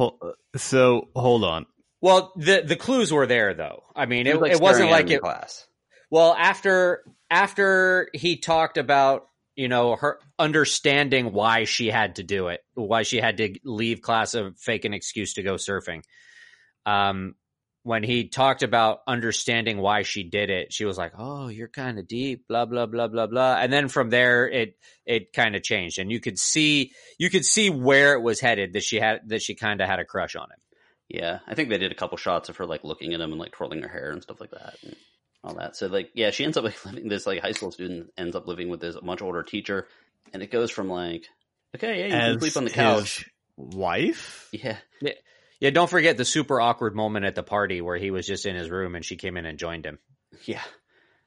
So 0.55 1.09
hold 1.15 1.43
on. 1.43 1.65
Well, 2.01 2.33
the 2.35 2.61
the 2.65 2.75
clues 2.75 3.11
were 3.11 3.27
there 3.27 3.53
though. 3.53 3.83
I 3.95 4.05
mean, 4.05 4.27
it, 4.27 4.39
was, 4.39 4.41
like, 4.41 4.51
it 4.51 4.61
wasn't 4.61 4.91
like 4.91 5.07
in 5.07 5.13
it. 5.13 5.21
class. 5.21 5.67
Well, 6.09 6.35
after 6.37 7.03
after 7.29 8.09
he 8.13 8.37
talked 8.37 8.77
about 8.77 9.27
you 9.55 9.67
know 9.67 9.95
her 9.95 10.19
understanding 10.37 11.31
why 11.31 11.63
she 11.63 11.87
had 11.87 12.15
to 12.15 12.23
do 12.23 12.49
it, 12.49 12.61
why 12.73 13.03
she 13.03 13.17
had 13.17 13.37
to 13.37 13.55
leave 13.63 14.01
class 14.01 14.33
of 14.33 14.57
fake 14.59 14.85
an 14.85 14.93
excuse 14.93 15.33
to 15.33 15.43
go 15.43 15.55
surfing. 15.55 16.03
Um, 16.85 17.35
when 17.85 18.01
he 18.01 18.27
talked 18.27 18.63
about 18.63 19.01
understanding 19.05 19.77
why 19.77 20.01
she 20.01 20.23
did 20.23 20.49
it, 20.49 20.73
she 20.73 20.85
was 20.85 20.97
like, 20.97 21.11
"Oh, 21.15 21.49
you're 21.49 21.67
kind 21.67 21.99
of 21.99 22.07
deep." 22.07 22.47
Blah 22.47 22.65
blah 22.65 22.87
blah 22.87 23.07
blah 23.07 23.27
blah. 23.27 23.57
And 23.59 23.71
then 23.71 23.89
from 23.89 24.09
there, 24.09 24.49
it 24.49 24.75
it 25.05 25.33
kind 25.33 25.55
of 25.55 25.61
changed, 25.61 25.99
and 25.99 26.11
you 26.11 26.19
could 26.19 26.39
see 26.39 26.93
you 27.19 27.29
could 27.29 27.45
see 27.45 27.69
where 27.69 28.13
it 28.13 28.21
was 28.23 28.39
headed. 28.39 28.73
That 28.73 28.81
she 28.81 28.99
had 28.99 29.29
that 29.29 29.43
she 29.43 29.53
kind 29.53 29.81
of 29.81 29.87
had 29.87 29.99
a 29.99 30.05
crush 30.05 30.35
on 30.35 30.45
him. 30.45 30.57
Yeah, 31.09 31.39
I 31.47 31.53
think 31.53 31.69
they 31.69 31.77
did 31.77 31.91
a 31.91 31.95
couple 31.95 32.17
shots 32.17 32.49
of 32.49 32.57
her 32.57 32.65
like 32.65 32.83
looking 32.83 33.13
at 33.13 33.21
him 33.21 33.31
and 33.31 33.39
like 33.39 33.51
twirling 33.51 33.83
her 33.83 33.87
hair 33.87 34.09
and 34.09 34.23
stuff 34.23 34.41
like 34.41 34.49
that 34.49 34.77
and 34.81 34.95
all 35.43 35.53
that. 35.53 35.75
So 35.75 35.85
like, 35.85 36.09
yeah, 36.15 36.31
she 36.31 36.43
ends 36.43 36.57
up 36.57 36.63
like 36.63 36.83
living. 36.87 37.07
This 37.07 37.27
like 37.27 37.39
high 37.39 37.51
school 37.51 37.69
student 37.71 38.11
ends 38.17 38.35
up 38.35 38.47
living 38.47 38.69
with 38.69 38.79
this 38.81 38.97
much 39.03 39.21
older 39.21 39.43
teacher, 39.43 39.87
and 40.33 40.41
it 40.41 40.49
goes 40.49 40.71
from 40.71 40.89
like, 40.89 41.27
okay, 41.75 41.99
yeah, 41.99 42.05
you 42.05 42.11
can 42.33 42.39
sleep 42.39 42.57
on 42.57 42.63
the 42.63 42.71
his 42.71 42.75
couch. 42.75 43.29
wife? 43.57 44.49
Yeah, 44.51 44.77
Yeah, 45.01 45.13
don't 45.61 45.89
forget 45.89 46.17
the 46.17 46.25
super 46.25 46.59
awkward 46.61 46.95
moment 46.95 47.25
at 47.25 47.35
the 47.35 47.43
party 47.43 47.81
where 47.81 47.97
he 47.97 48.11
was 48.11 48.25
just 48.27 48.45
in 48.45 48.55
his 48.55 48.69
room 48.69 48.95
and 48.95 49.03
she 49.05 49.15
came 49.15 49.37
in 49.37 49.45
and 49.45 49.57
joined 49.57 49.85
him. 49.85 49.99
yeah. 50.45 50.61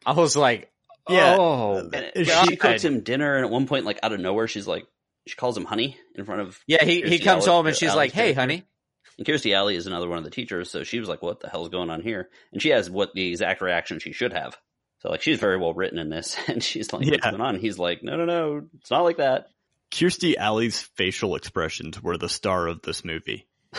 I 0.06 0.12
was 0.12 0.36
like, 0.36 0.70
Yeah. 1.08 1.36
oh, 1.38 1.88
And 1.92 2.12
she 2.26 2.46
she- 2.50 2.56
cooks 2.56 2.84
him 2.84 3.00
dinner, 3.00 3.34
and 3.36 3.44
at 3.46 3.50
one 3.50 3.66
point, 3.66 3.84
like 3.84 3.98
out 4.02 4.12
of 4.12 4.20
nowhere, 4.20 4.46
she's 4.48 4.66
like, 4.66 4.86
she 5.26 5.34
calls 5.36 5.56
him 5.56 5.64
honey 5.64 5.96
in 6.14 6.24
front 6.24 6.40
of. 6.42 6.58
yeah. 6.66 6.84
He 6.84 7.02
he 7.02 7.18
comes 7.18 7.46
Alley- 7.46 7.56
home 7.56 7.66
and 7.66 7.76
she's 7.76 7.88
Alley's 7.90 7.96
like, 7.96 8.12
"Hey, 8.12 8.32
honey." 8.32 8.64
And 9.18 9.26
Kirstie 9.26 9.54
Alley 9.54 9.74
is 9.74 9.86
another 9.86 10.08
one 10.08 10.16
of 10.18 10.24
the 10.24 10.30
teachers, 10.30 10.70
so 10.70 10.84
she 10.84 11.00
was 11.00 11.08
like, 11.08 11.20
"What 11.22 11.40
the 11.40 11.48
hell's 11.48 11.68
going 11.68 11.90
on 11.90 12.00
here?" 12.02 12.30
And 12.52 12.62
she 12.62 12.68
has 12.70 12.88
what 12.88 13.12
the 13.14 13.28
exact 13.28 13.60
reaction 13.60 13.98
she 13.98 14.12
should 14.12 14.32
have. 14.32 14.56
So 15.00 15.10
like, 15.10 15.20
she's 15.22 15.38
very 15.40 15.58
well 15.58 15.74
written 15.74 15.98
in 15.98 16.08
this, 16.08 16.36
and 16.48 16.62
she's 16.62 16.92
like, 16.92 17.04
"What's 17.04 17.24
going 17.24 17.40
on?" 17.40 17.54
And 17.56 17.62
he's 17.62 17.78
like, 17.78 18.02
"No, 18.02 18.16
no, 18.16 18.24
no, 18.24 18.62
it's 18.80 18.90
not 18.90 19.02
like 19.04 19.16
that." 19.18 19.48
Kirstie 19.90 20.36
Alley's 20.36 20.80
facial 20.80 21.34
expressions 21.34 22.02
were 22.02 22.16
the 22.16 22.28
star 22.28 22.66
of 22.68 22.80
this 22.82 23.04
movie. 23.04 23.46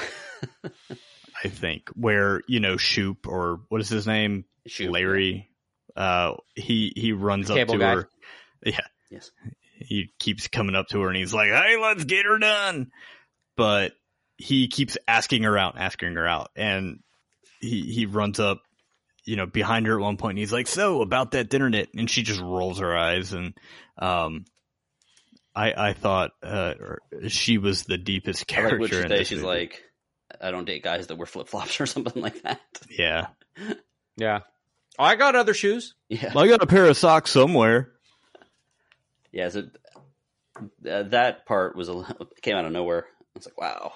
I 1.43 1.47
think 1.47 1.89
where 1.95 2.41
you 2.47 2.59
know 2.59 2.77
Shoop 2.77 3.27
or 3.27 3.61
what 3.69 3.81
is 3.81 3.89
his 3.89 4.07
name 4.07 4.45
Shoot. 4.67 4.91
Larry. 4.91 5.49
Uh, 5.95 6.35
he 6.55 6.93
he 6.95 7.11
runs 7.13 7.49
up 7.49 7.67
to 7.67 7.77
guy. 7.77 7.95
her. 7.95 8.09
Yeah. 8.65 8.79
Yes. 9.09 9.31
He 9.77 10.11
keeps 10.19 10.47
coming 10.47 10.75
up 10.75 10.87
to 10.89 10.99
her 11.01 11.07
and 11.07 11.17
he's 11.17 11.33
like, 11.33 11.49
"Hey, 11.49 11.77
let's 11.81 12.03
get 12.03 12.25
her 12.25 12.37
done." 12.37 12.91
But 13.55 13.93
he 14.37 14.67
keeps 14.67 14.97
asking 15.07 15.43
her 15.43 15.57
out, 15.57 15.75
asking 15.77 16.13
her 16.15 16.27
out, 16.27 16.51
and 16.55 16.99
he 17.61 17.81
he 17.83 18.05
runs 18.05 18.39
up, 18.39 18.61
you 19.25 19.35
know, 19.35 19.45
behind 19.45 19.87
her 19.87 19.97
at 19.97 20.01
one 20.03 20.17
point. 20.17 20.31
And 20.33 20.39
he's 20.39 20.53
like, 20.53 20.67
"So 20.67 21.01
about 21.01 21.31
that 21.31 21.49
dinner 21.49 21.69
date?" 21.69 21.89
And 21.95 22.09
she 22.09 22.23
just 22.23 22.39
rolls 22.41 22.79
her 22.79 22.95
eyes, 22.95 23.33
and 23.33 23.53
um, 23.97 24.45
I 25.55 25.89
I 25.89 25.93
thought 25.93 26.31
uh, 26.43 26.73
she 27.29 27.57
was 27.57 27.83
the 27.83 27.97
deepest 27.97 28.47
character. 28.47 28.79
like 28.79 28.93
in 28.93 29.07
this 29.09 29.27
She's 29.29 29.37
movie. 29.37 29.47
like, 29.47 29.83
"I 30.41 30.51
don't 30.51 30.65
date 30.65 30.83
guys 30.83 31.07
that 31.07 31.15
wear 31.17 31.25
flip 31.25 31.47
flops 31.47 31.79
or 31.79 31.85
something 31.87 32.21
like 32.21 32.41
that." 32.43 32.61
"Yeah, 32.89 33.27
Yeah. 34.17 34.41
Oh, 34.97 35.03
I 35.03 35.15
got 35.15 35.35
other 35.35 35.53
shoes. 35.53 35.93
Yeah, 36.09 36.33
I 36.35 36.47
got 36.47 36.63
a 36.63 36.67
pair 36.67 36.85
of 36.85 36.97
socks 36.97 37.31
somewhere." 37.31 37.91
yeah. 39.31 39.49
So 39.49 39.69
uh, 40.89 41.03
that 41.03 41.45
part 41.45 41.75
was 41.75 41.87
a 41.87 41.93
li- 41.93 42.05
came 42.41 42.55
out 42.55 42.65
of 42.65 42.71
nowhere. 42.71 43.05
I 43.19 43.25
was 43.35 43.45
like, 43.45 43.59
"Wow, 43.59 43.93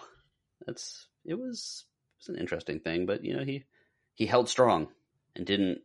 that's 0.66 1.08
it 1.26 1.36
was 1.36 1.86
it 2.16 2.20
was 2.22 2.36
an 2.36 2.42
interesting 2.42 2.80
thing." 2.80 3.06
But 3.06 3.24
you 3.24 3.36
know, 3.36 3.44
he 3.44 3.66
he 4.14 4.26
held 4.26 4.50
strong 4.50 4.88
and 5.36 5.46
didn't 5.46 5.82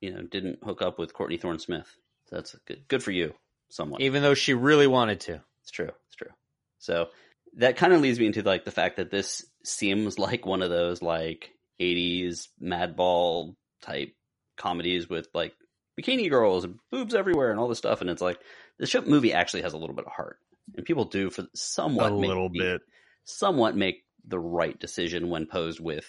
you 0.00 0.12
know 0.12 0.22
didn't 0.22 0.62
hook 0.64 0.82
up 0.82 0.98
with 0.98 1.14
Courtney 1.14 1.36
Thorne 1.36 1.58
Smith. 1.58 1.88
So 2.28 2.36
that's 2.36 2.56
good. 2.66 2.88
Good 2.88 3.02
for 3.02 3.12
you, 3.12 3.34
somewhat. 3.68 4.00
Even 4.00 4.22
though 4.22 4.34
she 4.34 4.54
really 4.54 4.86
wanted 4.86 5.20
to. 5.20 5.40
It's 5.62 5.70
true. 5.70 5.90
It's 6.06 6.16
true. 6.16 6.30
So 6.78 7.08
that 7.54 7.76
kind 7.76 7.92
of 7.92 8.00
leads 8.00 8.18
me 8.18 8.26
into 8.26 8.42
like 8.42 8.64
the 8.64 8.70
fact 8.70 8.96
that 8.96 9.10
this 9.10 9.44
seems 9.66 10.18
like 10.26 10.46
one 10.46 10.62
of 10.62 10.70
those 10.70 11.02
like 11.02 11.50
80s 11.80 12.48
madball 12.62 13.54
type 13.82 14.14
comedies 14.56 15.08
with 15.08 15.28
like 15.34 15.52
bikini 16.00 16.30
girls 16.30 16.64
and 16.64 16.78
boobs 16.90 17.14
everywhere 17.14 17.50
and 17.50 17.60
all 17.60 17.68
this 17.68 17.78
stuff. 17.78 18.00
And 18.00 18.10
it's 18.10 18.22
like 18.22 18.38
the 18.78 18.86
show 18.86 19.02
movie 19.02 19.32
actually 19.32 19.62
has 19.62 19.72
a 19.72 19.78
little 19.78 19.94
bit 19.96 20.06
of 20.06 20.12
heart, 20.12 20.38
and 20.76 20.84
people 20.86 21.04
do 21.04 21.30
for 21.30 21.46
somewhat 21.54 22.12
a 22.12 22.16
little 22.16 22.48
the- 22.48 22.58
bit. 22.58 22.80
somewhat 23.24 23.76
make 23.76 24.04
the 24.26 24.38
right 24.38 24.78
decision 24.78 25.30
when 25.30 25.46
posed 25.46 25.80
with 25.80 26.06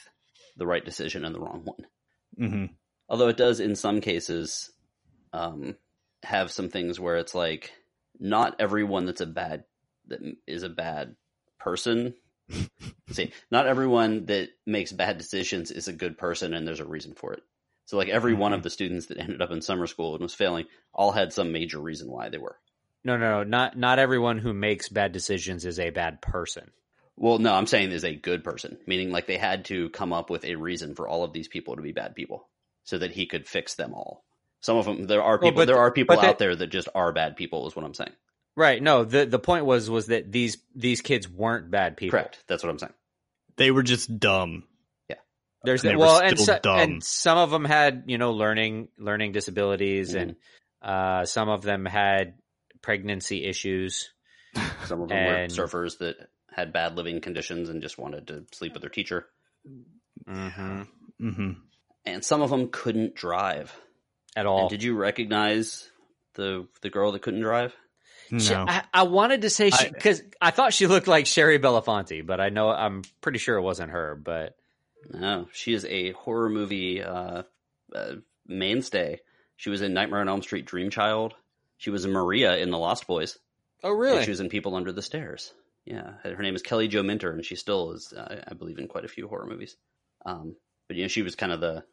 the 0.57 0.65
right 0.65 0.83
decision 0.83 1.23
and 1.23 1.35
the 1.35 1.39
wrong 1.39 1.63
one. 1.65 1.87
hmm 2.49 2.65
Although 3.09 3.29
it 3.29 3.37
does, 3.37 3.59
in 3.61 3.75
some 3.77 4.01
cases, 4.01 4.69
um, 5.31 5.75
have 6.23 6.51
some 6.51 6.67
things 6.69 6.99
where 6.99 7.15
it's 7.17 7.33
like 7.35 7.71
not 8.19 8.55
everyone 8.59 9.05
that's 9.05 9.21
a 9.21 9.25
bad 9.25 9.63
that 10.07 10.19
is 10.47 10.63
a 10.63 10.69
bad 10.69 11.15
person. 11.59 12.15
See, 13.11 13.31
not 13.51 13.67
everyone 13.67 14.25
that 14.25 14.49
makes 14.65 14.91
bad 14.91 15.17
decisions 15.17 15.71
is 15.71 15.87
a 15.87 15.93
good 15.93 16.17
person, 16.17 16.53
and 16.53 16.67
there's 16.67 16.79
a 16.79 16.85
reason 16.85 17.13
for 17.13 17.33
it. 17.33 17.43
So, 17.85 17.97
like 17.97 18.09
every 18.09 18.33
one 18.33 18.51
mm-hmm. 18.51 18.57
of 18.57 18.63
the 18.63 18.69
students 18.69 19.07
that 19.07 19.17
ended 19.17 19.41
up 19.41 19.51
in 19.51 19.61
summer 19.61 19.87
school 19.87 20.13
and 20.13 20.21
was 20.21 20.33
failing, 20.33 20.65
all 20.93 21.11
had 21.11 21.33
some 21.33 21.51
major 21.51 21.79
reason 21.79 22.11
why 22.11 22.29
they 22.29 22.37
were. 22.37 22.57
No, 23.03 23.15
no, 23.15 23.37
no. 23.37 23.43
Not 23.43 23.77
not 23.77 23.99
everyone 23.99 24.39
who 24.39 24.53
makes 24.53 24.89
bad 24.89 25.11
decisions 25.13 25.65
is 25.65 25.79
a 25.79 25.89
bad 25.89 26.21
person. 26.21 26.71
Well, 27.15 27.39
no, 27.39 27.53
I'm 27.53 27.65
saying 27.65 27.91
is 27.91 28.03
a 28.03 28.15
good 28.15 28.43
person, 28.43 28.77
meaning 28.85 29.11
like 29.11 29.25
they 29.25 29.37
had 29.37 29.65
to 29.65 29.89
come 29.89 30.13
up 30.13 30.29
with 30.29 30.45
a 30.45 30.55
reason 30.55 30.93
for 30.93 31.07
all 31.07 31.23
of 31.23 31.33
these 31.33 31.47
people 31.47 31.75
to 31.75 31.81
be 31.81 31.91
bad 31.91 32.13
people, 32.13 32.47
so 32.83 32.97
that 32.97 33.11
he 33.11 33.25
could 33.25 33.47
fix 33.47 33.75
them 33.75 33.93
all. 33.93 34.23
Some 34.59 34.77
of 34.77 34.85
them, 34.85 35.07
there 35.07 35.23
are 35.23 35.39
Well, 35.39 35.51
people, 35.51 35.61
but- 35.61 35.67
there 35.67 35.77
are 35.77 35.91
people 35.91 36.17
that- 36.17 36.25
out 36.25 36.39
there 36.39 36.55
that 36.55 36.67
just 36.67 36.89
are 36.93 37.11
bad 37.13 37.35
people, 37.35 37.67
is 37.67 37.75
what 37.75 37.85
I'm 37.85 37.93
saying. 37.93 38.13
Right. 38.57 38.81
No, 38.81 39.03
the 39.05 39.25
the 39.25 39.39
point 39.39 39.65
was 39.65 39.89
was 39.89 40.07
that 40.07 40.31
these 40.31 40.57
these 40.75 41.01
kids 41.01 41.29
weren't 41.29 41.69
bad 41.71 41.95
people. 41.95 42.17
Correct. 42.19 42.43
That's 42.47 42.63
what 42.63 42.69
I'm 42.71 42.79
saying. 42.79 42.93
They 43.55 43.69
were 43.71 43.83
just 43.83 44.19
dumb. 44.19 44.63
Yeah. 45.07 45.15
There's 45.63 45.83
And 45.83 45.91
they 45.91 45.95
were 45.95 46.01
well, 46.05 46.19
and, 46.19 46.39
so, 46.39 46.57
dumb. 46.61 46.79
and 46.79 47.03
some 47.03 47.37
of 47.37 47.51
them 47.51 47.63
had 47.65 48.05
you 48.07 48.17
know 48.17 48.31
learning 48.33 48.87
learning 48.97 49.31
disabilities, 49.31 50.13
Mhm. 50.15 50.21
and 50.21 50.35
uh, 50.81 51.25
some 51.25 51.49
of 51.49 51.61
them 51.61 51.85
had 51.85 52.33
pregnancy 52.81 53.45
issues. 53.45 54.09
Some 54.85 55.01
of 55.01 55.09
them 55.09 55.17
And- 55.17 55.51
were 55.51 55.67
surfers 55.67 55.99
that 55.99 56.15
had 56.51 56.73
bad 56.73 56.95
living 56.95 57.21
conditions 57.21 57.69
and 57.69 57.81
just 57.83 57.99
wanted 57.99 58.27
to 58.29 58.45
sleep 58.53 58.73
with 58.73 58.81
their 58.81 58.89
teacher. 58.89 59.27
Mm-hmm. 60.27 60.81
hmm 61.19 61.51
And 62.05 62.23
some 62.25 62.41
of 62.41 62.49
them 62.49 62.69
couldn't 62.71 63.13
drive. 63.15 63.75
At 64.35 64.41
And 64.41 64.47
all. 64.47 64.69
did 64.69 64.81
you 64.83 64.95
recognize 64.95 65.89
the 66.35 66.67
the 66.81 66.89
girl 66.89 67.11
that 67.11 67.21
couldn't 67.21 67.41
drive? 67.41 67.75
She- 68.29 68.49
No. 68.53 68.65
I, 68.67 68.83
I 68.93 69.03
wanted 69.03 69.41
to 69.41 69.49
say 69.49 69.69
she 69.69 69.87
I- 69.87 69.89
because 69.89 70.21
I, 70.41 70.51
thought 70.51 70.73
she 70.73 70.87
looked 70.87 71.07
like 71.07 71.25
Shari 71.25 71.59
Belafonte, 71.59 72.25
but 72.25 72.39
I 72.41 72.49
know 72.49 72.69
I'm 72.69 73.03
pretty 73.21 73.39
sure 73.39 73.57
it 73.57 73.61
wasn't 73.61 73.91
her. 73.91 74.15
But 74.15 74.55
No, 75.13 75.47
she 75.53 75.73
is 75.73 75.85
a 75.85 76.11
horror 76.11 76.49
movie 76.49 77.01
uh, 77.03 77.43
uh, 77.95 78.13
mainstay. 78.47 79.19
She 79.55 79.69
was 79.69 79.81
in 79.81 79.93
Nightmare 79.93 80.19
on 80.21 80.29
Elm 80.29 80.41
Street, 80.41 80.65
Dream 80.65 80.89
Child. 80.89 81.33
She 81.77 81.89
was 81.89 82.05
Maria 82.07 82.57
in 82.57 82.69
The 82.71 82.77
Lost 82.77 83.07
Boys. 83.07 83.37
oh 83.83 83.91
And 83.91 83.99
really? 83.99 84.23
she 84.23 84.29
was 84.31 84.39
in 84.39 84.49
People 84.49 84.75
Under 84.75 84.91
the 84.91 85.01
Stairs. 85.01 85.53
Yeah, 85.85 86.13
her 86.23 86.41
name 86.43 86.55
is 86.55 86.61
Kelly 86.61 86.89
Jo 86.89 87.01
Minter, 87.01 87.31
and 87.31 87.45
she 87.45 87.55
still 87.55 87.91
is, 87.93 88.11
uh, 88.11 88.41
I 88.45 88.53
believe, 88.55 88.77
in 88.77 88.87
quite 88.89 89.05
a 89.05 89.07
few 89.07 89.27
horror 89.29 89.45
movies. 89.47 89.77
Um, 90.25 90.57
but 90.87 90.97
you 90.97 91.03
know, 91.03 91.07
she 91.07 91.21
was 91.21 91.35
kind 91.35 91.51
of 91.53 91.61
the 91.61 91.83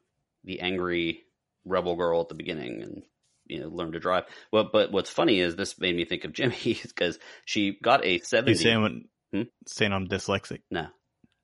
the 0.42 0.60
angry 0.60 1.22
rebel 1.64 1.94
girl 1.94 2.20
at 2.20 2.28
the 2.28 2.34
beginning, 2.34 2.82
and 2.82 3.02
you 3.46 3.60
know, 3.60 3.68
learn 3.68 3.92
to 3.92 4.00
drive. 4.00 4.24
Well, 4.52 4.68
but 4.72 4.90
what's 4.92 5.10
funny 5.10 5.40
is 5.40 5.56
this 5.56 5.78
made 5.78 5.94
me 5.96 6.04
think 6.04 6.24
of 6.24 6.32
Jimmy 6.32 6.78
because 6.82 7.18
she 7.44 7.78
got 7.82 8.04
a 8.04 8.12
You 8.14 8.18
seventy. 8.22 8.54
saying, 8.54 8.80
what- 8.82 8.92
Hmm? 9.32 9.42
saying 9.66 9.92
I'm 9.92 10.06
dyslexic? 10.06 10.60
No, 10.70 10.86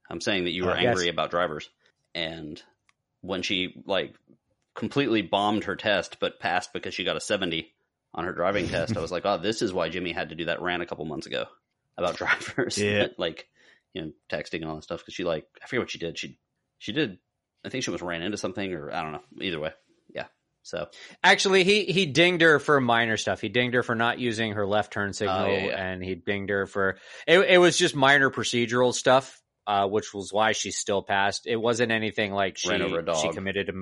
I'm 0.09 0.20
saying 0.20 0.44
that 0.44 0.52
you 0.52 0.64
were 0.64 0.70
Uh, 0.70 0.77
angry 0.77 1.06
yes. 1.06 1.12
about 1.12 1.31
drivers, 1.32 1.68
and 2.14 2.62
when 3.20 3.43
she 3.43 3.82
like 3.85 4.14
completely 4.74 5.22
bombed 5.22 5.64
her 5.64 5.77
test 5.77 6.18
but 6.20 6.39
passed 6.40 6.72
because 6.72 6.94
she 6.94 7.05
got 7.05 7.16
a 7.16 7.20
70 7.20 7.72
on 8.14 8.24
her 8.24 8.32
driving 8.32 8.68
test, 8.68 8.97
I 8.97 9.01
was 9.01 9.10
like, 9.10 9.27
oh, 9.27 9.39
this 9.39 9.60
is 9.62 9.72
why 9.72 9.89
Jimmy 9.89 10.12
had 10.12 10.28
to 10.28 10.35
do 10.36 10.44
that 10.47 10.62
rant 10.62 10.82
a 10.82 10.86
couple 10.86 11.05
months 11.05 11.27
ago 11.27 11.47
about 11.98 12.16
drivers, 12.16 12.78
Yeah. 12.78 13.09
like 13.18 13.48
you 13.93 14.02
know, 14.02 14.12
texting 14.31 14.62
and 14.62 14.66
all 14.66 14.77
that 14.77 14.85
stuff 14.85 15.01
because 15.01 15.14
she 15.14 15.24
like 15.24 15.47
I 15.62 15.66
forget 15.66 15.81
what 15.82 15.90
she 15.90 15.98
did. 15.98 16.16
She 16.16 16.39
she 16.78 16.93
did. 16.93 17.18
I 17.64 17.68
think 17.70 17.82
she 17.85 17.90
was 17.90 18.01
ran 18.02 18.22
into 18.22 18.39
something 18.39 18.72
or 18.72 18.93
I 18.94 19.02
don't 19.02 19.12
know. 19.12 19.24
Either 19.43 19.59
way, 19.60 19.72
yeah. 20.14 20.27
So 20.71 20.87
Actually, 21.23 21.65
he 21.65 21.85
he 21.85 22.07
dinged 22.07 22.43
her 22.43 22.59
for 22.59 22.81
minor 22.81 23.17
stuff. 23.17 23.41
He 23.41 23.49
dinged 23.49 23.75
her 23.75 23.83
for 23.83 23.95
not 23.95 24.19
using 24.19 24.53
her 24.53 24.67
left 24.67 24.93
turn 24.93 25.13
signal, 25.13 25.45
Oh, 25.45 25.47
yeah, 25.47 25.67
yeah. 25.67 25.85
and 25.89 26.03
he 26.03 26.15
dinged 26.15 26.51
her 26.51 26.67
for 26.67 26.99
it. 27.27 27.41
It 27.49 27.59
was 27.59 27.77
just 27.77 27.95
minor 27.95 28.31
procedural 28.31 28.95
stuff. 28.95 29.37
uh, 29.67 29.87
which 29.87 30.13
was 30.15 30.33
why 30.33 30.53
she 30.53 30.71
still 30.71 31.03
passed. 31.03 31.47
It 31.47 31.57
wasn't 31.57 31.93
anything 31.93 32.33
like 32.33 32.57
she 32.59 32.71
Ran 32.71 32.83
over 32.83 33.01
a 33.01 33.05
dog. 33.05 33.17
she 33.23 33.29
committed 33.31 33.69
a 33.69 33.73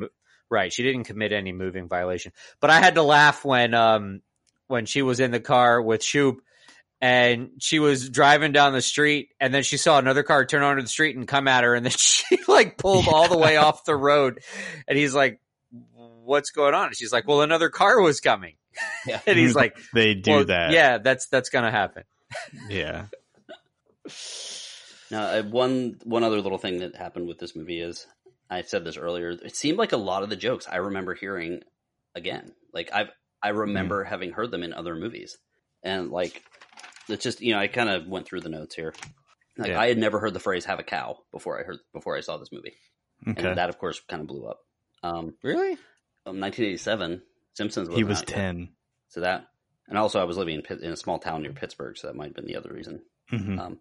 right. 0.51 0.73
She 0.73 0.83
didn't 0.83 1.05
commit 1.05 1.33
any 1.33 1.53
moving 1.53 1.89
violation. 1.89 2.33
But 2.61 2.71
I 2.71 2.79
had 2.81 2.97
to 2.97 3.03
laugh 3.03 3.45
when 3.45 3.73
um 3.75 4.21
when 4.67 4.85
she 4.87 5.03
was 5.03 5.21
in 5.21 5.31
the 5.31 5.41
car 5.41 5.81
with 5.81 6.03
Shoop 6.03 6.41
and 7.01 7.51
she 7.61 7.79
was 7.79 8.09
driving 8.11 8.53
down 8.53 8.73
the 8.73 8.83
street 8.83 9.29
and 9.41 9.55
then 9.55 9.63
she 9.63 9.77
saw 9.77 9.99
another 9.99 10.23
car 10.23 10.45
turn 10.45 10.63
onto 10.63 10.83
the 10.83 10.89
street 10.89 11.17
and 11.17 11.29
come 11.29 11.47
at 11.49 11.65
her 11.65 11.75
and 11.75 11.87
then 11.87 11.93
she 11.97 12.39
like 12.49 12.77
pulled 12.77 13.07
all 13.09 13.29
the 13.29 13.39
way 13.39 13.57
off 13.57 13.85
the 13.85 13.97
road 13.97 14.41
and 14.89 14.99
he's 14.99 15.15
like 15.15 15.41
what's 16.29 16.51
going 16.51 16.75
on 16.75 16.87
and 16.89 16.97
she's 16.97 17.13
like 17.13 17.27
well 17.27 17.41
another 17.43 17.69
car 17.71 18.01
was 18.01 18.21
coming 18.21 18.57
Yeah. 19.07 19.21
and 19.27 19.39
he's 19.39 19.55
like 19.55 19.77
they 19.95 20.15
do 20.15 20.31
well, 20.31 20.45
that. 20.45 20.71
yeah 20.73 20.99
that's 20.99 21.27
that's 21.29 21.49
gonna 21.49 21.71
happen 21.71 22.05
Yeah. 22.69 23.07
Now, 25.11 25.23
uh, 25.23 25.43
one 25.43 25.99
one 26.05 26.23
other 26.23 26.41
little 26.43 26.59
thing 26.59 26.81
that 26.81 26.95
happened 26.97 27.29
with 27.29 27.39
this 27.39 27.57
movie 27.57 27.81
is 27.81 28.07
I 28.51 28.61
said 28.63 28.85
this 28.85 28.97
earlier. 28.99 29.31
It 29.31 29.57
seemed 29.57 29.79
like 29.79 29.93
a 29.93 29.97
lot 29.97 30.23
of 30.23 30.29
the 30.29 30.37
jokes 30.37 30.67
I 30.71 30.77
remember 30.77 31.15
hearing 31.15 31.63
again. 32.15 32.53
Like 32.75 32.91
I've 32.93 33.09
I 33.43 33.49
remember 33.51 34.05
having 34.05 34.33
heard 34.33 34.51
them 34.51 34.63
in 34.63 34.75
other 34.75 34.95
movies, 34.95 35.39
and 35.83 36.11
like 36.11 36.43
it's 37.09 37.23
just 37.25 37.41
you 37.41 37.55
know 37.55 37.59
I 37.59 37.69
kind 37.69 37.89
of 37.89 38.07
went 38.07 38.27
through 38.27 38.43
the 38.43 38.51
notes 38.51 38.75
here. 38.75 38.93
Like 39.57 39.71
Yeah. 39.71 39.81
I 39.81 39.89
had 39.89 39.97
never 39.99 40.19
heard 40.21 40.35
the 40.35 40.41
phrase 40.41 40.67
"have 40.67 40.79
a 40.79 40.83
cow" 40.85 41.19
before 41.33 41.59
I 41.59 41.63
heard 41.63 41.79
before 41.95 42.15
I 42.17 42.21
saw 42.21 42.37
this 42.37 42.53
movie, 42.53 42.75
Okay. 43.27 43.49
and 43.49 43.57
that 43.57 43.71
of 43.71 43.79
course 43.79 44.01
kind 44.09 44.21
of 44.21 44.29
blew 44.29 44.47
up. 44.47 44.59
Um, 45.03 45.37
really 45.43 45.79
um, 46.29 46.41
1987, 46.41 47.23
Simpsons. 47.55 47.89
he 47.89 48.05
wasn't 48.05 48.09
was 48.09 48.19
out 48.23 48.29
yet. 48.29 48.37
10. 48.37 48.69
so 49.09 49.21
that, 49.21 49.47
and 49.89 49.97
also 49.99 50.21
I 50.21 50.25
was 50.25 50.37
living 50.37 50.63
in, 50.69 50.79
in 50.83 50.93
a 50.93 50.97
small 50.97 51.19
town 51.19 51.43
near 51.43 51.53
Pittsburgh, 51.53 51.97
so 51.97 52.07
that 52.07 52.17
might 52.17 52.27
have 52.29 52.35
been 52.37 52.47
the 52.47 52.57
other 52.57 52.73
reason. 52.73 53.03
Mhm. 53.33 53.59
Um, 53.59 53.79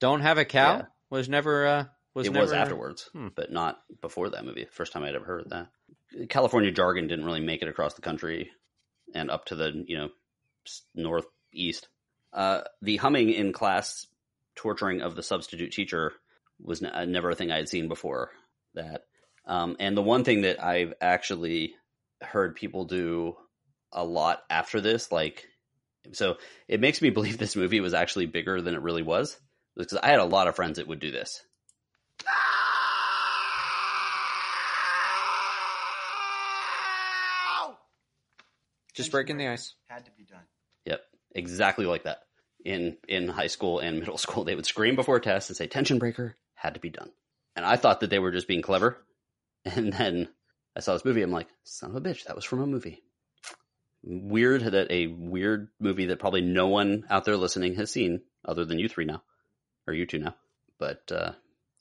don't 0.00 0.20
have 0.20 0.38
a 0.38 0.44
cow 0.44 0.76
Yeah. 0.78 0.84
was 1.10 1.28
never 1.28 1.66
uh 1.66 1.84
was 2.14 2.26
it 2.26 2.32
never 2.32 2.44
was 2.44 2.52
afterwards, 2.52 3.08
Hmm. 3.12 3.28
but 3.34 3.52
not 3.52 3.80
before 4.00 4.30
that 4.30 4.44
movie. 4.44 4.66
First 4.72 4.92
time 4.92 5.04
I'd 5.04 5.14
ever 5.14 5.24
heard 5.24 5.50
that. 5.50 5.68
California 6.28 6.70
jargon 6.72 7.06
didn't 7.06 7.24
really 7.24 7.40
make 7.40 7.62
it 7.62 7.68
across 7.68 7.94
the 7.94 8.02
country 8.02 8.50
and 9.14 9.30
up 9.30 9.44
to 9.46 9.54
the 9.56 9.84
you 9.86 9.96
know 9.98 10.08
northeast. 10.94 11.88
Uh, 12.32 12.62
the 12.82 12.96
humming 12.96 13.30
in 13.30 13.52
class 13.52 14.06
torturing 14.54 15.00
of 15.00 15.14
the 15.16 15.22
substitute 15.22 15.72
teacher 15.72 16.12
was 16.60 16.82
n- 16.82 16.90
uh, 16.92 17.04
never 17.04 17.30
a 17.30 17.34
thing 17.34 17.50
I 17.50 17.56
had 17.56 17.68
seen 17.68 17.88
before. 17.88 18.30
That 18.74 19.04
um, 19.48 19.76
and 19.80 19.96
the 19.96 20.02
one 20.02 20.22
thing 20.24 20.42
that 20.42 20.62
I've 20.62 20.94
actually 21.00 21.74
heard 22.22 22.54
people 22.54 22.84
do 22.84 23.36
a 23.92 24.04
lot 24.04 24.42
after 24.50 24.80
this, 24.80 25.10
like 25.10 25.48
so, 26.12 26.36
it 26.68 26.80
makes 26.80 27.02
me 27.02 27.10
believe 27.18 27.38
this 27.38 27.56
movie 27.56 27.80
was 27.80 27.94
actually 27.94 28.26
bigger 28.26 28.60
than 28.62 28.74
it 28.74 28.82
really 28.82 29.02
was 29.02 29.38
because 29.76 29.98
I 29.98 30.08
had 30.08 30.20
a 30.20 30.24
lot 30.24 30.48
of 30.48 30.56
friends 30.56 30.76
that 30.76 30.86
would 30.86 31.00
do 31.00 31.10
this. 31.10 31.42
just 38.98 39.12
breaking 39.12 39.36
the 39.36 39.46
ice 39.46 39.74
Had 39.86 40.04
to 40.06 40.10
be 40.18 40.24
done. 40.24 40.42
Yep, 40.84 41.00
exactly 41.34 41.86
like 41.86 42.02
that. 42.02 42.18
In 42.64 42.96
in 43.06 43.28
high 43.28 43.46
school 43.46 43.78
and 43.78 44.00
middle 44.00 44.18
school, 44.26 44.44
they 44.44 44.56
would 44.56 44.66
scream 44.66 44.96
before 44.96 45.16
a 45.16 45.20
test 45.20 45.48
and 45.48 45.56
say 45.56 45.68
"tension 45.68 45.98
breaker" 45.98 46.36
had 46.54 46.74
to 46.74 46.80
be 46.80 46.90
done. 46.90 47.10
And 47.54 47.64
I 47.64 47.76
thought 47.76 48.00
that 48.00 48.10
they 48.10 48.18
were 48.18 48.32
just 48.32 48.48
being 48.48 48.62
clever. 48.62 48.98
And 49.76 49.92
then 49.92 50.28
I 50.76 50.80
saw 50.80 50.92
this 50.92 51.04
movie. 51.04 51.22
I'm 51.22 51.30
like, 51.30 51.48
son 51.64 51.90
of 51.90 51.96
a 51.96 52.00
bitch, 52.00 52.24
that 52.24 52.36
was 52.36 52.44
from 52.44 52.60
a 52.60 52.66
movie. 52.66 53.02
Weird 54.02 54.62
that 54.62 54.90
a 54.90 55.08
weird 55.08 55.68
movie 55.80 56.06
that 56.06 56.20
probably 56.20 56.40
no 56.40 56.68
one 56.68 57.04
out 57.10 57.24
there 57.24 57.36
listening 57.36 57.74
has 57.74 57.90
seen, 57.90 58.22
other 58.44 58.64
than 58.64 58.78
you 58.78 58.88
three 58.88 59.04
now, 59.04 59.22
or 59.86 59.92
you 59.92 60.06
two 60.06 60.18
now. 60.18 60.34
But 60.78 61.10
uh, 61.10 61.32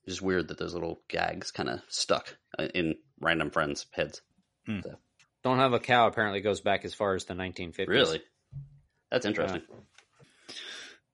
it's 0.03 0.15
just 0.15 0.21
weird 0.21 0.47
that 0.47 0.57
those 0.57 0.73
little 0.73 1.01
gags 1.07 1.51
kind 1.51 1.69
of 1.69 1.81
stuck 1.89 2.35
uh, 2.57 2.67
in 2.73 2.95
random 3.19 3.51
friends' 3.51 3.85
heads. 3.91 4.21
don't 5.43 5.59
have 5.59 5.73
a 5.73 5.79
cow 5.79 6.07
apparently 6.07 6.41
goes 6.41 6.61
back 6.61 6.83
as 6.85 6.93
far 6.93 7.13
as 7.13 7.25
the 7.25 7.33
1950s 7.33 7.87
Really, 7.87 8.21
that's 9.11 9.25
interesting. 9.25 9.61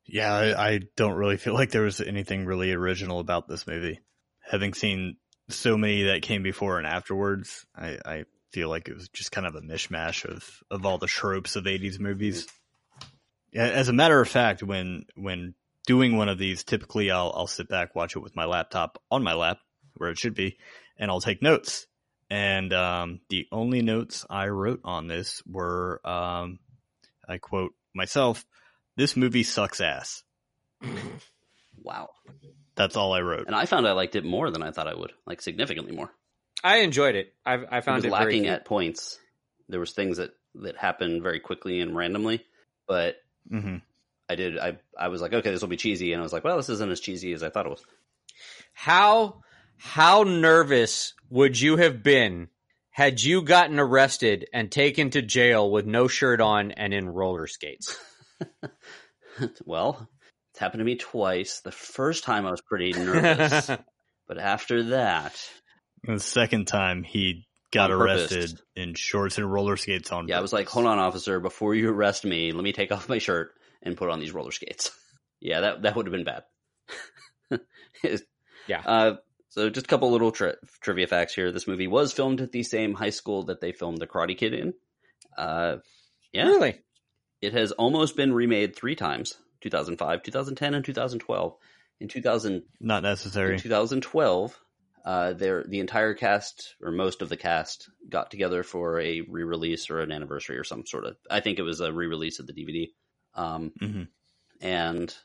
Yeah, 0.06 0.34
I, 0.34 0.70
I 0.74 0.80
don't 0.96 1.16
really 1.16 1.38
feel 1.38 1.54
like 1.54 1.72
there 1.72 1.84
was 1.84 2.02
anything 2.02 2.46
really 2.46 2.72
original 2.72 3.20
about 3.20 3.48
this 3.48 3.68
movie. 3.68 4.00
Having 4.42 4.74
seen 4.74 5.18
so 5.50 5.78
many 5.78 6.04
that 6.04 6.22
came 6.22 6.44
before 6.44 6.78
and 6.78 6.88
afterwards, 6.88 7.66
I, 7.76 8.00
I 8.06 8.26
feel 8.52 8.70
like 8.70 8.88
it 8.88 8.96
was 8.96 9.10
just 9.10 9.32
kind 9.32 9.48
of 9.48 9.56
a 9.56 9.62
mishmash 9.62 10.26
of, 10.26 10.64
of 10.70 10.86
all 10.86 10.98
the 10.98 11.08
tropes 11.08 11.56
of 11.56 11.66
80s 11.66 12.00
movies. 12.00 12.48
As 13.54 13.90
a 13.90 13.94
matter 13.94 14.20
of 14.20 14.28
fact, 14.28 14.64
when 14.64 15.06
when 15.16 15.54
doing 15.86 16.18
one 16.18 16.28
of 16.28 16.40
these, 16.40 16.64
typically 16.64 17.12
I'll 17.12 17.32
I'll 17.36 17.48
sit 17.48 17.68
back, 17.68 17.94
watch 17.94 18.16
it 18.16 18.20
with 18.20 18.36
my 18.36 18.46
laptop 18.46 19.00
on 19.12 19.24
my 19.24 19.34
lap, 19.34 19.60
where 19.96 20.10
it 20.10 20.18
should 20.18 20.34
be, 20.34 20.58
and 20.98 21.12
I'll 21.12 21.22
take 21.22 21.42
notes. 21.44 21.86
And 22.32 22.74
um, 22.74 23.20
the 23.30 23.48
only 23.52 23.84
notes 23.84 24.26
I 24.28 24.48
wrote 24.48 24.82
on 24.84 25.08
this 25.08 25.44
were, 25.46 26.02
um, 26.04 26.58
I 27.30 27.38
quote 27.38 27.74
myself, 27.94 28.44
"This 28.96 29.16
movie 29.16 29.44
sucks 29.44 29.82
ass." 29.82 30.24
Wow. 31.84 32.10
That's 32.76 32.96
all 32.96 33.14
I 33.14 33.22
wrote. 33.22 33.48
And 33.48 33.56
I 33.56 33.66
found 33.66 33.88
I 33.88 33.92
liked 33.92 34.16
it 34.16 34.26
more 34.26 34.50
than 34.50 34.64
I 34.64 34.72
thought 34.72 34.88
I 34.88 34.96
would, 34.96 35.12
like 35.26 35.42
significantly 35.42 35.94
more. 35.96 36.12
I 36.64 36.78
enjoyed 36.78 37.16
it. 37.16 37.34
I, 37.46 37.54
I 37.70 37.78
It 37.78 37.84
found 37.84 38.04
was 38.04 38.06
it, 38.06 38.12
lacking 38.12 38.44
cute. 38.44 38.54
at 38.54 38.66
points. 38.66 39.20
There 39.70 39.80
was 39.80 39.92
things 39.92 40.18
that 40.18 40.32
that 40.56 40.78
happened 40.78 41.24
very 41.24 41.40
quickly 41.40 41.80
and 41.82 41.96
randomly, 41.96 42.44
but 42.88 43.18
hmm 43.50 43.78
I 44.30 44.36
did. 44.36 44.58
I 44.58 44.78
I 44.98 45.10
was 45.10 45.22
like, 45.22 45.34
okay, 45.34 45.52
this 45.52 45.62
will 45.62 45.68
be 45.68 45.78
cheesy, 45.78 46.14
and 46.14 46.20
I 46.22 46.24
was 46.24 46.34
like, 46.34 46.44
well, 46.44 46.58
this 46.58 46.70
isn't 46.70 46.92
as 46.92 47.00
cheesy 47.00 47.34
as 47.34 47.44
I 47.44 47.50
thought 47.50 47.66
it 47.66 47.70
was. 47.70 47.84
How 48.74 49.42
how 49.78 50.24
nervous 50.24 51.14
would 51.30 51.60
you 51.60 51.78
have 51.78 52.02
been 52.04 52.48
had 52.92 53.22
you 53.22 53.42
gotten 53.42 53.80
arrested 53.80 54.48
and 54.54 54.72
taken 54.72 55.10
to 55.12 55.22
jail 55.22 55.70
with 55.72 55.86
no 55.86 56.08
shirt 56.08 56.40
on 56.42 56.72
and 56.72 56.94
in 56.94 57.10
roller 57.10 57.48
skates? 57.48 57.98
well, 59.66 60.08
it's 60.54 60.60
happened 60.60 60.80
to 60.80 60.86
me 60.86 60.96
twice. 60.96 61.60
The 61.62 61.72
first 61.72 62.24
time 62.24 62.46
I 62.46 62.52
was 62.52 62.62
pretty 62.62 62.94
nervous, 63.00 63.70
but 64.28 64.38
after 64.38 64.84
that, 64.92 65.36
The 66.04 66.20
second 66.20 66.66
time 66.68 67.04
he 67.04 67.46
got 67.72 67.92
On 67.92 67.98
purpose. 68.00 68.32
arrested 68.32 68.62
in 68.76 68.94
shorts 68.94 69.38
and 69.40 69.52
roller 69.52 69.78
skates 69.78 70.12
on. 70.12 70.28
yeah, 70.28 70.38
I 70.38 70.42
was 70.42 70.54
like, 70.54 70.70
hold 70.70 70.86
on, 70.86 71.00
officer, 71.00 71.40
before 71.40 71.74
you 71.74 71.90
arrest 71.90 72.24
me, 72.24 72.52
let 72.52 72.64
me 72.64 72.72
take 72.72 72.92
off 72.92 73.10
my 73.10 73.18
shirt 73.18 73.52
and 73.82 73.98
put 73.98 74.10
on 74.12 74.20
these 74.20 74.32
roller 74.32 74.52
skates. 74.52 74.92
yeah, 75.42 75.62
that 75.62 75.82
that 75.82 75.96
would 75.96 76.06
have 76.06 76.14
been 76.14 76.24
bad. 76.24 76.44
Yeah. 78.68 78.82
Uh, 78.86 79.16
so 79.50 79.70
just 79.70 79.86
a 79.88 79.90
couple 79.90 80.10
little 80.12 80.32
tri- 80.32 80.56
trivia 80.82 81.06
facts 81.08 81.34
here. 81.36 81.52
This 81.52 81.68
movie 81.68 81.88
was 81.88 82.14
filmed 82.14 82.40
at 82.42 82.52
the 82.52 82.64
same 82.64 82.94
high 82.94 83.10
school 83.10 83.44
that 83.46 83.60
they 83.62 83.72
filmed 83.74 83.98
The 84.00 84.08
Karate 84.08 84.38
Kid 84.38 84.54
in. 84.54 84.74
Uh, 85.38 85.78
yeah, 86.32 86.46
Really? 86.46 86.80
it 87.42 87.54
has 87.54 87.72
almost 87.74 88.16
been 88.16 88.34
remade 88.34 88.76
three 88.76 88.96
times: 88.96 89.36
2005, 89.64 90.24
2010, 90.24 90.74
and 90.74 90.86
2012. 90.86 91.56
In 92.00 92.08
2000, 92.08 92.64
Not 92.80 92.98
in 92.98 93.04
necessary. 93.04 93.58
2012, 93.60 94.60
uh, 95.06 95.34
there 95.34 95.64
the 95.68 95.80
entire 95.80 96.14
cast 96.14 96.76
or 96.82 96.92
most 96.92 97.22
of 97.22 97.30
the 97.30 97.38
cast 97.38 97.90
got 98.10 98.30
together 98.32 98.64
for 98.64 99.00
a 99.00 99.22
re-release 99.22 99.90
or 99.90 100.00
an 100.02 100.12
anniversary 100.12 100.58
or 100.58 100.64
some 100.64 100.86
sort 100.86 101.06
of. 101.06 101.16
I 101.30 101.40
think 101.40 101.60
it 101.60 101.64
was 101.64 101.80
a 101.82 101.92
re-release 101.94 102.40
of 102.40 102.48
the 102.48 102.54
DVD, 102.54 102.94
um, 103.36 103.72
Mhm. 103.82 104.08
and 104.62 105.16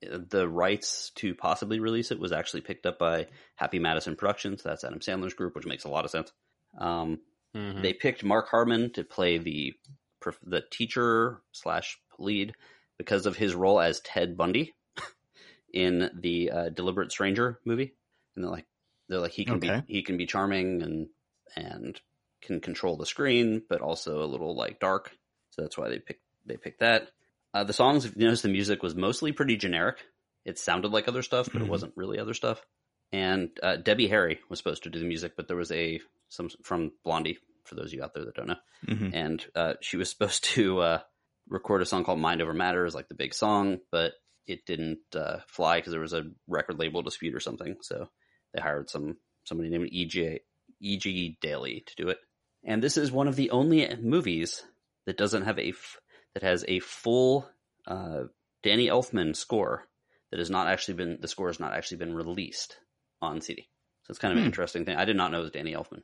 the 0.00 0.48
rights 0.48 1.10
to 1.16 1.34
possibly 1.34 1.80
release 1.80 2.12
it 2.12 2.20
was 2.20 2.30
actually 2.30 2.60
picked 2.60 2.86
up 2.86 2.98
by 3.00 3.26
Happy 3.56 3.78
Madison 3.80 4.14
Productions. 4.16 4.62
That's 4.62 4.84
Adam 4.84 5.00
Sandler's 5.00 5.34
group, 5.34 5.56
which 5.56 5.66
makes 5.66 5.84
a 5.84 5.88
lot 5.88 6.04
of 6.04 6.10
sense. 6.12 6.32
Um, 6.78 7.20
Mhm. 7.54 7.82
they 7.82 7.92
picked 7.94 8.22
Mark 8.22 8.48
Harmon 8.48 8.92
to 8.92 9.02
play 9.04 9.38
the 9.38 9.72
the 10.42 10.62
teacher 10.70 11.42
slash 11.52 11.96
lead 12.18 12.54
because 12.98 13.26
of 13.26 13.36
his 13.36 13.54
role 13.54 13.80
as 13.80 14.00
Ted 14.00 14.36
Bundy 14.36 14.74
in 15.72 16.10
the 16.20 16.50
uh, 16.50 16.68
Deliberate 16.70 17.12
Stranger 17.12 17.60
movie, 17.64 17.94
and 18.34 18.44
they're 18.44 18.50
like 18.50 18.66
they're 19.08 19.20
like 19.20 19.32
he 19.32 19.44
can 19.44 19.56
Okay. 19.56 19.82
be 19.86 19.94
he 19.94 20.02
can 20.02 20.16
be 20.16 20.26
charming 20.26 20.82
and 20.82 21.08
and 21.56 22.00
can 22.42 22.60
control 22.60 22.96
the 22.96 23.06
screen, 23.06 23.62
but 23.68 23.80
also 23.80 24.22
a 24.22 24.26
little 24.26 24.54
like 24.56 24.80
dark. 24.80 25.10
So 25.50 25.62
that's 25.62 25.78
why 25.78 25.88
they 25.88 25.98
picked 25.98 26.22
they 26.46 26.56
picked 26.56 26.80
that. 26.80 27.08
Uh, 27.54 27.64
the 27.64 27.72
songs, 27.72 28.04
if 28.04 28.14
you 28.16 28.24
notice, 28.24 28.42
the 28.42 28.48
music 28.48 28.82
was 28.82 28.94
mostly 28.94 29.32
pretty 29.32 29.56
generic. 29.56 29.96
It 30.44 30.58
sounded 30.58 30.92
like 30.92 31.08
other 31.08 31.22
stuff, 31.22 31.48
but 31.52 31.62
Mhm. 31.62 31.66
it 31.66 31.70
wasn't 31.70 31.96
really 31.96 32.18
other 32.18 32.34
stuff. 32.34 32.60
And 33.10 33.50
uh, 33.62 33.76
Debbie 33.76 34.08
Harry 34.08 34.38
was 34.50 34.58
supposed 34.58 34.82
to 34.82 34.90
do 34.90 34.98
the 34.98 35.06
music, 35.06 35.32
but 35.36 35.48
there 35.48 35.56
was 35.56 35.72
a 35.72 36.00
some 36.28 36.50
from 36.62 36.92
Blondie 37.04 37.38
for 37.64 37.74
those 37.74 37.86
of 37.86 37.94
you 37.94 38.02
out 38.02 38.14
there 38.14 38.24
that 38.24 38.34
don't 38.34 38.48
know 38.48 38.56
Mhm. 38.86 39.10
and 39.14 39.46
uh, 39.54 39.74
she 39.82 39.96
was 39.98 40.08
supposed 40.08 40.44
to 40.44 40.78
uh, 40.80 41.00
record 41.48 41.82
a 41.82 41.86
song 41.86 42.04
called 42.04 42.18
"Mind 42.20 42.40
Over 42.42 42.54
Matter" 42.54 42.84
as 42.84 42.94
like 42.94 43.08
the 43.08 43.14
big 43.14 43.34
song, 43.34 43.78
but 43.90 44.12
it 44.46 44.64
didn't 44.66 45.00
uh, 45.14 45.38
fly 45.46 45.78
because 45.78 45.92
there 45.92 46.00
was 46.00 46.12
a 46.14 46.24
record 46.46 46.78
label 46.78 47.02
dispute 47.02 47.34
or 47.34 47.40
something. 47.40 47.76
So 47.82 48.08
they 48.54 48.60
hired 48.60 48.88
some 48.90 49.16
somebody 49.44 49.68
named 49.70 49.90
EJ 49.92 50.40
E.G. 50.80 51.38
Daly 51.40 51.82
to 51.86 51.96
do 51.96 52.08
it. 52.08 52.18
And 52.64 52.82
this 52.82 52.96
is 52.96 53.10
one 53.12 53.28
of 53.28 53.36
the 53.36 53.50
only 53.50 53.88
movies 54.00 54.62
that 55.06 55.16
doesn't 55.16 55.42
have 55.44 55.58
a 55.58 55.70
f- 55.70 55.98
that 56.34 56.42
has 56.42 56.64
a 56.68 56.78
full 56.80 57.48
uh, 57.86 58.24
Danny 58.62 58.86
Elfman 58.88 59.34
score 59.34 59.86
that 60.30 60.38
has 60.38 60.50
not 60.50 60.66
actually 60.68 60.94
been 60.94 61.18
the 61.20 61.28
score 61.28 61.48
has 61.48 61.60
not 61.60 61.72
actually 61.72 61.98
been 61.98 62.14
released 62.14 62.76
on 63.22 63.40
CD. 63.40 63.68
So 64.04 64.10
it's 64.12 64.18
kind 64.18 64.32
of 64.32 64.38
an 64.38 64.44
Hmm. 64.44 64.48
interesting 64.48 64.84
thing. 64.84 64.96
I 64.96 65.04
did 65.04 65.16
not 65.16 65.30
know 65.32 65.38
it 65.40 65.42
was 65.42 65.50
Danny 65.50 65.72
Elfman 65.72 66.02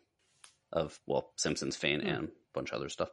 of 0.72 0.98
well 1.06 1.32
Simpsons 1.36 1.76
fame 1.76 2.00
Hmm. 2.00 2.06
and 2.08 2.24
a 2.28 2.30
bunch 2.54 2.70
of 2.70 2.76
other 2.76 2.88
stuff. 2.88 3.10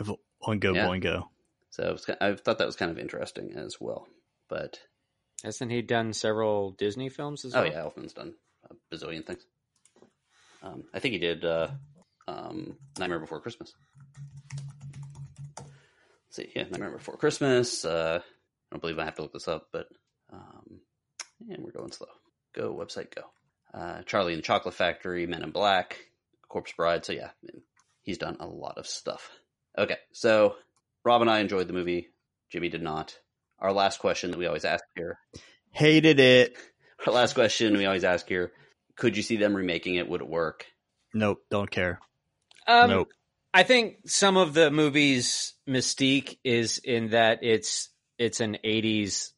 Boingo, 0.00 0.74
Yeah. 0.74 0.86
boingo. 0.86 1.28
So 1.74 1.96
ki- 2.06 2.12
I 2.20 2.34
thought 2.36 2.58
that 2.58 2.66
was 2.68 2.76
kind 2.76 2.92
of 2.92 2.98
interesting 3.00 3.54
as 3.56 3.78
well. 3.80 4.06
But 4.48 4.78
Hasn't 5.42 5.72
he 5.72 5.82
done 5.82 6.12
several 6.12 6.70
Disney 6.70 7.08
films 7.08 7.44
as 7.44 7.52
well? 7.52 7.62
oh 7.64 7.68
well? 7.68 7.72
yeah, 7.72 7.82
Elfman's 8.02 8.12
done 8.12 8.34
a 8.70 8.94
bazillion 8.94 9.26
things. 9.26 9.44
Um, 10.62 10.84
I 10.94 11.00
think 11.00 11.14
he 11.14 11.18
did 11.18 11.44
uh, 11.44 11.68
um, 12.28 12.76
Nightmare 12.96 13.18
Before 13.18 13.40
Christmas. 13.40 13.72
Let's 15.58 15.66
see, 16.30 16.52
yeah, 16.54 16.62
Nightmare 16.70 16.92
Before 16.92 17.16
Christmas. 17.16 17.84
Uh, 17.84 18.20
I 18.22 18.24
don't 18.70 18.80
believe 18.80 18.98
I 19.00 19.04
have 19.04 19.16
to 19.16 19.22
look 19.22 19.32
this 19.32 19.48
up, 19.48 19.66
but 19.72 19.86
um, 20.32 20.80
and 21.50 21.64
we're 21.64 21.72
going 21.72 21.90
slow. 21.92 22.06
Go 22.54 22.72
website, 22.74 23.12
go. 23.14 23.22
Uh, 23.76 24.02
Charlie 24.02 24.32
and 24.34 24.42
the 24.42 24.46
Chocolate 24.46 24.74
Factory, 24.74 25.26
Men 25.26 25.42
in 25.42 25.50
Black, 25.50 25.98
Corpse 26.48 26.72
Bride. 26.72 27.04
So 27.04 27.12
yeah, 27.14 27.30
he's 28.02 28.18
done 28.18 28.36
a 28.38 28.46
lot 28.46 28.78
of 28.78 28.86
stuff. 28.86 29.28
Okay, 29.76 29.96
so 30.12 30.54
Rob 31.04 31.20
and 31.20 31.30
I 31.30 31.40
enjoyed 31.40 31.68
the 31.68 31.72
movie. 31.74 32.08
Jimmy 32.50 32.68
did 32.68 32.82
not. 32.82 33.18
Our 33.58 33.72
last 33.72 33.98
question 33.98 34.30
that 34.30 34.38
we 34.38 34.46
always 34.46 34.64
ask 34.64 34.84
here. 34.96 35.18
Hated 35.70 36.20
it. 36.20 36.56
Our 37.06 37.12
last 37.12 37.34
question 37.34 37.76
we 37.76 37.86
always 37.86 38.04
ask 38.04 38.26
here: 38.28 38.52
Could 38.96 39.16
you 39.16 39.22
see 39.22 39.36
them 39.36 39.54
remaking 39.54 39.96
it? 39.96 40.08
Would 40.08 40.20
it 40.22 40.28
work? 40.28 40.66
Nope, 41.12 41.42
don't 41.50 41.70
care. 41.70 42.00
Um, 42.66 42.90
nope. 42.90 43.08
I 43.52 43.62
think 43.62 44.08
some 44.08 44.36
of 44.36 44.54
the 44.54 44.70
movie's 44.70 45.54
mystique 45.68 46.38
is 46.44 46.78
in 46.78 47.10
that 47.10 47.40
it's 47.42 47.90
it's 48.18 48.40
an 48.40 48.58
'80s, 48.64 49.30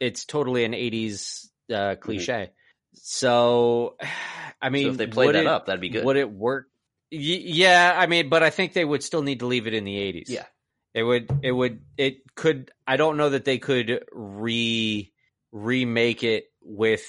it's 0.00 0.24
totally 0.24 0.64
an 0.64 0.72
'80s 0.72 1.46
uh, 1.72 1.96
cliche. 1.96 2.50
So, 2.94 3.96
I 4.62 4.68
mean, 4.68 4.86
so 4.86 4.90
if 4.92 4.96
they 4.98 5.06
played 5.06 5.34
that 5.34 5.42
it- 5.42 5.46
up, 5.46 5.66
that'd 5.66 5.80
be 5.80 5.88
good. 5.88 6.04
Would 6.04 6.16
it 6.16 6.30
work? 6.30 6.66
Y- 7.12 7.18
yeah, 7.18 7.94
I 7.96 8.06
mean, 8.06 8.28
but 8.28 8.42
I 8.42 8.50
think 8.50 8.72
they 8.72 8.84
would 8.84 9.02
still 9.02 9.22
need 9.22 9.40
to 9.40 9.46
leave 9.46 9.66
it 9.66 9.74
in 9.74 9.84
the 9.84 9.96
'80s. 9.96 10.28
Yeah. 10.28 10.44
It 10.94 11.02
would. 11.02 11.30
It 11.42 11.52
would. 11.52 11.80
It 11.96 12.34
could. 12.34 12.70
I 12.86 12.96
don't 12.96 13.16
know 13.16 13.30
that 13.30 13.44
they 13.44 13.58
could 13.58 14.04
re 14.12 15.12
remake 15.52 16.22
it 16.24 16.44
with 16.62 17.04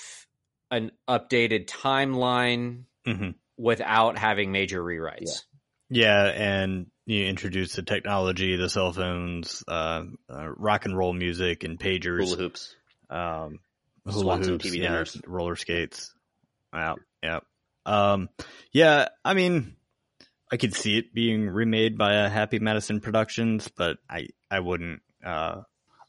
an 0.69 0.91
updated 1.07 1.67
timeline 1.67 2.83
hmm 3.05 3.31
without 3.57 4.17
having 4.17 4.51
major 4.51 4.81
rewrites. 4.81 5.41
Yeah, 5.89 6.25
and 6.25 6.87
you 7.05 7.25
introduce 7.25 7.73
the 7.73 7.83
technology, 7.83 8.55
the 8.55 8.69
cell 8.69 8.93
phones, 8.93 9.63
uh, 9.67 10.03
uh, 10.29 10.47
rock 10.47 10.85
and 10.85 10.97
roll 10.97 11.13
music, 11.13 11.63
and 11.63 11.77
pagers. 11.79 12.23
Hula 12.25 12.37
hoops. 12.37 12.75
um, 13.09 13.59
hula 14.05 14.23
Swanson 14.23 14.53
hoops, 14.53 14.65
TV 14.65 14.77
yeah, 14.77 14.83
dinners. 14.83 15.21
roller 15.27 15.55
skates. 15.55 16.13
Yeah, 16.73 16.95
yeah, 17.21 17.39
um, 17.85 18.29
yeah. 18.71 19.09
I 19.25 19.33
mean, 19.33 19.75
I 20.51 20.57
could 20.57 20.75
see 20.75 20.97
it 20.97 21.13
being 21.13 21.47
remade 21.49 21.97
by 21.97 22.15
a 22.15 22.29
Happy 22.29 22.59
Madison 22.59 22.99
Productions, 22.99 23.69
but 23.69 23.97
I, 24.09 24.27
I 24.49 24.59
wouldn't, 24.59 25.01
uh, 25.25 25.61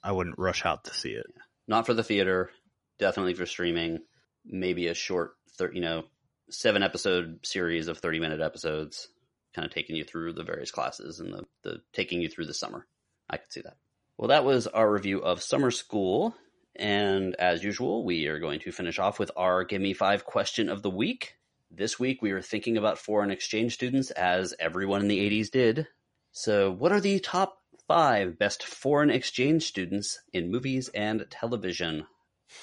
I 0.02 0.12
wouldn't 0.12 0.38
rush 0.38 0.66
out 0.66 0.84
to 0.84 0.94
see 0.94 1.10
it. 1.10 1.26
Not 1.68 1.86
for 1.86 1.94
the 1.94 2.02
theater. 2.02 2.50
Definitely 2.98 3.34
for 3.34 3.46
streaming. 3.46 4.00
Maybe 4.44 4.88
a 4.88 4.94
short, 4.94 5.34
thir- 5.56 5.72
you 5.72 5.80
know, 5.80 6.04
seven 6.50 6.82
episode 6.82 7.46
series 7.46 7.88
of 7.88 7.98
thirty 7.98 8.18
minute 8.18 8.40
episodes, 8.40 9.08
kind 9.54 9.64
of 9.64 9.72
taking 9.72 9.96
you 9.96 10.04
through 10.04 10.32
the 10.32 10.42
various 10.42 10.72
classes 10.72 11.20
and 11.20 11.32
the, 11.32 11.44
the 11.62 11.82
taking 11.92 12.20
you 12.20 12.28
through 12.28 12.46
the 12.46 12.54
summer. 12.54 12.86
I 13.30 13.36
could 13.36 13.52
see 13.52 13.62
that. 13.62 13.76
Well, 14.18 14.28
that 14.28 14.44
was 14.44 14.66
our 14.66 14.90
review 14.90 15.22
of 15.22 15.42
Summer 15.42 15.70
School. 15.70 16.34
And 16.74 17.36
as 17.36 17.62
usual, 17.62 18.04
we 18.04 18.26
are 18.26 18.38
going 18.38 18.60
to 18.60 18.72
finish 18.72 18.98
off 18.98 19.18
with 19.18 19.30
our 19.36 19.64
Give 19.64 19.80
Me 19.80 19.92
Five 19.92 20.24
question 20.24 20.68
of 20.68 20.82
the 20.82 20.90
week. 20.90 21.34
This 21.74 21.98
week, 21.98 22.20
we 22.20 22.34
were 22.34 22.42
thinking 22.42 22.76
about 22.76 22.98
foreign 22.98 23.30
exchange 23.30 23.72
students, 23.72 24.10
as 24.10 24.54
everyone 24.60 25.00
in 25.00 25.08
the 25.08 25.30
80s 25.30 25.50
did. 25.50 25.86
So, 26.30 26.70
what 26.70 26.92
are 26.92 27.00
the 27.00 27.18
top 27.18 27.56
five 27.88 28.38
best 28.38 28.62
foreign 28.62 29.08
exchange 29.08 29.62
students 29.62 30.20
in 30.34 30.50
movies 30.50 30.90
and 30.94 31.24
television? 31.30 32.06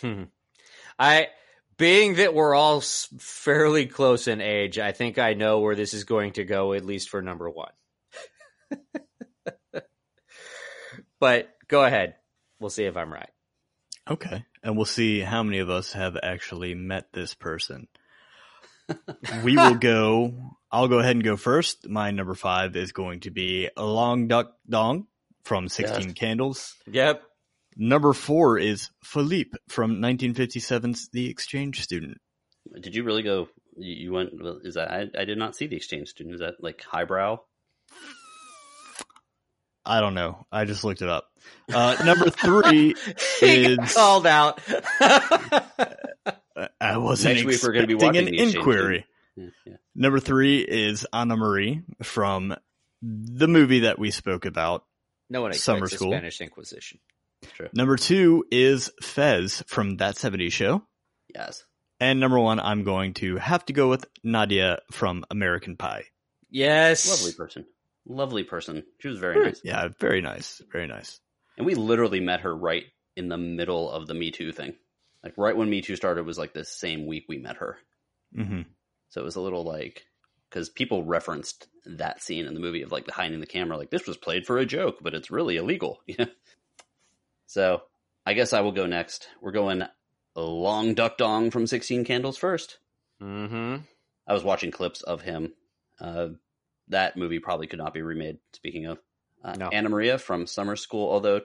Hmm. 0.01 0.25
I, 0.99 1.29
being 1.77 2.15
that 2.15 2.35
we're 2.35 2.53
all 2.53 2.81
fairly 2.81 3.87
close 3.87 4.27
in 4.27 4.41
age, 4.41 4.77
I 4.77 4.91
think 4.91 5.17
I 5.17 5.33
know 5.33 5.61
where 5.61 5.75
this 5.75 5.95
is 5.95 6.03
going 6.03 6.33
to 6.33 6.43
go, 6.43 6.73
at 6.73 6.85
least 6.85 7.09
for 7.09 7.23
number 7.23 7.49
one. 7.49 7.71
but 11.19 11.49
go 11.67 11.83
ahead. 11.83 12.13
We'll 12.59 12.69
see 12.69 12.85
if 12.85 12.95
I'm 12.95 13.11
right. 13.11 13.31
Okay, 14.07 14.45
and 14.61 14.75
we'll 14.75 14.85
see 14.85 15.21
how 15.21 15.41
many 15.41 15.57
of 15.57 15.71
us 15.71 15.93
have 15.93 16.15
actually 16.21 16.75
met 16.75 17.11
this 17.11 17.33
person. 17.33 17.87
We 19.43 19.55
will 19.55 19.75
go. 19.75 20.33
I'll 20.71 20.87
go 20.87 20.99
ahead 20.99 21.15
and 21.15 21.23
go 21.23 21.35
first. 21.35 21.89
My 21.89 22.11
number 22.11 22.35
five 22.35 22.75
is 22.75 22.91
going 22.91 23.21
to 23.21 23.31
be 23.31 23.69
Long 23.75 24.27
Duck 24.27 24.53
Dong 24.69 25.07
from 25.43 25.67
Sixteen 25.67 26.09
Yes. 26.09 26.13
Candles. 26.13 26.75
Yep. 26.91 27.23
Number 27.75 28.13
four 28.13 28.57
is 28.59 28.89
Philippe 29.03 29.51
from 29.69 30.01
1957's 30.01 31.09
The 31.13 31.29
Exchange 31.29 31.81
Student. 31.81 32.17
Did 32.81 32.93
you 32.95 33.03
really 33.03 33.23
go? 33.23 33.47
You 33.77 33.93
you 33.95 34.11
went? 34.11 34.31
Is 34.63 34.75
that? 34.75 34.91
I, 34.91 35.07
I 35.17 35.25
did 35.25 35.37
not 35.37 35.55
see 35.55 35.67
the 35.67 35.77
exchange 35.77 36.09
student. 36.09 36.35
Is 36.35 36.41
that 36.41 36.55
like 36.61 36.83
highbrow? 36.83 37.39
I 39.89 40.01
don't 40.01 40.13
know. 40.13 40.45
I 40.51 40.65
just 40.65 40.83
looked 40.83 41.01
it 41.01 41.09
up. 41.09 41.25
Uh, 41.73 41.95
number 42.05 42.29
three 42.29 42.95
he 43.39 43.75
got 43.75 43.85
is- 43.87 43.93
called 43.93 44.27
out. 44.27 44.61
I 46.81 46.97
wasn't 46.97 47.35
Next 47.35 47.45
week 47.45 47.63
we're 47.63 47.73
expecting 47.75 47.97
gonna 47.97 48.29
be 48.29 48.39
an 48.39 48.47
inquiry. 48.47 49.05
Yeah, 49.35 49.47
yeah. 49.65 49.73
Number 49.95 50.19
three 50.19 50.59
is 50.59 51.05
Anna 51.13 51.37
Marie 51.37 51.81
from 52.03 52.55
the 53.01 53.47
movie 53.47 53.81
that 53.81 53.97
we 53.99 54.11
spoke 54.11 54.45
about. 54.45 54.83
no 55.29 55.41
one 55.41 55.51
expects 55.51 55.63
Summer 55.65 55.87
the 55.87 55.95
school. 55.95 56.11
Spanish 56.11 56.41
Inquisition. 56.41 56.99
True. 57.53 57.69
Number 57.73 57.95
two 57.95 58.43
is 58.51 58.91
Fez 59.01 59.63
from 59.67 59.97
That 59.97 60.15
70s 60.15 60.51
Show. 60.51 60.83
Yes. 61.33 61.63
And 62.01 62.19
number 62.19 62.37
one, 62.39 62.59
I'm 62.59 62.83
going 62.83 63.13
to 63.15 63.37
have 63.37 63.65
to 63.65 63.73
go 63.73 63.89
with 63.89 64.05
Nadia 64.23 64.79
from 64.91 65.23
American 65.31 65.77
Pie. 65.77 66.05
Yes. 66.49 67.09
Lovely 67.09 67.31
person. 67.33 67.65
Lovely 68.07 68.43
person. 68.43 68.83
She 68.99 69.07
was 69.07 69.19
very 69.19 69.43
nice. 69.43 69.61
Yeah, 69.63 69.89
very 69.99 70.21
nice. 70.21 70.61
Very 70.71 70.87
nice. 70.87 71.19
And 71.57 71.65
we 71.65 71.75
literally 71.75 72.19
met 72.19 72.41
her 72.41 72.55
right 72.55 72.85
in 73.15 73.27
the 73.27 73.37
middle 73.37 73.91
of 73.91 74.07
the 74.07 74.13
Me 74.13 74.31
Too 74.31 74.51
thing. 74.51 74.75
Like 75.23 75.33
right 75.37 75.55
when 75.55 75.69
Me 75.69 75.81
Too 75.81 75.95
started 75.95 76.25
was 76.25 76.37
like 76.37 76.53
the 76.53 76.63
same 76.65 77.05
week 77.05 77.25
we 77.27 77.37
met 77.37 77.57
her. 77.57 77.77
hmm 78.33 78.61
So 79.09 79.21
it 79.21 79.25
was 79.25 79.35
a 79.35 79.41
little 79.41 79.63
like 79.63 80.05
because 80.49 80.69
people 80.69 81.03
referenced 81.03 81.67
that 81.85 82.23
scene 82.23 82.45
in 82.45 82.53
the 82.55 82.59
movie 82.59 82.81
of 82.81 82.91
like 82.91 83.05
the 83.05 83.11
hiding 83.11 83.39
the 83.39 83.45
camera, 83.45 83.77
like 83.77 83.91
this 83.91 84.07
was 84.07 84.17
played 84.17 84.45
for 84.47 84.57
a 84.57 84.65
joke, 84.65 84.97
but 85.01 85.13
it's 85.13 85.31
really 85.31 85.57
illegal. 85.57 85.99
Yeah. 86.07 86.25
So 87.45 87.81
I 88.25 88.33
guess 88.33 88.53
I 88.53 88.61
will 88.61 88.71
go 88.71 88.85
next. 88.85 89.27
We're 89.41 89.51
going 89.51 89.83
Long 90.35 90.93
Duck 90.93 91.17
Dong 91.17 91.51
from 91.51 91.67
Sixteen 91.67 92.05
Candles 92.05 92.37
first. 92.37 92.77
Mm-hmm. 93.21 93.77
I 94.27 94.33
was 94.33 94.43
watching 94.43 94.71
clips 94.71 95.01
of 95.01 95.21
him. 95.21 95.53
Uh, 95.99 96.29
that 96.89 97.15
movie 97.17 97.39
probably 97.39 97.67
could 97.67 97.79
not 97.79 97.93
be 97.93 98.01
remade. 98.01 98.39
Speaking 98.53 98.85
of 98.87 98.99
uh, 99.43 99.53
No. 99.57 99.69
Anna 99.69 99.89
Maria 99.89 100.17
from 100.17 100.47
Summer 100.47 100.75
School, 100.75 101.09
although 101.09 101.41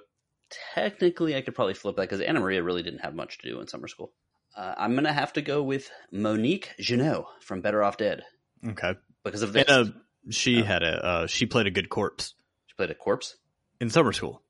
technically 0.74 1.36
I 1.36 1.40
could 1.42 1.54
probably 1.54 1.74
flip 1.74 1.96
that 1.96 2.02
because 2.02 2.20
Anna 2.20 2.40
Maria 2.40 2.62
really 2.62 2.82
didn't 2.82 3.00
have 3.00 3.14
much 3.14 3.38
to 3.38 3.48
do 3.50 3.60
in 3.60 3.68
Summer 3.68 3.88
School. 3.88 4.12
Uh, 4.56 4.74
I'm 4.76 4.94
gonna 4.94 5.12
have 5.12 5.32
to 5.34 5.42
go 5.42 5.62
with 5.62 5.90
Monique 6.12 6.70
Junot 6.78 7.24
from 7.40 7.60
Better 7.60 7.82
Off 7.82 7.96
Dead 7.96 8.22
Okay. 8.66 8.94
because 9.24 9.42
of 9.42 9.52
this. 9.52 9.64
And, 9.68 9.88
uh, 9.88 9.92
she 10.30 10.62
Oh. 10.62 10.64
had 10.64 10.82
a, 10.82 11.04
uh, 11.06 11.26
she 11.26 11.46
played 11.46 11.66
a 11.66 11.70
good 11.70 11.88
corpse 11.88 12.34
she 12.66 12.74
played 12.76 12.90
a 12.90 12.94
corpse. 12.94 13.36
in 13.80 13.90
summer 13.90 14.12
school. 14.12 14.42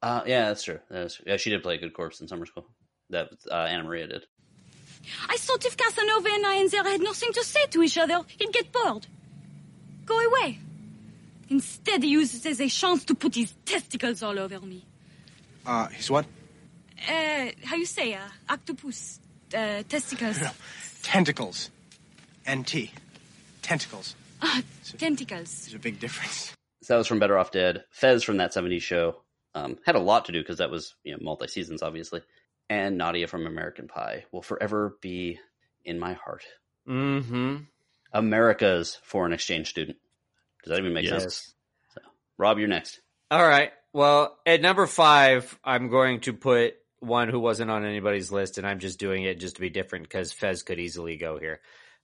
Uh, 0.00 0.22
yeah, 0.26 0.48
that's 0.48 0.64
true. 0.64 0.80
That's, 0.90 1.20
yeah, 1.26 1.36
she 1.36 1.50
did 1.50 1.62
play 1.62 1.76
a 1.76 1.78
good 1.78 1.94
corpse 1.94 2.20
in 2.20 2.26
Summer 2.28 2.46
School. 2.46 2.66
That 3.10 3.28
uh, 3.50 3.54
Anna 3.54 3.84
Maria 3.84 4.06
did. 4.08 4.24
I 5.28 5.36
thought 5.36 5.64
if 5.64 5.76
Casanova 5.76 6.28
and 6.32 6.46
I 6.46 6.54
and 6.56 6.70
there 6.70 6.82
had 6.82 7.00
nothing 7.00 7.32
to 7.34 7.44
say 7.44 7.66
to 7.66 7.82
each 7.82 7.98
other, 7.98 8.20
he'd 8.38 8.52
get 8.52 8.72
bored. 8.72 9.06
Go 10.06 10.18
away. 10.18 10.58
Instead, 11.48 12.02
he 12.02 12.10
uses 12.10 12.44
it 12.46 12.50
as 12.50 12.60
a 12.60 12.68
chance 12.68 13.04
to 13.04 13.14
put 13.14 13.34
his 13.34 13.52
testicles 13.64 14.22
all 14.22 14.38
over 14.38 14.60
me. 14.60 14.84
Uh, 15.66 15.88
he's 15.88 16.10
what? 16.10 16.26
Uh, 17.08 17.48
how 17.64 17.76
you 17.76 17.86
say, 17.86 18.14
uh, 18.14 18.20
octopus, 18.48 19.20
uh, 19.54 19.82
testicles. 19.88 20.38
Tentacles. 21.02 21.70
NT. 22.50 22.90
Tentacles. 23.60 24.16
Ah, 24.40 24.62
tentacles. 24.98 25.64
There's 25.64 25.74
a 25.74 25.78
big 25.78 26.00
difference. 26.00 26.52
So 26.82 26.94
that 26.94 26.98
was 26.98 27.06
from 27.06 27.18
Better 27.18 27.38
Off 27.38 27.52
Dead. 27.52 27.84
Fez 27.90 28.24
from 28.24 28.38
that 28.38 28.52
70s 28.52 28.82
show 28.82 29.16
um, 29.54 29.78
had 29.84 29.94
a 29.94 30.00
lot 30.00 30.26
to 30.26 30.32
do 30.32 30.40
because 30.40 30.58
that 30.58 30.70
was 30.70 30.94
you 31.04 31.12
know 31.12 31.18
multi 31.20 31.46
seasons, 31.46 31.82
obviously. 31.82 32.22
And 32.68 32.96
Nadia 32.96 33.26
from 33.26 33.46
American 33.46 33.88
Pie 33.88 34.24
will 34.32 34.42
forever 34.42 34.96
be 35.00 35.38
in 35.84 35.98
my 35.98 36.14
heart. 36.14 36.44
Mm-hmm. 36.88 37.56
America's 38.12 38.98
foreign 39.02 39.32
exchange 39.32 39.70
student. 39.70 39.96
Does 40.64 40.70
that 40.70 40.78
even 40.78 40.92
make 40.92 41.04
Yes. 41.04 41.22
sense? 41.22 41.54
So, 41.94 42.00
Rob, 42.38 42.58
you're 42.58 42.68
next. 42.68 43.00
All 43.30 43.46
right. 43.46 43.72
Well, 43.92 44.38
at 44.46 44.60
number 44.62 44.86
five, 44.86 45.58
I'm 45.64 45.88
going 45.88 46.20
to 46.20 46.32
put 46.32 46.74
one 47.00 47.28
who 47.28 47.40
wasn't 47.40 47.70
on 47.70 47.84
anybody's 47.84 48.30
list, 48.30 48.58
and 48.58 48.66
I'm 48.66 48.78
just 48.78 48.98
doing 48.98 49.24
it 49.24 49.40
just 49.40 49.56
to 49.56 49.60
be 49.60 49.70
different 49.70 50.04
because 50.04 50.32
Fez 50.32 50.62
could 50.62 50.78
easily 50.78 51.16
go 51.16 51.38
here. 51.38 51.60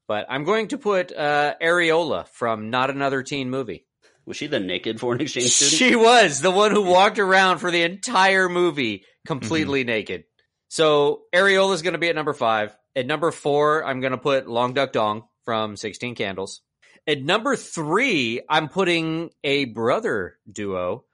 But 0.06 0.26
I'm 0.28 0.44
going 0.44 0.68
to 0.68 0.78
put 0.78 1.12
uh, 1.16 1.54
Areola 1.62 2.26
from 2.28 2.70
Not 2.70 2.90
Another 2.90 3.22
Teen 3.22 3.50
Movie. 3.50 3.86
Was 4.26 4.36
she 4.36 4.46
the 4.46 4.60
naked 4.60 5.00
foreign 5.00 5.20
exchange 5.20 5.50
student? 5.50 5.78
She 5.78 5.96
was 5.96 6.40
the 6.40 6.50
one 6.50 6.72
who 6.72 6.82
walked 6.82 7.18
around 7.18 7.58
for 7.58 7.70
the 7.70 7.82
entire 7.82 8.48
movie 8.48 9.04
completely 9.26 9.84
naked. 9.84 10.24
So 10.68 11.22
Areola 11.34 11.74
is 11.74 11.82
going 11.82 11.92
to 11.94 11.98
be 11.98 12.08
at 12.08 12.14
number 12.14 12.34
five. 12.34 12.76
At 12.94 13.06
number 13.06 13.30
four, 13.30 13.84
I'm 13.84 14.00
going 14.00 14.10
to 14.12 14.18
put 14.18 14.48
Long 14.48 14.74
Duck 14.74 14.92
Dong 14.92 15.24
from 15.48 15.78
16 15.78 16.14
Candles. 16.14 16.60
At 17.06 17.22
number 17.22 17.56
three, 17.56 18.42
I'm 18.50 18.68
putting 18.68 19.30
a 19.42 19.64
brother 19.64 20.36
duo, 20.52 21.04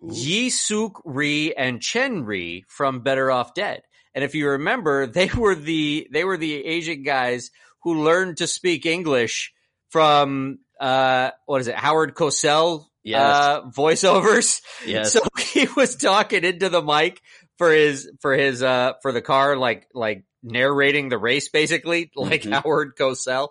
Yi 0.00 0.48
Suk 0.50 1.02
Ri 1.04 1.56
and 1.56 1.82
Chen 1.82 2.22
Ri 2.24 2.64
from 2.68 3.00
Better 3.00 3.32
Off 3.32 3.52
Dead. 3.52 3.82
And 4.14 4.22
if 4.22 4.36
you 4.36 4.50
remember, 4.50 5.06
they 5.18 5.26
were 5.26 5.56
the 5.56 6.06
they 6.12 6.22
were 6.22 6.36
the 6.36 6.64
Asian 6.64 7.02
guys 7.02 7.50
who 7.82 8.04
learned 8.04 8.36
to 8.36 8.46
speak 8.46 8.86
English 8.86 9.52
from 9.88 10.60
uh 10.80 11.32
what 11.46 11.60
is 11.60 11.66
it, 11.66 11.74
Howard 11.74 12.14
Cosell 12.14 12.84
Yes. 13.02 13.20
uh 13.20 13.62
voiceovers. 13.76 14.60
Yes. 14.86 15.12
So 15.14 15.22
he 15.40 15.66
was 15.74 15.96
talking 15.96 16.44
into 16.44 16.68
the 16.68 16.80
mic 16.80 17.20
for 17.58 17.72
his 17.72 18.08
for 18.20 18.34
his 18.34 18.62
uh 18.62 18.92
for 19.02 19.10
the 19.10 19.20
car 19.22 19.56
like 19.56 19.88
like 19.94 20.22
narrating 20.42 21.08
the 21.08 21.18
race 21.18 21.48
basically 21.48 22.10
like 22.16 22.42
Mhm. 22.42 22.62
Howard 22.62 22.96
Cosell. 22.96 23.48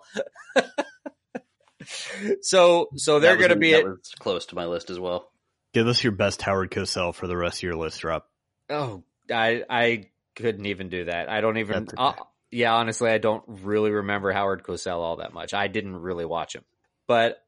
so 2.42 2.88
so 2.96 3.20
they're 3.20 3.36
going 3.36 3.50
to 3.50 3.56
be 3.56 3.72
that 3.72 3.80
at 3.80 3.86
was 3.86 4.12
close 4.18 4.46
to 4.46 4.54
my 4.54 4.66
list 4.66 4.90
as 4.90 4.98
well. 4.98 5.30
Give 5.72 5.86
us 5.86 6.02
your 6.02 6.12
best 6.12 6.42
Howard 6.42 6.70
Cosell 6.70 7.14
for 7.14 7.26
the 7.26 7.36
rest 7.36 7.58
of 7.58 7.62
your 7.62 7.76
list, 7.76 8.02
Rob. 8.04 8.24
Oh, 8.68 9.04
I 9.32 9.64
I 9.68 10.10
couldn't 10.36 10.66
even 10.66 10.88
do 10.88 11.04
that. 11.04 11.28
I 11.28 11.40
don't 11.40 11.58
even. 11.58 11.84
Okay. 11.84 11.94
uh, 11.96 12.12
yeah, 12.50 12.74
honestly, 12.74 13.10
I 13.10 13.18
don't 13.18 13.44
really 13.46 13.90
remember 13.90 14.32
Howard 14.32 14.64
Cosell 14.64 14.96
all 14.98 15.16
that 15.16 15.32
much. 15.32 15.54
I 15.54 15.68
didn't 15.68 15.96
really 15.96 16.24
watch 16.24 16.54
him. 16.56 16.64
But 17.06 17.38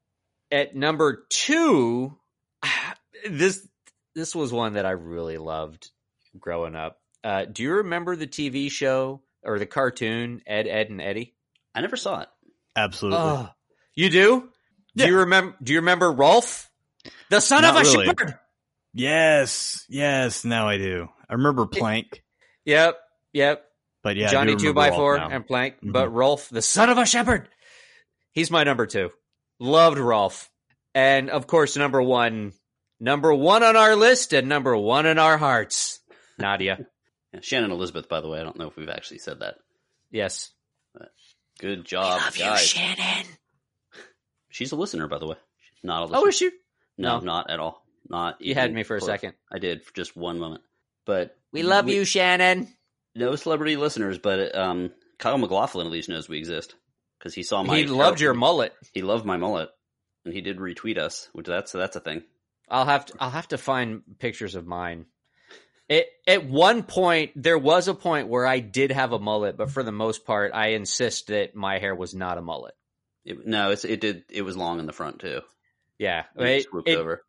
at 0.50 0.76
number 0.76 1.24
two, 1.28 2.16
this 3.28 3.66
this 4.14 4.34
was 4.34 4.52
one 4.52 4.74
that 4.74 4.86
I 4.86 4.92
really 4.92 5.38
loved 5.38 5.90
growing 6.38 6.76
up. 6.76 7.00
Uh, 7.24 7.44
do 7.44 7.62
you 7.62 7.74
remember 7.74 8.16
the 8.16 8.26
TV 8.26 8.70
show 8.70 9.22
or 9.44 9.58
the 9.58 9.66
cartoon 9.66 10.42
Ed, 10.46 10.66
Edd, 10.66 10.90
and 10.90 11.00
Eddy? 11.00 11.34
I 11.74 11.80
never 11.80 11.96
saw 11.96 12.20
it. 12.22 12.28
Absolutely. 12.76 13.18
Oh, 13.18 13.48
you 13.94 14.10
do? 14.10 14.48
Do 14.96 15.06
you 15.06 15.18
remember? 15.18 15.56
Do 15.62 15.72
you 15.72 15.80
remember 15.80 16.10
Rolf, 16.12 16.70
the 17.30 17.40
son 17.40 17.62
Not 17.62 17.76
of 17.76 17.82
a 17.82 17.90
really. 17.90 18.06
shepherd? 18.06 18.38
Yes, 18.94 19.84
yes. 19.88 20.44
Now 20.44 20.68
I 20.68 20.76
do. 20.76 21.08
I 21.28 21.34
remember 21.34 21.66
Plank, 21.66 22.22
Yep, 22.66 22.98
yep. 23.32 23.64
but 24.02 24.16
yeah, 24.16 24.28
Johnny 24.30 24.54
two 24.56 24.74
by 24.74 24.90
four 24.90 25.16
now. 25.16 25.28
and 25.30 25.46
Plank, 25.46 25.76
Mhm. 25.82 25.92
but 25.92 26.10
Rolf, 26.12 26.50
the 26.50 26.60
son 26.60 26.90
of 26.90 26.98
a 26.98 27.06
shepherd, 27.06 27.48
he's 28.32 28.50
my 28.50 28.64
number 28.64 28.86
two. 28.86 29.10
Loved 29.58 29.96
Rolf, 29.98 30.50
and 30.94 31.30
of 31.30 31.46
course, 31.46 31.74
number 31.76 32.02
one, 32.02 32.52
number 33.00 33.32
one 33.32 33.62
on 33.62 33.76
our 33.76 33.96
list, 33.96 34.34
and 34.34 34.46
number 34.48 34.76
one 34.76 35.06
in 35.06 35.18
our 35.18 35.38
hearts, 35.38 36.00
Nadia. 36.38 36.86
Yeah, 37.32 37.40
Shannon 37.42 37.70
Elizabeth, 37.70 38.08
by 38.08 38.20
the 38.20 38.28
way. 38.28 38.40
I 38.40 38.42
don't 38.42 38.58
know 38.58 38.68
if 38.68 38.76
we've 38.76 38.88
actually 38.88 39.18
said 39.18 39.40
that. 39.40 39.56
yes, 40.10 40.50
Good 41.58 41.84
job, 41.84 42.20
guys. 42.38 42.38
You, 42.38 42.56
Shannon. 42.80 43.26
She's 44.50 44.72
a 44.72 44.76
listener, 44.76 45.06
by 45.08 45.18
the 45.18 45.26
way. 45.26 45.36
She's 45.60 45.84
not 45.84 46.02
a 46.02 46.04
listener. 46.06 46.18
Oh, 46.18 46.26
is 46.28 46.36
she? 46.36 46.50
No, 46.98 47.18
No. 47.18 47.24
not 47.24 47.50
at 47.50 47.60
all. 47.60 47.84
Not. 48.08 48.40
You 48.40 48.54
had 48.54 48.72
me 48.72 48.82
for 48.82 48.96
a 48.96 49.00
second. 49.00 49.34
I 49.50 49.58
did 49.58 49.84
for 49.84 49.94
just 49.94 50.16
one 50.16 50.38
moment. 50.38 50.62
But 51.06 51.36
We 51.52 51.62
love 51.62 51.88
you, 51.88 52.04
Shannon. 52.04 52.68
No 53.14 53.36
celebrity 53.36 53.76
listeners, 53.76 54.18
but 54.18 54.54
um, 54.56 54.90
Kyle 55.18 55.38
MacLachlan 55.38 55.86
at 55.86 55.92
least 55.92 56.08
knows 56.08 56.28
we 56.28 56.38
exist 56.38 56.74
because 57.18 57.34
he 57.34 57.42
saw 57.42 57.62
my. 57.62 57.76
he 57.76 57.86
loved 57.86 58.20
your 58.20 58.34
mullet. 58.34 58.74
He 58.92 59.02
loved 59.02 59.24
my 59.24 59.36
mullet, 59.36 59.68
and 60.24 60.32
he 60.34 60.40
did 60.40 60.58
retweet 60.58 60.98
us, 60.98 61.28
which 61.32 61.46
that's 61.46 61.72
that's 61.72 61.96
a 61.96 62.00
thing. 62.00 62.22
I'll 62.68 62.86
have 62.86 63.06
to. 63.06 63.14
I'll 63.20 63.30
have 63.30 63.48
to 63.48 63.58
find 63.58 64.02
pictures 64.18 64.54
of 64.54 64.66
mine. 64.66 65.06
It, 65.92 66.06
at 66.26 66.46
one 66.48 66.84
point, 66.84 67.32
there 67.36 67.58
was 67.58 67.86
a 67.86 67.92
point 67.94 68.28
where 68.28 68.46
I 68.46 68.60
did 68.60 68.92
have 68.92 69.12
a 69.12 69.18
mullet, 69.18 69.58
but 69.58 69.70
for 69.70 69.82
the 69.82 69.92
most 69.92 70.24
part, 70.24 70.52
I 70.54 70.68
insist 70.68 71.26
that 71.26 71.54
my 71.54 71.78
hair 71.78 71.94
was 71.94 72.14
not 72.14 72.38
a 72.38 72.42
mullet. 72.42 72.72
It, 73.26 73.46
no, 73.46 73.70
it's 73.70 73.84
it 73.84 74.00
did. 74.00 74.24
It 74.30 74.40
was 74.40 74.56
long 74.56 74.78
in 74.78 74.86
the 74.86 74.92
front 74.94 75.18
too. 75.18 75.42
Yeah, 75.98 76.24
It, 76.36 76.44
It- 76.46 76.64
swooped 76.64 76.88
over. 76.88 77.22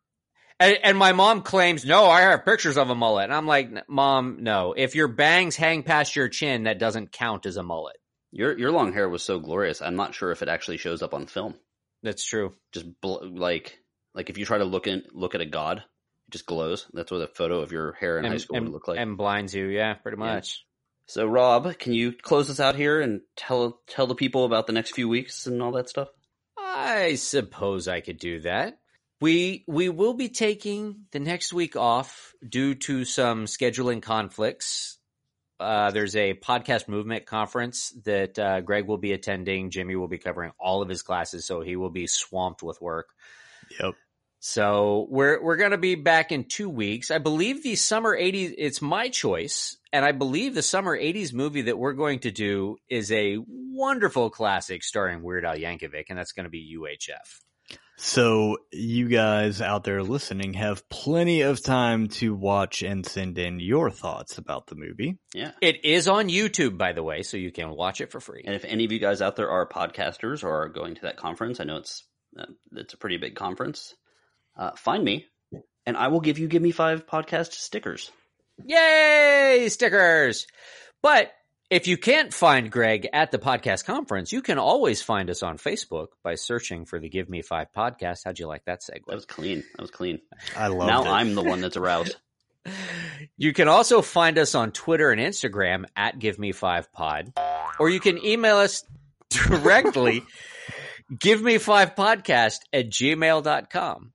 And, 0.60 0.78
and 0.82 0.96
my 0.96 1.12
mom 1.12 1.42
claims, 1.42 1.84
no, 1.84 2.06
I 2.06 2.20
have 2.22 2.44
pictures 2.44 2.78
of 2.78 2.88
a 2.88 2.94
mullet. 2.94 3.24
And 3.24 3.34
I'm 3.34 3.46
like, 3.46 3.88
mom, 3.88 4.38
no. 4.40 4.72
If 4.72 4.94
your 4.94 5.08
bangs 5.08 5.56
hang 5.56 5.82
past 5.82 6.14
your 6.14 6.28
chin, 6.28 6.62
that 6.62 6.78
doesn't 6.78 7.10
count 7.12 7.44
as 7.44 7.56
a 7.56 7.62
mullet. 7.62 7.96
Your 8.30 8.56
your 8.56 8.70
long 8.72 8.92
hair 8.92 9.08
was 9.08 9.22
so 9.22 9.40
glorious. 9.40 9.82
I'm 9.82 9.96
not 9.96 10.14
sure 10.14 10.30
if 10.30 10.42
it 10.42 10.48
actually 10.48 10.78
shows 10.78 11.02
up 11.02 11.12
on 11.12 11.26
film. 11.26 11.54
That's 12.02 12.24
true. 12.24 12.54
Just 12.72 12.86
bl- 13.02 13.26
like 13.34 13.78
like 14.14 14.30
if 14.30 14.38
you 14.38 14.46
try 14.46 14.58
to 14.58 14.64
look 14.64 14.86
in 14.86 15.02
look 15.12 15.34
at 15.34 15.40
a 15.40 15.46
god, 15.46 15.82
just 16.34 16.46
glows. 16.46 16.86
That's 16.92 17.10
what 17.10 17.22
a 17.22 17.28
photo 17.28 17.60
of 17.60 17.72
your 17.72 17.92
hair 17.92 18.18
in 18.18 18.24
high 18.24 18.36
school 18.38 18.56
and, 18.56 18.66
would 18.66 18.72
look 18.72 18.88
like. 18.88 18.98
and 18.98 19.16
blinds 19.16 19.54
you. 19.54 19.66
Yeah, 19.68 19.94
pretty 19.94 20.18
Yeah. 20.20 20.34
much. 20.34 20.66
So, 21.06 21.26
Rob, 21.26 21.78
can 21.78 21.92
you 21.94 22.12
close 22.12 22.50
us 22.50 22.60
out 22.60 22.74
here 22.76 23.00
and 23.00 23.20
tell 23.36 23.80
tell 23.86 24.06
the 24.06 24.14
people 24.14 24.44
about 24.44 24.66
the 24.66 24.72
next 24.72 24.94
few 24.94 25.08
weeks 25.08 25.46
and 25.46 25.62
all 25.62 25.72
that 25.72 25.88
stuff? 25.88 26.08
I 26.58 27.14
suppose 27.14 27.86
I 27.88 28.00
could 28.00 28.18
do 28.18 28.40
that. 28.40 28.78
We 29.20 29.64
we 29.68 29.88
will 29.90 30.14
be 30.14 30.28
taking 30.28 31.04
the 31.12 31.20
next 31.20 31.52
week 31.52 31.76
off 31.76 32.34
due 32.46 32.74
to 32.74 33.04
some 33.04 33.44
scheduling 33.44 34.02
conflicts. 34.02 34.98
Uh, 35.60 35.92
there's 35.92 36.16
a 36.16 36.34
podcast 36.34 36.88
movement 36.88 37.26
conference 37.26 37.94
that 38.04 38.38
uh, 38.38 38.60
Greg 38.60 38.86
will 38.88 38.98
be 38.98 39.12
attending. 39.12 39.70
Jimmy 39.70 39.94
will 39.94 40.08
be 40.08 40.18
covering 40.18 40.50
all 40.58 40.82
of 40.82 40.88
his 40.88 41.02
classes, 41.02 41.46
so 41.46 41.60
he 41.60 41.76
will 41.76 41.90
be 41.90 42.06
swamped 42.08 42.62
with 42.62 42.80
work. 42.80 43.06
Yep. 43.80 43.94
So 44.46 45.06
we're 45.08 45.42
we're 45.42 45.56
gonna 45.56 45.78
be 45.78 45.94
back 45.94 46.30
in 46.30 46.44
two 46.44 46.68
weeks. 46.68 47.10
I 47.10 47.16
believe 47.16 47.62
the 47.62 47.76
summer 47.76 48.14
'80s. 48.14 48.54
It's 48.58 48.82
my 48.82 49.08
choice, 49.08 49.78
and 49.90 50.04
I 50.04 50.12
believe 50.12 50.54
the 50.54 50.60
summer 50.60 50.94
'80s 50.94 51.32
movie 51.32 51.62
that 51.62 51.78
we're 51.78 51.94
going 51.94 52.18
to 52.20 52.30
do 52.30 52.76
is 52.90 53.10
a 53.10 53.38
wonderful 53.48 54.28
classic 54.28 54.84
starring 54.84 55.22
Weird 55.22 55.46
Al 55.46 55.56
Yankovic, 55.56 56.04
and 56.10 56.18
that's 56.18 56.32
going 56.32 56.44
to 56.44 56.50
be 56.50 56.76
UHF. 56.78 57.40
So 57.96 58.58
you 58.70 59.08
guys 59.08 59.62
out 59.62 59.84
there 59.84 60.02
listening 60.02 60.52
have 60.52 60.86
plenty 60.90 61.40
of 61.40 61.62
time 61.62 62.08
to 62.08 62.34
watch 62.34 62.82
and 62.82 63.06
send 63.06 63.38
in 63.38 63.60
your 63.60 63.90
thoughts 63.90 64.36
about 64.36 64.66
the 64.66 64.74
movie. 64.74 65.16
Yeah. 65.32 65.52
It 65.62 65.86
is 65.86 66.06
on 66.06 66.28
YouTube, 66.28 66.76
by 66.76 66.92
the 66.92 67.02
way, 67.02 67.22
so 67.22 67.38
you 67.38 67.50
can 67.50 67.70
watch 67.70 68.02
it 68.02 68.10
for 68.12 68.20
free. 68.20 68.42
And 68.44 68.54
if 68.54 68.66
any 68.66 68.84
of 68.84 68.92
you 68.92 68.98
guys 68.98 69.22
out 69.22 69.36
there 69.36 69.48
are 69.48 69.66
podcasters 69.66 70.44
or 70.44 70.64
are 70.64 70.68
going 70.68 70.96
to 70.96 71.02
that 71.02 71.16
conference, 71.16 71.60
I 71.60 71.64
know 71.64 71.78
it's 71.78 72.04
uh, 72.38 72.44
it's 72.72 72.92
a 72.92 72.98
pretty 72.98 73.16
big 73.16 73.36
conference. 73.36 73.94
Uh, 74.56 74.72
find 74.76 75.04
me, 75.04 75.26
and 75.86 75.96
I 75.96 76.08
will 76.08 76.20
give 76.20 76.38
you 76.38 76.48
give 76.48 76.62
me 76.62 76.70
five 76.70 77.06
podcast 77.06 77.52
stickers. 77.52 78.10
Yay, 78.64 79.68
stickers! 79.68 80.46
But 81.02 81.32
if 81.70 81.88
you 81.88 81.96
can't 81.96 82.32
find 82.32 82.70
Greg 82.70 83.08
at 83.12 83.30
the 83.32 83.38
podcast 83.38 83.84
conference, 83.84 84.32
you 84.32 84.42
can 84.42 84.58
always 84.58 85.02
find 85.02 85.28
us 85.28 85.42
on 85.42 85.58
Facebook 85.58 86.08
by 86.22 86.36
searching 86.36 86.84
for 86.84 87.00
the 87.00 87.08
Give 87.08 87.28
Me 87.28 87.42
Five 87.42 87.68
podcast. 87.76 88.20
How'd 88.24 88.38
you 88.38 88.46
like 88.46 88.64
that 88.66 88.80
segue? 88.80 89.06
That 89.08 89.14
was 89.14 89.26
clean. 89.26 89.64
That 89.74 89.82
was 89.82 89.90
clean. 89.90 90.20
I 90.56 90.68
love 90.68 90.88
it. 90.88 90.92
now 90.92 91.02
it. 91.04 91.08
I'm 91.08 91.34
the 91.34 91.42
one 91.42 91.60
that's 91.60 91.76
aroused. 91.76 92.16
You 93.36 93.52
can 93.52 93.68
also 93.68 94.00
find 94.00 94.38
us 94.38 94.54
on 94.54 94.72
Twitter 94.72 95.10
and 95.10 95.20
Instagram 95.20 95.84
at 95.94 96.18
Give 96.18 96.38
Me 96.38 96.52
Five 96.52 96.90
Pod, 96.92 97.30
or 97.78 97.90
you 97.90 98.00
can 98.00 98.24
email 98.24 98.56
us 98.56 98.84
directly, 99.28 100.22
give 101.20 101.42
me 101.42 101.58
five 101.58 101.94
podcast 101.94 102.60
at 102.72 102.88
gmail.com. 102.88 104.13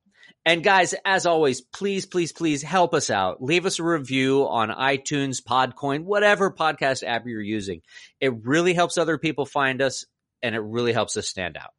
And 0.49 0.63
guys, 0.63 0.95
as 1.05 1.27
always, 1.27 1.61
please, 1.61 2.07
please, 2.07 2.31
please 2.31 2.63
help 2.63 2.95
us 2.95 3.11
out. 3.11 3.39
Leave 3.39 3.67
us 3.67 3.77
a 3.77 3.83
review 3.83 4.47
on 4.47 4.69
iTunes, 4.69 5.43
Podcoin, 5.43 6.05
whatever 6.05 6.49
podcast 6.49 7.07
app 7.07 7.27
you're 7.27 7.39
using. 7.39 7.83
It 8.19 8.33
really 8.43 8.73
helps 8.73 8.97
other 8.97 9.19
people 9.19 9.45
find 9.45 9.79
us 9.79 10.05
and 10.41 10.55
it 10.55 10.61
really 10.61 10.91
helps 10.91 11.15
us 11.17 11.29
stand 11.29 11.55
out. 11.55 11.69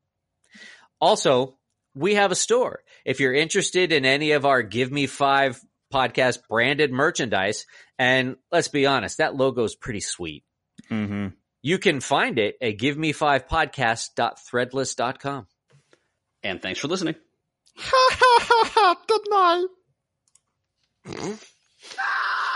Also, 1.00 1.58
we 1.96 2.14
have 2.14 2.30
a 2.30 2.36
store. 2.36 2.84
If 3.04 3.18
you're 3.18 3.34
interested 3.34 3.90
in 3.90 4.04
any 4.04 4.30
of 4.30 4.46
our 4.46 4.62
Give 4.62 4.92
Me 4.92 5.08
Five 5.08 5.60
podcast 5.92 6.38
branded 6.48 6.92
merchandise, 6.92 7.66
and 7.98 8.36
let's 8.52 8.68
be 8.68 8.86
honest, 8.86 9.18
that 9.18 9.34
logo 9.34 9.64
is 9.64 9.74
pretty 9.74 9.98
sweet. 9.98 10.44
hmm 10.88 11.26
You 11.60 11.78
can 11.78 11.98
find 11.98 12.38
it 12.38 12.54
at 12.62 12.78
giveme5podcast.threadless.com. 12.78 15.46
And 16.44 16.62
thanks 16.62 16.78
for 16.78 16.86
listening. 16.86 17.16
Good 17.76 19.22
night. 19.30 19.66
To 21.04 22.49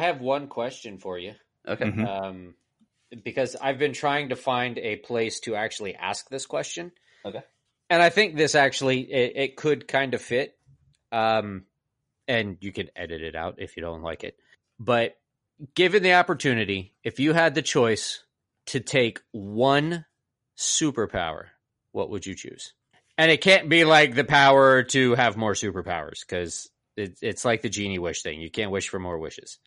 have 0.00 0.20
one 0.20 0.48
question 0.48 0.98
for 0.98 1.18
you. 1.18 1.34
Okay. 1.66 1.84
Mhm. 1.84 2.06
Um, 2.06 2.54
because 3.24 3.56
I've 3.56 3.78
been 3.78 3.92
trying 3.92 4.30
to 4.30 4.36
find 4.36 4.78
a 4.78 4.96
place 4.96 5.40
to 5.40 5.54
actually 5.54 5.94
ask 5.94 6.28
this 6.28 6.46
question. 6.46 6.92
Okay. 7.24 7.42
And 7.90 8.00
I 8.02 8.08
think 8.08 8.36
this 8.36 8.54
actually 8.54 9.00
it, 9.12 9.32
it 9.36 9.56
could 9.56 9.86
kind 9.86 10.14
of 10.14 10.22
fit. 10.22 10.56
Um, 11.10 11.66
and 12.26 12.56
you 12.60 12.72
can 12.72 12.88
edit 12.96 13.22
it 13.22 13.34
out 13.34 13.56
if 13.58 13.76
you 13.76 13.82
don't 13.82 14.02
like 14.02 14.24
it. 14.24 14.38
But 14.78 15.16
given 15.74 16.02
the 16.02 16.14
opportunity, 16.14 16.94
if 17.04 17.20
you 17.20 17.32
had 17.32 17.54
the 17.54 17.62
choice 17.62 18.24
to 18.66 18.80
take 18.80 19.20
one 19.32 20.06
superpower, 20.56 21.46
what 21.92 22.10
would 22.10 22.24
you 22.24 22.34
choose? 22.34 22.72
And 23.18 23.30
it 23.30 23.42
can't 23.42 23.68
be 23.68 23.84
like 23.84 24.14
the 24.14 24.24
power 24.24 24.82
to 24.84 25.14
have 25.14 25.36
more 25.36 25.52
superpowers 25.52 26.20
because 26.20 26.70
it, 26.96 27.18
it's 27.20 27.44
like 27.44 27.62
the 27.62 27.68
genie 27.68 27.98
wish 27.98 28.22
thing. 28.22 28.40
You 28.40 28.50
can't 28.50 28.70
wish 28.70 28.88
for 28.88 28.98
more 28.98 29.18
wishes. 29.18 29.58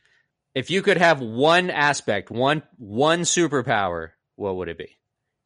If 0.56 0.72
you 0.72 0.82
could 0.82 0.98
have 0.98 1.19
one 1.22 1.69
aspect, 1.69 2.32
one 2.32 2.64
one 2.77 3.22
superpower, 3.22 4.11
what 4.36 4.56
would 4.56 4.69
it 4.69 4.77
be? 4.77 4.98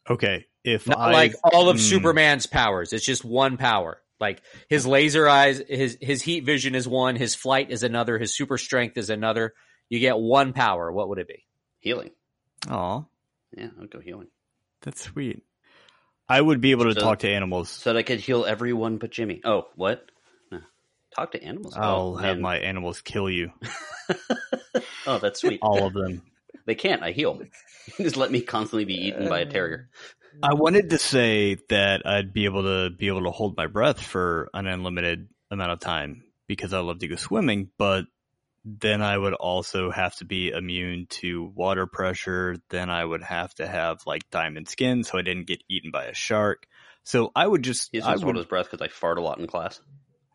Okay, 0.10 0.46
if 0.64 0.88
Not 0.88 0.98
I 1.00 1.12
like 1.12 1.36
all 1.44 1.70
of 1.70 1.78
Hmm. 1.78 1.82
Superman's 1.82 2.46
powers. 2.46 2.94
It's 2.94 3.06
just 3.06 3.26
one 3.26 3.58
power. 3.58 4.02
Like 4.20 4.42
his 4.70 4.86
laser 4.86 5.28
eyes, 5.28 5.62
his 5.68 5.98
his 6.00 6.22
heat 6.22 6.44
vision 6.46 6.76
is 6.76 6.88
one, 6.88 7.16
his 7.16 7.36
flight 7.36 7.72
is 7.72 7.84
another, 7.84 8.18
his 8.20 8.36
super 8.36 8.58
strength 8.58 8.98
is 8.98 9.10
another. 9.10 9.54
You 9.90 10.00
get 10.00 10.18
one 10.20 10.54
power. 10.54 10.92
What 10.92 11.10
would 11.10 11.18
it 11.20 11.28
be? 11.28 11.46
Healing. 11.80 12.12
Oh, 12.70 13.06
Yeah, 13.58 13.70
I'll 13.80 13.88
go 13.88 14.00
healing. 14.00 14.28
that's 14.82 15.02
sweet. 15.02 15.44
I 16.28 16.40
would 16.40 16.62
be 16.62 16.72
able 16.72 16.86
to 16.86 16.94
So- 16.94 17.00
talk 17.02 17.20
to 17.20 17.30
animals. 17.30 17.70
So 17.70 17.92
that 17.94 18.00
I 18.00 18.04
could 18.04 18.20
heal 18.20 18.46
everyone 18.46 18.98
but 18.98 19.10
Jimmy. 19.10 19.42
Oh, 19.44 19.68
what? 19.76 20.06
No. 21.18 21.24
Talk 21.24 21.32
to 21.32 21.44
animals. 21.44 21.76
I'll 21.76 22.14
oh, 22.14 22.16
have 22.16 22.38
man. 22.38 22.42
my 22.42 22.58
animals 22.58 23.02
kill 23.02 23.30
you, 23.30 23.52
Oh, 25.08 25.20
that's 25.20 25.42
sweet. 25.42 25.60
all 25.62 25.86
of 25.86 25.94
them. 25.94 26.24
They 26.66 26.76
can't. 26.76 27.02
I 27.02 27.14
heal. 27.14 27.42
Just 27.98 28.16
let 28.16 28.30
me 28.32 28.42
constantly 28.42 28.86
be 28.86 29.08
eaten 29.08 29.28
by 29.28 29.40
a 29.40 29.46
uh, 29.48 29.50
terrier. 29.50 29.90
I 30.44 30.54
wanted 30.54 30.92
to 30.92 31.00
say 31.00 31.58
that 31.70 32.06
I'd 32.06 32.32
be 32.32 32.46
able 32.46 32.62
to 32.62 32.92
be 32.96 33.08
able 33.08 33.24
to 33.24 33.32
hold 33.32 33.58
my 33.58 33.66
breath 33.66 34.00
for 34.00 34.50
an 34.54 34.68
unlimited 34.68 35.30
amount 35.50 35.72
of 35.72 35.80
time 35.80 36.24
because 36.48 36.72
I 36.72 36.80
love 36.80 37.00
to 37.00 37.08
go 37.08 37.16
swimming, 37.16 37.72
but 37.80 38.06
then 38.64 39.02
I 39.02 39.18
would 39.18 39.34
also 39.34 39.90
have 39.90 40.16
to 40.18 40.26
be 40.26 40.50
immune 40.50 41.08
to 41.22 41.52
water 41.56 41.88
pressure. 41.88 42.58
Then 42.70 42.92
I 42.92 43.04
would 43.04 43.24
have 43.24 43.52
to 43.56 43.68
have 43.68 44.02
like 44.06 44.30
diamond 44.30 44.68
skin 44.68 45.04
so 45.04 45.18
I 45.18 45.24
didn't 45.24 45.48
get 45.48 45.64
eaten 45.70 45.90
by 45.90 46.06
a 46.06 46.14
shark. 46.14 46.68
So 47.04 47.32
I 47.36 47.48
would 47.48 47.64
just, 47.64 47.90
He's 47.92 48.04
I 48.04 48.12
just 48.12 48.24
hold 48.24 48.36
would, 48.36 48.42
his 48.42 48.46
breath 48.46 48.70
because 48.70 48.86
I 48.86 48.90
fart 48.90 49.18
a 49.18 49.22
lot 49.22 49.40
in 49.40 49.48
class. 49.48 49.82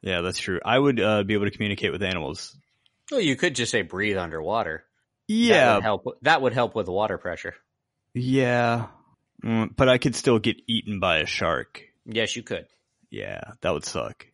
Yeah, 0.05 0.20
that's 0.20 0.39
true. 0.39 0.60
I 0.64 0.78
would 0.78 1.01
uh, 1.01 1.22
be 1.24 1.35
able 1.35 1.47
to 1.47 1.51
communicate 1.51 1.90
with 1.93 2.02
animals. 2.02 2.56
Well, 3.10 3.20
you 3.20 3.36
could 3.36 3.55
just 3.55 3.72
say 3.72 3.82
breathe 3.82 4.16
underwater. 4.18 4.85
That 5.28 5.35
Yeah, 5.35 5.74
would 5.76 5.82
help. 5.82 6.18
That 6.22 6.43
would 6.43 6.52
help 6.52 6.74
with 6.74 6.89
water 6.89 7.18
pressure. 7.18 7.55
yeah, 8.14 8.86
Mm, 9.43 9.76
but 9.76 9.89
I 9.89 9.98
could 9.98 10.14
still 10.14 10.39
get 10.39 10.56
eaten 10.66 11.01
by 11.01 11.18
a 11.18 11.26
shark. 11.26 11.82
Yes, 12.06 12.35
you 12.36 12.43
could. 12.43 12.66
Yeah, 13.10 13.40
that 13.60 13.72
would 13.72 13.85
suck. 13.85 14.26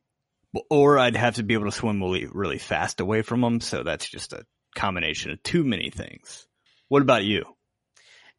Or 0.68 0.98
I'd 0.98 1.16
have 1.16 1.36
to 1.36 1.42
be 1.42 1.54
able 1.54 1.66
to 1.66 1.72
swim 1.72 2.00
really, 2.00 2.26
really 2.26 2.58
fast 2.58 3.00
away 3.00 3.22
from 3.22 3.40
them. 3.40 3.60
So 3.60 3.82
that's 3.82 4.08
just 4.08 4.32
a 4.32 4.44
combination 4.74 5.30
of 5.32 5.42
too 5.42 5.64
many 5.64 5.90
things. 5.90 6.46
What 6.88 7.02
about 7.02 7.24
you? 7.24 7.44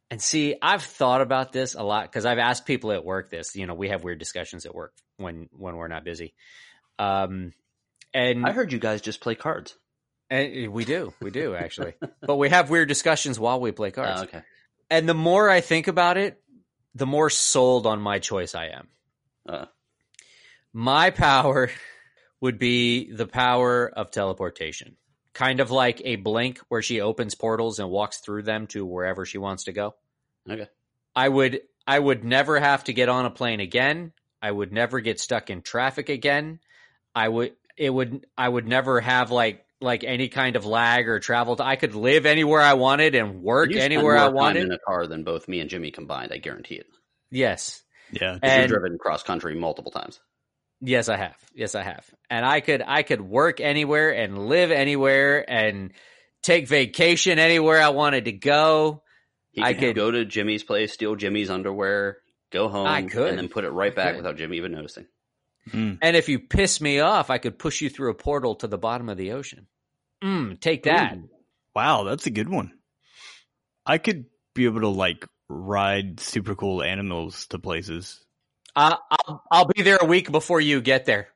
And 0.10 0.22
see, 0.22 0.56
I've 0.62 0.84
thought 0.84 1.22
about 1.22 1.54
this 1.54 1.74
a 1.74 1.84
lot 1.84 2.04
because 2.04 2.26
I've 2.26 2.38
asked 2.38 2.66
people 2.66 2.92
at 2.92 3.06
work 3.06 3.30
this. 3.30 3.56
You 3.56 3.66
know, 3.66 3.74
we 3.76 3.90
have 3.90 4.04
weird 4.04 4.20
discussions 4.20 4.66
at 4.66 4.76
work 4.76 4.94
when 5.18 5.48
when 5.52 5.76
we're 5.78 5.88
not 5.88 6.04
busy. 6.04 6.34
Um, 7.02 7.54
and 8.14 8.46
I 8.46 8.52
heard 8.52 8.72
you 8.72 8.80
guys 8.80 9.02
just 9.02 9.22
play 9.22 9.36
cards. 9.36 9.76
And 10.30 10.72
we 10.72 10.86
do, 10.86 11.14
we 11.22 11.30
do 11.32 11.56
actually, 11.56 11.94
but 12.22 12.38
we 12.38 12.50
have 12.50 12.70
weird 12.70 12.88
discussions 12.88 13.40
while 13.40 13.60
we 13.60 13.72
play 13.72 13.92
cards. 13.92 14.22
Oh, 14.22 14.24
okay. 14.24 14.42
And 14.90 15.08
the 15.10 15.14
more 15.14 15.50
I 15.50 15.62
think 15.62 15.88
about 15.88 16.18
it, 16.18 16.42
the 16.96 17.06
more 17.06 17.30
sold 17.30 17.86
on 17.86 18.02
my 18.02 18.20
choice 18.20 18.56
I 18.56 18.68
am. 18.68 18.88
Uh, 19.48 19.66
My 20.74 21.10
power 21.10 21.70
would 22.40 22.60
be 22.60 23.12
the 23.12 23.28
power 23.28 23.90
of 23.90 24.12
teleportation, 24.12 24.96
kind 25.34 25.60
of 25.60 25.72
like 25.72 26.02
a 26.06 26.16
blink 26.18 26.60
where 26.70 26.82
she 26.82 27.02
opens 27.02 27.36
portals 27.36 27.80
and 27.80 27.90
walks 27.90 28.20
through 28.20 28.44
them 28.44 28.68
to 28.68 28.86
wherever 28.86 29.26
she 29.26 29.38
wants 29.38 29.66
to 29.66 29.72
go. 29.74 29.96
okay. 30.50 30.68
I 31.16 31.28
would, 31.28 31.62
I 31.86 32.00
would 32.00 32.24
never 32.24 32.58
have 32.60 32.86
to 32.86 32.94
get 32.94 33.10
on 33.10 33.26
a 33.26 33.30
plane 33.32 33.60
again. 33.60 34.14
I 34.42 34.50
would 34.52 34.72
never 34.72 35.02
get 35.02 35.20
stuck 35.20 35.50
in 35.50 35.62
traffic 35.62 36.08
again. 36.08 36.60
I 37.16 37.28
would, 37.28 37.54
it 37.78 37.90
would, 37.90 38.26
I 38.38 38.48
would 38.48 38.68
never 38.68 39.00
have 39.02 39.32
like, 39.32 39.66
like 39.80 40.04
any 40.04 40.30
kind 40.30 40.56
of 40.56 40.66
lag 40.66 41.08
or 41.08 41.20
travel. 41.20 41.58
I 41.60 41.76
could 41.76 41.96
live 41.96 42.26
anywhere 42.26 42.62
I 42.62 42.74
wanted 42.76 43.16
and 43.16 43.42
work 43.42 43.70
You 43.70 43.78
spend 43.80 43.94
anywhere 43.94 44.16
I 44.18 44.22
more 44.22 44.28
time 44.30 44.36
wanted. 44.36 44.64
in 44.66 44.72
a 44.72 44.78
car 44.80 45.08
than 45.08 45.24
both 45.24 45.48
me 45.48 45.60
and 45.60 45.70
Jimmy 45.70 45.92
combined. 45.92 46.32
I 46.32 46.38
guarantee 46.38 46.76
it. 46.76 46.88
yes. 47.32 47.82
Yeah. 48.12 48.38
And- 48.44 48.70
You've 48.70 48.80
driven 48.82 48.98
cross 48.98 49.24
country 49.24 49.56
multiple 49.56 49.92
times. 49.92 50.20
Yes, 50.82 51.10
I 51.10 51.16
have. 51.18 51.36
Yes, 51.56 51.76
I 51.76 51.84
have. 51.84 52.06
And 52.30 52.44
I 52.46 52.60
could 52.60 52.82
I 52.86 53.04
could 53.04 53.22
work 53.22 53.62
anywhere 53.62 54.10
and 54.12 54.48
live 54.48 54.72
anywhere 54.72 55.46
and 55.50 55.94
take 56.44 56.68
vacation 56.68 57.38
anywhere 57.40 57.80
I 57.82 57.90
wanted 57.90 58.26
to 58.26 58.32
go. 58.32 59.04
He 59.52 59.62
I 59.62 59.74
could, 59.74 59.80
could- 59.82 59.96
go 59.96 60.12
to 60.12 60.26
Jimmy's 60.26 60.64
place, 60.64 60.92
steal 60.92 61.16
Jimmy's 61.16 61.50
underwear, 61.52 62.18
go 62.52 62.68
home, 62.68 62.88
I 62.88 63.04
could. 63.04 63.30
and 63.30 63.38
then 63.38 63.48
put 63.48 63.64
it 63.64 63.70
right 63.70 63.92
I 63.92 63.96
back 63.96 64.08
could. 64.14 64.18
without 64.18 64.38
Jimmy 64.38 64.58
even 64.58 64.72
noticing. 64.72 65.06
Mm. 65.70 66.00
And 66.02 66.16
if 66.16 66.28
you 66.30 66.40
piss 66.40 66.82
me 66.82 67.00
off, 67.00 67.30
I 67.30 67.38
could 67.38 67.60
push 67.60 67.82
you 67.82 67.90
through 67.90 68.12
a 68.12 68.16
portal 68.16 68.56
to 68.56 68.68
the 68.68 68.78
bottom 68.78 69.10
of 69.10 69.18
the 69.18 69.32
ocean. 69.34 69.68
Mm, 70.24 70.60
take 70.60 70.84
that. 70.84 71.16
Ooh. 71.16 71.30
Wow, 71.76 72.04
that's 72.04 72.26
a 72.26 72.32
good 72.32 72.50
one. 72.50 72.72
I 73.86 73.98
could 73.98 74.26
be 74.54 74.66
able 74.66 74.82
to 74.82 74.90
like 74.90 75.26
ride 75.50 76.20
super 76.20 76.56
cool 76.56 76.82
animals 76.84 77.48
to 77.48 77.60
places. 77.60 78.24
I 78.76 78.98
I'll 79.10 79.44
I'll 79.52 79.66
be 79.66 79.84
there 79.84 79.98
a 80.02 80.06
week 80.06 80.32
before 80.32 80.62
you 80.62 80.82
get 80.82 81.06
there. 81.06 81.28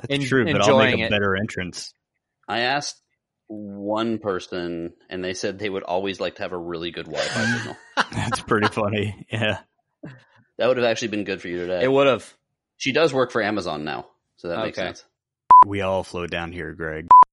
That's 0.00 0.12
En- 0.12 0.28
true, 0.28 0.44
but 0.44 0.62
I'll 0.62 0.78
make 0.78 0.98
a 0.98 1.04
it. 1.04 1.10
better 1.10 1.36
entrance. 1.36 1.92
I 2.48 2.60
asked 2.60 3.00
one 3.48 4.18
person, 4.18 4.92
and 5.08 5.24
they 5.24 5.34
said 5.34 5.58
they 5.58 5.70
would 5.70 5.84
always 5.84 6.20
like 6.20 6.36
to 6.36 6.42
have 6.42 6.52
a 6.52 6.58
really 6.58 6.90
good 6.90 7.06
Wi-Fi 7.06 7.56
signal. 7.56 7.76
That's 8.12 8.40
pretty 8.40 8.68
funny. 8.68 9.26
Yeah. 9.30 9.58
That 10.58 10.68
would 10.68 10.76
have 10.76 10.86
actually 10.86 11.08
been 11.08 11.24
good 11.24 11.40
for 11.40 11.48
you 11.48 11.58
today. 11.58 11.82
It 11.82 11.92
would 11.92 12.06
have. 12.06 12.35
She 12.76 12.92
does 12.92 13.12
work 13.12 13.30
for 13.30 13.42
Amazon 13.42 13.84
now, 13.84 14.06
so 14.36 14.48
that 14.48 14.58
makes 14.58 14.78
Okay. 14.78 14.88
sense. 14.88 15.04
We 15.66 15.80
all 15.80 16.04
flow 16.04 16.26
down 16.26 16.52
here, 16.52 16.72
Greg. 16.72 17.06